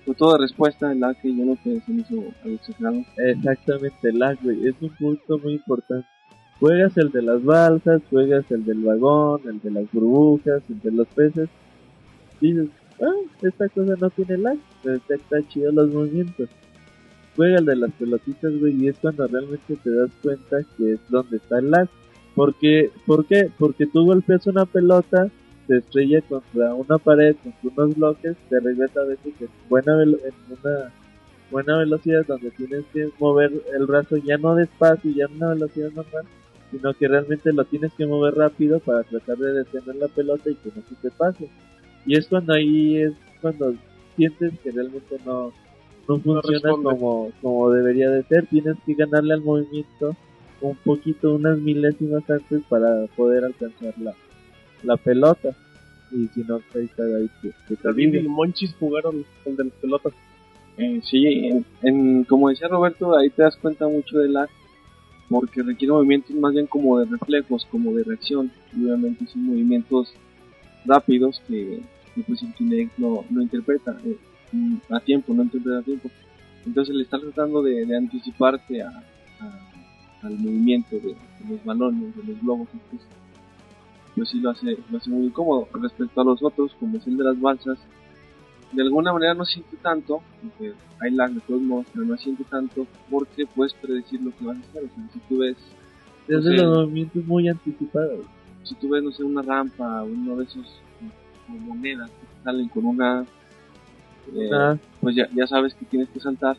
sobre 0.05 0.17
todo 0.17 0.33
de 0.33 0.39
respuesta 0.39 0.91
en 0.91 0.99
la 1.01 1.13
que 1.15 1.35
yo 1.35 1.43
no 1.43 1.57
que 1.63 1.81
se 1.81 1.91
me 1.91 2.01
hizo 2.01 2.23
exagerado. 2.45 3.03
Exactamente, 3.17 4.13
lag, 4.13 4.37
güey. 4.41 4.67
Es 4.67 4.75
un 4.79 4.89
punto 4.89 5.39
muy 5.39 5.53
importante. 5.53 6.07
Juegas 6.59 6.95
el 6.97 7.11
de 7.11 7.21
las 7.21 7.43
balsas, 7.43 8.01
juegas 8.09 8.49
el 8.49 8.63
del 8.63 8.83
vagón, 8.83 9.41
el 9.45 9.59
de 9.59 9.71
las 9.71 9.91
burbujas, 9.91 10.63
el 10.69 10.79
de 10.79 10.91
los 10.91 11.07
peces. 11.07 11.49
Dices, 12.39 12.69
ah, 13.01 13.13
esta 13.41 13.67
cosa 13.69 13.95
no 13.99 14.09
tiene 14.11 14.37
lag, 14.37 14.57
pero 14.83 15.01
está 15.09 15.45
chido 15.49 15.71
los 15.71 15.89
movimientos. 15.89 16.49
Juega 17.35 17.59
el 17.59 17.65
de 17.65 17.75
las 17.75 17.91
pelotitas, 17.93 18.57
güey, 18.59 18.83
y 18.83 18.87
es 18.87 18.97
cuando 18.99 19.27
realmente 19.27 19.75
te 19.75 19.89
das 19.93 20.09
cuenta 20.21 20.57
que 20.77 20.93
es 20.93 20.99
donde 21.09 21.37
está 21.37 21.59
el 21.59 21.71
lag. 21.71 21.89
Porque, 22.33 22.91
¿Por 23.05 23.25
qué? 23.25 23.49
Porque 23.57 23.85
tú 23.87 24.05
golpeas 24.05 24.45
una 24.47 24.65
pelota, 24.65 25.29
se 25.67 25.77
estrella 25.77 26.21
contra 26.21 26.73
una 26.73 26.97
pared, 26.97 27.35
contra 27.43 27.83
unos 27.85 27.97
bloques, 27.97 28.37
te 28.49 28.59
regresa 28.59 29.01
a 29.01 29.05
veces 29.05 29.33
en 29.39 29.49
buena, 29.69 30.03
en 30.03 30.13
una 30.49 30.91
buena 31.51 31.77
velocidad 31.77 32.25
donde 32.27 32.51
tienes 32.51 32.83
que 32.93 33.09
mover 33.19 33.51
el 33.73 33.85
brazo 33.85 34.17
ya 34.17 34.37
no 34.37 34.55
despacio, 34.55 35.11
ya 35.11 35.25
en 35.25 35.35
una 35.37 35.53
velocidad 35.53 35.91
normal, 35.91 36.25
sino 36.71 36.93
que 36.93 37.07
realmente 37.07 37.53
lo 37.53 37.65
tienes 37.65 37.93
que 37.93 38.05
mover 38.05 38.35
rápido 38.35 38.79
para 38.79 39.03
tratar 39.03 39.37
de 39.37 39.53
detener 39.53 39.95
la 39.95 40.07
pelota 40.07 40.49
y 40.49 40.55
que 40.55 40.71
no 40.75 40.81
te 41.01 41.11
pase. 41.11 41.49
Y 42.05 42.17
es 42.17 42.27
cuando 42.27 42.53
ahí 42.53 42.97
es 42.97 43.13
cuando 43.41 43.73
sientes 44.15 44.53
que 44.59 44.71
realmente 44.71 45.17
no, 45.25 45.53
no 46.07 46.19
funciona 46.19 46.69
como, 46.97 47.31
como 47.41 47.71
debería 47.71 48.09
de 48.09 48.23
ser. 48.23 48.45
Tienes 48.47 48.75
que 48.85 48.93
ganarle 48.93 49.33
al 49.33 49.41
movimiento 49.41 50.15
un 50.61 50.75
poquito, 50.77 51.35
unas 51.35 51.57
milésimas 51.59 52.27
antes 52.29 52.61
para 52.69 53.05
poder 53.15 53.45
alcanzar 53.45 53.93
la, 53.99 54.13
la 54.83 54.97
pelota. 54.97 55.55
Y 56.11 56.27
si 56.29 56.41
no, 56.43 56.57
ahí 56.75 56.85
está 56.85 57.03
ahí 57.03 57.29
que, 57.41 57.51
y 58.23 58.27
Monchis 58.27 58.73
jugaron 58.79 59.25
el 59.45 59.55
de 59.55 59.63
las 59.65 59.73
pelotas. 59.73 60.13
Eh, 60.77 61.01
sí, 61.03 61.25
en, 61.47 61.65
en- 61.81 62.23
como 62.25 62.49
decía 62.49 62.67
Roberto, 62.67 63.17
ahí 63.17 63.29
te 63.29 63.41
das 63.43 63.55
cuenta 63.57 63.87
mucho 63.87 64.17
de 64.19 64.29
lag, 64.29 64.49
porque 65.29 65.63
requiere 65.63 65.93
movimientos 65.93 66.35
más 66.35 66.53
bien 66.53 66.67
como 66.67 66.99
de 66.99 67.05
reflejos, 67.05 67.65
como 67.71 67.93
de 67.93 68.03
reacción, 68.03 68.51
y 68.75 68.85
obviamente 68.85 69.25
son 69.27 69.45
movimientos 69.45 70.13
rápidos 70.85 71.41
que, 71.47 71.79
que 72.13 72.21
pues 72.21 72.41
el 72.43 72.53
Kinect 72.53 72.97
no, 72.97 73.25
no 73.29 73.41
interpreta 73.41 73.97
eh, 74.05 74.17
a 74.89 74.99
tiempo, 74.99 75.33
no 75.33 75.43
interpreta 75.43 75.79
a 75.79 75.83
tiempo. 75.83 76.09
Entonces 76.65 76.95
le 76.95 77.03
estás 77.03 77.21
tratando 77.21 77.61
de, 77.61 77.85
de 77.85 77.97
anticiparte 77.97 78.81
a, 78.81 78.89
a- 79.39 79.59
al 80.23 80.33
movimiento 80.39 80.95
de, 80.95 81.09
de 81.09 81.49
los 81.49 81.63
balones, 81.63 82.15
de 82.15 82.23
los 82.23 82.41
globos, 82.41 82.67
estos, 82.73 83.07
pues 84.15 84.29
sí 84.29 84.39
lo 84.39 84.49
hace, 84.51 84.77
lo 84.89 84.97
hace 84.97 85.09
muy 85.09 85.27
incómodo. 85.27 85.67
Respecto 85.73 86.21
a 86.21 86.23
los 86.23 86.41
otros, 86.41 86.73
como 86.79 86.97
es 86.97 87.05
el 87.05 87.17
de 87.17 87.23
las 87.25 87.39
balsas, 87.39 87.77
de 88.71 88.81
alguna 88.81 89.13
manera 89.13 89.33
no 89.33 89.45
siente 89.45 89.77
tanto, 89.77 90.21
porque 90.41 90.73
hay 90.99 91.11
lag 91.11 91.31
de 91.31 91.41
todos 91.41 91.61
modos, 91.61 91.85
pero 91.93 92.05
no 92.05 92.17
siente 92.17 92.43
tanto 92.45 92.87
porque 93.09 93.45
puedes 93.45 93.73
predecir 93.73 94.21
lo 94.21 94.31
que 94.35 94.45
vas 94.45 94.57
a 94.57 94.59
hacer. 94.61 94.83
O 94.83 94.87
sea, 94.95 95.03
si 95.13 95.19
tú 95.29 95.37
ves, 95.39 95.57
Es 96.27 96.43
de 96.43 96.51
Sí. 96.51 96.57
los 96.57 96.75
movimientos 96.79 97.23
muy 97.25 97.47
anticipados. 97.47 98.25
si 98.63 98.73
tú 98.75 98.89
ves, 98.89 99.03
no 99.03 99.11
sé, 99.11 99.23
una 99.23 99.43
rampa, 99.43 100.03
uno 100.03 100.37
de 100.37 100.45
esos 100.45 100.65
como 101.47 101.59
monedas 101.75 102.09
que 102.09 102.43
salen 102.43 102.67
con 102.69 102.85
una, 102.85 103.23
eh, 104.33 104.49
Ah, 104.51 104.77
pues 105.01 105.15
ya, 105.15 105.29
ya 105.35 105.47
sabes 105.47 105.73
que 105.73 105.85
tienes 105.85 106.09
que 106.09 106.19
saltar 106.19 106.57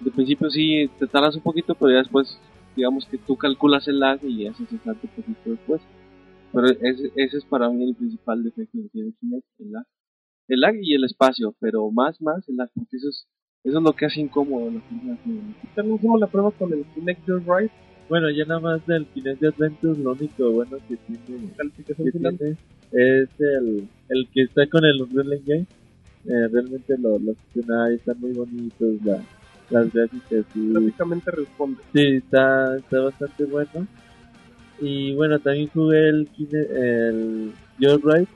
De 0.00 0.10
principio 0.10 0.50
sí 0.50 0.90
te 0.98 1.06
tardas 1.06 1.36
un 1.36 1.42
poquito, 1.42 1.74
pero 1.74 1.90
ya 1.92 1.98
después, 1.98 2.38
digamos 2.76 3.04
que 3.06 3.18
tú 3.18 3.36
calculas 3.36 3.86
el 3.88 4.00
lag 4.00 4.22
y 4.24 4.46
haces 4.46 4.70
el 4.72 4.80
salto 4.80 5.06
un 5.06 5.22
poquito 5.22 5.50
después. 5.50 5.82
Pero 6.52 6.66
ese, 6.68 7.12
ese 7.14 7.36
es 7.38 7.44
para 7.44 7.68
mí 7.68 7.84
el 7.84 7.94
principal 7.94 8.42
defecto 8.42 8.78
que 8.82 8.88
tiene 8.88 9.12
Kinect, 9.20 9.46
el 9.60 9.72
lag. 9.72 9.84
El 10.48 10.60
lag 10.60 10.74
y 10.80 10.94
el 10.94 11.04
espacio, 11.04 11.54
pero 11.60 11.90
más, 11.90 12.20
más 12.20 12.48
el 12.48 12.56
lag, 12.56 12.70
porque 12.74 12.96
eso 12.96 13.08
es, 13.08 13.26
eso 13.62 13.78
es 13.78 13.84
lo 13.84 13.92
que 13.92 14.06
hace 14.06 14.20
incómodo 14.20 14.70
la. 14.70 14.80
También 15.74 15.96
hicimos 15.96 16.20
la 16.20 16.26
prueba 16.26 16.50
con 16.50 16.72
el 16.72 16.84
Kinect 16.94 17.26
Your 17.26 17.42
Ride, 17.42 17.70
Bueno, 18.08 18.30
ya 18.30 18.44
nada 18.46 18.60
más 18.60 18.86
del 18.86 19.06
Kinect 19.06 19.44
Adventure, 19.44 19.98
lo 20.00 20.12
único 20.12 20.50
bueno 20.50 20.78
que 20.88 20.96
tiene, 20.96 21.52
que 21.76 22.10
tiene 22.10 22.56
es 22.92 23.28
el, 23.38 23.88
el 24.08 24.28
que 24.32 24.42
está 24.42 24.66
con 24.66 24.84
el 24.84 25.00
Unreal 25.02 25.32
Engine. 25.34 25.66
Eh, 26.24 26.48
realmente 26.52 26.96
lo- 26.98 27.18
los 27.18 27.36
escenarios 27.48 28.00
están 28.00 28.20
muy 28.20 28.32
bonitos, 28.32 29.02
la, 29.04 29.22
las 29.70 29.92
gráficas 29.92 30.44
y 30.54 30.72
Prácticamente 30.72 31.30
responde. 31.30 31.82
Sí, 31.92 32.02
está, 32.16 32.76
está 32.76 33.00
bastante 33.00 33.44
bueno. 33.44 33.86
Y 34.80 35.14
bueno, 35.14 35.38
también 35.40 35.68
jugué 35.72 36.08
el, 36.08 36.30
el 36.76 37.52
Your 37.78 38.00
Ride. 38.04 38.28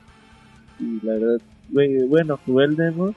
Y 0.79 1.05
la 1.05 1.13
verdad, 1.13 1.41
bueno, 2.09 2.37
jugué 2.45 2.65
el 2.65 2.75
demo. 2.75 3.15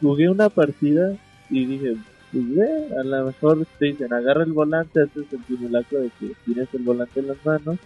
Jugué 0.00 0.28
una 0.28 0.50
partida 0.50 1.16
y 1.48 1.64
dije, 1.66 1.96
pues 2.30 2.54
güey, 2.54 2.92
a 2.98 3.02
lo 3.04 3.26
mejor 3.26 3.66
te 3.78 3.86
dicen, 3.86 4.12
agarra 4.12 4.44
el 4.44 4.52
volante, 4.52 5.02
haces 5.02 5.32
el 5.32 5.44
simulacro 5.46 6.00
de 6.00 6.10
que 6.18 6.32
tienes 6.44 6.72
el 6.74 6.82
volante 6.82 7.20
en 7.20 7.28
las 7.28 7.44
manos. 7.44 7.78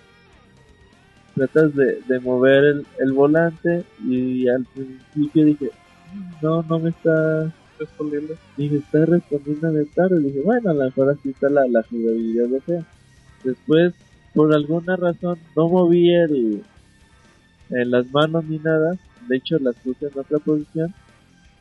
Tratas 1.34 1.74
de, 1.74 2.00
de 2.08 2.20
mover 2.20 2.64
el, 2.64 2.86
el 2.98 3.12
volante 3.12 3.84
y 4.06 4.48
al 4.48 4.64
principio 4.64 5.44
dije, 5.44 5.70
no, 6.42 6.62
no 6.62 6.78
me 6.78 6.90
está 6.90 7.52
Respondiendo. 7.78 8.34
y 8.58 8.68
me 8.68 8.76
está 8.78 9.06
respondiendo 9.06 9.72
de 9.72 9.86
tarde. 9.86 10.20
Dije, 10.20 10.40
bueno, 10.42 10.70
a 10.70 10.74
lo 10.74 10.84
mejor 10.84 11.08
así 11.10 11.30
está 11.30 11.48
la, 11.48 11.66
la 11.66 11.82
jugabilidad 11.84 12.48
de 12.48 12.60
fea. 12.60 12.84
Después, 13.42 13.94
por 14.34 14.54
alguna 14.54 14.96
razón, 14.96 15.38
no 15.56 15.68
moví 15.68 16.12
el, 16.12 16.62
en 17.70 17.90
las 17.90 18.10
manos 18.12 18.44
ni 18.44 18.58
nada. 18.58 18.98
De 19.28 19.36
hecho, 19.36 19.58
las 19.60 19.76
puse 19.76 20.08
en 20.08 20.18
otra 20.18 20.38
posición. 20.40 20.94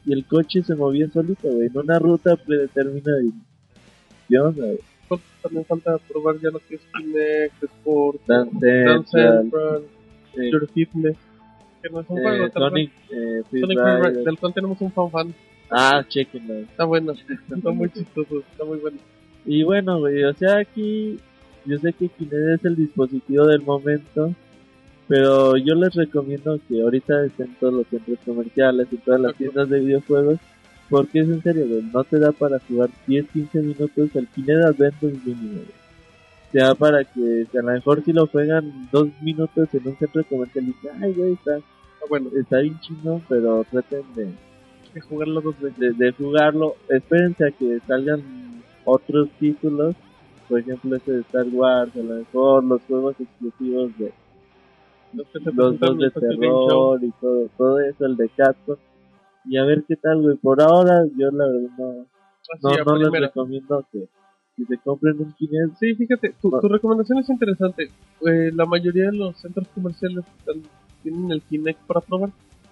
Y 0.05 0.11
el 0.11 0.25
coche 0.25 0.61
se 0.61 0.75
movía 0.75 1.09
solito, 1.09 1.47
en 1.47 1.77
una 1.77 1.99
ruta 1.99 2.35
predeterminada. 2.35 3.21
Y, 3.23 3.31
¿Qué 4.27 4.39
onda? 4.39 4.65
Pues, 5.09 5.21
También 5.41 5.65
falta 5.65 5.97
probar 5.97 6.39
ya 6.39 6.51
lo 6.51 6.59
que 6.59 6.75
es 6.75 6.81
Kinect, 6.95 7.63
Sport, 7.63 8.21
Dance 8.27 8.55
Dance 8.59 9.09
Central, 9.09 9.83
eh, 10.37 10.51
Your 10.51 10.67
Fitness. 10.69 11.17
Que 11.81 11.89
no 11.89 12.01
es 12.01 12.09
un 12.09 12.19
eh, 12.19 12.21
juego, 12.21 12.49
Sonic, 12.51 12.91
eh, 13.09 13.41
Sonic. 13.49 13.79
Ride, 13.79 14.23
del 14.23 14.37
cual 14.37 14.53
tenemos 14.53 14.79
un 14.81 14.91
fan 14.91 15.09
fan. 15.09 15.33
Ah, 15.71 16.03
chequenlo. 16.07 16.55
Está 16.59 16.83
bueno, 16.85 17.13
está 17.13 17.71
muy 17.71 17.89
chistoso, 17.89 18.39
está 18.39 18.65
muy 18.65 18.77
bueno. 18.77 18.97
Y 19.45 19.63
bueno, 19.63 19.99
güey, 19.99 20.23
o 20.23 20.33
sea, 20.33 20.57
aquí 20.57 21.19
yo 21.65 21.77
sé 21.79 21.93
que 21.93 22.09
Kinect 22.09 22.59
es 22.59 22.65
el 22.65 22.75
dispositivo 22.75 23.47
del 23.47 23.61
momento, 23.61 24.33
pero 25.07 25.57
yo 25.57 25.73
les 25.75 25.95
recomiendo 25.95 26.59
que 26.67 26.81
ahorita 26.81 27.25
estén 27.25 27.55
todos 27.59 27.73
los 27.73 27.87
centros 27.87 28.19
comerciales 28.25 28.87
y 28.91 28.97
todas 28.97 29.21
las 29.21 29.35
tiendas 29.35 29.69
de 29.69 29.79
videojuegos, 29.79 30.39
porque 30.89 31.19
es 31.19 31.29
en 31.29 31.41
serio, 31.43 31.65
no 31.93 32.03
te 32.03 32.19
da 32.19 32.31
para 32.31 32.59
jugar 32.59 32.89
10, 33.07 33.27
15 33.29 33.59
minutos 33.61 34.15
el 34.15 34.27
Kinect 34.27 34.65
Adventure 34.65 35.13
mínimo. 35.25 35.61
Te 36.51 36.59
da 36.59 36.73
para 36.73 37.03
que, 37.03 37.47
a 37.53 37.61
lo 37.61 37.71
mejor 37.71 38.03
si 38.03 38.11
lo 38.11 38.25
juegan 38.27 38.89
dos 38.91 39.07
minutos 39.21 39.69
en 39.73 39.87
un 39.87 39.97
centro 39.97 40.23
comercial 40.23 40.65
y 40.65 40.67
dicen, 40.67 40.91
ay, 41.01 41.13
güey, 41.13 41.33
está, 41.33 41.59
Está 41.99 42.07
bueno, 42.09 42.29
está 42.33 42.59
bien 42.59 42.79
chingón, 42.79 43.21
pero 43.27 43.65
traten 43.69 44.03
de, 44.15 44.31
jugarlo 45.01 45.41
dos 45.41 45.59
veces. 45.59 45.97
de, 45.97 46.05
de 46.05 46.11
jugarlo. 46.13 46.75
Espérense 46.87 47.45
a 47.45 47.51
que 47.51 47.77
salgan 47.85 48.23
otros 48.85 49.27
títulos, 49.37 49.97
por 50.47 50.59
ejemplo 50.61 50.95
este 50.95 51.11
de 51.11 51.21
Star 51.21 51.45
Wars, 51.51 51.91
a 51.95 51.99
lo 51.99 52.15
mejor 52.15 52.63
los 52.63 52.81
juegos 52.83 53.15
exclusivos 53.19 53.97
de 53.97 54.13
Los 55.11 55.27
que 55.27 55.39
se 55.39 55.51
los 55.51 55.77
presentan 55.77 55.97
dos 55.97 55.97
de 55.97 56.11
terror 56.21 57.03
y 57.03 57.11
todo, 57.19 57.49
todo 57.57 57.79
eso, 57.81 58.05
el 58.05 58.15
de 58.15 58.29
Capcom. 58.29 58.77
Y 59.49 59.57
a 59.57 59.63
ver 59.65 59.83
qué 59.87 59.95
tal, 59.95 60.21
güey. 60.21 60.37
Por 60.37 60.61
ahora 60.61 61.05
yo 61.17 61.31
la 61.31 61.47
verdad 61.47 61.69
no, 61.77 62.05
Así, 62.53 62.61
no, 62.85 62.93
no 62.99 63.09
les 63.09 63.21
recomiendo 63.21 63.85
que, 63.91 64.07
que 64.55 64.65
se 64.65 64.77
compren 64.77 65.19
un 65.19 65.33
Kinect. 65.33 65.77
Sí, 65.79 65.95
fíjate, 65.95 66.35
tu, 66.41 66.49
No. 66.51 66.59
tu 66.59 66.67
recomendación 66.67 67.17
es 67.19 67.29
interesante. 67.29 67.89
Eh, 68.27 68.51
la 68.53 68.65
mayoría 68.65 69.05
de 69.11 69.17
los 69.17 69.37
centros 69.37 69.67
comerciales 69.69 70.23
están- 70.39 70.61
tienen 71.03 71.31
el 71.31 71.41
Kinect 71.41 71.79
para 71.87 72.01
probar. 72.01 72.29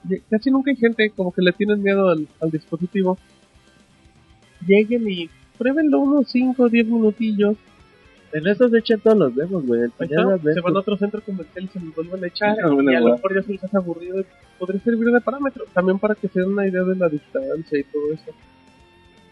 Y 0.07 0.19
casi 0.29 0.51
nunca 0.51 0.69
hay 0.71 0.77
gente 0.77 1.09
como 1.09 1.31
que 1.31 1.41
le 1.41 1.51
tienen 1.53 1.81
miedo 1.81 2.09
al, 2.09 2.27
al 2.41 2.51
dispositivo. 2.51 3.17
Lleguen 4.65 5.09
y 5.09 5.29
pruébenlo 5.57 5.99
unos 5.99 6.29
5 6.29 6.63
o 6.63 6.69
10 6.69 6.87
minutillos. 6.87 7.55
En 8.33 8.45
esos 8.45 8.73
echen 8.73 8.99
todos 8.99 9.17
los 9.17 9.35
demos, 9.35 9.65
güey. 9.65 9.81
El 9.81 9.87
está, 9.87 10.05
se 10.53 10.59
van 10.61 10.75
a 10.75 10.79
otro 10.79 10.97
centro 10.97 11.21
comercial 11.21 11.63
y 11.65 11.67
se 11.69 11.79
los 11.79 11.95
vuelven 11.95 12.23
a 12.23 12.27
echar. 12.27 12.57
Ah, 12.63 12.69
bueno, 12.73 12.91
y 12.91 12.95
a 12.95 12.99
lo 12.99 13.13
mejor 13.15 13.33
ya 13.35 13.41
se 13.41 13.53
les 13.53 13.63
hace 13.63 13.77
aburrido. 13.77 14.23
Podría 14.59 14.81
servir 14.81 15.07
de 15.11 15.21
parámetro. 15.21 15.65
También 15.73 15.97
para 15.99 16.15
que 16.15 16.27
se 16.27 16.39
den 16.41 16.49
una 16.49 16.67
idea 16.67 16.83
de 16.83 16.95
la 16.95 17.07
distancia 17.09 17.79
y 17.79 17.83
todo 17.85 18.11
eso. 18.13 18.31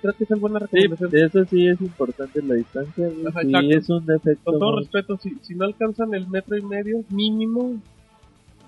Creo 0.01 0.13
que 0.13 0.23
es 0.23 0.39
buena 0.39 0.59
Sí, 0.59 0.65
recomendación. 0.88 1.26
eso 1.26 1.45
sí 1.49 1.67
es 1.67 1.81
importante 1.81 2.41
la 2.43 2.55
distancia, 2.55 3.07
güey. 3.07 3.26
Ajá, 3.27 3.41
Sí, 3.41 3.72
es 3.72 3.89
un 3.89 4.05
defecto 4.05 4.51
Con 4.51 4.59
todo 4.59 4.72
muy- 4.73 4.80
respeto, 4.84 5.17
si, 5.17 5.35
si 5.41 5.55
no 5.55 5.65
alcanzan 5.65 6.13
el 6.13 6.27
metro 6.27 6.55
y 6.57 6.61
medio 6.61 7.03
mínimo, 7.09 7.81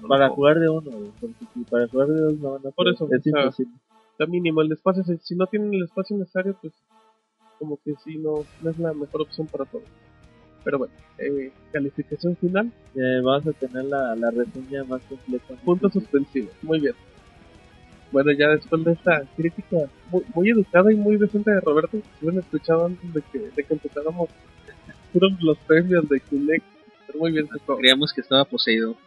para 0.08 0.30
jugar 0.30 0.60
de 0.60 0.70
uno, 0.70 0.90
güey. 0.92 1.12
Porque 1.22 1.46
si 1.54 1.60
para 1.64 1.88
jugar 1.88 2.08
de 2.10 2.20
dos 2.22 2.40
no 2.40 2.52
van 2.54 2.68
a 2.68 2.72
Por 2.72 2.88
eso, 2.90 3.06
es 3.12 3.20
o 3.20 3.22
sea, 3.24 3.42
imposible. 3.42 3.74
está 4.12 4.26
mínimo 4.26 4.62
el 4.62 4.72
espacio. 4.72 5.04
Si, 5.04 5.18
si 5.20 5.36
no 5.36 5.48
tienen 5.48 5.74
el 5.74 5.84
espacio 5.84 6.18
necesario, 6.18 6.56
pues 6.62 6.74
como 7.60 7.78
que 7.84 7.94
sí, 8.04 8.18
no, 8.18 8.44
no 8.62 8.70
es 8.70 8.78
la 8.80 8.94
mejor 8.94 9.22
opción 9.22 9.48
para 9.48 9.66
todos. 9.66 9.84
Pero 10.68 10.80
bueno, 10.80 10.94
eh, 11.18 11.50
calificación 11.72 12.36
final, 12.36 12.70
Eh, 12.94 13.22
vamos 13.24 13.48
a 13.48 13.54
tener 13.54 13.86
la, 13.86 14.14
la 14.18 14.32
reseña 14.32 14.84
más 14.84 15.02
completa. 15.04 15.54
puntos 15.64 15.94
suspensivos. 15.94 16.52
Muy 16.62 16.82
bien. 16.82 16.94
Bueno, 18.12 18.32
ya 18.34 18.50
después 18.50 18.84
de 18.84 18.92
esta 18.92 19.24
crítica 19.38 19.78
muy, 20.12 20.24
muy 20.36 20.50
educada 20.50 20.92
y 20.92 20.96
muy 20.98 21.16
decente 21.16 21.52
de 21.52 21.62
Roberto, 21.62 21.98
escuchado 22.22 22.86
antes 22.88 23.14
de 23.14 23.22
que, 23.32 23.40
de 23.56 23.64
que 23.64 23.74
empezáramos 23.76 24.28
puros 25.14 25.32
los 25.42 25.58
premios 25.60 26.10
de 26.10 26.20
Kinect, 26.20 26.66
pero 27.06 27.20
muy 27.20 27.32
bien, 27.32 27.48
Jacob, 27.48 27.78
Creíamos 27.78 28.12
que 28.12 28.20
estaba 28.20 28.44
poseído. 28.44 28.98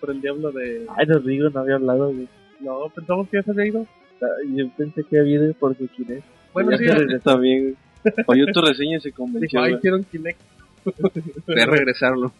por 0.00 0.10
el 0.10 0.20
diablo 0.20 0.52
de... 0.52 0.86
Ay, 0.96 1.06
Rodrigo 1.06 1.50
no 1.50 1.58
había 1.60 1.74
hablado, 1.74 2.12
güey. 2.12 2.28
No, 2.60 2.88
pensamos 2.94 3.28
que 3.28 3.38
ya 3.38 3.42
se 3.42 3.50
había 3.50 3.66
ido. 3.66 3.86
Ah, 4.22 4.26
Yo 4.54 4.70
pensé 4.76 5.02
que 5.02 5.18
había 5.18 5.34
ido 5.42 5.54
porque 5.58 5.88
Kinect. 5.88 6.24
Bueno, 6.52 6.70
Ya 6.70 6.78
sí. 6.78 7.18
También 7.24 7.76
oyó 8.26 8.46
tu 8.52 8.60
reseña 8.60 8.98
y 8.98 9.00
se 9.00 9.12
convenció. 9.12 9.62
dijo, 9.64 9.96
un 9.96 10.04
Kinect. 10.04 10.40
A 10.86 11.66
regresarlo. 11.66 12.32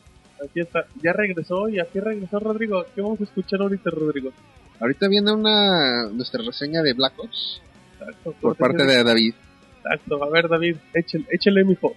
Aquí 0.45 0.61
está, 0.61 0.87
ya 1.03 1.13
regresó 1.13 1.69
y 1.69 1.81
aquí 1.81 1.99
regresó 1.99 2.39
Rodrigo. 2.39 2.85
¿Qué 2.95 3.01
vamos 3.01 3.21
a 3.21 3.25
escuchar 3.25 3.61
ahorita, 3.63 3.91
Rodrigo? 3.91 4.33
Ahorita 4.79 5.09
viene 5.09 5.33
una 5.33 6.09
nuestra 6.11 6.43
reseña 6.45 6.83
de 6.83 6.93
Black 6.93 7.19
Ops 7.19 7.63
Exacto, 7.99 8.35
por 8.41 8.57
parte 8.57 8.85
de 8.85 9.03
David. 9.03 9.35
Exacto, 9.79 10.23
a 10.23 10.31
ver, 10.31 10.49
David, 10.49 10.77
échale, 10.95 11.25
échale 11.31 11.65
mi 11.65 11.75
foto. 11.75 11.97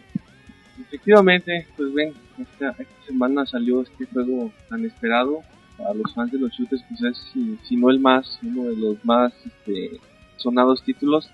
Efectivamente, 0.79 1.67
pues 1.75 1.93
ven, 1.93 2.13
esta, 2.37 2.69
esta 2.71 3.05
semana 3.05 3.45
salió 3.45 3.81
este 3.81 4.05
juego 4.05 4.51
tan 4.69 4.85
esperado 4.85 5.41
para 5.77 5.93
los 5.93 6.13
fans 6.13 6.31
de 6.31 6.39
los 6.39 6.51
shooters, 6.51 6.83
pues 6.87 7.01
es, 7.01 7.17
si, 7.33 7.57
si 7.67 7.75
no 7.75 7.89
el 7.89 7.99
más, 7.99 8.39
uno 8.43 8.69
de 8.69 8.75
los 8.75 9.03
más 9.03 9.33
este, 9.45 9.99
sonados 10.37 10.83
títulos. 10.83 11.29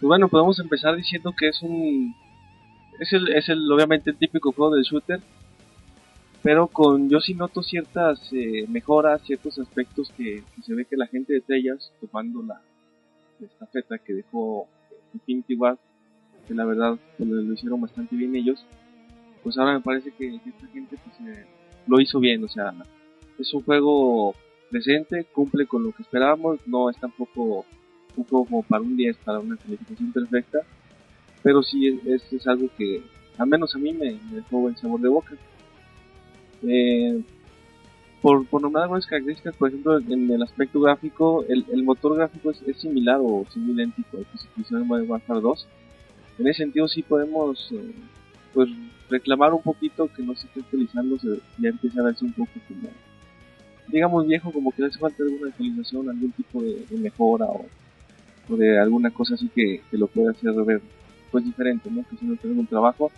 Pues 0.00 0.06
bueno, 0.06 0.28
podemos 0.28 0.60
empezar 0.60 0.94
diciendo 0.94 1.34
que 1.36 1.48
es 1.48 1.60
un, 1.60 2.14
es 3.00 3.12
el, 3.12 3.28
es 3.34 3.48
el 3.48 3.70
obviamente 3.70 4.10
el 4.10 4.16
típico 4.16 4.52
juego 4.52 4.76
del 4.76 4.84
shooter, 4.84 5.20
pero 6.40 6.68
con, 6.68 7.08
yo 7.08 7.18
sí 7.18 7.34
noto 7.34 7.64
ciertas 7.64 8.20
eh, 8.32 8.64
mejoras, 8.68 9.22
ciertos 9.22 9.58
aspectos 9.58 10.12
que, 10.16 10.44
se 10.62 10.74
ve 10.74 10.84
que 10.84 10.96
la 10.96 11.08
gente 11.08 11.32
de 11.32 11.40
Tellas, 11.40 11.92
tomando 12.00 12.44
la 12.44 12.60
estafeta 13.44 13.98
que 13.98 14.14
dejó 14.14 14.68
Infinity 15.14 15.56
Ward, 15.56 15.78
que 16.46 16.54
la 16.54 16.64
verdad 16.64 16.96
lo 17.18 17.52
hicieron 17.52 17.80
bastante 17.80 18.14
bien 18.14 18.36
ellos, 18.36 18.64
pues 19.42 19.58
ahora 19.58 19.74
me 19.74 19.80
parece 19.80 20.12
que 20.12 20.36
esta 20.36 20.66
gente 20.68 20.96
pues, 20.96 21.28
eh, 21.28 21.44
lo 21.88 22.00
hizo 22.00 22.20
bien, 22.20 22.44
o 22.44 22.48
sea, 22.48 22.72
es 23.36 23.52
un 23.52 23.62
juego 23.62 24.32
decente, 24.70 25.24
cumple 25.24 25.66
con 25.66 25.82
lo 25.82 25.90
que 25.90 26.02
esperábamos, 26.02 26.60
no 26.68 26.88
es 26.88 26.96
tampoco 26.98 27.64
un 28.16 28.24
juego 28.24 28.44
como 28.44 28.62
para 28.62 28.82
un 28.82 28.96
10, 28.96 29.16
para 29.18 29.38
una 29.40 29.56
calificación 29.56 30.12
perfecta, 30.12 30.58
pero 31.42 31.62
sí 31.62 32.00
es, 32.06 32.32
es, 32.32 32.46
algo 32.46 32.68
que 32.76 33.02
al 33.36 33.46
menos 33.46 33.74
a 33.74 33.78
mí 33.78 33.92
me, 33.92 34.18
me 34.30 34.36
dejó 34.36 34.58
buen 34.58 34.76
sabor 34.76 35.00
de 35.00 35.08
boca. 35.08 35.34
Eh, 36.62 37.20
por, 38.20 38.44
por 38.46 38.60
nombrar 38.60 38.84
algunas 38.84 39.06
características, 39.06 39.54
por 39.56 39.68
ejemplo, 39.68 39.98
en 39.98 40.30
el 40.30 40.42
aspecto 40.42 40.80
gráfico, 40.80 41.44
el, 41.48 41.64
el 41.72 41.84
motor 41.84 42.16
gráfico 42.16 42.50
es, 42.50 42.60
es 42.62 42.76
similar 42.78 43.18
o 43.20 43.46
idéntico 43.54 44.16
al 44.16 44.26
que 44.26 44.38
se 44.38 44.48
utilizó 44.48 44.76
en 44.76 44.86
Modern 44.86 45.10
Warfare 45.10 45.40
2. 45.40 45.68
En 46.40 46.48
ese 46.48 46.64
sentido 46.64 46.88
sí 46.88 47.02
podemos 47.02 47.70
eh, 47.72 47.94
pues 48.52 48.68
reclamar 49.08 49.54
un 49.54 49.62
poquito 49.62 50.08
que 50.14 50.22
no 50.22 50.34
se 50.34 50.46
esté 50.46 50.60
actualizando, 50.60 51.18
se, 51.18 51.40
ya 51.58 51.70
empieza 51.70 52.00
a 52.00 52.04
verse 52.04 52.24
un 52.24 52.32
poco 52.32 52.50
como, 52.66 52.88
digamos 53.86 54.26
viejo, 54.26 54.52
como 54.52 54.72
que 54.72 54.82
le 54.82 54.88
hace 54.88 54.98
falta 54.98 55.22
alguna 55.22 55.48
actualización, 55.48 56.10
algún 56.10 56.32
tipo 56.32 56.62
de, 56.62 56.84
de 56.90 56.98
mejora 56.98 57.46
o, 57.46 57.66
de 58.56 58.78
alguna 58.78 59.10
cosa 59.10 59.34
así 59.34 59.48
que, 59.54 59.82
que 59.90 59.98
lo 59.98 60.06
puede 60.06 60.30
hacer 60.30 60.52
ver 60.64 60.80
pues 61.30 61.44
diferente, 61.44 61.90
¿no? 61.90 62.04
Que 62.08 62.16
si 62.16 62.24
no 62.24 62.36
tenemos 62.36 62.60
un 62.62 62.66
trabajo, 62.66 63.10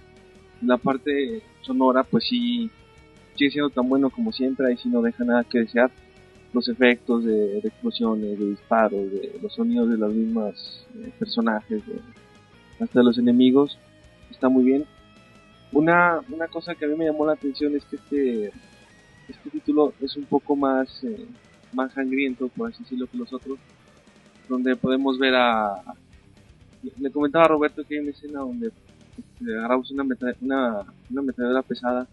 la 0.62 0.76
parte 0.76 1.42
sonora 1.62 2.02
pues 2.04 2.24
sí 2.28 2.68
sigue 3.36 3.50
siendo 3.52 3.70
tan 3.70 3.88
bueno 3.88 4.10
como 4.10 4.32
siempre, 4.32 4.66
ahí 4.66 4.76
sí 4.76 4.88
no 4.88 5.00
deja 5.02 5.24
nada 5.24 5.44
que 5.44 5.60
desear. 5.60 5.90
Los 6.52 6.68
efectos 6.68 7.24
de, 7.24 7.58
explosiones, 7.58 8.36
de 8.36 8.46
disparos, 8.50 9.10
de 9.12 9.38
los 9.40 9.52
sonidos 9.54 9.88
de 9.88 9.96
los 9.96 10.12
mismos 10.12 10.84
eh, 10.96 11.12
personajes, 11.16 11.86
de- 11.86 12.00
hasta 12.84 13.02
los 13.04 13.16
enemigos, 13.18 13.78
está 14.32 14.48
muy 14.48 14.64
bien. 14.64 14.84
Una, 15.72 16.20
una 16.28 16.48
cosa 16.48 16.74
que 16.74 16.84
a 16.86 16.88
mí 16.88 16.96
me 16.96 17.04
llamó 17.06 17.24
la 17.24 17.34
atención 17.34 17.76
es 17.76 17.84
que 17.84 17.96
este, 17.96 18.46
este 19.28 19.50
título 19.50 19.92
es 20.00 20.16
un 20.16 20.24
poco 20.24 20.56
más, 20.56 21.04
eh, 21.04 21.24
más 21.72 21.92
sangriento, 21.92 22.48
por 22.48 22.70
así 22.70 22.82
decirlo, 22.82 23.06
que 23.06 23.18
los 23.18 23.32
otros, 23.32 23.56
donde 24.50 24.76
podemos 24.76 25.18
ver 25.18 25.34
a... 25.36 25.82
Le 26.98 27.10
comentaba 27.10 27.44
a 27.44 27.48
Roberto 27.48 27.82
que 27.86 27.94
hay 27.94 28.00
una 28.00 28.10
escena 28.10 28.40
donde 28.40 28.72
agarramos 29.56 29.90
una, 29.90 30.02
una, 30.40 30.82
una 31.10 31.22
metralladora 31.22 31.62
pesada, 31.62 32.06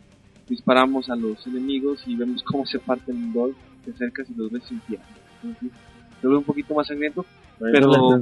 disparamos 0.47 1.09
a 1.09 1.15
los 1.15 1.45
enemigos 1.47 2.03
y 2.05 2.15
vemos 2.15 2.43
cómo 2.43 2.65
se 2.65 2.80
parten 2.80 3.15
en 3.18 3.34
dos, 3.34 3.51
te 3.84 3.91
acercas 3.91 4.30
y 4.30 4.35
los 4.35 4.51
ves 4.51 4.64
sin 4.65 4.80
pie. 4.81 4.99
Entonces, 5.43 5.72
Se 6.22 6.27
ve 6.27 6.35
un 6.38 6.43
poquito 6.43 6.73
más 6.73 6.88
sangriento, 6.88 7.26
Pero- 7.59 8.22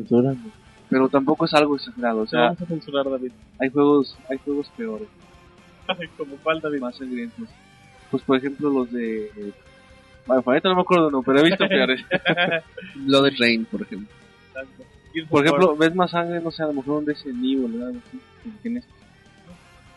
pero 0.87 1.09
tampoco 1.09 1.45
es 1.45 1.53
algo 1.55 1.75
exagerado. 1.75 2.21
O 2.21 2.27
sea, 2.27 2.41
vamos 2.41 2.61
a 2.61 2.65
censurar, 2.67 3.09
David. 3.09 3.31
hay 3.59 3.69
juegos, 3.69 4.15
hay 4.29 4.37
juegos 4.37 4.69
peores. 4.77 5.07
Como 6.17 6.35
cuál, 6.37 6.61
David. 6.61 6.79
más 6.79 6.95
sangrientos. 6.95 7.49
Pues 8.11 8.21
por 8.23 8.37
ejemplo 8.37 8.69
los 8.69 8.91
de... 8.91 9.29
Bueno, 10.25 10.43
ahorita 10.45 10.69
no 10.69 10.75
me 10.75 10.81
acuerdo, 10.81 11.11
no, 11.11 11.21
pero 11.21 11.39
he 11.39 11.43
visto 11.43 11.67
peores. 11.67 12.03
Blood 12.95 13.33
Rain, 13.39 13.65
por 13.65 13.81
ejemplo. 13.81 14.13
Exacto. 14.47 14.83
Por 15.29 15.45
ejemplo, 15.45 15.75
ves 15.77 15.95
más 15.95 16.11
sangre, 16.11 16.41
no 16.41 16.51
sé, 16.51 16.63
a 16.63 16.67
lo 16.67 16.73
mejor 16.73 17.03
un 17.03 17.09
Evil, 17.09 17.71
¿verdad? 17.71 17.87
Algo 17.89 18.01
así, 18.07 18.19
como 18.43 18.61
que 18.61 18.67
en 18.67 18.77
este. 18.77 18.89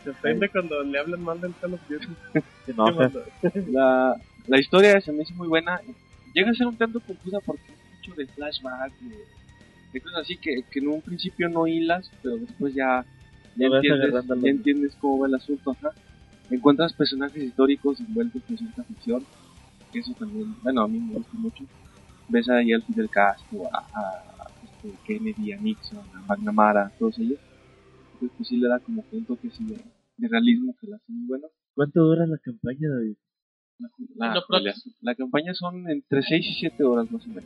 Se 0.05 0.11
ofende 0.11 0.49
cuando 0.49 0.83
le 0.85 0.99
hablan 0.99 1.23
mal 1.23 1.41
del 1.41 1.55
Call 1.61 1.75
of 1.75 1.81
Duty. 1.89 2.07
Se 2.33 2.43
¿Qué 2.67 2.73
enoja. 2.73 2.93
manda? 2.93 3.21
La, 3.73 4.17
la 4.47 4.61
historia 4.61 5.01
se 5.01 5.13
me 5.13 5.23
hizo 5.23 5.35
muy 5.35 5.49
buena. 5.49 5.81
Llega 6.35 6.51
a 6.51 6.55
ser 6.55 6.67
un 6.67 6.77
tanto 6.77 7.01
confusa 7.01 7.39
porque 7.45 7.73
es 7.73 8.09
mucho 8.09 8.21
de 8.21 8.27
flashback, 8.27 8.93
de, 9.01 9.17
de 9.93 10.01
cosas 10.01 10.21
así 10.21 10.37
que, 10.37 10.63
que 10.71 10.79
en 10.79 10.89
un 10.89 11.01
principio 11.01 11.49
no 11.49 11.67
hilas, 11.67 12.11
pero 12.23 12.37
después 12.37 12.75
ya, 12.75 13.05
ya, 13.57 13.67
entiendes, 13.67 14.25
ya 14.27 14.51
entiendes 14.51 14.97
cómo 15.01 15.21
va 15.21 15.27
el 15.27 15.35
asunto. 15.35 15.73
Ajá. 15.73 15.91
Encuentras 16.51 16.93
personajes 16.93 17.43
históricos 17.43 18.01
envueltos 18.01 18.43
en 18.49 18.59
cierta 18.59 18.85
ficción, 18.85 19.27
que 19.91 20.01
eso 20.01 20.13
también, 20.15 20.55
bueno, 20.63 20.83
a 20.83 20.89
mí 20.89 20.99
me 20.99 21.15
gusta 21.15 21.37
mucho. 21.39 21.65
Ves 22.29 22.49
ahí 22.49 22.73
al 22.73 22.83
Fidel 22.83 23.09
Castro, 23.09 23.63
a, 23.73 23.79
a, 23.79 24.51
este, 24.65 24.93
Kennedy, 25.07 25.53
a 25.53 25.57
Nixon, 25.59 25.99
a 26.15 26.21
McNamara, 26.29 26.93
todos 26.99 27.19
ellos. 27.19 27.39
Entonces, 28.15 28.37
pues 28.37 28.49
sí 28.49 28.57
le 28.57 28.69
da 28.69 28.79
como 28.81 29.05
un 29.11 29.25
toque 29.25 29.49
así 29.49 29.65
de, 29.65 29.81
de 30.17 30.29
realismo 30.29 30.75
que 30.81 30.89
la 30.89 30.97
hace 30.97 31.13
muy 31.13 31.27
bueno. 31.27 31.49
¿Cuánto 31.75 32.03
dura 32.03 32.27
la 32.27 32.39
campaña, 32.39 32.89
David? 32.89 33.17
La, 34.17 34.35
Lo 34.35 34.59
la, 34.59 34.75
la 35.03 35.15
campaña 35.15 35.55
son 35.55 35.89
entre 35.89 36.23
6 36.23 36.47
y 36.47 36.55
7 36.55 36.83
horas 36.83 37.11
más 37.13 37.25
o 37.25 37.29
menos. 37.29 37.45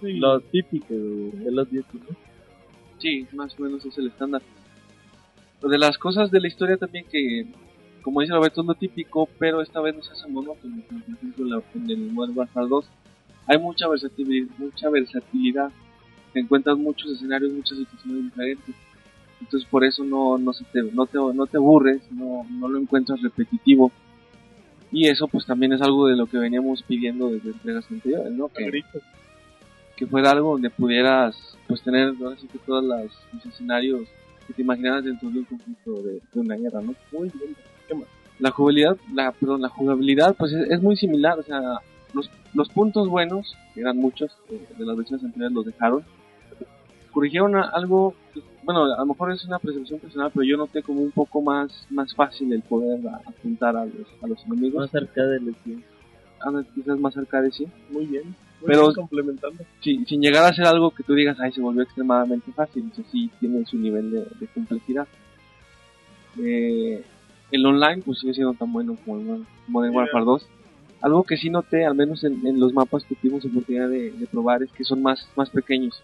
Sí. 0.00 0.12
Lo 0.18 0.40
típico, 0.40 0.94
de 0.94 1.50
los 1.50 1.68
10 1.68 1.84
¿no? 1.94 2.16
Sí, 2.98 3.26
más 3.32 3.58
o 3.58 3.62
menos 3.62 3.84
es 3.84 3.98
el 3.98 4.06
estándar. 4.06 4.40
Lo 5.60 5.68
de 5.68 5.78
las 5.78 5.98
cosas 5.98 6.30
de 6.30 6.40
la 6.40 6.46
historia 6.46 6.76
también 6.76 7.06
que, 7.10 7.46
como 8.04 8.20
dice 8.20 8.34
Roberto, 8.34 8.60
es 8.60 8.66
lo 8.66 8.74
típico, 8.74 9.28
pero 9.38 9.60
esta 9.62 9.80
vez 9.80 9.96
no 9.96 10.02
se 10.02 10.12
hace 10.12 10.28
monótono. 10.28 10.76
como 10.86 11.00
Por 11.00 11.14
ejemplo, 11.14 11.44
la- 11.46 11.62
en 11.74 11.90
el 11.90 12.12
Modern 12.12 12.36
Warfare 12.38 12.68
2 12.68 12.84
hay 13.46 13.58
mucha 13.58 13.88
versatilidad, 13.88 14.48
mucha 14.58 14.88
versatilidad. 14.90 15.70
Te 16.32 16.40
encuentras 16.40 16.76
muchos 16.78 17.10
escenarios, 17.12 17.52
muchas 17.52 17.78
situaciones 17.78 18.24
diferentes. 18.24 18.74
Entonces 19.40 19.68
por 19.68 19.84
eso 19.84 20.04
no, 20.04 20.38
no, 20.38 20.52
se 20.52 20.64
te, 20.64 20.82
no, 20.82 21.06
te, 21.06 21.18
no 21.18 21.46
te 21.46 21.56
aburres, 21.56 22.00
no, 22.12 22.46
no 22.50 22.68
lo 22.68 22.78
encuentras 22.78 23.20
repetitivo. 23.22 23.90
Y 24.92 25.08
eso 25.08 25.26
pues 25.26 25.44
también 25.44 25.72
es 25.72 25.82
algo 25.82 26.06
de 26.06 26.16
lo 26.16 26.26
que 26.26 26.38
veníamos 26.38 26.82
pidiendo 26.84 27.28
desde 27.30 27.50
entregas 27.50 27.90
anteriores, 27.90 28.32
¿no? 28.32 28.48
Que, 28.48 28.64
que 29.96 30.06
fuera 30.06 30.30
algo 30.30 30.52
donde 30.52 30.70
pudieras 30.70 31.36
pues 31.66 31.82
tener 31.82 32.14
ahora 32.22 32.36
sí 32.38 32.46
que 32.48 32.58
todos 32.58 32.84
los 32.84 33.44
escenarios 33.46 34.06
que 34.46 34.52
te 34.52 34.62
imaginaras 34.62 35.04
dentro 35.04 35.30
de 35.30 35.38
un 35.40 35.44
conflicto 35.46 36.02
de, 36.02 36.20
de 36.32 36.40
una 36.40 36.54
guerra, 36.56 36.80
¿no? 36.80 36.94
Muy 37.12 37.30
bien. 37.30 37.56
La 38.40 38.50
jugabilidad, 38.50 38.96
la, 39.12 39.30
perdón, 39.32 39.62
la 39.62 39.68
jugabilidad 39.68 40.34
pues 40.36 40.52
es, 40.52 40.68
es 40.70 40.82
muy 40.82 40.96
similar, 40.96 41.38
o 41.38 41.42
sea, 41.44 41.60
los, 42.12 42.28
los 42.52 42.68
puntos 42.68 43.08
buenos, 43.08 43.56
que 43.74 43.80
eran 43.80 43.96
muchos 43.96 44.30
eh, 44.50 44.66
de 44.76 44.84
las 44.84 44.96
versiones 44.96 45.24
anteriores 45.24 45.54
los 45.54 45.66
dejaron, 45.66 46.04
corrigieron 47.12 47.54
a- 47.56 47.68
algo, 47.68 48.14
bueno, 48.64 48.84
a 48.92 48.98
lo 48.98 49.06
mejor 49.06 49.30
es 49.32 49.44
una 49.44 49.58
percepción 49.60 50.00
personal, 50.00 50.30
pero 50.34 50.44
yo 50.44 50.56
noté 50.56 50.82
como 50.82 51.00
un 51.00 51.12
poco 51.12 51.40
más, 51.42 51.86
más 51.90 52.12
fácil 52.14 52.52
el 52.52 52.62
poder 52.62 53.06
a- 53.08 53.20
apuntar 53.28 53.76
a 53.76 53.84
los, 53.84 54.06
a 54.22 54.26
los 54.26 54.44
enemigos, 54.46 54.80
Más 54.92 54.94
arcade 55.02 55.40
les 55.40 55.54
digo. 55.64 55.80
Ah, 56.44 56.62
quizás 56.74 56.98
más 56.98 57.16
arcade 57.16 57.50
sí, 57.52 57.66
Muy 57.90 58.06
bien. 58.06 58.34
Pero- 58.66 58.92
complementando. 58.94 59.62
sin, 59.80 60.06
sin 60.06 60.20
llegar 60.22 60.44
a 60.44 60.54
ser 60.54 60.64
algo 60.66 60.90
que 60.90 61.02
tú 61.04 61.14
digas, 61.14 61.36
ay, 61.40 61.52
se 61.52 61.60
volvió 61.60 61.82
extremadamente 61.82 62.50
fácil, 62.52 62.90
eso 62.92 63.02
sí 63.12 63.30
tiene 63.38 63.64
su 63.66 63.76
nivel 63.78 64.10
de, 64.10 64.20
de 64.40 64.46
complejidad. 64.54 65.06
Eh, 66.42 67.04
el 67.50 67.66
online 67.66 68.02
pues 68.04 68.18
sigue 68.18 68.34
siendo 68.34 68.54
tan 68.54 68.72
bueno 68.72 68.96
como 69.04 69.18
el 69.18 69.46
Modern 69.68 69.92
Sí, 69.92 69.96
Warfare 69.96 70.24
2. 70.24 70.46
Algo 71.02 71.22
que 71.24 71.36
sí 71.36 71.50
noté, 71.50 71.84
al 71.84 71.94
menos 71.94 72.24
en, 72.24 72.46
en 72.46 72.58
los 72.58 72.72
mapas 72.72 73.04
que 73.04 73.14
tuvimos 73.14 73.44
oportunidad 73.44 73.88
de, 73.88 74.10
de 74.12 74.26
probar, 74.26 74.62
es 74.62 74.72
que 74.72 74.84
son 74.84 75.02
más, 75.02 75.28
más 75.36 75.50
pequeños. 75.50 76.02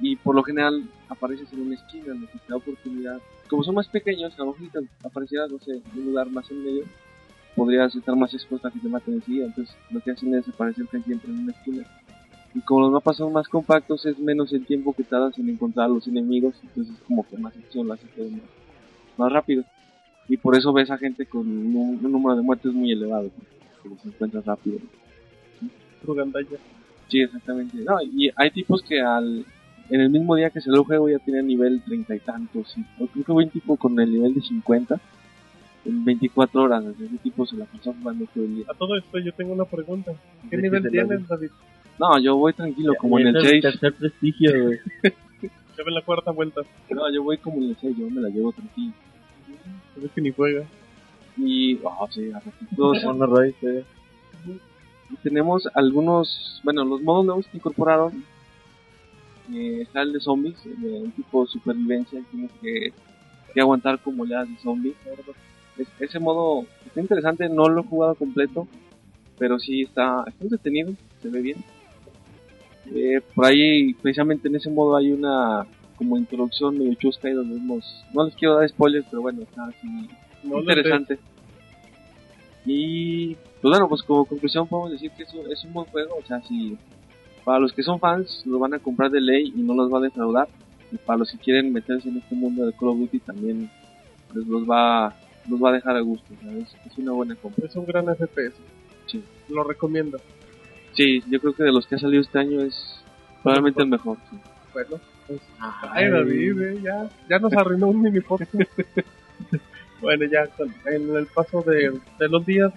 Y 0.00 0.16
por 0.16 0.34
lo 0.34 0.42
general 0.42 0.82
apareces 1.08 1.52
en 1.52 1.60
una 1.60 1.74
esquina, 1.74 2.14
lo 2.14 2.26
que 2.26 2.38
te 2.38 2.48
da 2.48 2.56
oportunidad. 2.56 3.20
Como 3.48 3.62
son 3.62 3.74
más 3.74 3.88
pequeños, 3.88 4.32
a 4.38 4.44
lo 4.44 4.54
mejor 4.54 4.84
aparecieras, 5.04 5.50
no 5.52 5.58
sé, 5.58 5.72
en 5.72 5.98
un 5.98 6.06
lugar 6.06 6.30
más 6.30 6.50
en 6.50 6.64
medio, 6.64 6.84
podrías 7.54 7.94
estar 7.94 8.16
más 8.16 8.32
expuesto 8.32 8.68
a 8.68 8.70
que 8.70 8.78
te 8.78 8.88
maten 8.88 9.14
enseguida. 9.14 9.46
Entonces 9.46 9.76
lo 9.90 10.00
que 10.00 10.12
hacen 10.12 10.34
es 10.34 10.48
aparecer 10.48 10.86
casi 10.86 11.04
siempre 11.04 11.30
en 11.30 11.40
una 11.40 11.52
esquina. 11.52 11.84
Y 12.54 12.60
como 12.60 12.80
los 12.80 12.92
mapas 12.92 13.18
son 13.18 13.32
más 13.32 13.48
compactos, 13.48 14.06
es 14.06 14.18
menos 14.18 14.52
el 14.52 14.64
tiempo 14.64 14.94
que 14.94 15.04
tardas 15.04 15.38
en 15.38 15.50
encontrar 15.50 15.86
a 15.86 15.88
los 15.88 16.08
enemigos, 16.08 16.54
entonces 16.62 16.94
es 16.96 17.02
como 17.02 17.24
que 17.28 17.36
más 17.36 17.56
acción 17.56 17.86
lo 17.86 17.92
hace 17.92 18.06
todo 18.16 18.28
más, 18.28 18.40
más 19.18 19.32
rápido. 19.32 19.64
Y 20.30 20.36
por 20.36 20.56
eso 20.56 20.72
ves 20.72 20.90
a 20.90 20.96
gente 20.96 21.26
con 21.26 21.40
un, 21.46 21.98
un 22.02 22.12
número 22.12 22.36
de 22.36 22.42
muertes 22.42 22.72
muy 22.72 22.92
elevado, 22.92 23.30
porque 23.30 23.88
los 23.88 24.06
encuentras 24.06 24.44
rápido. 24.46 24.78
Rugandaya. 26.02 26.56
Sí, 27.08 27.20
exactamente. 27.20 27.76
No, 27.78 28.00
y 28.02 28.30
hay 28.36 28.50
tipos 28.52 28.82
que 28.82 29.00
al 29.00 29.44
en 29.90 30.00
el 30.00 30.08
mismo 30.10 30.36
día 30.36 30.50
que 30.50 30.60
salió 30.60 30.80
el 30.80 30.86
juego 30.86 31.08
ya 31.08 31.18
tienen 31.18 31.48
nivel 31.48 31.82
treinta 31.82 32.14
y 32.14 32.20
tantos. 32.20 32.76
y- 32.78 33.02
o 33.02 33.08
creo 33.08 33.24
que 33.24 33.32
hubo 33.32 33.38
un 33.40 33.50
tipo 33.50 33.76
con 33.76 33.98
el 33.98 34.12
nivel 34.12 34.34
de 34.34 34.40
50 34.40 35.00
en 35.84 36.04
24 36.04 36.62
horas. 36.62 36.84
Ese 36.84 37.18
tipo 37.18 37.44
se 37.44 37.56
la 37.56 37.64
pasó 37.64 37.92
jugando 38.00 38.24
todo 38.32 38.44
el 38.44 38.54
día. 38.56 38.64
A 38.70 38.74
todo 38.74 38.96
esto 38.96 39.18
yo 39.18 39.32
tengo 39.32 39.52
una 39.52 39.64
pregunta. 39.64 40.12
¿Qué 40.48 40.56
¿De 40.56 40.62
nivel 40.62 40.88
tienes, 40.90 41.26
David? 41.26 41.50
No, 41.98 42.18
yo 42.20 42.36
voy 42.36 42.52
tranquilo, 42.52 42.94
como 42.98 43.18
en 43.18 43.26
el 43.28 43.36
Es 43.38 43.48
6. 43.48 43.62
tercer 43.62 43.94
prestigio, 43.94 44.52
güey. 44.64 44.78
Ya 45.76 45.84
ve 45.84 45.92
la 45.92 46.02
cuarta 46.02 46.30
vuelta. 46.30 46.60
No, 46.90 47.10
yo 47.10 47.22
voy 47.22 47.38
como 47.38 47.56
en 47.62 47.70
el 47.70 47.76
6, 47.80 47.96
yo 47.96 48.10
me 48.10 48.20
la 48.20 48.28
llevo 48.28 48.52
tranquilo. 48.52 48.92
Es 50.02 50.10
que 50.12 50.20
ni 50.20 50.30
juega. 50.32 50.64
Y, 51.36 51.78
oh, 51.82 52.08
sí, 52.10 52.30
Ray, 53.26 53.54
sí. 53.60 53.84
Y 55.10 55.16
tenemos 55.22 55.68
algunos, 55.74 56.60
bueno, 56.64 56.84
los 56.84 57.02
modos 57.02 57.24
nuevos 57.26 57.46
que 57.48 57.56
incorporaron. 57.56 58.24
Eh, 59.52 59.80
está 59.82 60.02
el 60.02 60.12
de 60.12 60.20
zombies, 60.20 60.56
de 60.64 61.00
un 61.02 61.10
tipo 61.10 61.42
de 61.42 61.48
supervivencia, 61.50 62.20
tienes 62.30 62.50
que, 62.62 62.92
que 63.52 63.60
aguantar 63.60 63.98
como 63.98 64.22
oleadas 64.22 64.48
de 64.48 64.56
zombies. 64.58 64.94
Es- 65.76 65.88
ese 65.98 66.20
modo 66.20 66.66
está 66.86 67.00
interesante, 67.00 67.48
no 67.48 67.68
lo 67.68 67.80
he 67.80 67.84
jugado 67.84 68.14
completo, 68.14 68.68
pero 69.38 69.58
sí 69.58 69.82
está, 69.82 70.22
está 70.28 70.44
entretenido, 70.44 70.92
se 71.20 71.28
ve 71.30 71.40
bien. 71.40 71.64
Eh, 72.94 73.20
por 73.34 73.46
ahí, 73.46 73.94
precisamente 73.94 74.46
en 74.48 74.56
ese 74.56 74.70
modo 74.70 74.96
hay 74.96 75.10
una 75.12 75.66
como 76.00 76.16
introducción 76.16 76.78
medio 76.78 76.94
chusca 76.94 77.28
y 77.28 77.34
donde 77.34 77.56
vemos, 77.56 77.84
no 78.14 78.24
les 78.24 78.34
quiero 78.34 78.56
dar 78.56 78.66
spoilers, 78.66 79.06
pero 79.10 79.20
bueno, 79.20 79.42
está 79.42 79.66
así 79.66 80.08
No 80.42 80.60
interesante. 80.60 81.18
Y 82.64 83.34
pues 83.34 83.70
bueno, 83.70 83.86
pues 83.86 84.02
como 84.02 84.24
conclusión 84.24 84.66
podemos 84.66 84.92
decir 84.92 85.10
que 85.10 85.24
es 85.24 85.34
un, 85.34 85.52
es 85.52 85.62
un 85.62 85.74
buen 85.74 85.86
juego, 85.88 86.16
o 86.16 86.26
sea, 86.26 86.40
si 86.40 86.78
para 87.44 87.58
los 87.58 87.74
que 87.74 87.82
son 87.82 88.00
fans 88.00 88.44
lo 88.46 88.58
van 88.58 88.72
a 88.72 88.78
comprar 88.78 89.10
de 89.10 89.20
ley 89.20 89.52
y 89.54 89.60
no 89.60 89.74
los 89.74 89.92
va 89.92 89.98
a 89.98 90.02
defraudar, 90.02 90.48
y 90.90 90.96
para 90.96 91.18
los 91.18 91.30
que 91.30 91.36
quieren 91.36 91.70
meterse 91.70 92.08
en 92.08 92.16
este 92.16 92.34
mundo 92.34 92.64
de 92.64 92.72
Call 92.72 92.88
of 92.88 92.98
Duty 92.98 93.18
también 93.20 93.70
pues, 94.32 94.46
los 94.46 94.62
va 94.68 95.14
los 95.50 95.62
va 95.62 95.68
a 95.68 95.72
dejar 95.74 95.96
a 95.96 96.00
gusto, 96.00 96.32
o 96.34 96.42
sea, 96.42 96.52
es, 96.56 96.74
es 96.90 96.96
una 96.96 97.12
buena 97.12 97.34
compra. 97.34 97.66
Es 97.66 97.76
un 97.76 97.84
gran 97.84 98.06
FPS. 98.06 98.54
Sí. 99.04 99.22
Lo 99.50 99.64
recomiendo. 99.64 100.18
Sí, 100.94 101.22
yo 101.28 101.40
creo 101.40 101.52
que 101.52 101.64
de 101.64 101.72
los 101.72 101.86
que 101.86 101.96
ha 101.96 101.98
salido 101.98 102.22
este 102.22 102.38
año 102.38 102.62
es 102.62 103.02
probablemente 103.42 103.82
el 103.82 103.88
mejor. 103.88 104.16
sí. 104.30 104.38
Bueno, 104.72 105.00
pues, 105.38 105.40
ay, 105.92 106.10
David, 106.10 106.60
eh, 106.62 106.80
ya, 106.82 107.08
ya 107.28 107.38
nos 107.38 107.52
arruinó 107.52 107.88
un 107.88 108.02
mini 108.02 108.20
podcast. 108.20 108.52
bueno, 110.00 110.24
ya 110.26 110.48
en 110.90 111.16
el 111.16 111.26
paso 111.26 111.62
de, 111.62 111.92
de 112.18 112.28
los 112.28 112.44
días 112.44 112.72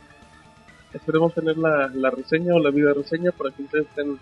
esperemos 0.94 1.34
tener 1.34 1.58
la, 1.58 1.88
la 1.94 2.10
reseña 2.12 2.54
o 2.54 2.60
la 2.60 2.70
video 2.70 2.94
reseña 2.94 3.32
para 3.32 3.50
que 3.52 3.64
ustedes 3.64 3.88
estén 3.88 4.18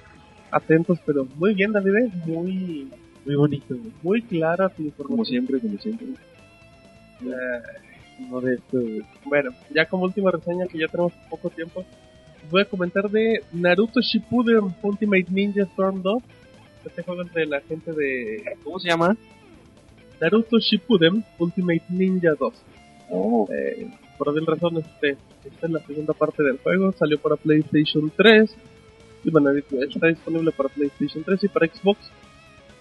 atentos, 0.52 1.00
pero 1.06 1.26
muy 1.36 1.54
bien, 1.54 1.72
David, 1.74 1.96
¿eh? 1.96 2.12
muy, 2.26 2.90
Muy 3.26 3.36
bonito, 3.36 3.76
muy 4.02 4.22
clara 4.22 4.70
tu 4.70 4.76
Como 4.78 4.88
información. 4.88 5.26
siempre, 5.26 5.60
como 5.60 5.78
siempre. 5.80 6.08
Eh, 7.26 7.62
Modesto, 8.20 8.80
güey. 8.80 9.02
bueno, 9.26 9.52
ya 9.74 9.86
como 9.86 10.04
última 10.06 10.32
reseña, 10.32 10.68
que 10.68 10.78
ya 10.78 10.88
tenemos 10.88 11.14
poco 11.30 11.50
tiempo, 11.50 11.84
voy 12.50 12.62
a 12.62 12.66
comentar 12.66 13.10
de 13.10 13.44
Naruto 13.52 14.00
Shippuden 14.02 14.74
Ultimate 14.82 15.26
Ninja 15.30 15.64
Storm 15.64 16.02
2. 16.02 16.24
Este 16.86 17.04
juego 17.04 17.24
es 17.24 17.34
de 17.34 17.46
la 17.46 17.62
gente 17.62 17.92
de 17.94 18.44
¿Cómo 18.64 18.80
se 18.80 18.90
llama? 18.90 19.16
Naruto 20.20 20.60
Shippuden 20.60 21.24
Ultimate 21.40 21.84
Ninja 21.90 22.34
2. 22.40 22.54
Oh, 23.10 23.48
Eh, 23.52 23.88
por 24.18 24.30
alguna 24.30 24.54
razón, 24.54 24.78
este, 24.78 25.18
esta 25.44 25.66
es 25.66 25.72
la 25.72 25.80
segunda 25.80 26.14
parte 26.14 26.44
del 26.44 26.60
juego. 26.60 26.92
Salió 26.92 27.20
para 27.20 27.36
PlayStation 27.36 28.12
3. 28.16 28.56
Y 29.24 29.32
bueno, 29.32 29.52
está 29.52 30.08
disponible 30.08 30.52
para 30.52 30.70
PlayStation 30.70 31.24
3 31.24 31.44
y 31.44 31.48
para 31.48 31.68
Xbox. 31.68 32.00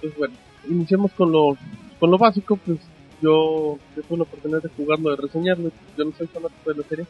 Pues 0.01 0.17
bueno, 0.17 0.35
iniciamos 0.69 1.13
con 1.13 1.33
lo, 1.33 1.57
con 1.99 2.11
lo 2.11 2.19
básico. 2.19 2.57
Pues 2.57 2.79
yo, 3.23 3.79
yo 3.97 4.03
tuve 4.03 4.19
la 4.19 4.25
oportunidad 4.25 4.63
de 4.63 4.69
jugarlo, 4.69 5.11
de 5.11 5.17
reseñarlo. 5.17 5.71
Yo 5.97 6.05
no 6.05 6.13
soy 6.13 6.27
fanático 6.27 6.73
de 6.73 6.83
la 6.83 6.89
serie. 6.89 7.07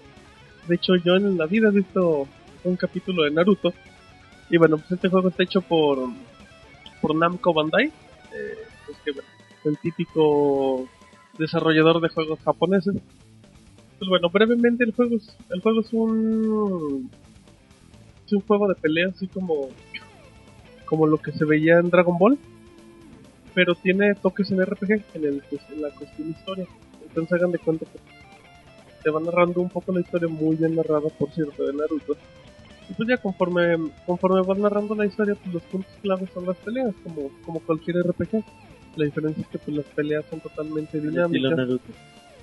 De 0.68 0.74
hecho, 0.76 0.94
yo 0.96 1.16
en 1.16 1.36
la 1.36 1.46
vida 1.46 1.68
he 1.68 1.72
visto 1.72 2.28
un 2.64 2.76
capítulo 2.76 3.24
de 3.24 3.32
Naruto. 3.32 3.72
Y 4.48 4.56
bueno, 4.58 4.78
pues 4.78 4.92
este 4.92 5.08
juego 5.08 5.28
está 5.28 5.42
hecho 5.42 5.60
por, 5.60 5.98
por 7.00 7.14
Namco 7.14 7.52
Bandai. 7.52 7.86
Eh, 7.86 8.58
pues 8.86 8.98
que 9.04 9.68
el 9.68 9.78
típico 9.78 10.88
desarrollador 11.38 12.00
de 12.00 12.08
juegos 12.08 12.38
japoneses. 12.40 12.94
Pues 13.98 14.08
bueno, 14.08 14.30
brevemente 14.30 14.84
el 14.84 14.92
juego 14.92 15.16
es, 15.16 15.36
el 15.50 15.60
juego 15.60 15.80
es 15.80 15.92
un 15.92 17.10
es 18.24 18.32
un 18.32 18.40
juego 18.42 18.68
de 18.68 18.74
pelea 18.76 19.08
así 19.08 19.26
como 19.26 19.68
como 20.86 21.06
lo 21.06 21.18
que 21.18 21.32
se 21.32 21.44
veía 21.44 21.78
en 21.78 21.90
Dragon 21.90 22.18
Ball, 22.18 22.38
pero 23.54 23.74
tiene 23.74 24.14
toques 24.14 24.50
en 24.50 24.64
RPG 24.64 24.90
en, 25.14 25.24
el, 25.24 25.42
en 25.70 25.82
la 25.82 25.90
cuestión 25.90 26.30
historia. 26.30 26.66
Entonces 27.02 27.32
hagan 27.32 27.52
de 27.52 27.58
cuenta 27.58 27.86
que 27.86 27.98
te 29.02 29.10
va 29.10 29.20
narrando 29.20 29.60
un 29.60 29.68
poco 29.68 29.92
la 29.92 30.00
historia 30.00 30.28
muy 30.28 30.56
bien 30.56 30.74
narrada, 30.74 31.08
por 31.16 31.30
cierto, 31.30 31.64
de 31.64 31.72
Naruto. 31.74 32.16
Y 32.90 32.94
pues 32.94 33.08
ya 33.08 33.16
conforme 33.18 33.76
conforme 34.04 34.42
vas 34.42 34.58
narrando 34.58 34.94
la 34.96 35.06
historia, 35.06 35.36
pues 35.36 35.54
los 35.54 35.62
puntos 35.64 35.92
claves 36.02 36.28
son 36.34 36.44
las 36.44 36.56
peleas, 36.56 36.92
como 37.04 37.30
como 37.46 37.60
cualquier 37.60 38.02
RPG. 38.02 38.44
La 38.96 39.04
diferencia 39.04 39.42
es 39.42 39.48
que 39.48 39.58
pues 39.58 39.76
las 39.76 39.86
peleas 39.86 40.24
son 40.28 40.40
totalmente 40.40 41.00
dinámicas. 41.00 41.80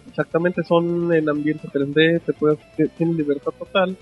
Exactamente, 0.08 0.64
son 0.64 1.12
en 1.14 1.28
ambiente 1.28 1.68
3D, 1.68 2.22
te 2.22 2.34
puedes, 2.34 2.60
tienen 2.98 3.18
libertad 3.18 3.52
total. 3.60 3.98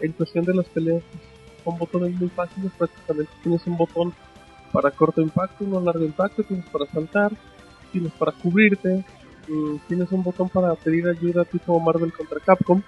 En 0.00 0.12
cuestión 0.12 0.44
de 0.44 0.54
las 0.54 0.66
peleas, 0.66 1.02
pues, 1.10 1.22
son 1.64 1.78
botones 1.78 2.12
muy 2.18 2.28
fáciles, 2.30 2.72
prácticamente 2.76 3.32
tienes 3.42 3.64
un 3.66 3.76
botón 3.76 4.12
para 4.72 4.90
corto 4.90 5.22
impacto, 5.22 5.64
uno 5.64 5.80
largo 5.80 6.04
impacto, 6.04 6.42
tienes 6.42 6.66
para 6.66 6.86
saltar, 6.86 7.32
tienes 7.92 8.12
para 8.12 8.32
cubrirte, 8.32 9.04
mm, 9.48 9.76
tienes 9.86 10.10
un 10.10 10.24
botón 10.24 10.48
para 10.48 10.74
pedir 10.74 11.06
ayuda 11.06 11.44
tipo 11.44 11.78
Marvel 11.78 12.12
contra 12.12 12.40
Capcom. 12.40 12.82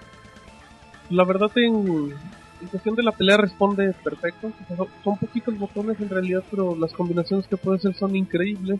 La 1.11 1.25
verdad 1.25 1.51
en, 1.57 2.13
en 2.61 2.69
cuestión 2.69 2.95
de 2.97 3.03
la 3.03 3.13
pelea 3.13 3.37
responde 3.37 3.93
perfecto, 4.03 4.49
o 4.49 4.67
sea, 4.67 4.77
son- 5.05 5.19
poquitos 5.19 5.57
botones 5.59 6.01
en 6.01 6.09
realidad, 6.09 6.43
pero 6.51 6.75
las 6.77 6.93
combinaciones 6.93 7.47
que 7.47 7.57
puede 7.57 7.77
hacer 7.79 7.95
son 7.95 8.17
increíbles. 8.17 8.79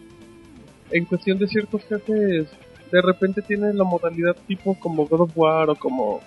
En 0.91 1.05
cuestión 1.05 1.39
de 1.39 1.47
ciertos 1.49 1.85
jefes 1.85 2.49
de 2.91 3.03
repente 3.03 3.43
tiene 3.43 3.73
la 3.75 3.85
modalidad 3.85 4.35
tipo 4.47 4.75
como 4.81 5.07
God 5.07 5.21
of 5.23 5.33
War 5.37 5.71
o 5.71 5.75
como 5.75 6.21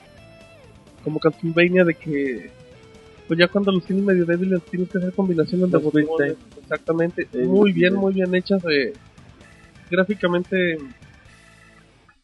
como 1.03 1.19
Castlevania 1.19 1.84
de 1.84 1.95
que 1.95 2.52
pues 3.28 3.40
ya 3.40 3.48
cuando 3.48 3.72
los 3.72 3.84
tienes 3.86 4.06
medio 4.06 4.23
débiles 4.26 4.61
tienes 4.69 4.88
que 4.90 4.99
hacer 4.99 5.14
combinaciones 5.14 5.72
de 5.72 5.73
Los 5.73 5.84
botones 5.84 6.36
exactamente 6.61 7.28
Sí, 7.32 7.40
muy 7.40 7.73
sí, 7.73 7.80
bien 7.80 7.94
sí. 7.94 7.99
muy 7.99 8.14
bien 8.14 8.36
hechas 8.36 8.61
eh, 8.72 8.94
gráficamente 9.90 10.78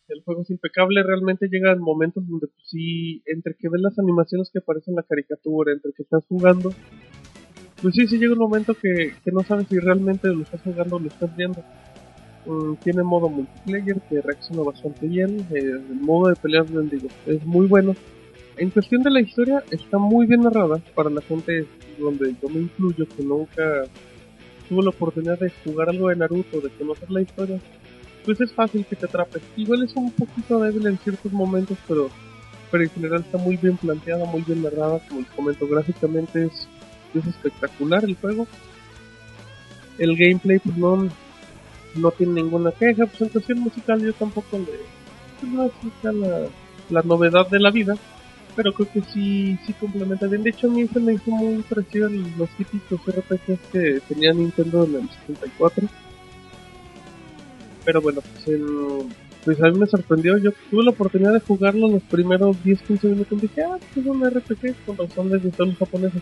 el 0.10 0.24
juego 0.24 0.42
es 0.42 0.50
impecable 0.50 1.04
realmente 1.04 1.48
llegan 1.48 1.80
momentos 1.80 2.28
donde 2.28 2.48
pues, 2.48 2.68
sí 2.70 3.22
entre 3.26 3.56
que 3.56 3.70
ves 3.70 3.82
las 3.82 3.98
animaciones 4.00 4.50
que 4.52 4.60
aparecen 4.60 4.94
en 4.94 4.98
la 4.98 5.04
caricatura 5.04 5.74
entre 5.74 5.92
que 5.94 6.04
estás 6.04 6.24
jugando 6.28 6.72
pues 7.82 7.96
sí 7.96 8.08
sí 8.08 8.18
llega 8.18 8.34
un 8.34 8.40
momento 8.40 8.74
que, 8.74 9.14
que 9.24 9.32
no 9.32 9.44
sabes 9.44 9.68
si 9.68 9.80
realmente 9.80 10.28
lo 10.30 10.42
estás 10.42 10.62
jugando 10.62 10.96
o 10.96 11.00
lo 11.00 11.08
estás 11.08 11.36
viendo 11.36 11.64
Mm, 12.48 12.76
tiene 12.76 13.04
modo 13.04 13.28
multiplayer 13.28 14.00
que 14.10 14.22
reacciona 14.22 14.64
bastante 14.64 15.06
bien. 15.06 15.46
eh, 15.54 15.60
el 15.60 16.00
modo 16.02 16.30
de 16.30 16.36
peleas 16.36 16.72
del 16.72 16.90
digo 16.90 17.10
es 17.26 17.46
muy 17.46 17.68
bueno. 17.68 17.96
En 18.56 18.70
cuestión 18.70 19.04
de 19.04 19.12
la 19.12 19.22
historia, 19.22 19.64
está 19.70 19.98
muy 19.98 20.26
bien 20.26 20.42
narrada 20.42 20.80
para 20.96 21.10
la 21.10 21.22
gente 21.22 21.66
donde 22.00 22.36
yo 22.42 22.50
me 22.50 22.62
incluyo, 22.62 23.06
que 23.16 23.24
nunca 23.24 23.84
tuvo 24.70 24.82
la 24.82 24.90
oportunidad 24.90 25.40
de 25.40 25.52
jugar 25.64 25.90
algo 25.90 26.10
de 26.10 26.16
Naruto, 26.16 26.62
de 26.62 26.70
conocer 26.70 27.12
la 27.12 27.22
historia. 27.22 27.60
Pues 28.28 28.42
es 28.42 28.52
fácil 28.52 28.86
que 28.86 28.98
te 28.98 29.06
atrape. 29.06 29.40
Igual 29.56 29.84
es 29.84 29.96
un 29.96 30.12
poquito 30.12 30.60
débil 30.60 30.86
en 30.86 30.98
ciertos 30.98 31.32
momentos, 31.32 31.78
pero, 31.88 32.10
pero 32.70 32.84
en 32.84 32.90
general 32.90 33.22
está 33.22 33.38
muy 33.38 33.56
bien 33.56 33.78
planteada, 33.78 34.26
muy 34.26 34.42
bien 34.42 34.64
narrada. 34.64 35.00
Como 35.08 35.22
les 35.22 35.30
comento, 35.30 35.66
gráficamente 35.66 36.44
es, 36.44 36.68
es 37.16 37.26
espectacular 37.26 38.04
el 38.04 38.18
juego. 38.18 38.46
El 39.98 40.18
gameplay, 40.18 40.60
pues 40.60 40.76
no, 40.76 41.08
no 41.96 42.12
tiene 42.12 42.42
ninguna 42.42 42.74
queja, 42.74 43.04
en 43.04 43.30
cuestión 43.30 43.62
musical 43.62 44.02
yo 44.02 44.12
tampoco 44.12 44.60
le... 44.60 44.66
pues 45.40 45.50
no 45.54 45.72
quizá 45.82 46.12
la, 46.12 46.48
la 46.90 47.02
novedad 47.04 47.48
de 47.50 47.62
la 47.62 47.72
vida, 47.72 47.96
pero 48.58 48.74
creo 48.74 48.92
que 48.92 49.04
sí, 49.04 49.58
sí 49.66 49.72
complementa 49.72 50.28
bien. 50.28 50.44
De 50.44 50.50
hecho 50.50 50.68
a 50.68 50.72
mí 50.72 50.86
se 50.86 51.00
me 51.00 51.14
hizo 51.14 51.32
muy 51.32 51.64
parecido 51.64 52.08
a 52.08 52.10
los 52.10 52.50
típicos 52.58 53.00
RPGs 53.08 53.60
que 53.72 54.02
tenía 54.06 54.34
Nintendo 54.34 54.84
en 54.84 54.96
el 54.96 55.10
64. 55.26 55.88
Pero 57.88 58.02
bueno, 58.02 58.20
pues, 58.20 58.48
el- 58.50 59.06
pues 59.46 59.62
a 59.64 59.70
mí 59.70 59.80
me 59.80 59.88
sorprendió, 59.88 60.38
yo 60.38 60.52
tuve 60.70 60.84
la 60.84 60.92
oportunidad 60.92 61.32
de 61.32 61.40
jugarlo 61.40 61.88
los 61.88 62.04
primeros 62.04 62.58
10-15 62.62 63.08
minutos 63.08 63.38
y 63.38 63.42
dije, 63.44 63.62
ah, 63.62 63.78
pues 63.80 64.06
es 64.06 64.06
un 64.06 64.26
RPG, 64.26 64.76
con 64.86 64.98
razón 64.98 65.30
les 65.30 65.42
gustan 65.42 65.70
los 65.70 65.78
japoneses. 65.78 66.22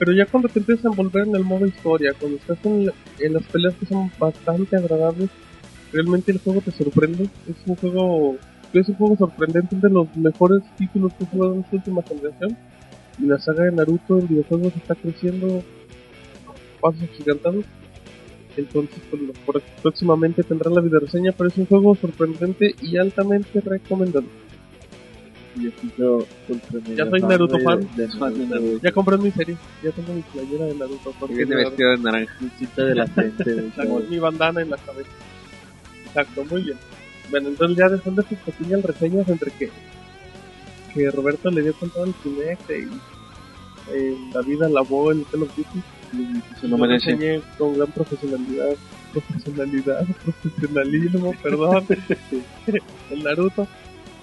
Pero 0.00 0.12
ya 0.12 0.26
cuando 0.26 0.48
te 0.48 0.58
empiezas 0.58 0.84
a 0.84 0.88
envolver 0.88 1.28
en 1.28 1.36
el 1.36 1.44
modo 1.44 1.64
historia, 1.64 2.12
cuando 2.18 2.38
estás 2.38 2.58
en, 2.64 2.86
las 3.32 3.44
peleas 3.44 3.74
que 3.76 3.86
son 3.86 4.10
bastante 4.18 4.74
agradables, 4.76 5.30
realmente 5.92 6.32
el 6.32 6.38
juego 6.38 6.60
te 6.60 6.72
sorprende. 6.72 7.30
Es 7.48 7.56
un 7.64 7.76
juego, 7.76 8.36
es 8.72 8.88
un 8.88 8.96
juego 8.96 9.16
sorprendente, 9.16 9.76
es 9.76 9.82
de 9.82 9.90
los 9.90 10.08
mejores 10.16 10.64
títulos 10.76 11.12
que 11.14 11.22
he 11.22 11.28
jugado 11.28 11.54
en 11.54 11.60
esta 11.60 11.76
última 11.76 12.02
generación. 12.02 12.56
Y 13.20 13.26
la 13.26 13.38
saga 13.38 13.62
de 13.62 13.70
Naruto 13.70 14.18
en 14.18 14.26
videojuegos 14.26 14.74
está 14.74 14.96
creciendo 14.96 15.62
a 16.48 16.80
pasos 16.80 17.04
agigantados. 17.04 17.64
Entonces, 18.56 18.98
pues, 19.10 19.22
lo- 19.22 19.32
por- 19.44 19.60
próximamente 19.82 20.42
tendrá 20.42 20.70
la 20.70 20.80
video 20.80 21.00
reseña, 21.00 21.32
pero 21.32 21.48
es 21.50 21.56
un 21.58 21.66
juego 21.66 21.94
sorprendente 21.94 22.74
y 22.80 22.96
altamente 22.96 23.60
recomendable. 23.60 24.28
Y 25.58 25.68
así 25.68 25.90
yo 25.96 26.18
Ya 26.94 27.08
soy 27.08 27.22
Naruto 27.22 27.58
fan. 27.60 27.80
de 27.96 28.08
Fan 28.08 28.34
de 28.34 28.38
Naruto, 28.40 28.54
Naruto. 28.54 28.60
güey. 28.60 28.80
Ya 28.82 28.92
compré 28.92 29.16
mi 29.18 29.30
serie, 29.30 29.56
ya 29.82 29.90
tengo 29.90 30.12
mi 30.14 30.22
playera 30.22 30.66
de 30.66 30.74
Naruto. 30.74 31.14
Viene 31.28 31.56
vestido 31.56 31.90
de 31.92 31.98
naranja. 31.98 32.34
Lucita 32.40 32.84
de 32.84 32.94
la 32.94 33.06
frente, 33.06 33.44
mi 34.10 34.18
bandana 34.18 34.60
en 34.62 34.70
la 34.70 34.76
cabeza. 34.76 35.10
Exacto, 36.06 36.44
muy 36.44 36.62
bien. 36.62 36.76
Bueno, 37.30 37.48
entonces 37.48 37.76
ya 37.76 37.88
después 37.88 38.16
de 38.16 38.22
sus 38.22 38.38
pequeñas 38.38 38.82
reseñas 38.84 39.28
entre 39.28 39.50
que, 39.50 39.70
que 40.94 41.10
Roberto 41.10 41.50
le 41.50 41.62
dio 41.62 41.74
con 41.74 41.90
todo 41.90 42.04
el 42.04 42.14
Kinect 42.22 42.70
y 42.70 43.94
eh, 43.94 44.16
David 44.32 44.62
alabó 44.62 45.10
el 45.10 45.24
Call 45.30 45.42
of 45.44 45.56
Duty, 45.56 45.82
se 46.60 46.68
lo 46.68 46.78
merece. 46.78 47.12
reseñé 47.12 47.40
con 47.58 47.74
gran 47.74 47.90
profesionalidad, 47.92 48.74
profesionalidad, 49.12 50.06
profesionalismo, 50.24 51.34
perdón, 51.42 51.86
el 53.10 53.22
Naruto. 53.22 53.66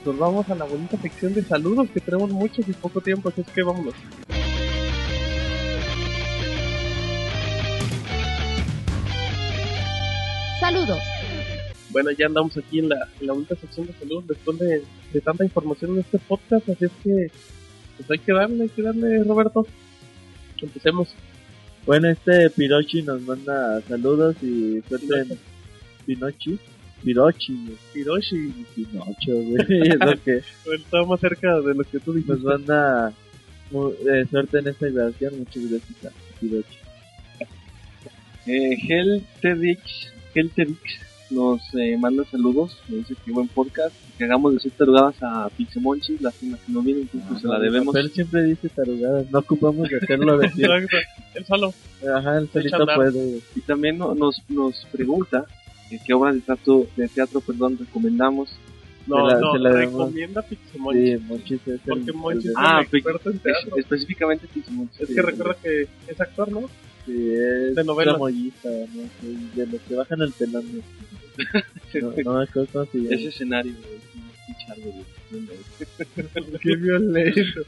Nos 0.05 0.17
vamos 0.17 0.49
a 0.49 0.55
la 0.55 0.65
bonita 0.65 0.97
sección 0.97 1.33
de 1.33 1.43
saludos 1.43 1.89
que 1.93 2.01
tenemos 2.01 2.29
muchos 2.29 2.67
y 2.67 2.73
poco 2.73 2.99
tiempo, 2.99 3.29
así 3.29 3.41
es 3.41 3.47
que 3.47 3.63
vámonos. 3.63 3.93
Saludos. 10.59 10.99
Bueno, 11.91 12.11
ya 12.11 12.25
andamos 12.25 12.57
aquí 12.57 12.79
en 12.79 12.89
la, 12.89 13.07
en 13.19 13.27
la 13.27 13.33
bonita 13.33 13.55
sección 13.55 13.85
de 13.85 13.93
salud 13.93 14.23
después 14.27 14.59
de, 14.59 14.83
de 15.13 15.21
tanta 15.21 15.43
información 15.43 15.91
en 15.91 15.99
este 15.99 16.19
podcast, 16.19 16.67
así 16.67 16.85
es 16.85 16.91
que 17.03 17.31
pues 17.97 18.11
hay 18.11 18.19
que 18.19 18.33
darle, 18.33 18.63
hay 18.63 18.69
que 18.69 18.81
darle, 18.81 19.23
Roberto. 19.23 19.65
Empecemos. 20.61 21.13
Bueno, 21.85 22.09
este 22.09 22.49
Pirochi 22.49 23.01
nos 23.03 23.21
manda 23.21 23.81
saludos 23.81 24.35
y 24.41 24.81
suerte 24.87 25.19
en 25.19 25.37
Pinochi. 26.05 26.57
Pirochi. 27.03 27.75
Hiroshi, 27.93 28.53
Pinocho, 28.75 29.31
güey. 29.33 29.89
Es 29.89 29.99
lo 29.99 30.23
que 30.23 30.41
está 30.75 31.03
más 31.05 31.19
cerca 31.19 31.59
de 31.59 31.73
lo 31.75 31.83
que 31.83 31.99
tú 31.99 32.13
nos 32.13 32.25
dijiste. 32.25 32.43
manda 32.47 33.13
mu- 33.71 33.91
eh, 34.09 34.25
suerte 34.29 34.59
en 34.59 34.67
esta 34.69 34.87
grabación. 34.87 35.39
Muchas 35.39 35.69
gracias 35.69 36.05
a 36.05 36.39
Pirochi. 36.39 36.77
Eh, 38.45 38.77
Heltedix, 38.89 39.81
Heltedix 40.33 40.79
nos 41.33 41.61
eh, 41.75 41.97
manda 41.97 42.23
saludos, 42.25 42.77
nos 42.87 42.99
dice 42.99 43.15
que 43.25 43.31
buen 43.31 43.47
podcast, 43.47 43.95
que 44.17 44.23
hagamos 44.25 44.53
de 44.53 44.59
siete 44.59 44.77
tarugadas 44.77 45.15
a 45.21 45.49
Pixemonchis, 45.57 46.21
lástima 46.21 46.57
que 46.65 46.71
no 46.71 46.81
vienen, 46.81 47.03
entonces 47.03 47.27
pues, 47.29 47.41
se 47.41 47.47
la 47.47 47.59
debemos. 47.59 47.95
Él 47.95 48.11
siempre 48.11 48.43
dice 48.43 48.69
tarugadas, 48.69 49.29
no 49.31 49.39
ocupamos 49.39 49.89
de 49.89 49.97
hacerlo 49.97 50.37
decir. 50.37 50.67
Él 51.33 51.45
solo. 51.45 51.73
Ajá, 52.15 52.37
el 52.37 52.49
solito 52.49 52.85
puede. 52.95 53.39
Y 53.55 53.61
también 53.61 53.97
no- 53.97 54.13
nos, 54.15 54.41
nos 54.49 54.85
pregunta 54.91 55.45
que 55.89 55.99
qué 56.05 56.13
obras 56.13 56.35
de 56.35 56.41
teatro, 56.41 56.87
de 56.95 57.07
teatro 57.07 57.41
perdón, 57.41 57.77
recomendamos. 57.79 58.49
No, 59.07 59.27
Se 59.29 59.35
la- 59.35 59.39
no, 59.41 59.53
recomienda 59.73 60.41
Pixemonchis. 60.43 61.19
Sí, 61.47 61.55
es 61.65 61.67
el. 61.67 61.79
Porque 62.21 62.47
es 62.47 62.53
Ah, 62.55 62.79
el 62.79 62.85
experto 62.97 63.31
en 63.31 63.39
teatro. 63.39 63.71
Es- 63.75 63.83
específicamente 63.83 64.47
Pixemonchis. 64.53 65.01
Es 65.01 65.09
que 65.15 65.21
recuerda 65.21 65.57
que 65.61 65.87
es 66.07 66.21
actor, 66.21 66.49
¿no? 66.51 66.61
Sí, 67.05 67.11
es 67.33 67.75
de 67.75 67.83
novela. 67.83 68.15
no 68.17 68.27
de 68.27 69.67
los 69.67 69.81
que 69.81 69.95
bajan 69.95 70.21
el 70.21 70.31
telón. 70.33 70.63
No, 70.73 70.81
no 72.23 72.33
me 72.35 72.43
acuerdo 72.43 72.67
cómo 72.71 72.85
se 72.85 72.97
llama. 72.99 73.15
Ese 73.15 73.27
escenario, 73.29 73.73
güey. 73.73 74.13
Qué 76.61 76.75
violento. 76.75 77.61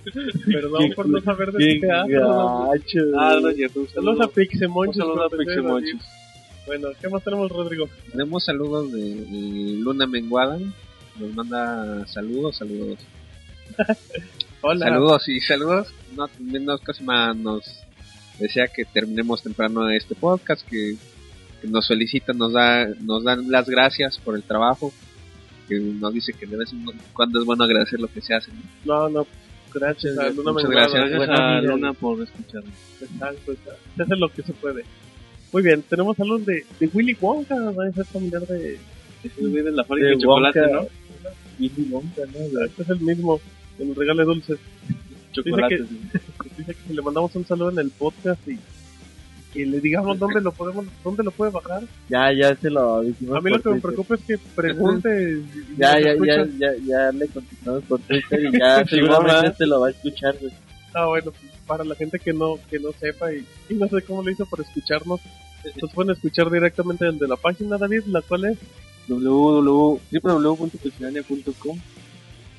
Perdón 0.45 0.91
por 0.95 1.07
no 1.09 1.21
saber 1.21 1.51
de 1.51 1.57
Bien 1.65 1.79
teatro. 1.81 2.69
gacho, 2.71 2.99
Ah, 3.17 3.39
no, 3.41 3.49
ya, 3.51 3.67
un 3.67 3.87
Saludos 3.87 3.91
saludo 3.93 4.23
a 4.23 4.29
Pixemonchis. 4.31 5.01
un 5.01 5.07
saludo 5.07 5.77
a. 5.77 6.65
Bueno, 6.67 6.87
¿qué 6.99 7.09
más 7.09 7.23
tenemos, 7.23 7.51
Rodrigo? 7.51 7.89
Tenemos 8.11 8.43
saludos 8.45 8.91
de, 8.91 8.99
de 8.99 9.77
Luna 9.77 10.07
Menguada. 10.07 10.59
Nos 11.19 11.33
manda 11.33 12.05
saludos, 12.07 12.57
saludos. 12.57 12.99
Hola. 14.61 14.87
Saludos 14.87 15.27
y 15.29 15.39
saludos. 15.41 15.87
No, 16.15 16.27
también 16.27 16.65
nos, 16.65 16.81
Cosima 16.81 17.33
nos 17.33 17.63
desea 18.39 18.67
que 18.67 18.85
terminemos 18.85 19.41
temprano 19.43 19.89
este 19.89 20.15
podcast, 20.15 20.67
que 20.67 20.95
nos 21.65 21.87
felicitan, 21.87 22.37
nos 22.37 22.53
da, 22.53 22.87
nos 23.01 23.23
dan 23.23 23.49
las 23.51 23.67
gracias 23.69 24.17
por 24.19 24.35
el 24.35 24.43
trabajo, 24.43 24.93
que 25.67 25.79
nos 25.79 26.13
dice 26.13 26.33
que 26.33 26.45
de 26.45 26.57
vez 26.57 26.71
en 26.73 26.85
cuando 27.13 27.39
es 27.39 27.45
bueno 27.45 27.63
agradecer 27.63 27.99
lo 27.99 28.07
que 28.07 28.21
se 28.21 28.33
hace. 28.35 28.51
¿no? 28.85 29.09
No, 29.09 29.09
no, 29.09 29.27
gracias 29.73 30.17
a 30.17 30.29
Luna 30.29 30.51
Muchas 30.53 30.69
gracias. 30.69 31.29
A. 31.29 31.61
Luna 31.61 31.93
por 31.93 32.21
escucharnos. 32.21 32.73
Exacto, 33.01 33.51
exacto. 33.51 33.79
Se 33.95 34.03
hace 34.03 34.15
lo 34.15 34.29
que 34.29 34.41
se 34.43 34.53
puede. 34.53 34.83
Muy 35.51 35.63
bien, 35.63 35.81
tenemos 35.83 36.17
saludos 36.17 36.45
de, 36.45 36.65
de 36.79 36.89
Willy 36.93 37.17
Wonka, 37.19 37.55
va 37.71 37.85
a 37.85 37.91
ser 37.91 38.05
familiar 38.05 38.41
de... 38.47 38.77
De 39.23 39.71
la 39.71 39.83
fábrica 39.83 40.09
De 40.09 40.15
de 40.15 40.21
chocolate, 40.21 40.59
Wonka. 40.61 40.73
¿no? 40.81 40.87
Willy 41.59 41.87
Wonka, 41.89 42.21
¿no? 42.33 42.65
Este 42.65 42.81
es 42.83 42.89
el 42.89 42.99
mismo, 42.99 43.39
que 43.77 43.85
nos 43.85 43.97
regale 43.97 44.23
dulces. 44.23 44.59
Chocolate. 45.31 45.77
que- 45.77 45.83
Dice 46.57 46.73
que 46.73 46.87
si 46.87 46.93
le 46.95 47.01
mandamos 47.01 47.35
un 47.35 47.45
saludo 47.45 47.71
en 47.71 47.79
el 47.79 47.89
podcast 47.91 48.47
y 48.47 48.57
que 49.55 49.65
le 49.65 49.79
digamos 49.79 50.19
dónde 50.19 50.41
lo 50.41 50.51
podemos, 50.51 50.85
dónde 51.03 51.23
lo 51.23 51.31
puede 51.31 51.51
bajar. 51.51 51.83
Ya, 52.09 52.31
ya 52.33 52.55
se 52.55 52.69
lo 52.69 53.01
dijimos. 53.01 53.37
A 53.37 53.41
mí 53.41 53.49
lo 53.51 53.61
que 53.61 53.69
me 53.69 53.79
preocupa 53.79 54.15
es 54.15 54.21
que 54.21 54.37
pregunte. 54.55 55.41
Ya, 55.77 55.99
ya, 55.99 56.13
ya, 56.13 56.45
ya, 56.59 56.73
ya 56.85 57.11
le 57.11 57.27
contestamos 57.27 57.83
por 57.85 57.99
Twitter 58.01 58.43
y 58.45 58.59
ya 58.59 58.85
seguramente 58.89 59.55
se 59.57 59.65
lo 59.65 59.79
va 59.79 59.87
a 59.87 59.91
escuchar. 59.91 60.35
Ah, 60.93 61.07
bueno, 61.07 61.31
pues, 61.31 61.51
para 61.65 61.83
la 61.83 61.95
gente 61.95 62.19
que 62.19 62.33
no 62.33 62.59
que 62.69 62.79
no 62.79 62.91
sepa 62.99 63.33
y, 63.33 63.45
y 63.69 63.73
no 63.75 63.87
sé 63.87 64.01
cómo 64.01 64.21
lo 64.23 64.31
hizo 64.31 64.45
por 64.45 64.61
escucharnos, 64.61 65.19
nos 65.81 65.91
pueden 65.93 66.11
escuchar 66.11 66.51
directamente 66.51 67.05
desde 67.05 67.27
la 67.27 67.37
página, 67.37 67.77
David, 67.77 68.03
la 68.07 68.21
cual 68.21 68.45
es 68.45 68.57
www- 69.07 69.99
www.pixelania.com 70.11 71.79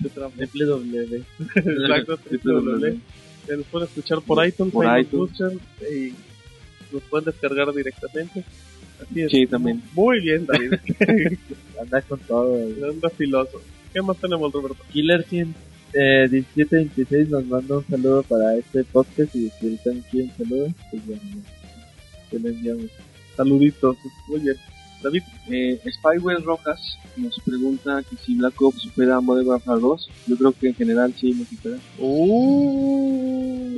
se 0.03 0.09
traba. 0.11 0.31
www. 0.37 1.25
Exacto, 1.55 2.19
www. 2.45 3.01
Nos 3.57 3.67
pueden 3.67 3.89
escuchar 3.89 4.21
por 4.23 4.45
iTunes, 4.47 4.73
Por 4.73 4.85
y 5.91 6.15
nos 6.93 7.03
pueden 7.05 7.27
descargar 7.27 7.73
directamente. 7.75 8.45
Así 9.03 9.21
es. 9.23 9.31
Sí, 9.31 9.47
también. 9.47 9.83
Muy 9.95 10.21
bien, 10.21 10.47
David. 10.47 10.75
Anda 11.81 12.03
con 12.03 12.19
todo. 12.21 12.57
Anda 12.91 13.11
filoso. 13.11 13.61
¿Qué 13.93 14.03
más 14.03 14.17
tenemos, 14.19 14.53
Roberto? 14.53 14.83
Killer 14.93 15.25
100, 15.25 15.55
eh, 15.95 16.29
1726 16.31 17.31
nos 17.31 17.47
manda 17.47 17.79
un 17.79 17.87
saludo 17.87 18.23
para 18.23 18.57
este 18.57 18.85
podcast 18.85 19.35
y 19.35 19.51
si 19.51 19.67
él 19.67 19.79
también 19.83 20.05
quiere 20.11 20.29
un 20.29 20.37
saludo, 20.37 20.75
pues 20.91 21.07
ya, 21.07 21.17
te 22.31 22.39
lo 22.39 22.49
enviamos. 22.49 22.91
Saluditos. 23.37 23.97
Muy 24.29 24.41
bien. 24.41 24.57
David, 25.03 25.23
Eh, 25.49 25.79
Spywell 25.91 26.43
Rojas 26.43 26.81
nos 27.17 27.39
pregunta 27.41 28.03
que 28.03 28.17
si 28.17 28.35
Black 28.35 28.61
Ops 28.61 28.83
supera 28.83 29.17
a 29.17 29.21
Modern 29.21 29.47
Warfare 29.47 29.81
2. 29.81 30.11
Yo 30.27 30.37
creo 30.37 30.53
que 30.53 30.69
en 30.69 30.75
general 30.75 31.15
sí 31.15 31.33
lo 31.35 31.45
supera. 31.45 31.77
Uh, 31.99 33.77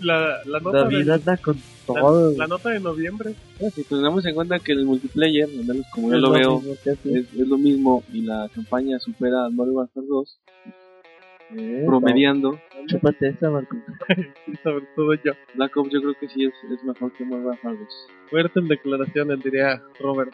la, 0.00 0.38
la 0.46 0.60
nota 0.60 0.84
David 0.84 1.06
de, 1.06 1.14
anda 1.14 1.36
con 1.36 1.58
la, 1.94 2.00
todo. 2.00 2.32
la 2.36 2.46
nota 2.46 2.70
de 2.70 2.80
noviembre. 2.80 3.34
Si 3.74 3.84
tenemos 3.84 4.24
en 4.26 4.34
cuenta 4.34 4.58
que 4.58 4.72
el 4.72 4.84
multiplayer, 4.86 5.48
al 5.48 5.64
menos 5.66 5.86
como 5.94 6.10
yo 6.10 6.18
lo 6.18 6.30
veo, 6.30 6.62
es, 6.84 7.04
es 7.04 7.34
lo 7.48 7.58
mismo 7.58 8.02
y 8.12 8.22
la 8.22 8.48
campaña 8.54 8.98
supera 8.98 9.46
a 9.46 9.50
Modern 9.50 9.76
Warfare 9.76 10.06
2, 10.06 10.40
Eh, 11.56 11.82
promediando. 11.86 12.58
Chúpate 12.88 13.28
esa, 13.28 13.50
Marco. 13.50 13.76
Sobre 14.62 14.86
todo 14.94 15.14
yo. 15.14 15.32
Black 15.54 15.76
Ops 15.76 15.90
yo 15.92 16.00
creo 16.00 16.14
que 16.20 16.28
sí 16.28 16.44
es, 16.44 16.52
es 16.70 16.84
mejor 16.84 17.12
que 17.12 17.24
Modern 17.24 17.46
Warfare 17.46 17.76
2. 17.78 17.88
Fuerte 18.30 18.60
en 18.60 18.68
declaraciones, 18.68 19.42
diría 19.42 19.82
Robert. 20.00 20.32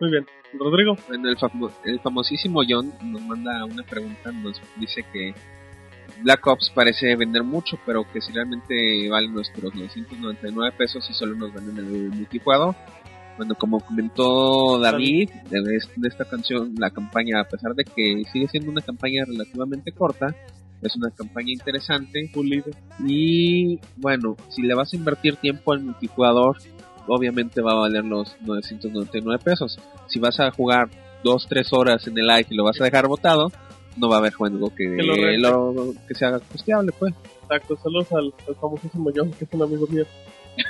Muy 0.00 0.10
bien. 0.10 0.26
Rodrigo, 0.58 0.96
Bueno, 1.08 1.28
el, 1.28 1.36
famo- 1.36 1.70
el 1.84 2.00
famosísimo 2.00 2.62
John 2.68 2.92
nos 3.04 3.22
manda 3.22 3.64
una 3.64 3.82
pregunta, 3.84 4.32
nos 4.32 4.60
dice 4.78 5.04
que 5.12 5.32
Black 6.22 6.46
Ops 6.46 6.70
parece 6.74 7.14
vender 7.16 7.42
mucho, 7.42 7.78
pero 7.86 8.04
que 8.10 8.20
si 8.20 8.32
realmente 8.32 9.08
vale 9.08 9.28
nuestros 9.28 9.74
999 9.74 10.74
pesos 10.76 11.08
y 11.10 11.14
solo 11.14 11.34
nos 11.34 11.52
venden 11.54 11.78
el 11.78 12.10
multijugador. 12.10 12.74
Bueno, 13.36 13.54
como 13.54 13.80
comentó 13.80 14.78
David, 14.78 15.30
de, 15.48 15.76
es- 15.76 15.88
de 15.96 16.08
esta 16.08 16.24
canción, 16.26 16.74
la 16.78 16.90
campaña, 16.90 17.40
a 17.40 17.44
pesar 17.48 17.74
de 17.74 17.84
que 17.84 18.22
sigue 18.32 18.48
siendo 18.48 18.70
una 18.70 18.82
campaña 18.82 19.24
relativamente 19.26 19.92
corta, 19.92 20.34
es 20.82 20.94
una 20.96 21.10
campaña 21.10 21.50
interesante, 21.52 22.30
pulido. 22.32 22.70
y 23.06 23.78
bueno, 23.96 24.36
si 24.50 24.62
le 24.62 24.74
vas 24.74 24.92
a 24.92 24.96
invertir 24.96 25.36
tiempo 25.36 25.72
al 25.72 25.80
multijugador, 25.80 26.58
obviamente 27.06 27.60
va 27.62 27.72
a 27.72 27.76
valer 27.76 28.04
los 28.04 28.36
999 28.42 29.42
pesos. 29.42 29.78
Si 30.08 30.18
vas 30.18 30.38
a 30.40 30.50
jugar 30.50 30.88
2-3 31.24 31.68
horas 31.72 32.06
en 32.06 32.18
el 32.18 32.26
live 32.26 32.46
y 32.50 32.54
lo 32.54 32.64
vas 32.64 32.80
a 32.80 32.84
dejar 32.84 33.06
botado, 33.08 33.50
no 33.96 34.08
va 34.08 34.16
a 34.16 34.18
haber 34.18 34.32
juego 34.32 34.70
que, 34.74 34.84
Que 34.96 35.02
lo 35.38 35.72
lo- 35.72 35.94
que 36.06 36.14
sea 36.14 36.38
costeable, 36.40 36.92
pues. 36.98 37.12
Exacto, 37.42 37.76
saludos 37.82 38.12
al, 38.12 38.32
al 38.48 38.54
famosísimo 38.56 39.10
John, 39.14 39.30
que 39.32 39.44
es 39.44 39.50
un 39.52 39.62
amigo 39.62 39.86
mío. 39.88 40.04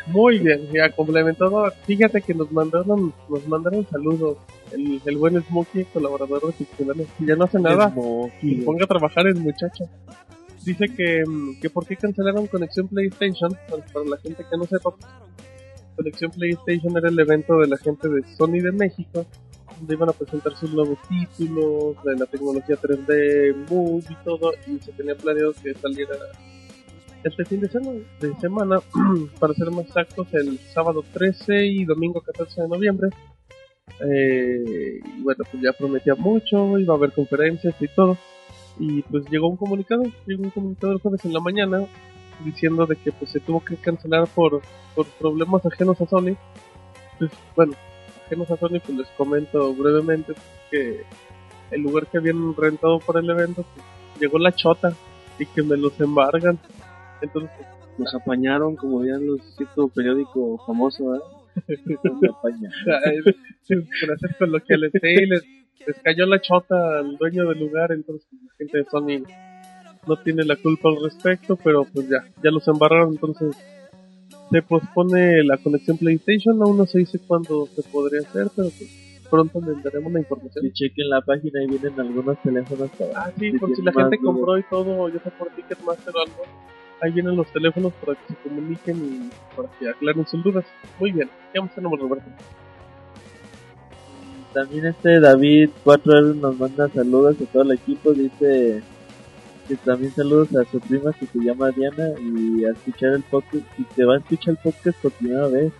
Muy 0.07 0.39
bien, 0.39 0.69
ya 0.73 0.91
complementado. 0.91 1.71
Fíjate 1.87 2.21
que 2.23 2.33
nos 2.35 2.51
mandaron, 2.53 3.13
nos 3.29 3.47
mandaron 3.49 3.87
saludos. 3.91 4.37
El, 4.73 5.01
el 5.05 5.17
buen 5.17 5.43
Smokey, 5.43 5.85
colaborador 5.87 6.47
de 6.47 6.53
Pixelania, 6.53 7.07
que 7.19 7.27
ya 7.27 7.35
no 7.35 7.45
hace 7.45 7.59
nada. 7.59 7.93
Y 8.43 8.57
se 8.57 8.63
ponga 8.63 8.85
a 8.85 8.89
trabajar 8.89 9.27
el 9.27 9.37
muchacho. 9.37 9.85
Dice 10.65 10.87
que, 10.95 11.25
mm, 11.27 11.61
que 11.61 11.71
por 11.71 11.87
qué 11.87 11.97
cancelaron 11.97 12.47
Conexión 12.47 12.87
PlayStation. 12.89 13.51
Bueno, 13.69 13.85
para 13.93 14.05
la 14.07 14.17
gente 14.19 14.45
que 14.49 14.57
no 14.57 14.65
sepa, 14.65 14.91
Conexión 15.97 16.31
PlayStation 16.31 16.97
era 16.97 17.09
el 17.09 17.19
evento 17.19 17.59
de 17.59 17.67
la 17.69 17.77
gente 17.79 18.09
de 18.09 18.23
Sony 18.37 18.61
de 18.63 18.73
México, 18.73 19.27
donde 19.79 19.95
iban 19.95 20.09
a 20.09 20.13
presentar 20.13 20.55
sus 20.57 20.73
nuevos 20.73 20.99
títulos, 21.09 21.97
de 22.05 22.17
la 22.17 22.27
tecnología 22.27 22.77
3D, 22.77 23.69
Move 23.71 24.05
y 24.09 24.25
todo, 24.25 24.53
y 24.67 24.79
se 24.79 24.93
tenía 24.93 25.15
planeado 25.15 25.53
que 25.63 25.75
saliera 25.75 26.17
este 27.23 27.45
fin 27.45 27.61
de 27.61 27.69
semana, 27.69 28.01
de 28.21 28.35
semana 28.37 28.81
para 29.39 29.55
ser 29.55 29.71
más 29.71 29.87
exactos, 29.87 30.27
el 30.33 30.59
sábado 30.59 31.05
13 31.13 31.67
y 31.67 31.85
domingo 31.85 32.21
14 32.21 32.63
de 32.63 32.69
noviembre. 32.69 33.09
Eh, 34.01 35.01
bueno, 35.19 35.45
pues 35.51 35.63
ya 35.63 35.73
prometía 35.73 36.15
mucho, 36.15 36.79
iba 36.79 36.95
a 36.95 36.97
haber 36.97 37.13
conferencias 37.13 37.75
y 37.81 37.89
todo. 37.89 38.17
Y 38.79 39.03
pues 39.03 39.25
llegó 39.31 39.49
un 39.49 39.57
comunicado, 39.57 40.03
llegó 40.27 40.45
un 40.45 40.51
comunicado 40.51 40.93
el 40.93 41.01
jueves 41.01 41.25
en 41.25 41.35
la 41.35 41.41
mañana 41.41 41.85
diciendo 42.45 42.87
de 42.87 42.97
que 42.97 43.13
pues 43.13 43.31
se 43.31 43.41
tuvo 43.41 43.63
que 43.63 43.77
cancelar 43.77 44.27
por, 44.29 44.63
por 44.95 45.07
problemas 45.19 45.65
ajenos 45.67 46.01
a 46.01 46.07
Sony. 46.07 46.37
Pues 47.19 47.31
bueno, 47.55 47.75
ajenos 48.31 48.51
a 48.51 48.57
Sony 48.57 48.81
pues 48.85 48.97
les 48.97 49.09
comento 49.17 49.75
brevemente 49.75 50.35
que 50.71 51.03
el 51.71 51.81
lugar 51.83 52.07
que 52.07 52.19
habían 52.19 52.55
rentado 52.57 53.01
para 53.01 53.19
el 53.21 53.29
evento 53.29 53.65
pues, 53.75 53.85
llegó 54.21 54.39
la 54.39 54.53
chota 54.53 54.93
y 55.39 55.47
que 55.47 55.63
me 55.63 55.77
los 55.77 55.99
embargan. 56.01 56.59
Entonces 57.21 57.51
Nos 57.99 58.15
apañaron, 58.15 58.77
como 58.77 59.03
dirían 59.03 59.27
los 59.27 59.41
cierto 59.57 59.89
periódico 59.89 60.59
famoso, 60.65 61.17
¿eh? 61.17 61.21
frases 63.67 64.37
coloquiales, 64.39 64.93
sí, 64.93 65.27
les, 65.27 65.45
les 65.87 65.99
cayó 66.03 66.25
la 66.27 66.41
chota 66.41 67.01
al 67.01 67.17
dueño 67.17 67.49
del 67.49 67.59
lugar, 67.59 67.93
entonces 67.93 68.27
pues, 68.31 68.43
la 68.43 68.55
gente 68.57 68.79
de 68.79 68.85
Sony 68.85 69.25
no 70.07 70.17
tiene 70.23 70.45
la 70.45 70.57
culpa 70.57 70.89
al 70.89 71.03
respecto, 71.03 71.57
pero 71.57 71.85
pues 71.85 72.09
ya, 72.09 72.25
ya 72.43 72.51
los 72.51 72.67
embarraron, 72.69 73.11
entonces 73.11 73.57
se 74.51 74.63
pospone 74.63 75.45
la 75.45 75.57
conexión 75.59 75.97
PlayStation, 75.99 76.61
aún 76.63 76.77
no 76.79 76.87
se 76.87 76.99
dice 77.01 77.19
cuándo 77.27 77.67
se 77.75 77.83
podría 77.91 78.21
hacer, 78.21 78.49
pero 78.57 78.69
pues 78.71 79.23
pronto 79.31 79.61
les 79.61 79.83
daremos 79.85 80.13
la 80.13 80.19
información. 80.21 80.65
Si 80.65 80.73
chequen 80.73 81.09
la 81.09 81.21
página 81.21 81.63
y 81.63 81.67
vienen 81.69 81.99
algunos 82.01 82.41
teléfonos 82.43 82.91
para 82.99 83.13
Ah, 83.27 83.33
sí, 83.39 83.53
si 83.53 83.59
por 83.59 83.75
si 83.77 83.83
la 83.83 83.93
gente 83.93 84.17
dudas. 84.17 84.25
compró 84.35 84.59
y 84.59 84.63
todo, 84.65 85.09
ya 85.09 85.21
sea 85.21 85.39
por 85.39 85.49
Ticketmaster 85.51 86.15
o 86.17 86.21
algo, 86.21 86.43
ahí 87.01 87.13
vienen 87.13 87.37
los 87.37 87.47
teléfonos 87.53 87.93
para 88.05 88.15
que 88.19 88.35
se 88.35 88.41
comuniquen 88.49 88.97
y 88.97 89.31
para 89.57 89.69
que 89.79 89.89
aclaren 89.89 90.27
sus 90.27 90.43
dudas. 90.43 90.65
Muy 90.99 91.13
bien, 91.13 91.31
ya 91.55 91.63
más 91.63 91.75
tenemos 91.75 91.99
Roberto. 92.01 92.27
también 94.53 94.87
este 94.87 95.21
David 95.21 95.71
4R 95.85 96.35
nos 96.41 96.59
manda 96.59 96.89
saludos 96.89 97.37
a 97.41 97.45
todo 97.53 97.63
el 97.63 97.73
equipo. 97.73 98.13
Dice 98.13 98.83
que 99.77 99.77
también 99.77 100.13
saludos 100.13 100.49
a 100.57 100.65
su 100.71 100.81
prima 100.81 101.13
que 101.13 101.27
se 101.27 101.39
llama 101.39 101.71
Diana 101.71 102.09
y 102.21 102.65
a 102.65 102.71
escuchar 102.73 103.11
el 103.15 103.23
podcast. 103.23 103.65
Y 103.79 103.85
que 103.85 104.05
va 104.05 104.15
a 104.15 104.19
escuchar 104.19 104.53
el 104.55 104.57
podcast 104.59 104.99
por 105.01 105.13
primera 105.13 105.47
vez. 105.49 105.73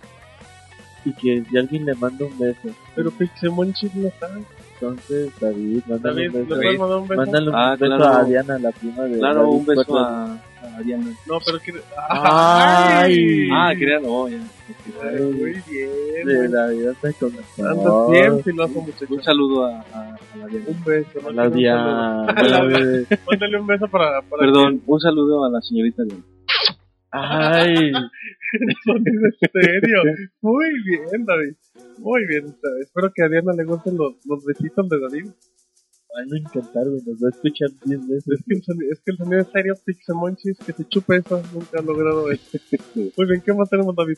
Y 1.03 1.13
que 1.13 1.43
si 1.49 1.57
alguien 1.57 1.85
le 1.85 1.93
manda 1.95 2.25
un 2.25 2.37
beso. 2.39 2.69
Pero 2.95 3.11
Pixemonchis 3.11 3.93
no 3.95 4.07
está. 4.07 4.29
Entonces, 4.75 5.29
David, 5.39 5.81
mándale 5.87 6.29
David, 6.29 6.41
un 6.53 6.59
¿le 6.59 6.69
beso. 6.71 6.99
un? 7.01 7.07
Mándale 7.07 7.49
un 7.49 7.55
Ah, 7.55 7.75
beso 7.79 7.95
claro. 7.97 8.17
a 8.17 8.23
Diana, 8.23 8.59
la 8.59 8.71
prima 8.71 9.03
de 9.03 9.17
Claro, 9.19 9.41
David 9.41 9.53
un 9.57 9.65
beso 9.65 9.83
4R. 9.85 10.05
a, 10.05 10.37
a 10.61 10.81
Diana. 10.81 11.05
No, 11.27 11.39
pero 11.45 11.59
quiere... 11.59 11.81
Ay. 12.09 13.49
Ah, 13.51 13.73
quería 13.77 13.99
no, 13.99 14.27
ya. 14.29 14.39
Ay, 15.01 15.21
muy 15.21 15.61
bien. 15.69 16.25
De 16.25 16.49
Navidad 16.49 16.91
está 16.91 17.13
con 17.13 17.31
Andas 17.67 18.11
bien 18.11 18.43
filoso, 18.43 18.81
muchacho. 18.81 19.13
Un 19.13 19.23
saludo 19.23 19.65
a, 19.65 19.79
a, 19.79 20.15
a 20.15 20.37
la 20.37 20.47
Diana. 20.47 20.65
Un 20.67 20.83
beso. 20.83 21.27
A 21.27 21.31
la 21.31 21.47
un 21.47 21.53
Diana. 21.55 22.25
Mándale 23.29 23.59
un 23.59 23.67
beso 23.67 23.87
para... 23.87 24.21
para 24.21 24.41
Perdón, 24.41 24.81
un 24.85 24.99
saludo 24.99 25.45
a 25.45 25.49
la 25.49 25.61
señorita 25.61 26.03
Diana. 26.03 26.23
Ay, 27.13 27.91
Eso 28.51 28.95
es 28.95 29.35
en 29.41 29.61
serio. 29.61 30.01
Muy 30.41 30.65
bien, 30.85 31.25
David. 31.25 31.55
Muy 31.99 32.25
bien. 32.27 32.55
Espero 32.81 33.11
que 33.13 33.23
a 33.23 33.27
Diana 33.27 33.53
le 33.53 33.63
gusten 33.65 33.97
los, 33.97 34.13
los 34.25 34.45
besitos 34.45 34.87
de 34.89 34.99
David. 34.99 35.31
Van 36.13 36.33
a 36.33 36.37
encantar, 36.37 36.87
güey. 36.87 37.01
Nos 37.05 37.23
va 37.23 37.27
a 37.27 37.31
escuchar 37.31 37.69
10 37.85 38.07
veces. 38.07 38.27
Es 38.27 38.45
que 38.45 38.55
el 38.55 38.63
sonido, 38.63 38.91
es, 38.91 38.99
que 38.99 39.11
el 39.11 39.17
sonido 39.17 39.41
es 39.41 39.47
serio, 39.51 39.75
que 39.85 40.73
se 40.73 40.87
chupe 40.87 41.17
eso. 41.17 41.41
Nunca 41.53 41.79
ha 41.79 41.81
logrado 41.81 42.31
eso. 42.31 42.57
Muy 42.95 43.27
bien, 43.27 43.41
¿qué 43.41 43.53
más 43.53 43.69
tenemos, 43.69 43.95
David? 43.95 44.17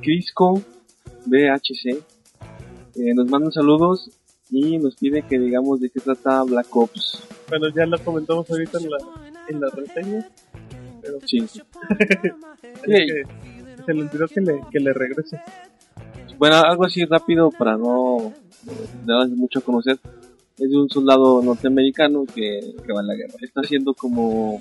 Crisco 0.00 0.62
BHC 1.26 2.02
eh, 2.96 3.14
nos 3.14 3.30
manda 3.30 3.50
saludos 3.50 4.10
y 4.50 4.76
nos 4.78 4.96
pide 4.96 5.22
que 5.22 5.38
digamos 5.38 5.80
de 5.80 5.88
qué 5.88 6.00
trata 6.00 6.42
Black 6.42 6.74
Ops. 6.76 7.22
Bueno, 7.48 7.68
ya 7.68 7.86
lo 7.86 7.98
comentamos 7.98 8.50
ahorita 8.50 8.78
en 8.78 8.90
la, 8.90 8.98
en 9.48 9.60
la 9.60 9.68
reseña. 9.70 10.28
Pero 11.00 11.18
Sí. 11.26 11.38
que 12.84 13.22
se 13.86 13.94
le 13.94 14.02
olvidó 14.02 14.28
que 14.28 14.40
le, 14.40 14.60
que 14.70 14.80
le 14.80 14.92
regrese. 14.92 15.40
Bueno, 16.38 16.56
algo 16.56 16.84
así 16.84 17.04
rápido 17.04 17.50
para 17.50 17.76
no 17.76 18.32
eh, 18.66 18.88
dar 19.06 19.28
mucho 19.28 19.60
a 19.60 19.62
conocer. 19.62 19.98
Es 20.58 20.70
de 20.70 20.76
un 20.76 20.88
soldado 20.88 21.42
norteamericano 21.42 22.24
que, 22.26 22.74
que 22.84 22.92
va 22.92 23.00
a 23.00 23.04
la 23.04 23.14
guerra. 23.14 23.34
Está 23.40 23.62
siendo 23.62 23.94
como 23.94 24.60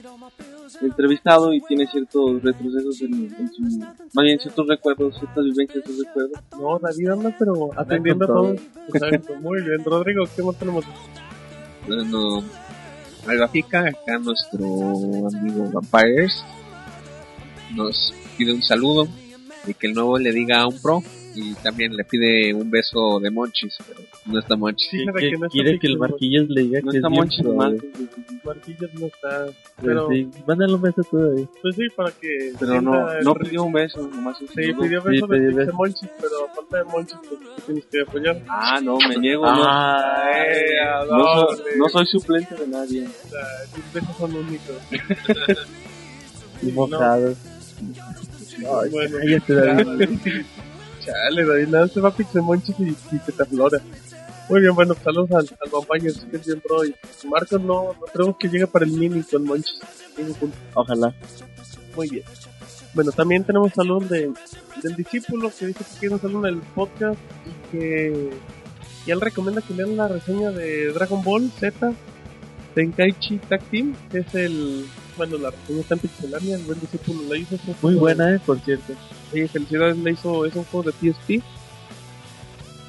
entrevistado 0.82 1.54
y 1.54 1.62
tiene 1.62 1.86
ciertos 1.88 2.42
retrocesos 2.42 3.02
en, 3.02 3.14
en 3.38 3.54
su... 3.54 3.62
Más 4.14 4.24
bien 4.24 4.40
ciertos 4.40 4.68
recuerdos, 4.68 5.18
ciertas 5.18 5.44
vivencias, 5.44 5.84
ciertos 5.84 6.06
recuerdos. 6.06 6.40
No, 6.58 6.80
David 6.80 7.10
anda, 7.10 7.36
pero 7.38 7.70
atendiendo 7.78 8.26
a 8.26 8.28
todos. 8.28 8.62
Exacto, 8.94 9.36
muy 9.42 9.62
bien. 9.62 9.84
Rodrigo, 9.84 10.24
¿qué 10.36 10.44
más 10.44 10.56
tenemos? 10.58 10.86
Bueno, 11.88 12.44
al 13.28 13.38
gráfica, 13.38 13.88
acá 13.88 14.18
nuestro 14.18 14.66
amigo 15.28 15.70
Vampires 15.72 16.44
nos 17.76 18.14
pide 18.38 18.54
un 18.54 18.62
saludo 18.62 19.08
y 19.68 19.74
que 19.74 19.88
el 19.88 19.94
nuevo 19.94 20.18
le 20.18 20.32
diga 20.32 20.62
a 20.62 20.68
un 20.68 20.82
pro 20.82 21.04
y 21.36 21.54
también 21.56 21.96
le 21.96 22.04
pide 22.04 22.54
un 22.54 22.70
beso 22.70 23.20
de 23.22 23.30
Monchis, 23.32 23.76
pero 23.88 24.02
no 24.26 24.40
está 24.40 24.56
Monchis. 24.56 24.90
Sí, 24.90 24.98
Que- 24.98 25.26
de 25.26 25.32
no 25.32 25.36
está 25.46 25.48
quiere 25.50 25.80
que 25.80 25.88
el. 25.88 25.98
Marquillos 25.98 26.50
le 26.50 26.62
diga 26.64 26.80
No 26.84 26.92
que 26.92 26.98
está 26.98 27.08
es 27.10 27.14
Monchis 27.14 27.44
nomás. 27.44 27.72
güey. 27.74 27.92
Marquillos 28.44 28.94
no 29.00 29.06
está. 29.08 29.46
Pues 29.46 29.56
Pero, 29.84 30.10
sí, 30.10 30.30
mándale 30.48 30.74
un 30.74 30.82
beso 30.82 31.02
tú, 31.10 31.18
David. 31.18 31.46
pues 31.62 31.76
sí, 31.76 31.84
para 31.96 32.12
que. 32.12 32.54
Pero 32.60 32.82
no, 32.82 33.12
el 33.12 33.24
no 33.24 33.34
pidió 33.36 33.64
un 33.64 33.74
beso, 33.74 34.02
nomás 34.08 34.40
un 34.42 34.48
Sí, 34.50 34.54
pidió 34.56 35.02
Sí, 35.02 35.08
beso 35.10 35.28
pidió 35.28 35.28
de 35.28 35.40
beso. 35.48 35.58
Pixemonchis, 35.60 36.10
pero 36.20 36.46
a 36.50 36.54
falta 36.56 36.78
de 36.78 36.84
Monchis, 36.86 37.18
pues 37.28 37.40
tú 37.42 37.62
tienes 37.66 37.86
que 37.86 38.02
apoyar. 38.02 38.42
Ah, 38.48 38.80
no, 38.84 38.98
me 39.08 39.16
niego. 39.18 39.44
Ah, 39.46 39.98
Ay, 40.34 41.06
no, 41.10 41.18
no, 41.18 41.48
soy, 41.56 41.66
no 41.78 41.90
soy 41.90 42.06
suplente 42.08 42.56
de 42.56 42.68
nadie. 42.68 43.06
O 43.06 43.30
sea, 43.30 43.42
tus 43.74 43.94
besos 43.94 44.18
son 44.18 44.36
únicos. 44.36 44.76
y 46.62 46.72
mojados. 46.72 47.38
Ay, 48.60 48.90
Bueno, 48.92 49.18
cállate, 49.20 49.54
David. 49.56 50.10
Chale, 51.12 51.46
David, 51.46 51.68
nada, 51.68 51.88
se 51.88 52.00
va 52.00 52.16
Pixemonchis 52.16 52.80
y, 52.80 52.90
y 52.90 53.20
se 53.20 53.32
te 53.32 53.44
aflora. 53.44 53.82
Muy 54.50 54.62
bien, 54.62 54.74
bueno, 54.74 54.96
saludos 55.04 55.32
al, 55.32 55.50
al 55.60 55.70
Vampire, 55.72 56.14
que 56.30 56.38
es 56.38 56.46
bien 56.46 56.62
pro. 56.62 56.86
Y 56.86 56.96
Marcos 57.28 57.62
no, 57.62 57.96
no 58.16 58.38
que 58.38 58.48
llegue 58.48 58.68
para 58.68 58.86
el 58.86 58.92
mini 58.92 59.24
con 59.24 59.44
Monchis. 59.44 59.80
Ojalá. 60.74 61.14
Muy 61.96 62.10
bien. 62.10 62.24
Bueno, 62.94 63.12
también 63.12 63.44
tenemos 63.44 63.74
saludos 63.74 64.10
de, 64.10 64.32
del 64.84 64.96
discípulo 64.96 65.52
que 65.58 65.68
dice 65.68 65.84
que 65.84 66.00
quiere 66.00 66.16
un 66.16 66.22
saludo 66.22 66.48
en 66.48 66.56
el 66.56 66.62
podcast 66.62 67.20
y 67.46 67.72
que 67.72 68.30
y 69.06 69.12
él 69.12 69.22
recomienda 69.22 69.62
que 69.62 69.74
lean 69.74 69.98
la 69.98 70.08
reseña 70.08 70.52
de 70.52 70.92
Dragon 70.92 71.24
Ball 71.24 71.50
Z 71.60 71.94
Tenkaichi 72.76 73.40
Tag 73.40 73.62
Team, 73.72 73.96
que 74.12 74.20
es 74.20 74.36
el, 74.36 74.86
bueno, 75.18 75.38
la 75.38 75.52
reseña 75.52 75.82
está 75.82 75.94
en 75.96 76.00
Pixelania, 76.02 76.56
el 76.56 76.64
buen 76.64 76.80
discípulo 76.80 77.22
la 77.30 77.38
hizo. 77.38 77.56
es 77.56 77.62
Muy 77.84 77.96
buena, 77.96 78.36
eh, 78.36 78.40
por 78.46 78.60
cierto. 78.60 78.94
Sí, 79.32 79.48
felicidades, 79.48 79.98
le 79.98 80.12
hizo, 80.12 80.46
es 80.46 80.56
un 80.56 80.64
juego 80.66 80.92
de 80.92 81.12
PSP. 81.14 81.42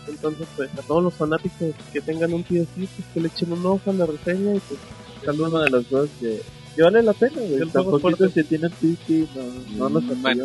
Entonces, 0.09 0.47
pues, 0.57 0.71
a 0.79 0.83
todos 0.83 1.03
los 1.03 1.15
fanáticos 1.15 1.75
que 1.93 2.01
tengan 2.01 2.33
un 2.35 2.43
PSP, 2.43 2.77
pues 2.77 3.09
que 3.15 3.21
le 3.21 3.29
echen 3.29 3.53
un 3.53 3.65
ojo 3.67 3.91
a 3.91 3.93
la 3.95 4.07
reseña 4.07 4.55
y 4.55 4.61
pues, 4.61 4.81
Es 5.23 5.29
uno 5.39 5.59
de 5.61 5.71
los 5.71 5.89
dos 5.89 6.11
que, 6.21 6.41
que 6.75 6.83
vale 6.83 7.03
la 7.03 7.13
pena, 7.13 7.37
güey. 7.37 7.61
Poquitos 7.69 8.01
fuerte. 8.01 8.31
que 8.35 8.45
tienen 8.45 8.71
PC, 8.73 9.27
no, 9.77 9.89
no 9.89 9.89
los 9.89 10.05
Mm, 10.05 10.23
bueno. 10.23 10.45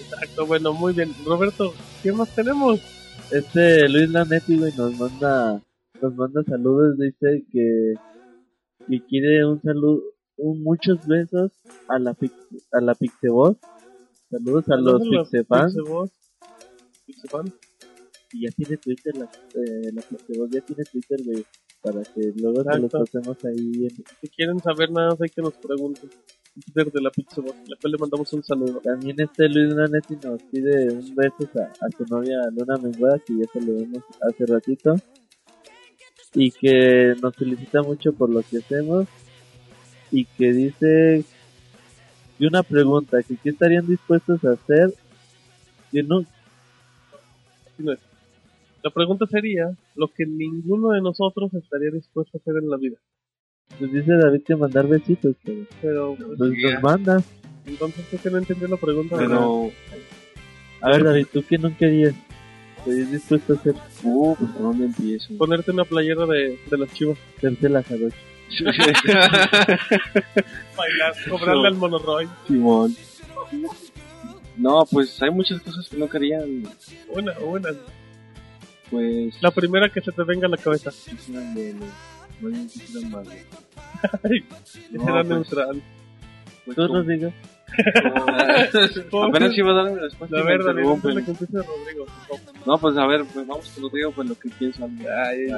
exacto, 0.00 0.46
bueno, 0.46 0.72
muy 0.72 0.92
bien. 0.94 1.14
Roberto, 1.24 1.74
¿qué 2.02 2.12
más 2.12 2.28
tenemos? 2.34 2.80
Este 3.30 3.88
Luis 3.88 4.08
Lanetti, 4.10 4.56
güey, 4.56 4.72
nos 4.76 4.98
manda, 4.98 5.60
nos 6.00 6.14
manda 6.14 6.42
saludos, 6.44 6.96
dice 6.98 7.44
que, 7.52 7.94
que 8.88 9.00
quiere 9.06 9.44
un 9.44 9.60
saludo, 9.62 10.02
muchos 10.38 11.06
besos 11.06 11.52
a 11.88 11.98
la 11.98 12.14
Pix, 12.14 12.34
a 12.72 12.80
la 12.80 12.94
Pixeboss. 12.94 13.56
Saludos 14.30 14.68
a 14.68 14.76
los 14.76 15.02
Pixefans. 15.26 15.74
Y 18.32 18.42
ya 18.44 18.50
tiene 18.56 18.76
Twitter, 18.78 19.16
la, 19.16 19.24
eh, 19.54 19.92
la 19.92 20.02
ya 20.50 20.60
tiene 20.60 20.84
Twitter, 20.84 21.18
güey, 21.24 21.44
para 21.80 22.02
que 22.02 22.32
luego 22.36 22.62
se 22.62 22.68
los 22.80 22.90
pasemos 23.00 23.44
ahí. 23.44 23.86
en- 23.86 24.04
Si 24.20 24.28
quieren 24.28 24.58
saber 24.58 24.90
nada, 24.90 25.10
más 25.10 25.20
hay 25.22 25.28
que 25.30 25.42
nos 25.42 25.54
pregunten. 25.54 26.10
Desde 26.74 27.00
la 27.02 27.10
Pixeboss, 27.10 27.52
a 27.52 27.64
la 27.68 27.76
cual 27.80 27.92
le 27.92 27.98
mandamos 27.98 28.32
un 28.32 28.42
saludo. 28.42 28.80
También 28.80 29.14
este 29.20 29.48
Luis 29.48 29.74
Lanetti 29.74 30.16
nos 30.24 30.42
pide 30.44 30.90
un 30.92 31.14
beso 31.14 31.48
a, 31.60 31.64
a 31.64 31.90
su 31.96 32.04
novia 32.08 32.38
Luna 32.50 32.76
Menguada, 32.82 33.18
que 33.20 33.34
ya 33.38 33.44
se 33.52 33.60
lo 33.60 33.74
vimos 33.74 34.02
hace 34.22 34.46
ratito. 34.46 34.94
Y 36.34 36.50
que 36.50 37.14
nos 37.22 37.34
felicita 37.36 37.82
mucho 37.82 38.12
por 38.12 38.28
lo 38.30 38.42
que 38.42 38.58
hacemos. 38.58 39.06
Y 40.12 40.24
que 40.24 40.52
dice, 40.52 41.24
y 42.38 42.46
una 42.46 42.62
pregunta, 42.62 43.22
que 43.22 43.36
qué 43.36 43.50
estarían 43.50 43.86
dispuestos 43.86 44.44
a 44.44 44.52
hacer 44.52 44.92
que 45.90 46.02
no, 46.02 46.20
es. 46.20 47.98
La 48.82 48.90
pregunta 48.90 49.26
sería 49.26 49.74
lo 49.94 50.08
que 50.08 50.26
ninguno 50.26 50.90
de 50.90 51.00
nosotros 51.00 51.52
estaría 51.54 51.90
dispuesto 51.90 52.38
a 52.38 52.40
hacer 52.40 52.62
en 52.62 52.70
la 52.70 52.76
vida. 52.76 52.96
pues 53.78 53.92
dice 53.92 54.12
David 54.12 54.42
que 54.46 54.56
mandar 54.56 54.86
besitos, 54.86 55.34
pero 55.44 55.66
Pero, 55.82 56.16
pues, 56.16 56.38
pues 56.38 56.50
nos 56.72 56.82
manda. 56.82 57.22
entonces 57.66 58.04
creo 58.08 58.22
que 58.22 58.30
no 58.30 58.38
entendió 58.38 58.68
la 58.68 58.76
pregunta. 58.76 59.16
¿verdad? 59.16 59.36
Pero, 59.36 59.70
A 60.82 60.90
ver 60.90 61.04
David, 61.04 61.26
¿tú 61.32 61.42
qué 61.48 61.58
no 61.58 61.76
querías? 61.76 62.14
¿Estarías 62.78 63.10
dispuesto 63.10 63.54
a 63.54 63.56
hacer, 63.56 63.74
uh, 64.04 64.36
pues, 64.36 64.50
¿por 64.52 64.62
dónde 64.62 64.84
empiezo? 64.86 65.36
Ponerte 65.36 65.72
una 65.72 65.84
playera 65.84 66.24
de, 66.26 66.58
de 66.70 66.78
las 66.78 66.92
chivas. 66.92 67.18
hacerte 67.38 67.68
la 67.68 67.82
jarocha? 67.82 68.16
Bailar, 70.76 71.14
cobrarle 71.28 71.68
al 71.68 71.74
monorroy. 71.74 72.28
Simón. 72.46 72.94
No, 74.56 74.84
pues 74.90 75.20
hay 75.22 75.30
muchas 75.30 75.60
cosas 75.60 75.88
que 75.88 75.96
no 75.96 76.08
querían, 76.08 76.62
Una, 77.08 77.32
una. 77.40 77.68
pues... 78.90 79.34
La 79.42 79.50
primera 79.50 79.88
que 79.90 80.00
se 80.00 80.12
te 80.12 80.22
venga 80.24 80.46
a 80.46 80.50
la 80.50 80.56
cabeza. 80.56 80.90
quisieran 80.90 81.54
de- 81.54 81.74
no 82.40 82.48
hay- 82.56 82.66
quisieran 82.66 83.10
más, 83.10 83.26
era 83.28 83.40
pues, 84.20 85.26
neutral. 85.28 85.82
pues, 86.64 86.76
Tú 86.76 86.88
nos 86.88 87.06
digas. 87.06 87.32
Apenas 89.28 89.58
iba 89.58 89.70
a 89.72 89.74
dar 89.74 89.92
mi 89.92 89.98
respuesta. 90.00 90.36
Que 90.36 91.30
empiece 91.30 91.46
Rodrigo. 91.52 92.06
No, 92.64 92.78
pues 92.78 92.96
a 92.96 93.06
ver, 93.06 93.24
pues 93.32 93.46
vamos 93.46 93.68
con 93.70 93.82
Rodrigo, 93.84 94.12
pues 94.12 94.28
lo 94.28 94.38
que 94.38 94.48
pienso. 94.50 94.88
Ay, 95.26 95.48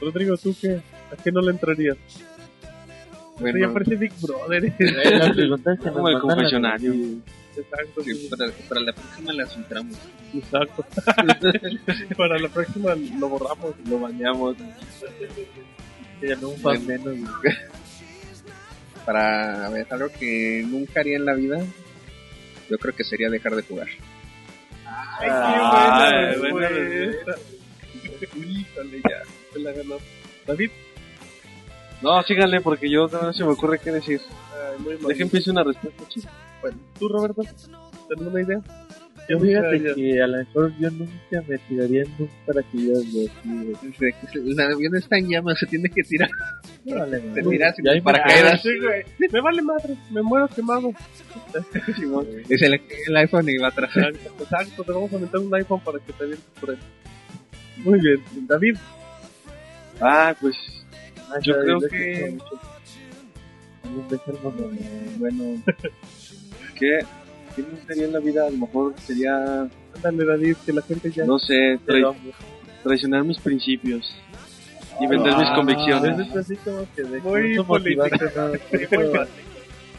Rodrigo, 0.00 0.36
¿tú 0.36 0.54
qué? 0.60 0.80
¿A 1.12 1.16
qué 1.22 1.32
no 1.32 1.40
le 1.40 1.50
entrarías? 1.52 1.96
Bueno, 3.38 3.58
ya 3.58 3.72
parece 3.72 3.96
Big 3.96 4.12
Brother. 4.20 4.72
Las 4.78 5.32
preguntas 5.36 5.78
que 5.78 5.84
nos 5.86 5.94
Como 5.94 6.08
el 6.08 6.14
mandan 6.14 6.28
las- 6.28 6.36
confesionario. 6.36 6.94
Exacto, 7.56 8.02
sí, 8.02 8.28
para, 8.28 8.50
para 8.68 8.80
la 8.80 8.92
próxima 8.92 9.32
las 9.32 9.56
entramos. 9.56 9.96
exacto. 10.34 10.84
Para 12.16 12.38
la 12.38 12.48
próxima 12.48 12.94
lo 12.96 13.28
borramos. 13.28 13.74
Lo 13.88 14.00
bañamos. 14.00 14.56
que 16.20 16.26
ganó 16.28 16.48
un 16.48 16.58
fan 16.58 16.84
Bueno. 16.84 17.04
menos. 17.12 17.30
Para 19.04 19.68
ver, 19.68 19.86
algo 19.90 20.08
que 20.18 20.64
nunca 20.66 21.00
haría 21.00 21.16
en 21.16 21.26
la 21.26 21.34
vida, 21.34 21.64
yo 22.70 22.78
creo 22.78 22.94
que 22.94 23.04
sería 23.04 23.28
dejar 23.30 23.54
de 23.54 23.62
jugar. 23.62 23.88
Ay, 25.20 25.28
Ay, 25.30 26.32
qué 26.34 26.38
buena 26.38 26.52
buena 26.54 26.68
respuesta. 26.70 27.34
Dale, 28.76 29.00
ya, 29.08 29.22
se 29.52 29.58
la 29.60 29.72
ganó. 29.72 29.96
David, 30.46 30.70
No, 32.04 32.22
síganle 32.22 32.60
porque 32.60 32.90
yo 32.90 33.08
no 33.08 33.32
se 33.32 33.42
me 33.44 33.50
ocurre 33.50 33.78
qué 33.78 33.90
decir. 33.90 34.20
ay, 34.52 34.82
muy 34.82 34.96
mal. 34.98 35.20
Empiece 35.20 35.50
una 35.50 35.64
respuesta. 35.64 36.30
Bueno, 36.60 36.78
¿tú, 36.98 37.08
Roberto? 37.08 37.42
¿Tienes 37.42 38.26
una 38.26 38.40
idea? 38.42 38.60
Yo 39.26 39.38
nunca 39.38 39.70
fíjate 39.70 39.94
que 39.94 40.20
a 40.22 40.26
lo 40.26 40.36
mejor 40.36 40.72
yo 40.78 40.90
nunca 40.90 41.42
me 41.48 41.56
tiraría 41.56 42.02
en 42.02 42.10
un 42.18 42.28
paracaídas 42.44 43.10
de 43.10 43.24
así, 43.24 43.40
güey. 43.42 43.74
Dice 43.80 44.14
que 44.32 44.38
El 44.38 44.60
avión 44.60 44.96
está 44.96 45.16
en 45.16 45.28
llamas, 45.30 45.58
se 45.58 45.66
tiene 45.66 45.88
que 45.88 46.02
tirar. 46.02 46.28
No 46.84 46.98
vale, 46.98 47.20
Te 47.20 47.42
tiras. 47.42 47.74
Ah, 48.22 48.56
sí, 48.58 48.68
güey. 48.78 49.02
Me 49.32 49.40
vale 49.40 49.62
madre, 49.62 49.96
me 50.10 50.20
muero 50.22 50.46
quemado. 50.48 50.92
Es 52.50 52.60
el, 52.62 52.74
el 53.06 53.16
iPhone 53.16 53.48
y 53.48 53.56
va 53.56 53.68
atrás. 53.68 53.96
Exacto, 53.96 54.42
exacto, 54.42 54.84
te 54.84 54.92
vamos 54.92 55.12
a 55.14 55.18
meter 55.18 55.40
un 55.40 55.54
iPhone 55.54 55.80
para 55.80 55.98
que 56.00 56.12
te 56.12 56.24
avientes 56.24 56.46
por 56.60 56.70
él. 56.70 56.78
Muy 57.78 58.00
bien, 58.00 58.20
David, 58.46 58.76
Ah, 60.00 60.34
pues 60.40 60.54
Ah, 61.30 61.38
yo 61.42 61.54
creo 61.60 61.80
que- 61.80 62.38
bueno, 65.18 65.62
¿qué, 66.78 67.00
¿qué 67.54 67.62
me 67.62 67.68
gustaría 67.70 68.04
en 68.06 68.12
la 68.12 68.18
vida? 68.20 68.46
A 68.46 68.50
lo 68.50 68.58
mejor 68.58 68.94
sería, 69.06 69.68
ándale 69.94 70.24
David, 70.24 70.56
que 70.64 70.72
la 70.72 70.82
gente 70.82 71.10
ya... 71.10 71.24
no 71.24 71.38
sé, 71.38 71.78
tra- 71.86 72.14
traicionar 72.82 73.24
mis 73.24 73.38
principios 73.38 74.14
y 75.00 75.06
vender 75.06 75.36
mis 75.36 75.48
Ah, 75.48 75.54
convicciones. 75.56 76.28
es 76.28 76.36
así 76.36 76.56
como 76.56 76.86
que 76.94 77.02
de 77.02 77.20
Muy 77.20 77.54
¿no? 77.56 77.64
político. 77.66 78.04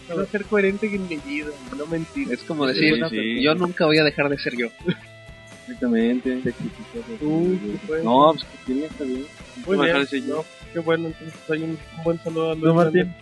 Quiero 0.08 0.26
ser 0.28 0.46
coherente 0.46 0.86
en 0.88 1.08
mi 1.08 1.18
vida, 1.18 1.48
no 1.76 1.86
mentir. 1.88 2.32
Es 2.32 2.42
como 2.44 2.68
decir, 2.68 3.04
sí. 3.10 3.42
yo 3.42 3.56
nunca 3.56 3.86
voy 3.86 3.98
a 3.98 4.04
dejar 4.04 4.30
de 4.30 4.38
ser 4.38 4.56
yo. 4.56 4.68
Exactamente. 5.64 6.42
Qué 6.44 6.54
bueno. 7.88 8.04
No, 8.04 8.34
pues 8.34 8.44
que 8.44 8.58
tiene 8.68 8.86
está 8.86 9.04
bien. 9.04 9.26
Muy 9.66 9.78
Voy 9.78 9.78
a 9.78 9.82
bien. 9.82 9.88
dejar 9.88 10.02
ese 10.16 10.28
yo. 10.28 10.36
No, 10.36 10.46
qué 10.76 10.82
bueno, 10.82 11.08
entonces 11.08 11.50
hay 11.50 11.64
un, 11.64 11.70
un 11.70 12.04
buen 12.04 12.20
saludo 12.20 12.52
a 12.52 12.54
Luis 12.54 12.66
¿Tú, 12.66 12.74
Martín? 12.74 13.14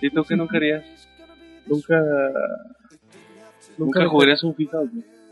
¿Y 0.00 0.10
tú 0.10 0.24
qué 0.24 0.36
nunca 0.36 0.56
harías? 0.56 0.84
Nunca... 1.64 1.94
¿Nunca 3.76 4.08
jugarías 4.08 4.42
un 4.42 4.52
FIFA? 4.52 4.78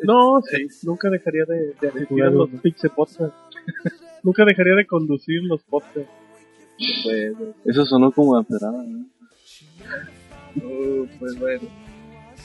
No, 0.04 0.40
sí, 0.42 0.68
nunca 0.84 1.10
dejaría 1.10 1.44
de, 1.44 1.74
de 1.80 1.88
asistir 1.88 2.22
a 2.22 2.28
jugar 2.28 2.32
los. 2.32 2.50
Pixel 2.60 2.90
Podcast. 2.90 3.34
nunca 4.22 4.44
dejaría 4.44 4.76
de 4.76 4.86
conducir 4.86 5.42
los 5.42 5.60
podcasts. 5.64 6.08
Pues, 7.02 7.32
Eso 7.64 7.84
sonó 7.84 8.12
como 8.12 8.36
aferrada, 8.36 8.84
¿no? 8.84 9.06
Uh, 10.54 11.08
pues 11.18 11.36
bueno. 11.40 11.68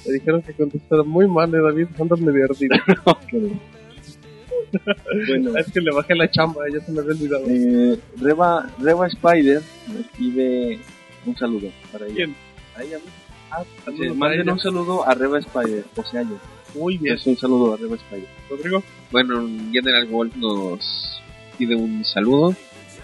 Me 0.07 0.13
dijeron 0.13 0.41
que 0.41 0.53
contestara 0.53 1.03
muy 1.03 1.27
mal, 1.27 1.53
eh, 1.53 1.61
David. 1.61 1.89
Andas 1.99 2.19
medio 2.19 2.45
ardido. 2.45 2.76
Bueno, 5.27 5.57
es 5.57 5.71
que 5.71 5.81
le 5.81 5.91
bajé 5.91 6.15
la 6.15 6.29
chamba, 6.29 6.61
ya 6.71 6.79
se 6.85 6.91
me 6.91 6.99
había 7.01 7.11
olvidado. 7.13 7.43
eh, 7.47 7.99
Reba, 8.17 8.69
Reba 8.79 9.07
Spider 9.07 9.61
nos 9.88 10.05
pide 10.17 10.79
un 11.25 11.35
saludo 11.38 11.69
para 11.91 12.05
ella. 12.05 12.15
¿Quién? 12.15 12.35
A 12.75 12.83
ella 12.83 12.97
misma. 12.97 13.11
Ah, 13.51 13.63
Sí, 13.97 14.09
manden 14.09 14.49
un 14.49 14.59
saludo 14.59 15.05
a 15.07 15.13
Reba 15.13 15.39
Spider, 15.39 15.83
o 15.95 16.03
sea 16.03 16.21
yo. 16.23 16.38
Muy 16.73 16.97
bien. 16.97 17.15
Es 17.15 17.27
un 17.27 17.35
saludo 17.38 17.73
a 17.73 17.77
Reba 17.77 17.95
Spider. 17.95 18.27
Rodrigo, 18.49 18.81
Bueno, 19.11 19.45
General 19.71 20.05
Wolf 20.07 20.35
nos 20.38 21.21
pide 21.57 21.75
un 21.75 22.05
saludo. 22.05 22.55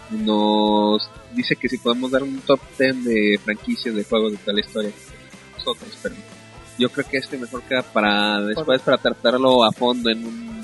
Nos 0.09 1.09
dice 1.33 1.55
que 1.57 1.67
si 1.67 1.77
podemos 1.77 2.11
dar 2.11 2.23
un 2.23 2.39
top 2.39 2.59
10 2.79 3.03
de 3.03 3.39
franquicias 3.43 3.93
de 3.93 4.03
juegos 4.05 4.31
de 4.31 4.37
tal 4.37 4.57
historia. 4.57 4.91
Nosotros, 5.57 5.97
pero 6.01 6.15
yo 6.79 6.89
creo 6.89 7.05
que 7.09 7.17
este 7.17 7.37
mejor 7.37 7.61
queda 7.63 7.81
para 7.83 8.39
después 8.41 8.81
para 8.81 8.97
tratarlo 8.97 9.65
a 9.65 9.71
fondo 9.73 10.09
en 10.09 10.25
un 10.25 10.56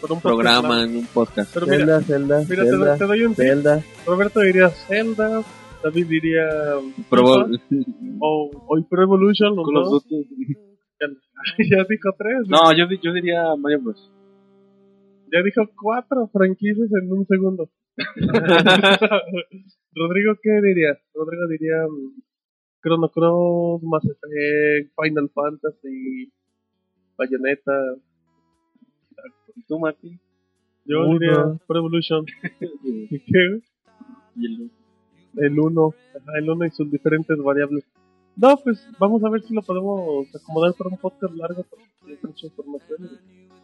por 0.00 0.12
un 0.12 0.20
programa, 0.20 0.82
en 0.84 0.96
un 0.96 1.06
podcast. 1.06 1.52
Pero 1.52 1.66
mira, 1.66 2.00
Zelda, 2.00 2.00
Zelda, 2.02 2.40
mira 2.48 2.62
te, 2.64 2.70
doy- 2.70 2.78
Zelda, 2.78 2.96
te 2.98 3.04
doy 3.06 3.22
un 3.22 3.34
tip. 3.34 3.44
Zelda. 3.44 3.84
Roberto 4.06 4.40
diría 4.40 4.68
Zelda, 4.70 5.42
David 5.84 6.06
diría 6.06 6.46
Probo- 7.10 7.46
FIFA, 7.68 7.90
o, 8.20 8.50
o 8.68 8.88
Pro 8.88 9.02
Evolution, 9.02 9.56
los 9.56 9.66
Call 9.66 9.76
of 9.78 9.88
dos. 9.90 10.04
Duty. 10.08 10.56
ya 11.70 11.84
dijo 11.88 12.10
tres. 12.18 12.48
No, 12.48 12.72
yo, 12.76 12.84
yo 13.02 13.12
diría 13.12 13.42
Mario 13.56 13.80
Bros. 13.82 14.10
Ya 15.32 15.42
dijo 15.42 15.62
cuatro 15.80 16.28
franquicias 16.32 16.88
en 17.00 17.12
un 17.12 17.26
segundo. 17.26 17.70
Rodrigo, 19.94 20.34
¿qué 20.42 20.50
diría? 20.62 20.98
Rodrigo 21.14 21.46
diría 21.48 21.86
um, 21.86 22.14
Chrono 22.82 23.08
Cross, 23.10 23.82
Mass 23.82 24.04
Effect, 24.04 24.92
Final 25.00 25.30
Fantasy, 25.34 26.32
Bayonetta. 27.16 27.72
¿Y 29.60 29.66
tú, 29.66 29.78
Martín? 29.78 30.18
Yo 30.86 31.00
Uno. 31.06 31.18
diría 31.18 31.58
Pro 31.66 31.78
Evolution. 31.78 32.24
¿Y 32.84 33.18
qué? 33.20 33.60
Y 34.36 34.46
el- 34.46 34.70
El 35.36 35.58
1. 35.60 35.94
El 36.36 36.50
1 36.50 36.64
y 36.66 36.70
sus 36.70 36.90
diferentes 36.90 37.36
variables. 37.42 37.84
No, 38.36 38.56
pues 38.56 38.88
vamos 38.98 39.22
a 39.24 39.28
ver 39.28 39.42
si 39.42 39.54
lo 39.54 39.62
podemos 39.62 40.26
acomodar 40.34 40.72
para 40.74 40.90
un 40.90 40.96
podcast 40.96 41.34
largo 41.34 41.62
porque 41.68 41.84
hay 42.06 42.18
mucha 42.22 42.46
información. 42.46 42.98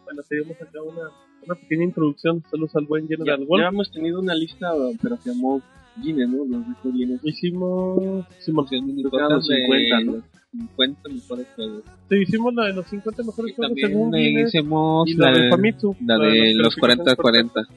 Bueno, 0.05 0.21
seguimos 0.23 0.61
acá 0.61 0.81
una, 0.83 1.09
una 1.45 1.55
pequeña 1.55 1.83
introducción. 1.85 2.43
Saludos 2.49 2.75
al 2.75 2.85
buen 2.85 3.07
Ya, 3.07 3.17
General 3.17 3.45
Wolf. 3.45 3.61
ya 3.63 3.67
hemos 3.69 3.91
tenido 3.91 4.19
una 4.19 4.35
lista, 4.35 4.71
pero 5.01 5.17
se 5.17 5.33
llamó 5.33 5.61
Guinness, 6.01 6.29
¿no? 6.29 6.45
Los 6.45 6.67
récords 6.67 6.95
Guinness. 6.95 7.19
Hicimos, 7.23 8.25
hicimos, 8.39 8.71
los 8.71 9.45
50, 9.47 9.99
¿no? 10.05 10.23
50 10.51 11.09
mejores 11.09 11.47
juegos. 11.55 11.83
sí, 12.09 12.15
hicimos 12.17 12.53
la 12.53 12.65
de 12.67 12.73
los 12.73 12.85
50 12.87 13.23
mejores 13.23 13.55
juegos 13.55 13.67
también 13.69 13.87
según 13.89 14.15
eh, 14.15 14.19
Guinness, 14.19 14.47
hicimos 14.55 15.09
y 15.09 15.13
la, 15.15 15.31
la, 15.31 15.39
de 15.43 15.49
Famitsu. 15.49 15.95
la 16.05 16.17
de 16.17 16.53
los 16.55 16.75
clasificaciones 16.75 17.51
40-40. 17.53 17.67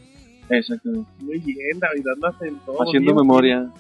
Exactamente. 0.51 1.11
Muy 1.23 1.39
bien, 1.39 1.79
David, 1.79 2.07
andas 2.15 2.43
en 2.43 2.59
todo. 2.67 2.79
Haciendo 2.83 3.13
bien. 3.13 3.17
memoria. 3.17 3.73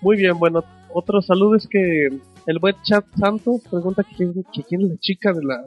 Muy 0.00 0.16
bien, 0.16 0.38
bueno, 0.38 0.62
otro 0.92 1.22
saludo 1.22 1.56
es 1.56 1.66
que 1.66 2.08
el 2.46 2.58
buen 2.58 2.74
Chat 2.82 3.06
Santos 3.18 3.62
pregunta 3.70 4.02
que, 4.04 4.14
quién- 4.16 4.44
que 4.52 4.62
quién 4.64 4.82
es 4.82 4.88
la 4.90 4.96
chica 4.98 5.32
de 5.32 5.42
la 5.44 5.62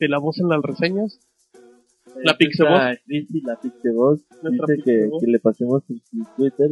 de 0.00 0.08
la 0.08 0.18
voz 0.18 0.38
en 0.38 0.48
las 0.48 0.60
reseñas. 0.62 1.18
La 2.24 2.36
Chrissy, 3.06 3.40
la 3.42 3.58
Nuestra 4.42 4.66
dice 4.74 4.82
que, 4.84 5.10
que 5.20 5.26
le 5.26 5.38
pasemos 5.40 5.82
sus 5.86 6.00
Twitter. 6.36 6.70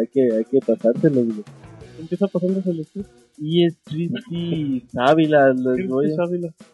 Hay 0.00 0.06
que, 0.08 0.32
hay 0.36 0.44
que 0.44 0.58
pasárselos. 0.60 1.26
güey. 1.26 1.44
Empieza 2.00 2.26
pasándose 2.28 2.70
el 2.70 2.80
estudio. 2.80 3.06
Y 3.38 3.64
es 3.64 3.78
Chrissy 3.84 4.84
Ávila. 4.96 5.52
Les, 5.52 5.88
voy 5.88 6.06
a- 6.12 6.16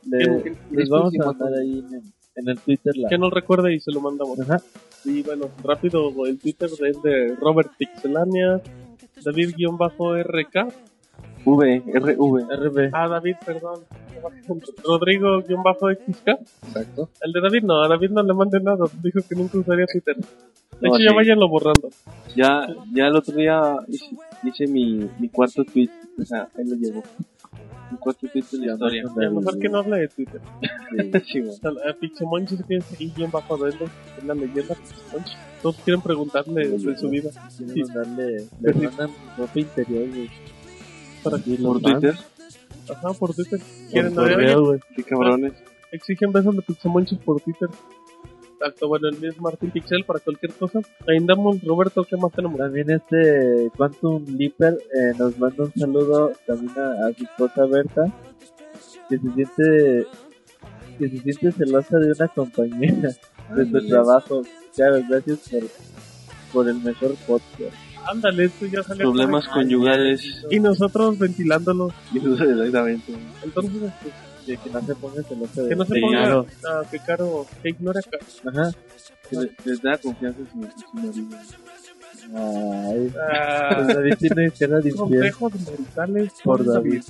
le- 0.07 0.19
¿Quién- 0.19 0.43
quién- 0.43 0.57
les 0.73 0.89
vamos 0.89 1.15
a 1.21 1.27
mandar 1.27 1.55
ahí 1.61 1.79
en, 1.87 1.95
el- 1.95 2.03
en 2.37 2.49
el 2.49 2.59
Twitter 2.59 2.97
la. 2.97 3.09
Que 3.09 3.19
nos 3.19 3.33
recuerde 3.33 3.75
y 3.75 3.81
se 3.81 3.93
lo 3.93 4.01
mandamos. 4.01 4.39
Ajá. 4.41 4.61
Y 5.05 5.23
bueno, 5.23 5.51
rápido, 5.63 6.11
el 6.27 6.39
Twitter 6.39 6.69
es 6.87 7.03
de 7.03 7.35
Robert 7.37 7.71
Pixelania, 7.79 8.61
David-RK. 9.25 10.69
V, 11.45 11.83
RV. 11.95 12.47
RB. 12.51 12.91
Ah, 12.93 13.09
David, 13.09 13.37
perdón. 13.45 13.81
Rodrigo-XK. 14.85 16.29
Exacto. 16.29 17.11
El 17.21 17.33
de 17.33 17.41
David 17.41 17.63
no, 17.65 17.83
a 17.83 17.89
David 17.89 18.11
no 18.11 18.23
le 18.23 18.35
mande 18.35 18.61
nada. 18.61 18.85
Dijo 19.03 19.21
que 19.29 19.35
nunca 19.35 19.59
usaría 19.59 19.87
Twitter. 19.87 20.17
De 20.17 20.89
No, 20.89 20.95
hecho, 20.95 21.05
ya 21.05 21.11
sí. 21.11 21.17
váyanlo 21.17 21.49
borrando. 21.49 21.89
Ya, 22.35 22.67
ya 22.93 23.07
el 23.07 23.17
otro 23.17 23.37
día 23.37 23.77
hice, 23.89 24.17
hice 24.43 24.67
mi, 24.67 25.09
mi 25.19 25.29
cuarto 25.29 25.65
tweet. 25.65 25.91
O 26.21 26.25
sea, 26.25 26.49
ahí 26.57 26.65
lo 26.67 26.77
llevo. 26.77 27.03
Mi 27.91 27.99
cuarto 27.99 28.27
tweet 28.27 28.45
de 28.53 28.67
la 28.67 28.73
historia. 28.73 29.03
A 29.17 29.21
lo 29.25 29.41
mejor 29.41 29.59
que 29.59 29.69
no 29.69 29.79
hable 29.79 29.99
de 29.99 30.09
Twitter. 30.09 30.41
Sí, 31.27 31.43
a 31.89 31.93
Pixemonchis 31.93 32.65
que 32.65 32.77
es 32.77 33.01
ahí 33.01 33.13
bien 33.17 33.31
bajo 33.31 33.57
de 33.59 33.71
él, 33.71 33.77
es 34.19 34.25
la 34.25 34.35
leyenda. 34.35 34.75
Todos 35.63 35.77
quieren 35.85 36.03
preguntarle 36.03 36.69
de 36.69 36.97
su 36.99 37.09
vida. 37.09 37.31
Quieren 37.57 37.75
Sí. 37.75 37.83
mandarle. 37.85 38.47
Le 38.61 38.73
Sí. 38.73 38.79
mandan 38.87 39.11
ropa 39.39 39.59
interior, 39.61 40.09
güey. 40.09 40.31
Para 41.25 41.39
Por. 41.39 41.81
Twitter. 41.81 42.15
Ajá, 42.91 43.13
por 43.15 43.35
Twitter. 43.35 43.59
Por 43.61 43.91
Quieren 43.91 44.19
oye, 44.19 44.33
correo, 44.35 44.65
güey. 44.67 44.81
Qué 44.95 45.03
cabrones. 45.03 45.53
exigen 45.91 46.33
besos 46.33 46.55
de 46.57 46.63
por 47.25 47.41
Twitter. 47.41 47.69
Exacto, 48.55 48.89
bueno, 48.89 49.09
el 49.09 49.23
es 49.25 49.41
Martín 49.41 49.71
Pixel 49.71 50.05
para 50.05 50.21
cualquier 50.21 50.53
cosa. 50.53 50.81
Ahí 51.09 51.17
andamos, 51.19 51.63
Roberto, 51.65 52.05
¿qué 52.05 52.17
más 52.17 52.33
tenemos? 52.33 52.59
También 52.59 52.89
este 52.91 53.71
Quantum 53.77 54.25
Leaper 54.39 54.75
eh, 54.75 55.13
nos 55.19 55.39
manda 55.39 55.65
un 55.65 55.73
saludo 55.75 56.33
también 56.47 56.73
a, 56.79 57.07
a 57.09 57.13
su 57.13 57.25
esposa 57.25 57.67
Berta, 57.67 58.13
que 59.09 59.19
se 59.19 59.31
siente 59.33 60.07
que 60.99 61.09
se 61.09 61.19
siente 61.19 61.53
celosa 61.53 61.99
de 61.99 62.13
una 62.13 62.29
compañera 62.29 63.11
de 63.55 63.71
su 63.71 63.89
trabajo. 63.89 64.43
Claro, 64.75 65.03
gracias 65.11 65.49
por, 65.51 65.63
por 66.53 66.69
el 66.69 66.81
mejor 66.81 67.15
podcast. 67.27 67.77
Ándale, 68.11 68.45
esto 68.45 68.67
ya 68.67 68.83
salió. 68.83 69.05
Problemas 69.11 69.49
conyugales. 69.49 70.23
Y 70.51 70.61
nosotros 70.61 71.19
ventilándolo. 71.19 71.93
Exactamente. 72.15 73.13
Entonces, 73.43 73.83
este, 73.83 74.13
Que, 74.47 74.57
que 74.59 74.71
no 74.71 74.81
se 74.83 74.95
ponga 74.97 75.23
celosa 75.23 75.63
de 75.63 75.69
que 75.71 75.77
no 75.77 75.85
se 75.87 75.95
de 75.95 76.01
ponga 76.03 76.23
Caro. 76.23 76.47
a 76.69 76.91
que 76.91 76.99
caro, 76.99 77.47
que 77.63 77.69
ignore 77.71 77.99
acá. 78.01 78.19
Ajá. 78.47 78.71
Que 79.31 79.37
le- 79.39 79.51
les 79.65 79.81
da 79.83 79.97
confianza 79.99 80.41
en 80.41 80.49
su, 80.51 80.57
marido. 80.93 81.37
Ay, 82.35 83.13
Ah, 83.19 83.71
pues 83.77 83.89
David 83.97 84.15
tiene 84.19 84.51
cara 84.51 84.81
de 84.81 84.91
infiel. 84.91 85.33
consejos 85.33 85.53
mentales 85.79 86.33
Por 86.45 86.59
por 86.65 86.67
David. 86.75 87.03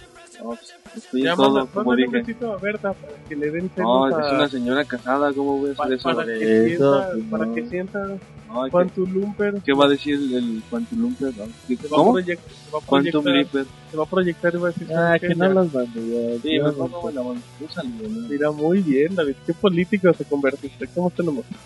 No, 0.42 0.48
pues, 0.50 0.74
estoy 0.96 1.20
en 1.20 1.26
Ya 1.26 1.36
todo, 1.36 1.50
manda- 1.52 1.70
como 1.72 1.84
mándale 1.90 2.06
un 2.06 2.12
dije. 2.12 2.24
besito 2.24 2.52
a 2.52 2.56
Berta 2.58 2.92
para 2.92 3.12
que 3.28 3.36
le 3.36 3.50
den 3.50 3.70
No, 3.76 4.08
es 4.08 4.14
a- 4.14 4.34
una 4.34 4.48
señora 4.48 4.84
casada, 4.84 5.32
¿cómo 5.32 5.64
a 5.66 5.74
pa- 5.74 5.94
eso? 5.94 6.02
para, 6.02 6.24
que 6.26 6.66
Eso, 6.74 6.92
sienta, 6.94 7.10
pues, 7.12 7.24
para 7.30 7.46
no. 7.46 7.54
que 7.54 7.66
sienta 7.68 8.06
No, 8.48 8.64
¿qué, 8.64 8.70
Quantum 8.70 9.12
Lumper. 9.12 9.54
qué 9.64 9.72
va 9.72 9.84
a 9.84 9.88
decir 9.88 10.14
el, 10.14 10.62
Quantum 10.70 11.00
Lumper? 11.00 11.36
No, 11.36 11.44
¿qué- 11.66 11.76
Se 11.76 11.88
va, 11.88 11.96
a 11.96 11.98
¿Cómo? 11.98 12.18
se 12.20 12.34
va 12.34 12.78
a 12.78 12.86
Quantum 12.86 13.22
proyectar, 13.22 13.32
Leaper. 13.34 13.66
se 13.90 13.96
va 13.96 14.02
a 14.02 14.06
proyectar 14.06 14.54
y 14.54 14.58
va 14.58 14.68
a 14.68 14.70
decir 14.72 14.88
Ah, 14.90 14.94
¿sabes 14.94 15.20
que 15.20 15.28
no 15.34 15.44
Ya. 15.46 15.54
los 15.54 15.72
mando 15.74 16.00
ya. 16.00 16.40
Sí, 16.42 16.58
no 16.58 16.72
mando. 16.72 17.20
Un 17.60 17.70
saludo, 17.70 18.08
¿no? 18.08 18.28
Mira, 18.28 18.50
muy 18.50 18.78
bien, 18.82 19.14
David. 19.14 19.34
Qué 19.46 19.54
político 19.54 20.12
se 20.14 20.24
convertiste. 20.24 20.86
¿Cómo 20.94 21.10
te 21.10 21.22
lo 21.22 21.32
muestras? 21.32 21.60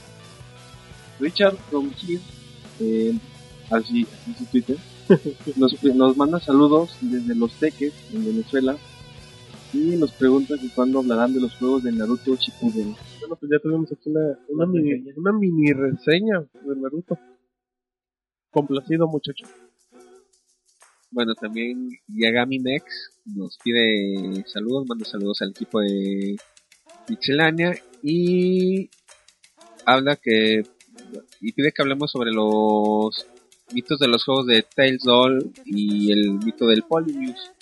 Richard 1.20 1.56
from 1.68 1.90
Here, 2.00 2.20
eh, 2.80 3.14
así, 3.70 4.06
así 4.22 4.34
su 4.38 4.44
Twitter, 4.46 4.76
nos, 5.56 5.84
nos 5.84 6.16
manda 6.16 6.40
saludos 6.40 6.96
desde 7.00 7.34
Los 7.34 7.52
Teques, 7.54 7.94
en 8.12 8.24
Venezuela, 8.24 8.76
y 9.72 9.96
nos 9.96 10.12
pregunta 10.12 10.56
que 10.58 10.68
cuándo 10.74 11.00
hablarán 11.00 11.34
de 11.34 11.40
los 11.40 11.54
juegos 11.56 11.82
de 11.82 11.92
Naruto 11.92 12.34
Shippuden. 12.36 12.94
Bueno, 13.20 13.36
pues 13.36 13.52
ya 13.52 13.58
tuvimos 13.58 13.90
aquí 13.92 14.10
una, 14.10 14.38
una, 14.48 14.66
mini, 14.66 15.12
una 15.16 15.32
mini 15.32 15.72
reseña 15.72 16.40
de 16.40 16.76
Naruto. 16.76 17.18
Complacido, 18.50 19.06
muchacho. 19.06 19.46
Bueno, 21.10 21.34
también 21.34 21.88
Yagami 22.08 22.58
Nex 22.58 22.84
nos 23.24 23.58
pide 23.62 24.44
saludos, 24.46 24.86
manda 24.88 25.04
saludos 25.04 25.40
al 25.42 25.50
equipo 25.50 25.80
de 25.80 26.36
Pixelania 27.06 27.74
y 28.02 28.90
habla 29.86 30.16
que 30.16 30.62
y 31.40 31.52
pide 31.52 31.72
que 31.72 31.82
hablemos 31.82 32.10
sobre 32.10 32.30
los 32.30 33.26
mitos 33.72 33.98
de 33.98 34.08
los 34.08 34.24
juegos 34.24 34.46
de 34.46 34.62
Tales 34.62 35.02
Doll 35.02 35.52
y 35.64 36.12
el 36.12 36.32
mito 36.32 36.66
del 36.66 36.82
Polybius. 36.82 37.52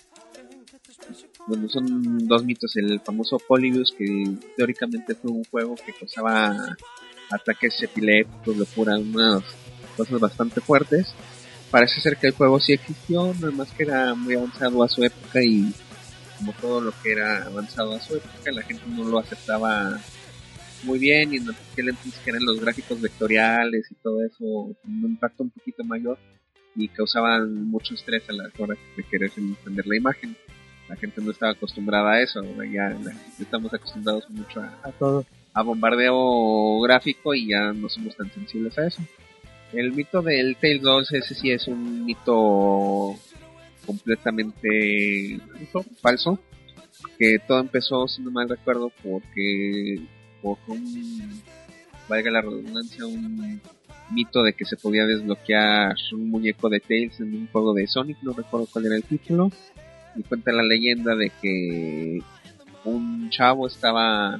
Bueno, 1.47 1.69
son 1.69 2.27
dos 2.27 2.45
mitos, 2.45 2.77
el 2.77 3.01
famoso 3.01 3.39
Polybius 3.39 3.95
que 3.97 4.25
teóricamente 4.57 5.15
fue 5.15 5.31
un 5.31 5.45
juego 5.45 5.77
que 5.77 5.93
causaba 5.93 6.77
ataques 7.31 7.83
epilépticos, 7.83 8.57
locura, 8.57 8.99
unas 8.99 9.43
cosas 9.97 10.21
bastante 10.21 10.61
fuertes 10.61 11.15
parece 11.71 12.01
ser 12.01 12.17
que 12.17 12.29
el 12.29 12.33
juego 12.33 12.61
sí 12.61 12.73
existió, 12.73 13.35
nada 13.35 13.51
más 13.53 13.71
que 13.73 13.83
era 13.85 14.15
muy 14.15 14.35
avanzado 14.35 14.83
a 14.83 14.89
su 14.89 15.05
época 15.05 15.43
y 15.43 15.73
como 16.39 16.53
todo 16.55 16.81
lo 16.81 16.93
que 17.03 17.13
era 17.13 17.45
avanzado 17.45 17.95
a 17.95 18.01
su 18.01 18.17
época, 18.17 18.53
la 18.53 18.63
gente 18.63 18.83
no 18.89 19.05
lo 19.05 19.19
aceptaba 19.19 19.99
muy 20.87 20.99
bien 20.99 21.35
y 21.35 21.37
en 21.39 21.51
aquel 21.51 21.89
entonces 21.91 22.19
que 22.25 22.31
eran 22.31 22.45
los 22.45 22.61
gráficos 22.61 23.01
vectoriales 23.01 23.87
y 23.91 23.95
todo 23.97 24.25
eso, 24.25 24.45
un 24.45 24.77
impacto 25.05 25.43
un 25.43 25.51
poquito 25.51 25.85
mayor 25.85 26.19
y 26.75 26.89
causaban 26.89 27.65
mucho 27.69 27.95
estrés 27.95 28.23
a 28.29 28.33
la 28.33 28.51
hora 28.59 28.77
de 28.97 29.03
querer 29.05 29.31
entender 29.37 29.87
la 29.87 29.97
imagen. 29.97 30.37
La 30.89 30.97
gente 30.97 31.21
no 31.21 31.31
estaba 31.33 31.53
acostumbrada 31.53 32.13
a 32.13 32.23
eso, 32.23 32.39
ahora 32.41 32.65
ya 32.67 32.91
la- 32.91 33.15
estamos 33.41 33.73
acostumbrados 33.75 34.29
mucho 34.31 34.61
a, 34.61 34.79
A 34.85 34.93
todos. 34.93 35.27
a 35.53 35.63
bombardeo 35.63 36.81
gráfico 36.83 37.35
y 37.35 37.49
ya 37.49 37.73
no 37.73 37.89
somos 37.89 38.15
tan 38.17 38.31
sensibles 38.33 38.79
a 38.79 38.87
eso. 38.87 39.03
El 39.73 39.93
mito 39.93 40.23
del 40.23 40.57
Tales 40.57 40.83
2, 40.83 41.13
ese 41.13 41.35
sí 41.35 41.51
es 41.51 41.67
un 41.67 42.05
mito 42.05 43.15
completamente 43.85 45.41
falso. 46.01 46.39
Que 47.19 47.39
todo 47.47 47.61
empezó, 47.61 48.07
si 48.09 48.23
no 48.23 48.31
mal 48.31 48.49
recuerdo, 48.49 48.91
porque 49.03 50.01
un, 50.69 51.43
valga 52.09 52.31
la 52.31 52.41
redundancia, 52.41 53.07
un 53.07 53.61
mito 54.11 54.43
de 54.43 54.53
que 54.53 54.65
se 54.65 54.77
podía 54.77 55.07
desbloquear 55.07 55.97
un 56.13 56.31
muñeco 56.31 56.69
de 56.69 56.81
Tails 56.81 57.21
en 57.21 57.35
un 57.35 57.49
juego 57.49 57.75
de 57.75 57.87
Sonic, 57.87 58.19
no 58.23 58.33
recuerdo 58.33 58.69
cuál 58.73 58.87
era 58.87 58.97
el 58.97 59.05
título. 59.05 59.51
Y 60.15 60.23
cuenta 60.23 60.53
la 60.53 60.63
leyenda 60.63 61.15
de 61.15 61.31
que 61.43 62.21
un 62.85 63.29
chavo 63.31 63.67
estaba 63.67 64.39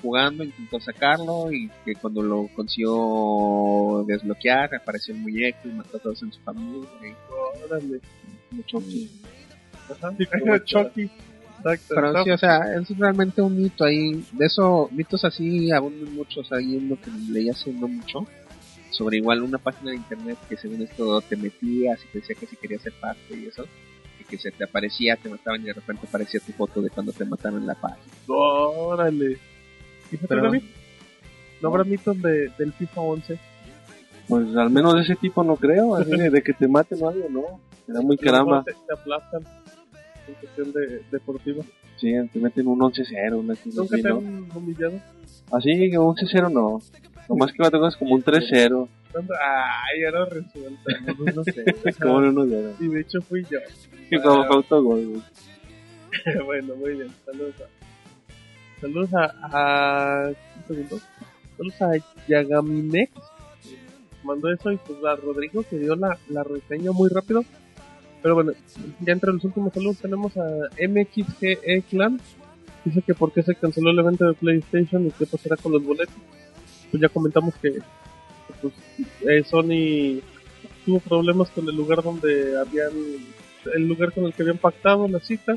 jugando, 0.00 0.44
intentó 0.44 0.78
sacarlo 0.80 1.52
y 1.52 1.68
que 1.84 1.94
cuando 1.96 2.22
lo 2.22 2.48
consiguió 2.54 4.04
desbloquear 4.06 4.74
apareció 4.76 5.14
el 5.14 5.20
muñeco 5.20 5.58
y 5.64 5.72
mató 5.72 5.96
a 5.96 6.00
todos 6.00 6.22
en 6.22 6.32
su 6.32 6.40
familia. 6.40 6.88
y 7.02 7.64
Órale. 7.64 8.00
Chucky. 8.66 9.10
Ajá. 9.90 10.14
Chucky. 10.64 11.10
Exacto. 11.58 11.94
Pero 11.94 12.24
sí, 12.24 12.30
o 12.30 12.38
sea, 12.38 12.74
es 12.74 12.98
realmente 12.98 13.42
un 13.42 13.60
mito 13.60 13.84
ahí. 13.84 14.24
De 14.32 14.46
eso, 14.46 14.88
mitos 14.92 15.24
así 15.24 15.70
abundan 15.72 16.14
muchos. 16.14 16.50
Hay 16.52 16.76
uno 16.76 16.96
que 17.00 17.10
leí 17.30 17.48
hace 17.48 17.72
no 17.72 17.88
mucho. 17.88 18.26
Sobre 18.90 19.18
igual 19.18 19.42
una 19.42 19.58
página 19.58 19.90
de 19.90 19.96
internet 19.96 20.38
que 20.48 20.56
según 20.56 20.82
esto 20.82 21.20
te 21.20 21.36
metías 21.36 22.00
y 22.04 22.08
te 22.08 22.18
decía 22.20 22.36
que 22.36 22.46
si 22.46 22.56
querías 22.56 22.82
ser 22.82 22.94
parte 23.00 23.36
y 23.36 23.46
eso. 23.46 23.64
Y 24.20 24.24
que 24.24 24.38
se 24.38 24.50
te 24.50 24.64
aparecía, 24.64 25.16
te 25.16 25.28
mataban 25.28 25.60
y 25.62 25.64
de 25.64 25.74
repente 25.74 26.06
aparecía 26.06 26.40
tu 26.40 26.52
foto 26.52 26.80
de 26.80 26.90
cuando 26.90 27.12
te 27.12 27.24
mataron 27.24 27.60
en 27.60 27.66
la 27.66 27.74
página. 27.74 28.12
Órale. 28.26 29.38
Fíjate, 30.10 30.28
Pero-. 30.28 30.52
¿No 31.60 31.68
habrá 31.70 31.84
mitos 31.84 32.20
de, 32.22 32.50
del 32.56 32.72
FIFA 32.72 33.00
11? 33.00 33.38
Pues 34.28 34.56
al 34.56 34.70
menos 34.70 34.94
de 34.94 35.00
ese 35.00 35.16
tipo 35.16 35.42
no 35.42 35.56
creo, 35.56 35.96
así 35.96 36.10
de, 36.10 36.30
de 36.30 36.42
que 36.42 36.52
te 36.52 36.68
maten 36.68 37.02
o 37.02 37.08
algo, 37.08 37.28
no. 37.28 37.60
Era 37.88 38.00
muy 38.00 38.16
caramba. 38.16 38.62
Te, 38.62 38.72
te 38.72 38.92
aplastan 38.92 39.42
en 40.28 40.34
cuestión 40.34 40.72
de, 40.72 41.02
deportiva. 41.10 41.64
Sí, 41.96 42.12
te 42.32 42.38
meten 42.38 42.68
un 42.68 42.78
11-0, 42.78 43.38
una 43.38 43.54
cosa 43.56 43.70
¿Nunca 43.74 43.96
te 43.96 44.08
han 44.08 44.56
humillado? 44.56 45.00
Así 45.50 45.90
que 45.90 45.98
un 45.98 46.14
11-0 46.14 46.52
no. 46.52 46.80
Nomás 47.28 47.52
que 47.52 47.62
va 47.62 47.68
a 47.68 47.70
tocar 47.70 47.98
como 47.98 48.14
un 48.14 48.22
3-0. 48.22 48.88
¿Cuándo? 49.12 49.34
Ay, 49.34 50.02
ya 50.02 50.10
lo 50.10 50.24
resuelta. 50.26 51.34
No 51.34 51.44
sé. 51.44 51.64
Como 52.02 52.20
no 52.20 52.32
nos 52.32 52.48
dieron. 52.48 52.74
Y 52.78 52.88
de 52.88 53.00
hecho 53.00 53.20
fui 53.22 53.42
yo. 53.50 53.58
Que 54.10 54.20
como 54.20 54.44
fue 54.44 54.56
autogol, 54.56 55.22
bueno, 56.46 56.76
muy 56.76 56.94
bien. 56.94 57.08
Saludos 57.24 57.54
a. 57.60 58.80
Saludos 58.80 59.14
a. 59.14 59.24
a 59.42 60.28
un 60.28 60.66
segundo. 60.66 61.00
Saludos 61.56 61.82
a 61.82 62.26
Yagaminex. 62.28 63.12
Mandó 64.24 64.52
eso 64.52 64.72
y 64.72 64.76
pues 64.76 64.98
a 65.04 65.16
Rodrigo 65.16 65.62
que 65.68 65.78
dio 65.78 65.96
la, 65.96 66.18
la 66.28 66.44
reseña 66.44 66.92
muy 66.92 67.08
rápido. 67.08 67.44
Pero 68.22 68.34
bueno, 68.34 68.52
ya 69.00 69.12
entre 69.12 69.32
los 69.32 69.44
últimos 69.44 69.72
saludos 69.72 69.98
tenemos 69.98 70.36
a 70.36 70.46
MXGE 70.78 71.82
Clan. 71.88 72.20
Dice 72.84 73.02
que 73.02 73.14
por 73.14 73.32
qué 73.32 73.42
se 73.42 73.54
canceló 73.54 73.90
el 73.90 73.98
evento 73.98 74.26
de 74.26 74.34
PlayStation 74.34 75.06
y 75.06 75.10
qué 75.10 75.26
pasará 75.26 75.56
con 75.56 75.72
los 75.72 75.84
boletos. 75.84 76.14
Pues 76.90 77.00
ya 77.00 77.08
comentamos 77.08 77.54
que, 77.56 77.78
pues, 78.62 78.74
eh, 79.26 79.44
Sony 79.44 80.22
tuvo 80.84 81.00
problemas 81.00 81.50
con 81.50 81.68
el 81.68 81.76
lugar 81.76 82.02
donde 82.02 82.58
habían 82.58 82.92
el 83.74 83.86
lugar 83.86 84.12
con 84.12 84.24
el 84.24 84.32
que 84.32 84.42
habían 84.42 84.58
pactado 84.58 85.06
la 85.08 85.20
cita 85.20 85.54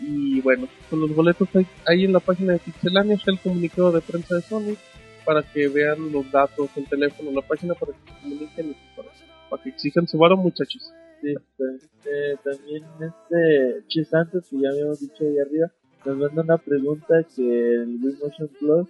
y 0.00 0.40
bueno 0.40 0.68
con 0.90 1.00
los 1.00 1.14
boletos 1.14 1.48
ahí, 1.54 1.66
ahí 1.86 2.04
en 2.04 2.12
la 2.12 2.20
página 2.20 2.52
de 2.52 2.58
Pixelania 2.60 3.16
está 3.16 3.30
el 3.32 3.40
comunicado 3.40 3.90
de 3.92 4.00
prensa 4.02 4.36
de 4.36 4.42
Sony 4.42 4.76
para 5.24 5.42
que 5.42 5.66
vean 5.68 6.12
los 6.12 6.30
datos 6.30 6.70
el 6.76 6.86
teléfono 6.86 7.32
la 7.32 7.42
página 7.42 7.74
para 7.74 7.92
que 7.92 7.98
se 7.98 8.20
comuniquen 8.20 8.70
y 8.70 8.76
para, 8.96 9.62
que 9.62 9.70
exijan 9.70 10.06
su 10.06 10.18
varo 10.18 10.36
muchachos 10.36 10.92
este, 11.22 12.36
también 12.44 12.84
este 13.00 13.84
Chis 13.88 14.12
antes 14.14 14.48
que 14.48 14.60
ya 14.60 14.70
habíamos 14.70 15.00
dicho 15.00 15.24
ahí 15.24 15.38
arriba 15.38 15.72
nos 16.04 16.16
manda 16.18 16.42
una 16.42 16.58
pregunta 16.58 17.22
que 17.34 17.74
el 17.74 17.98
Wii 18.02 18.16
Motion 18.22 18.48
Plus 18.60 18.88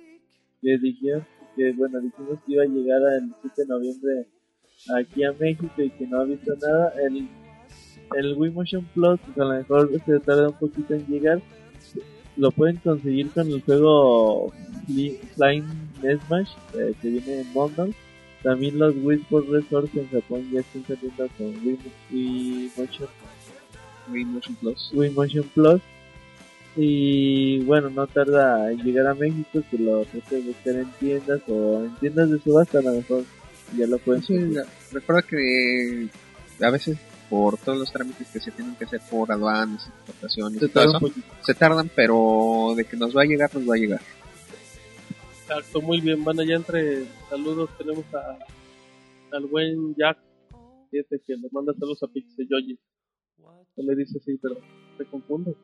que 0.60 0.78
dijeron 0.78 1.24
que 1.56 1.72
bueno 1.72 2.00
dijimos 2.00 2.38
que 2.46 2.52
iba 2.52 2.62
a 2.64 2.66
llegar 2.66 3.00
el 3.14 3.32
7 3.42 3.62
de 3.62 3.68
noviembre 3.68 4.26
aquí 4.94 5.24
a 5.24 5.32
México 5.32 5.72
y 5.82 5.90
que 5.90 6.06
no 6.06 6.20
ha 6.20 6.24
visto 6.24 6.54
nada. 6.60 6.92
El 7.02 7.28
el 8.16 8.36
Wii 8.36 8.50
Motion 8.52 8.84
Plus 8.94 9.18
pues 9.24 9.38
a 9.38 9.44
lo 9.44 9.54
mejor 9.54 9.90
se 10.04 10.20
tarda 10.20 10.48
un 10.48 10.58
poquito 10.58 10.94
en 10.94 11.06
llegar. 11.06 11.40
Lo 12.36 12.50
pueden 12.50 12.76
conseguir 12.76 13.30
con 13.30 13.48
el 13.50 13.62
juego 13.62 14.52
Fly- 14.86 15.18
Flying 15.34 15.64
Smash 16.26 16.50
eh, 16.78 16.92
que 17.00 17.08
viene 17.08 17.40
en 17.40 17.52
bundle 17.54 17.94
también 18.42 18.78
los 18.78 18.94
Wii 19.02 19.18
Sports 19.22 19.48
Resort 19.48 19.96
en 19.96 20.08
Japón 20.10 20.48
ya 20.52 20.60
están 20.60 20.84
saliendo 20.86 21.28
con 21.36 21.46
Wii, 21.66 21.78
Wii 22.12 22.70
Motion, 22.76 23.08
Wii 24.12 24.24
Motion 24.24 24.54
Plus. 24.56 24.90
Wii 24.94 25.10
Motion 25.10 25.50
Plus. 25.54 25.80
Y 26.76 27.60
bueno, 27.64 27.88
no 27.88 28.06
tarda 28.06 28.70
en 28.70 28.78
llegar 28.82 29.06
a 29.06 29.14
México, 29.14 29.62
que 29.70 29.78
lo 29.78 30.04
puedes 30.28 30.46
buscar 30.46 30.74
en 30.74 30.90
tiendas 31.00 31.40
o 31.48 31.84
en 31.84 31.94
tiendas 31.96 32.30
de 32.30 32.38
subasta 32.40 32.78
a 32.80 32.82
lo 32.82 32.92
mejor. 32.92 33.24
Ya 33.76 33.86
lo 33.86 33.98
pueden 33.98 34.22
Sí, 34.22 34.36
recuerda 34.92 35.22
que 35.22 36.08
a 36.60 36.70
veces 36.70 36.98
por 37.30 37.56
todos 37.58 37.78
los 37.78 37.90
trámites 37.92 38.28
que 38.28 38.38
se 38.38 38.52
tienen 38.52 38.76
que 38.76 38.84
hacer 38.84 39.00
por 39.10 39.32
aduanas, 39.32 39.86
exportaciones 39.88 40.60
Se 40.60 40.66
y 40.66 40.68
todo 40.68 40.84
tarda 40.84 40.96
eso, 40.98 41.04
un 41.06 41.10
poquito. 41.12 41.34
se 41.44 41.54
tardan, 41.54 41.90
pero 41.94 42.74
de 42.76 42.84
que 42.84 42.96
nos 42.96 43.16
va 43.16 43.22
a 43.22 43.24
llegar, 43.24 43.52
nos 43.54 43.68
va 43.68 43.74
a 43.74 43.78
llegar. 43.78 44.00
Exacto 45.48 45.80
muy 45.80 46.00
bien 46.00 46.24
van 46.24 46.40
allá 46.40 46.56
entre 46.56 47.04
saludos 47.30 47.70
tenemos 47.78 48.04
a 48.14 48.38
al 49.36 49.46
buen 49.46 49.94
Jack 49.96 50.18
fíjate 50.90 51.20
que 51.26 51.36
le 51.36 51.48
manda 51.52 51.72
saludos 51.74 52.02
a 52.02 52.08
Pixel 52.08 52.48
Yoyi 52.48 52.78
no 53.38 53.82
le 53.84 53.96
dice 53.96 54.18
así 54.18 54.38
pero 54.42 54.56
se 54.98 55.04
confunde 55.06 55.54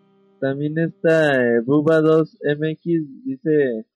También 0.40 0.76
está 0.78 1.36
eh, 1.40 1.60
Buba 1.64 2.00
2 2.00 2.38
MX, 2.58 3.24
dice 3.24 3.86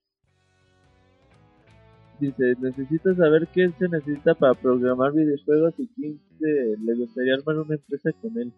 Dice, 2.19 2.55
necesito 2.61 3.15
saber 3.15 3.47
qué 3.53 3.71
se 3.79 3.89
necesita 3.89 4.35
para 4.35 4.55
programar 4.55 5.13
videojuegos 5.13 5.75
y 5.77 5.87
quién 5.89 6.19
se- 6.39 6.77
le 6.83 6.95
gustaría 6.95 7.35
armar 7.35 7.59
una 7.59 7.75
empresa 7.75 8.11
con 8.23 8.39
él. 8.39 8.51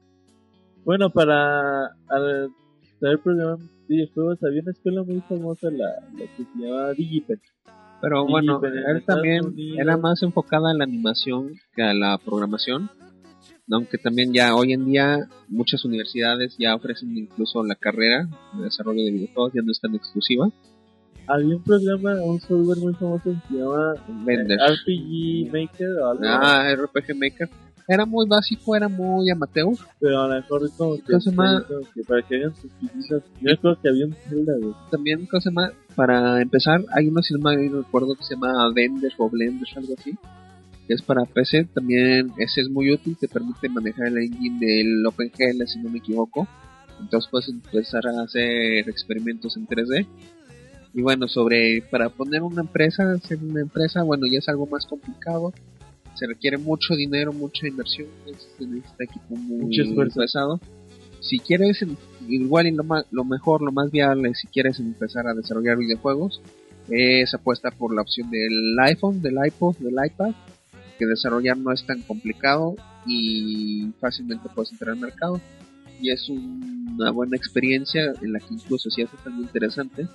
Bueno, 0.85 1.11
para 1.11 1.87
al 2.09 2.51
saber 3.01 3.19
programar 3.21 3.59
videojuegos 3.89 4.43
había 4.43 4.63
una 4.63 4.73
escuela 4.73 5.03
muy 5.03 5.21
famosa, 5.29 5.71
la, 5.71 5.87
la 6.13 6.27
que 6.37 6.45
se 6.45 6.59
llamaba 6.59 6.93
Digipen. 6.93 7.41
Pero 8.01 8.27
bueno, 8.27 8.61
él 8.65 9.03
también 9.05 9.47
Unidos- 9.47 9.79
era 9.81 9.97
más 9.97 10.23
enfocada 10.23 10.71
en 10.71 10.79
la 10.79 10.85
animación 10.85 11.55
que 11.75 11.83
a 11.83 11.95
la 11.95 12.19
programación. 12.19 12.91
Aunque 13.71 13.99
también 13.99 14.33
ya 14.33 14.55
hoy 14.55 14.73
en 14.73 14.87
día 14.87 15.29
muchas 15.49 15.85
universidades 15.85 16.57
ya 16.59 16.75
ofrecen 16.75 17.17
incluso 17.19 17.63
la 17.65 17.75
carrera 17.75 18.27
de 18.57 18.65
desarrollo 18.65 19.03
de 19.05 19.11
videojuegos, 19.11 19.53
ya 19.53 19.61
no 19.63 19.73
es 19.73 19.81
tan 19.81 19.95
exclusiva. 19.95 20.49
Había 21.27 21.57
un 21.57 21.63
programa, 21.63 22.15
un 22.23 22.41
software 22.41 22.79
muy 22.79 22.95
famoso 22.95 23.25
que 23.25 23.37
se 23.55 23.61
llama 23.61 23.95
Blender. 24.25 24.59
eh, 24.59 24.73
RPG 24.73 25.53
Maker 25.53 25.91
o 26.01 26.11
algo 26.11 26.23
Ah, 26.25 26.75
RPG 26.75 27.15
Maker. 27.19 27.49
Era 27.91 28.05
muy 28.05 28.27
básico, 28.29 28.77
era 28.77 28.87
muy 28.87 29.31
amateur. 29.31 29.75
pero 29.99 30.21
a 30.21 30.29
lo 30.29 30.35
mejor 30.35 30.71
como 30.77 30.97
que, 30.97 31.05
que 31.95 32.03
para 32.07 32.21
que 32.23 32.37
hagan 32.37 32.55
sus 32.55 32.71
visitas. 32.81 33.23
Yo 33.41 33.57
creo 33.57 33.81
que 33.81 33.89
había 33.89 34.05
un 34.05 34.17
güey. 34.31 34.75
También, 34.91 35.25
cosa 35.25 35.51
más, 35.51 35.73
para 35.97 36.43
empezar, 36.43 36.85
hay 36.95 37.09
uno, 37.09 37.23
si 37.23 37.33
no 37.33 37.41
me 37.41 37.57
recuerdo, 37.57 38.15
que 38.15 38.25
se 38.25 38.35
llama 38.35 38.69
Blender 38.75 39.11
o 39.17 39.31
Blender, 39.31 39.67
algo 39.75 39.95
así. 39.99 40.15
Que 40.87 40.95
es 40.95 41.03
para 41.03 41.25
PC. 41.25 41.65
También 41.73 42.31
ese 42.37 42.61
es 42.61 42.69
muy 42.69 42.93
útil, 42.93 43.17
te 43.19 43.27
permite 43.27 43.71
manejar 43.71 44.09
el 44.09 44.19
engine 44.19 44.59
del 44.61 45.07
OpenGL, 45.07 45.67
si 45.67 45.79
no 45.79 45.89
me 45.89 45.99
equivoco. 45.99 46.47
Entonces 47.01 47.31
puedes 47.31 47.49
empezar 47.49 48.07
a 48.07 48.23
hacer 48.23 48.87
experimentos 48.87 49.57
en 49.57 49.67
3D. 49.67 50.07
Y 50.93 51.01
bueno, 51.01 51.27
sobre 51.27 51.83
para 51.91 52.11
poner 52.11 52.43
una 52.43 52.61
empresa, 52.61 53.13
hacer 53.13 53.39
una 53.39 53.63
empresa, 53.63 54.03
bueno, 54.03 54.27
ya 54.31 54.41
es 54.41 54.49
algo 54.51 54.67
más 54.67 54.85
complicado. 54.85 55.55
Se 56.19 56.27
requiere 56.27 56.59
mucho 56.59 56.95
dinero, 56.97 57.33
mucha 57.33 57.67
inversión, 57.69 58.09
se 58.59 58.67
necesita 58.67 59.05
equipo 59.05 59.37
muy 59.37 59.67
Mucho 59.67 59.83
esfuerzo. 59.83 60.21
pesado. 60.21 60.61
Si 61.21 61.39
quieres, 61.39 61.81
em- 61.83 61.97
igual 62.29 62.67
y 62.67 62.73
lo, 62.73 62.85
ma- 62.85 63.05
lo 63.11 63.25
mejor, 63.25 63.63
lo 63.63 63.71
más 63.73 63.91
viable, 63.91 64.35
si 64.35 64.47
quieres 64.49 64.79
empezar 64.81 65.27
a 65.27 65.35
desarrollar 65.35 65.77
videojuegos, 65.79 66.41
es 66.89 67.35
apuesta 67.35 67.71
por 67.71 67.95
la 67.95 68.03
opción 68.03 68.31
del 68.31 68.77
iPhone, 68.81 69.21
del 69.21 69.37
iPod, 69.47 69.77
del 69.79 69.95
iPad, 70.05 70.33
que 70.99 71.07
desarrollar 71.07 71.57
no 71.57 71.73
es 71.73 71.85
tan 71.87 72.03
complicado 72.03 72.75
y 73.07 73.91
fácilmente 74.01 74.49
puedes 74.55 74.73
entrar 74.73 74.91
al 74.91 75.01
mercado. 75.01 75.41
Y 76.01 76.11
es 76.11 76.29
un- 76.29 76.95
una 76.99 77.11
buena 77.11 77.37
experiencia 77.37 78.13
en 78.23 78.33
la 78.33 78.41
que 78.41 78.55
incluso 78.55 78.91
si 78.91 79.03
haces 79.03 79.19
algo 79.25 79.43
interesante, 79.43 80.07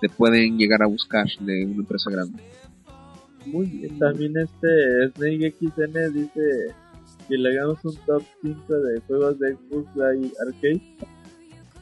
te 0.00 0.08
pueden 0.10 0.58
llegar 0.58 0.82
a 0.82 0.86
buscar 0.86 1.26
de 1.40 1.64
una 1.64 1.76
empresa 1.80 2.10
grande. 2.10 2.42
Muy. 3.46 3.88
También 3.98 4.34
este 4.36 5.08
Snake 5.14 5.54
XN 5.58 6.12
dice 6.14 6.40
que 7.28 7.36
le 7.36 7.48
hagamos 7.50 7.84
un 7.84 7.96
top 8.06 8.22
5 8.42 8.74
de 8.74 9.00
juegos 9.00 9.38
de 9.38 9.54
Xbox 9.54 9.88
Live 9.96 10.32
Arcade. 10.46 10.82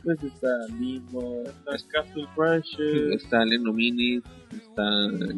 Pues 0.02 0.22
está 0.22 0.48
Limo, 0.78 1.42
Las 1.66 1.82
Castle 1.84 2.26
Crashes. 2.36 3.22
Está 3.22 3.44
Leno 3.44 3.72
Mini, 3.72 4.16
está 4.52 4.82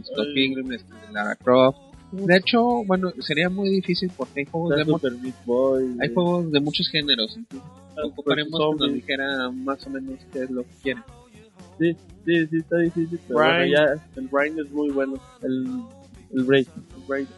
Scott. 0.02 0.26
Pilgrim, 0.34 0.72
está 0.72 0.94
Lara 1.12 1.36
Croft. 1.36 1.78
De 2.12 2.36
hecho, 2.36 2.82
bueno, 2.84 3.12
sería 3.20 3.48
muy 3.48 3.68
difícil 3.70 4.10
porque 4.16 4.40
hay 4.40 4.46
juegos 4.46 4.72
está 4.72 4.84
de, 4.84 4.90
mu- 4.90 4.98
Super 4.98 5.12
Meat 5.22 5.44
Boy. 5.44 5.96
hay 6.00 6.12
juegos 6.14 6.50
de 6.50 6.60
muchos 6.60 6.88
géneros. 6.90 7.36
Entonces, 7.36 7.68
ocuparemos 8.04 8.60
que 8.78 8.84
nos 8.86 8.94
dijera 8.94 9.50
más 9.50 9.86
o 9.86 9.90
menos 9.90 10.18
qué 10.32 10.42
es 10.44 10.50
lo 10.50 10.62
que 10.64 10.74
quieren. 10.82 11.02
Sí, 11.78 11.92
sí, 12.24 12.46
sí 12.48 12.56
está 12.56 12.78
difícil, 12.78 13.20
pero 13.28 13.38
bueno, 13.40 13.66
ya 13.66 13.84
El 14.16 14.28
Grind 14.28 14.58
es 14.60 14.70
muy 14.72 14.90
bueno. 14.90 15.14
el, 15.42 15.64
el 16.34 16.44
Break. 16.44 16.66
Break. 17.06 17.28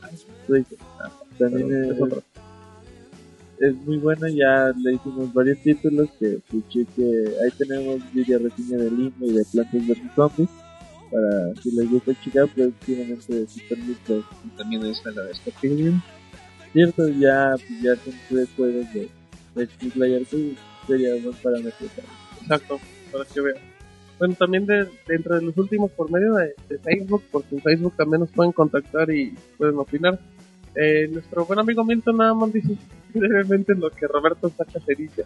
Ah, 1.01 1.10
también 1.39 1.69
Pero 1.69 1.85
es, 1.85 1.97
es 1.97 2.02
otro. 2.02 2.23
es 3.60 3.74
muy 3.77 3.97
bueno, 3.98 4.28
ya 4.28 4.73
le 4.77 4.94
hicimos 4.94 5.32
varios 5.35 5.59
títulos 5.62 6.09
que 6.19 6.35
escuché 6.36 6.86
que 6.97 7.02
ahí 7.43 7.51
tenemos 7.59 8.01
video 8.12 8.39
reseña 8.39 8.78
de 8.78 8.90
Limo 8.90 9.15
y 9.20 9.32
de 9.32 9.44
Plantas 9.52 9.86
vs 9.86 9.98
Zombies. 10.16 10.48
Para 11.10 11.55
si 11.62 11.70
les 11.70 11.90
gusta 11.90 12.12
checar, 12.23 12.48
próximamente 12.48 13.35
de 13.35 13.48
Super 13.48 13.78
Meat 13.78 14.24
también 14.56 14.85
está 14.86 15.10
la 15.10 15.23
de 15.23 15.35
Scott 15.35 15.55
Pilgrim. 15.60 16.01
Cierto, 16.73 17.09
ya, 17.09 17.55
pues, 17.56 17.81
ya 17.82 17.97
son 17.97 18.15
tres 18.28 18.48
juegos 18.56 18.93
de, 18.93 19.09
de 19.55 19.66
Xbox 19.66 19.97
Live 19.97 20.16
Arcade, 20.16 20.55
sería 20.86 21.15
parámetro. 21.43 21.86
para- 21.97 22.09
Exacto, 22.43 22.78
para 23.10 23.24
que 23.24 23.40
vean. 23.40 23.56
Bueno, 24.18 24.34
también 24.34 24.66
de, 24.66 24.88
dentro 25.06 25.36
de 25.36 25.42
los 25.42 25.56
últimos 25.56 25.90
por 25.92 26.10
medio 26.10 26.34
de, 26.34 26.54
de 26.68 26.78
Facebook, 26.78 27.22
porque 27.30 27.54
en 27.54 27.62
Facebook 27.62 27.94
también 27.96 28.20
nos 28.20 28.30
pueden 28.30 28.52
contactar 28.52 29.10
y 29.10 29.34
pueden 29.56 29.78
opinar. 29.78 30.18
Eh, 30.74 31.08
nuestro 31.10 31.44
buen 31.44 31.58
amigo 31.58 31.84
Milton 31.84 32.16
nada 32.16 32.34
más 32.34 32.52
dice 32.52 32.76
brevemente 33.14 33.74
lo 33.74 33.90
que 33.90 34.06
Roberto 34.06 34.48
saca 34.56 34.78
cerilla. 34.80 35.24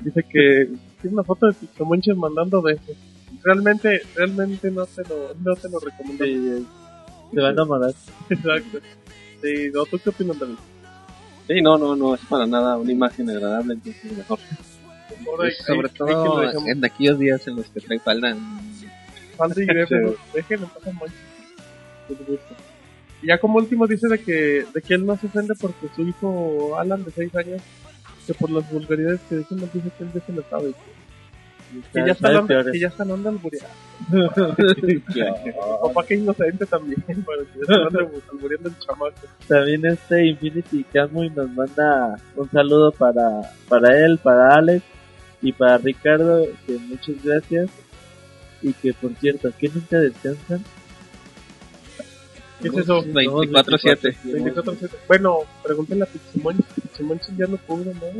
Dice 0.00 0.22
que 0.24 0.68
tiene 1.00 1.14
una 1.14 1.22
foto 1.22 1.46
de 1.46 1.52
Pixamonches 1.52 2.16
mandando 2.16 2.60
besos. 2.60 2.96
Realmente, 3.44 4.02
realmente 4.16 4.70
no 4.70 4.84
te 4.86 5.02
lo, 5.02 5.34
no 5.34 5.54
te 5.54 5.68
lo 5.68 5.78
recomiendo. 5.78 6.24
Sí, 6.24 6.66
se 7.32 7.40
van 7.40 7.58
a 7.58 7.62
amarrar. 7.62 7.94
Exacto. 8.30 8.78
Sí, 9.40 9.70
¿no? 9.72 9.84
¿tú 9.86 9.98
qué 9.98 10.10
opinas 10.10 10.38
David? 10.38 10.56
Sí, 11.46 11.60
no, 11.60 11.76
no, 11.78 11.96
no 11.96 12.14
es 12.14 12.20
para 12.26 12.46
nada 12.46 12.76
una 12.76 12.92
imagen 12.92 13.28
agradable, 13.30 13.74
entonces 13.74 14.16
mejor. 14.16 14.38
Sobre 15.66 15.88
todo 15.90 16.42
en 16.66 16.84
aquellos 16.84 17.18
días 17.18 17.46
en 17.46 17.56
los 17.56 17.66
que 17.66 17.80
trae 17.80 17.98
falda. 17.98 18.36
Falta 19.36 19.62
y 19.62 19.66
déjenlo 19.66 20.68
pasar 20.68 20.94
Monchis. 20.94 21.16
Que 22.08 22.14
les 22.14 22.26
gusta. 22.26 22.54
Y 23.22 23.28
ya 23.28 23.38
como 23.38 23.58
último 23.58 23.86
dice 23.86 24.08
de 24.08 24.18
que, 24.18 24.66
de 24.74 24.82
que 24.82 24.94
él 24.94 25.06
no 25.06 25.16
se 25.16 25.26
ofende 25.28 25.54
porque 25.54 25.88
su 25.94 26.02
hijo 26.02 26.76
Alan 26.78 27.04
de 27.04 27.10
6 27.12 27.34
años, 27.36 27.62
que 28.26 28.34
por 28.34 28.50
las 28.50 28.68
vulgaridades 28.70 29.20
que 29.28 29.36
decimos 29.36 29.72
dice 29.72 29.90
que 29.96 30.04
él 30.04 30.10
ya 30.12 30.20
se 30.20 30.32
lo 30.32 30.42
sabe. 30.50 30.74
Que 31.92 32.00
ya 32.00 32.12
está 32.12 32.14
Sabe 32.14 32.28
hablando, 32.28 32.48
peores. 32.48 32.72
que 32.72 32.80
ya 32.80 32.88
está 32.88 33.02
hablando 33.04 33.28
albureando. 33.30 33.70
Papá 35.82 36.06
que 36.06 36.14
inocente 36.16 36.66
también, 36.66 37.02
para 37.24 37.42
que 37.44 37.54
ya 37.56 37.62
está 37.62 37.74
hablando 37.74 38.22
albureando 38.30 38.68
el 38.68 38.78
chamaco. 38.78 39.14
También 39.48 39.86
este 39.86 40.26
Infinity 40.26 40.84
Camuy 40.92 41.30
nos 41.30 41.48
manda 41.50 42.16
un 42.36 42.50
saludo 42.50 42.92
para, 42.92 43.40
para 43.68 44.04
él, 44.04 44.18
para 44.18 44.56
Alex 44.56 44.82
y 45.42 45.52
para 45.52 45.78
Ricardo, 45.78 46.46
que 46.66 46.78
muchas 46.78 47.22
gracias. 47.22 47.70
Y 48.62 48.72
que 48.74 48.94
por 48.94 49.12
cierto, 49.16 49.52
que 49.58 49.68
nunca 49.68 49.98
descansan. 49.98 50.64
¿Qué 52.60 52.68
es 52.68 52.76
eso? 52.78 53.02
24-7. 53.02 54.16
24/7. 54.22 54.90
Bueno, 55.08 55.38
pregúntenle 55.64 56.04
a 56.04 56.06
Piximonchis, 56.06 56.64
Piximonchis 56.80 57.36
ya 57.36 57.46
no 57.46 57.56
cubre 57.58 57.92
nada. 57.92 58.12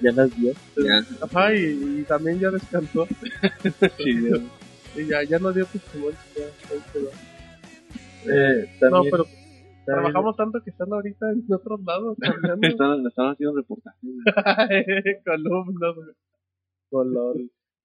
Ya 0.00 0.12
las 0.12 0.36
vio. 0.36 0.52
Ya. 0.76 1.06
Ajá, 1.20 1.54
y, 1.54 2.00
y 2.00 2.04
también 2.08 2.40
ya 2.40 2.50
descansó. 2.50 3.06
y 4.96 5.06
ya, 5.06 5.22
ya 5.22 5.38
no 5.38 5.52
dio 5.52 5.64
Piximonchis, 5.66 6.18
ya, 6.36 6.44
ahí 6.72 6.82
quedó. 6.92 7.10
Eh, 8.28 8.68
No, 8.90 9.04
pero 9.04 9.26
trabajamos 9.86 10.36
tanto 10.36 10.60
que 10.62 10.70
están 10.70 10.92
ahorita 10.92 11.30
en 11.30 11.44
otros 11.52 11.80
lados 11.84 12.16
Están, 12.62 13.06
están 13.06 13.30
haciendo 13.30 13.56
reportajes. 13.56 14.00
columnas. 15.24 15.94
güey. 15.94 16.08
color. 16.90 17.36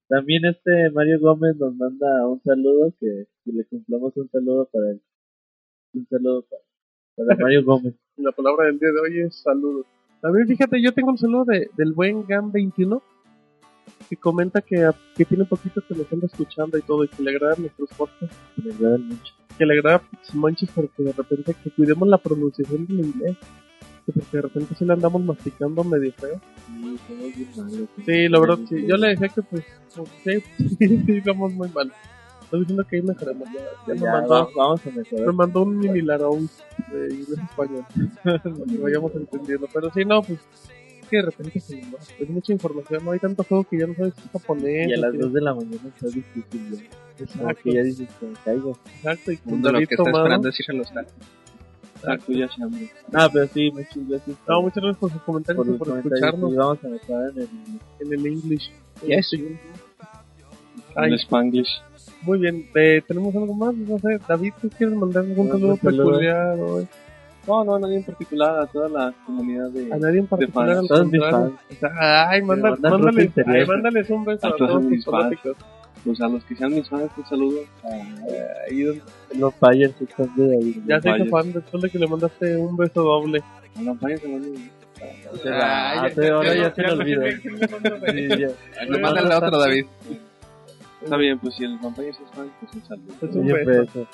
También 0.07 0.45
este 0.45 0.89
Mario 0.91 1.19
Gómez 1.21 1.55
nos 1.57 1.73
manda 1.75 2.27
un 2.27 2.41
saludo 2.41 2.93
que, 2.99 3.27
que 3.45 3.51
le 3.51 3.65
cumplamos 3.65 4.15
un 4.17 4.29
saludo 4.29 4.67
para 4.71 4.91
él. 4.91 5.01
Un 5.93 6.07
saludo 6.07 6.43
para, 6.43 7.27
para 7.27 7.41
Mario 7.41 7.63
Gómez. 7.65 7.95
La 8.17 8.31
palabra 8.31 8.65
del 8.65 8.79
día 8.79 8.89
de 8.91 8.99
hoy 8.99 9.19
es 9.21 9.41
saludos. 9.41 9.85
También 10.21 10.47
fíjate, 10.47 10.81
yo 10.81 10.91
tengo 10.91 11.11
un 11.11 11.17
saludo 11.17 11.45
de, 11.45 11.69
del 11.77 11.93
buen 11.93 12.23
GAM21 12.23 13.01
que 14.09 14.17
comenta 14.17 14.61
que, 14.61 14.89
que 15.15 15.25
tiene 15.25 15.45
poquito 15.45 15.81
que 15.87 15.95
nos 15.95 16.11
anda 16.11 16.27
escuchando 16.27 16.77
y 16.77 16.81
todo 16.81 17.03
y 17.03 17.07
que 17.07 17.23
le 17.23 17.31
agradan 17.31 17.61
nuestros 17.61 17.89
podcasts, 17.93 18.37
Me 18.57 18.73
agradan 18.73 19.07
mucho. 19.07 19.33
Que 19.57 19.65
le 19.65 19.73
agrada 19.75 19.99
Piximonchis 19.99 20.69
porque 20.73 21.03
de 21.03 21.13
repente 21.13 21.55
que 21.63 21.69
cuidemos 21.71 22.07
la 22.07 22.17
pronunciación 22.17 22.85
del 22.87 22.99
inglés. 23.05 23.37
que 24.05 24.11
Porque 24.13 24.37
de 24.37 24.41
repente 24.41 24.75
sí 24.77 24.85
le 24.85 24.93
andamos 24.93 25.23
masticando 25.23 25.83
medio 25.83 26.11
feo. 26.13 26.39
Sí. 27.07 27.87
Sí, 28.05 28.27
la 28.29 28.39
verdad, 28.39 28.57
sí. 28.67 28.85
Yo 28.87 28.97
le 28.97 29.09
decía 29.09 29.29
que 29.29 29.41
pues, 29.43 29.63
pues, 29.95 30.43
sí, 30.57 30.77
sí, 31.05 31.21
somos 31.21 31.53
muy 31.53 31.69
mal. 31.69 31.91
Estoy 32.43 32.61
diciendo 32.61 32.83
que 32.89 32.95
ahí 32.97 33.01
mejoremos. 33.01 33.47
Ya, 33.53 33.61
ya 33.87 33.93
me 33.93 33.99
Ya, 33.99 34.11
mandó, 34.11 34.29
va- 34.29 34.47
vamos 34.55 34.85
a 34.85 34.89
me 34.89 34.97
mejorar. 34.97 35.33
mandó 35.33 35.61
un 35.63 35.77
mini 35.77 36.01
de 36.01 37.13
inglés 37.13 37.39
español. 37.49 37.85
que 38.69 38.77
vayamos 38.77 39.15
entendiendo. 39.15 39.67
Pero 39.73 39.89
sí, 39.93 40.03
no, 40.03 40.21
pues, 40.21 40.39
es 41.01 41.07
que 41.07 41.17
de 41.17 41.21
repente 41.23 41.59
se 41.61 41.81
nos 41.81 41.93
va. 41.93 41.97
Es 42.19 42.29
mucha 42.29 42.51
información, 42.51 43.05
no 43.05 43.11
hay 43.11 43.19
tanto 43.19 43.43
juego 43.45 43.63
que 43.63 43.79
ya 43.79 43.87
no 43.87 43.93
sabes 43.95 44.13
qué 44.15 44.27
japonés. 44.37 44.89
Y 44.89 44.93
a 44.93 44.97
las 44.97 45.11
qué- 45.13 45.17
2 45.19 45.33
de 45.33 45.41
la 45.41 45.53
mañana 45.55 45.87
está 45.95 46.07
difícil 46.07 46.71
ya. 46.71 46.83
Exacto, 47.23 47.61
que 47.63 47.73
ya 47.73 47.83
dices 47.83 48.09
que 48.19 48.25
me 48.27 48.33
caigo. 48.45 48.77
exacto. 48.95 49.31
Y 49.31 49.37
con 49.37 49.53
Uno 49.53 49.71
lo 49.71 49.77
que 49.79 49.83
está 49.83 49.95
tomado. 49.97 50.17
esperando 50.17 50.49
es 50.49 50.59
ir 50.59 50.65
a 50.69 50.73
los 50.73 50.93
tacos. 50.93 51.13
Exacto, 51.95 52.31
ya. 52.31 52.49
Ah, 53.13 53.29
pero 53.31 53.47
sí, 53.47 53.69
muchas 53.71 54.09
gracias 54.09 54.37
No, 54.47 54.61
muchas 54.63 54.75
gracias 54.83 54.97
por 54.97 55.11
sus 55.11 55.21
comentarios 55.21 55.65
por 55.67 55.75
y 55.75 55.77
por 55.77 55.87
comentarios. 55.89 56.19
escucharnos 56.23 56.51
Y 56.53 56.55
vamos 56.57 56.79
a 56.83 56.87
mejorar 56.87 57.31
en 57.31 57.37
el 57.37 57.47
en 57.99 58.13
el 58.19 58.25
English. 58.25 58.71
Yes. 59.05 59.29
Sí. 59.29 59.57
En 60.95 61.13
Spanglish. 61.13 61.69
muy 62.23 62.39
bien. 62.39 62.67
Eh, 62.75 63.01
¿Tenemos 63.07 63.35
algo 63.35 63.53
más? 63.53 63.73
No 63.75 63.97
sé, 63.99 64.19
David, 64.27 64.53
¿tú 64.61 64.69
quieres 64.69 64.95
mandar 64.95 65.23
algún 65.23 65.45
Un 65.47 65.51
saludo 65.53 65.77
saludo. 65.77 66.05
peculiar 66.09 66.59
hoy? 66.59 66.87
No, 67.47 67.63
no, 67.63 67.79
nadie 67.79 67.97
en 67.97 68.03
particular, 68.03 68.59
a 68.59 68.67
toda 68.67 68.87
la 68.89 69.13
comunidad 69.25 69.69
de... 69.71 69.91
A 69.91 69.97
nadie 69.97 70.19
en 70.19 70.27
particular, 70.27 70.75
fans. 70.75 70.79
al 70.81 70.87
Todos 70.87 71.11
mis 71.11 71.21
sea, 71.79 72.29
ay, 72.29 72.41
manda- 72.43 72.75
mándales, 72.79 73.31
ay, 73.47 73.65
mándales 73.65 74.09
un 74.11 74.25
beso 74.25 74.45
A 74.45 74.49
a 74.49 74.55
todos 74.55 74.69
todos 74.71 74.83
mis 74.83 75.03
tus 75.03 75.11
fans. 75.11 75.23
fanáticos. 75.23 75.57
Pues 76.03 76.19
a 76.21 76.27
los 76.27 76.43
que 76.45 76.55
sean 76.55 76.73
mis 76.73 76.89
fans, 76.89 77.11
un 77.15 77.25
saludo. 77.25 77.59
Ahí 78.69 78.81
donde- 78.81 79.03
Los 79.37 79.53
Bayern 79.59 79.93
se 79.97 80.05
están 80.05 80.35
de 80.35 80.55
ahí. 80.57 80.83
ya 80.87 80.99
se 80.99 81.09
hizo 81.09 81.17
Vaya. 81.19 81.29
fan 81.29 81.53
después 81.53 81.83
de 81.83 81.89
que 81.89 81.99
le 81.99 82.07
mandaste 82.07 82.57
un 82.57 82.75
beso 82.75 83.03
doble. 83.03 83.43
A 83.77 83.81
la 83.81 83.93
Paya 83.93 84.17
se 84.17 84.27
van 84.27 84.41
Ah, 85.53 86.07
sí, 86.13 86.27
ahora 86.27 86.53
ya 86.55 86.73
se 86.75 86.81
lo 86.83 86.93
olvidó. 86.93 87.25
Ya. 87.27 88.47
No, 88.89 88.99
mándale 88.99 89.35
otro, 89.35 89.59
David. 89.59 89.85
Está 91.03 91.17
bien, 91.17 91.39
pues 91.39 91.55
si 91.55 91.63
el 91.63 91.77
Vampires 91.79 92.17
es 92.19 92.35
fan, 92.35 92.51
pues 92.59 92.73
un 92.75 92.83
saludo. 92.83 93.13
Es 93.21 93.35
un 93.35 93.45
beso. 93.47 93.81
beso. 93.81 94.07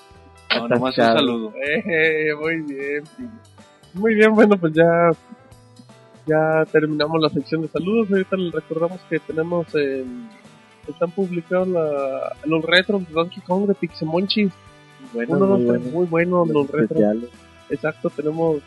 No, 0.56 0.68
nomás 0.70 0.98
un 0.98 1.04
saludo. 1.04 1.54
Eh, 1.62 2.34
muy 2.40 2.56
bien. 2.62 3.04
Muy 3.94 4.16
bien, 4.16 4.34
bueno, 4.34 4.58
pues 4.58 4.74
ya 4.74 5.10
ya 6.26 6.66
terminamos 6.72 7.22
la 7.22 7.30
sección 7.30 7.62
de 7.62 7.68
saludos. 7.70 8.10
Ahorita 8.12 8.36
les 8.38 8.54
recordamos 8.54 9.00
que 9.10 9.20
tenemos 9.20 9.74
en- 9.76 10.30
están 10.88 11.12
publicados 11.12 11.68
la- 11.68 12.36
los 12.46 12.64
retros 12.64 13.08
de 13.08 13.14
Donkey 13.14 13.42
Kong 13.44 13.68
de 13.68 13.76
Pixemonchis. 13.76 14.52
Bueno, 15.14 15.38
Uno, 15.38 15.46
dos, 15.48 15.60
muy 15.60 15.68
tres, 15.68 15.82
bueno. 15.84 15.98
muy 15.98 16.06
bueno 16.08 16.46
los 16.46 16.54
Los 16.56 16.68
retros. 16.72 16.92
especiales. 16.92 17.30
Exacto, 17.70 18.10
tenemos 18.10 18.62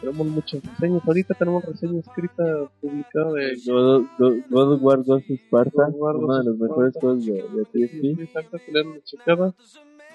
tenemos 0.00 0.26
muchas 0.26 0.60
reseñas. 0.62 1.00
Ahorita 1.06 1.32
tenemos 1.34 1.64
reseña 1.64 2.00
escrita 2.00 2.44
publicada 2.80 3.32
de 3.32 3.56
God, 3.66 4.02
God- 4.18 4.36
God 4.50 4.72
of 4.74 4.82
War 4.82 5.02
Ghost 5.02 5.30
Sparta, 5.30 5.86
God 5.86 5.94
of 5.94 6.00
War 6.00 6.16
uno 6.16 6.26
Ghost 6.26 6.38
de 6.44 6.50
los 6.50 6.58
mejores 6.58 6.94
juegos 7.00 7.24
de, 7.26 7.32
de 7.32 7.64
PSP. 7.72 8.22
exacto, 8.22 8.58
que 8.58 8.72
le 8.72 8.80
han 8.80 9.02
checado. 9.04 9.54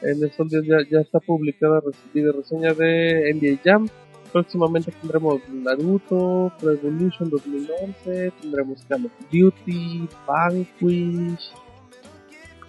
En 0.01 0.23
estos 0.23 0.47
días 0.49 0.63
ya, 0.65 0.77
ya 0.89 0.99
está 1.01 1.19
publicada 1.19 1.81
recibida 1.81 2.31
reseña 2.31 2.73
de 2.73 3.31
NBA 3.33 3.59
Jam. 3.63 3.87
Próximamente 4.31 4.91
tendremos 4.91 5.41
Naruto, 5.49 6.51
Pro 6.59 6.71
Evolution 6.71 7.29
2011, 7.29 8.31
tendremos 8.41 8.83
Call 8.87 9.05
of 9.05 9.11
Duty, 9.31 10.07
Vanquish, 10.27 11.51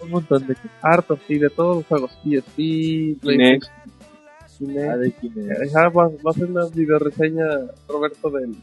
Un 0.01 0.09
montón 0.09 0.47
de 0.47 0.55
hartos 0.81 1.19
y 1.27 1.37
de 1.37 1.49
todos 1.49 1.77
los 1.77 1.85
juegos, 1.85 2.11
PSP, 2.23 2.55
Kinect. 3.21 3.65
Kinect. 4.57 4.89
Ah, 4.89 4.97
de 4.97 5.11
Kinect. 5.11 5.61
Ajá, 5.75 5.89
va, 5.89 6.07
va 6.07 6.13
a 6.25 6.29
hacer 6.31 6.49
una 6.49 6.65
video 6.67 6.97
reseña 6.99 7.45
Roberto 7.87 8.29
del, 8.31 8.55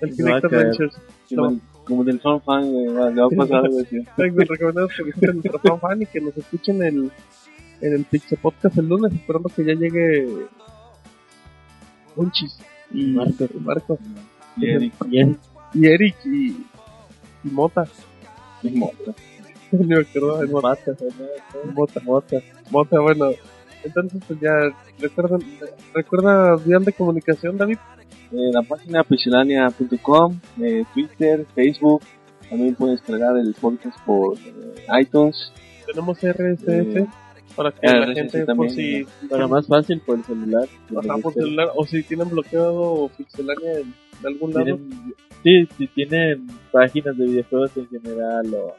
Kinect. 0.00 0.44
Adventures. 0.46 0.96
Como, 1.28 1.50
el- 1.50 1.60
como 1.84 2.04
del 2.04 2.20
fan 2.20 2.40
fan, 2.42 2.72
güey, 2.72 2.86
va- 2.88 3.10
le 3.10 3.20
va 3.20 3.26
a 3.26 3.36
pasar 3.36 3.64
algo 3.66 3.80
así. 3.80 3.98
Recomendamos 4.16 4.92
que 4.96 5.02
visiten 5.04 5.34
nuestro 5.36 5.58
fan 5.58 5.80
fan 5.80 6.02
y 6.02 6.06
que 6.06 6.20
nos 6.20 6.36
escuchen 6.36 6.82
el, 6.82 7.10
en 7.80 7.92
el 7.92 8.04
Pixel 8.04 8.38
Podcast 8.38 8.76
el 8.78 8.88
lunes, 8.88 9.12
esperando 9.12 9.48
que 9.54 9.64
ya 9.64 9.74
llegue 9.74 10.26
Unchis 12.18 12.58
y 12.92 13.06
Marcos. 13.06 13.48
y 13.54 13.58
Marcos 13.60 13.98
Y 14.56 14.66
Eric, 14.66 14.92
Y 15.10 15.18
él, 15.20 15.36
y 15.74 15.86
Eric 15.86 16.16
y, 16.24 16.48
y 17.44 17.50
Mota. 17.50 17.86
y 18.62 18.70
Mota. 18.70 19.14
Ni 19.72 19.86
me 19.86 20.00
acordaba 20.00 20.40
de 20.40 20.46
Mota. 20.46 20.76
Mota, 21.74 22.00
Mota. 22.00 22.36
Mota, 22.70 23.00
bueno. 23.00 23.30
Entonces, 23.84 24.20
pues 24.26 24.40
ya, 24.40 24.50
recuerda, 24.98 25.38
recuerda 25.94 26.56
vías 26.56 26.84
de 26.84 26.92
comunicación, 26.92 27.56
David. 27.56 27.78
Eh, 28.32 28.50
la 28.52 28.62
página 28.62 29.04
pixelania.com, 29.04 30.40
eh, 30.60 30.84
Twitter, 30.92 31.46
Facebook. 31.54 32.02
También 32.50 32.74
puedes 32.74 33.00
cargar 33.02 33.36
el 33.38 33.54
podcast 33.54 33.98
por 34.04 34.36
eh, 34.38 35.00
iTunes. 35.00 35.52
Tenemos 35.86 36.18
RSS 36.18 37.06
para 37.56 37.72
que 37.72 37.86
la 37.86 38.06
RSS 38.06 38.14
gente, 38.32 38.54
por 38.54 38.70
si, 38.70 39.06
para 39.28 39.46
más 39.48 39.66
fácil 39.66 40.00
por 40.00 40.18
el 40.18 40.24
celular. 40.24 40.68
Ajá, 40.96 41.18
por 41.22 41.32
celular, 41.34 41.68
o 41.76 41.84
si 41.86 42.02
tienen 42.02 42.30
bloqueado 42.30 43.10
Pixelania 43.16 43.72
en, 43.80 43.94
en 44.20 44.26
algún 44.26 44.52
lado. 44.54 44.64
Tienen- 44.64 45.14
sí, 45.42 45.68
si 45.76 45.86
tienen 45.88 46.46
páginas 46.72 47.16
de 47.16 47.24
videojuegos 47.26 47.76
en 47.76 47.88
general 47.88 48.54
o, 48.54 48.74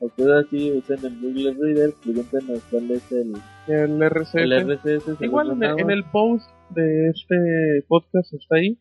o 0.00 0.08
cosas 0.10 0.46
así, 0.46 0.72
usen 0.72 0.98
el 1.04 1.20
Google 1.20 1.54
Reader, 1.60 1.94
pregúntenos 2.02 2.62
cuál 2.70 2.90
es 2.90 3.12
el, 3.12 3.32
El 3.68 4.00
RSS. 4.10 4.34
el 4.36 4.52
RSS. 4.68 5.16
se 5.18 5.24
Igual 5.24 5.46
en 5.46 5.52
el, 5.52 5.58
mandamos. 5.58 5.80
en 5.80 5.90
el 5.90 6.04
post 6.04 6.50
de 6.70 7.08
este 7.10 7.84
podcast 7.88 8.32
está 8.34 8.56
ahí. 8.56 8.78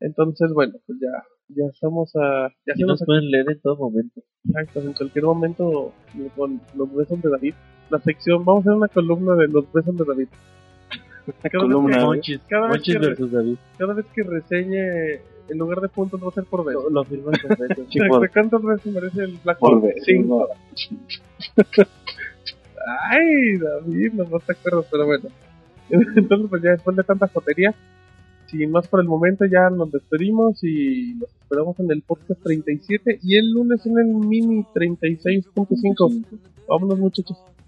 Entonces, 0.00 0.50
bueno, 0.52 0.74
pues 0.86 0.98
ya, 1.00 1.22
ya 1.48 1.64
estamos 1.72 2.14
a. 2.16 2.48
Ya 2.66 2.74
Y 2.76 2.80
nos 2.82 3.00
nos 3.00 3.06
pueden 3.06 3.30
leer 3.30 3.46
en 3.50 3.60
todo 3.60 3.76
momento. 3.76 4.22
exacto, 4.46 4.80
en 4.82 4.92
cualquier 4.92 5.24
momento 5.24 5.92
con 6.36 6.60
los 6.76 6.94
besos 6.94 7.22
de 7.22 7.30
David. 7.30 7.54
La 7.94 8.00
sección, 8.00 8.44
vamos 8.44 8.66
a 8.66 8.70
hacer 8.70 8.76
una 8.76 8.88
columna 8.88 9.34
de 9.36 9.46
los 9.48 9.70
besos 9.72 9.96
de 9.96 10.04
David. 10.04 10.28
Cada 11.42 11.64
columna, 11.64 11.86
vez 11.88 11.96
que, 11.96 12.04
Monchis, 12.04 12.40
cada 12.48 12.62
vez 12.66 12.70
Monchis 12.76 12.94
que 12.94 12.98
re- 13.00 13.06
versus 13.08 13.30
David. 13.32 13.56
cada 13.78 13.94
vez 13.94 14.06
que 14.14 14.22
reseñe, 14.24 15.20
en 15.48 15.58
lugar 15.58 15.80
de 15.80 15.88
puntos, 15.88 16.20
va 16.22 16.28
a 16.28 16.32
ser 16.32 16.44
por 16.44 16.64
besos. 16.64 16.84
Lo, 16.84 16.90
lo 16.90 17.04
firman 17.04 17.34
¿Cuántas 18.32 18.62
veces 18.62 18.92
merece 18.92 19.22
el 19.22 19.38
Black 19.44 19.58
Por. 19.58 19.82
Cinco. 20.04 20.48
Ay, 23.10 23.58
David, 23.58 24.12
no 24.14 24.24
más 24.26 24.42
te 24.44 24.52
acuerdas, 24.52 24.86
pero 24.90 25.06
bueno. 25.06 25.28
Entonces, 25.90 26.46
pues 26.50 26.62
ya 26.62 26.70
después 26.70 26.96
de 26.96 27.04
tanta 27.04 27.28
jotería, 27.28 27.74
sin 28.46 28.70
más 28.70 28.88
por 28.88 29.00
el 29.00 29.06
momento, 29.06 29.44
ya 29.46 29.70
nos 29.70 29.90
despedimos 29.92 30.62
y 30.64 31.14
nos 31.14 31.30
esperamos 31.42 31.78
en 31.80 31.90
el 31.90 32.02
podcast 32.02 32.42
37 32.42 33.20
y 33.22 33.36
el 33.36 33.52
lunes 33.52 33.84
en 33.86 33.98
el 33.98 34.06
mini 34.06 34.64
36.5. 34.74 36.24
Vámonos, 36.68 36.98
muchachos. 36.98 37.36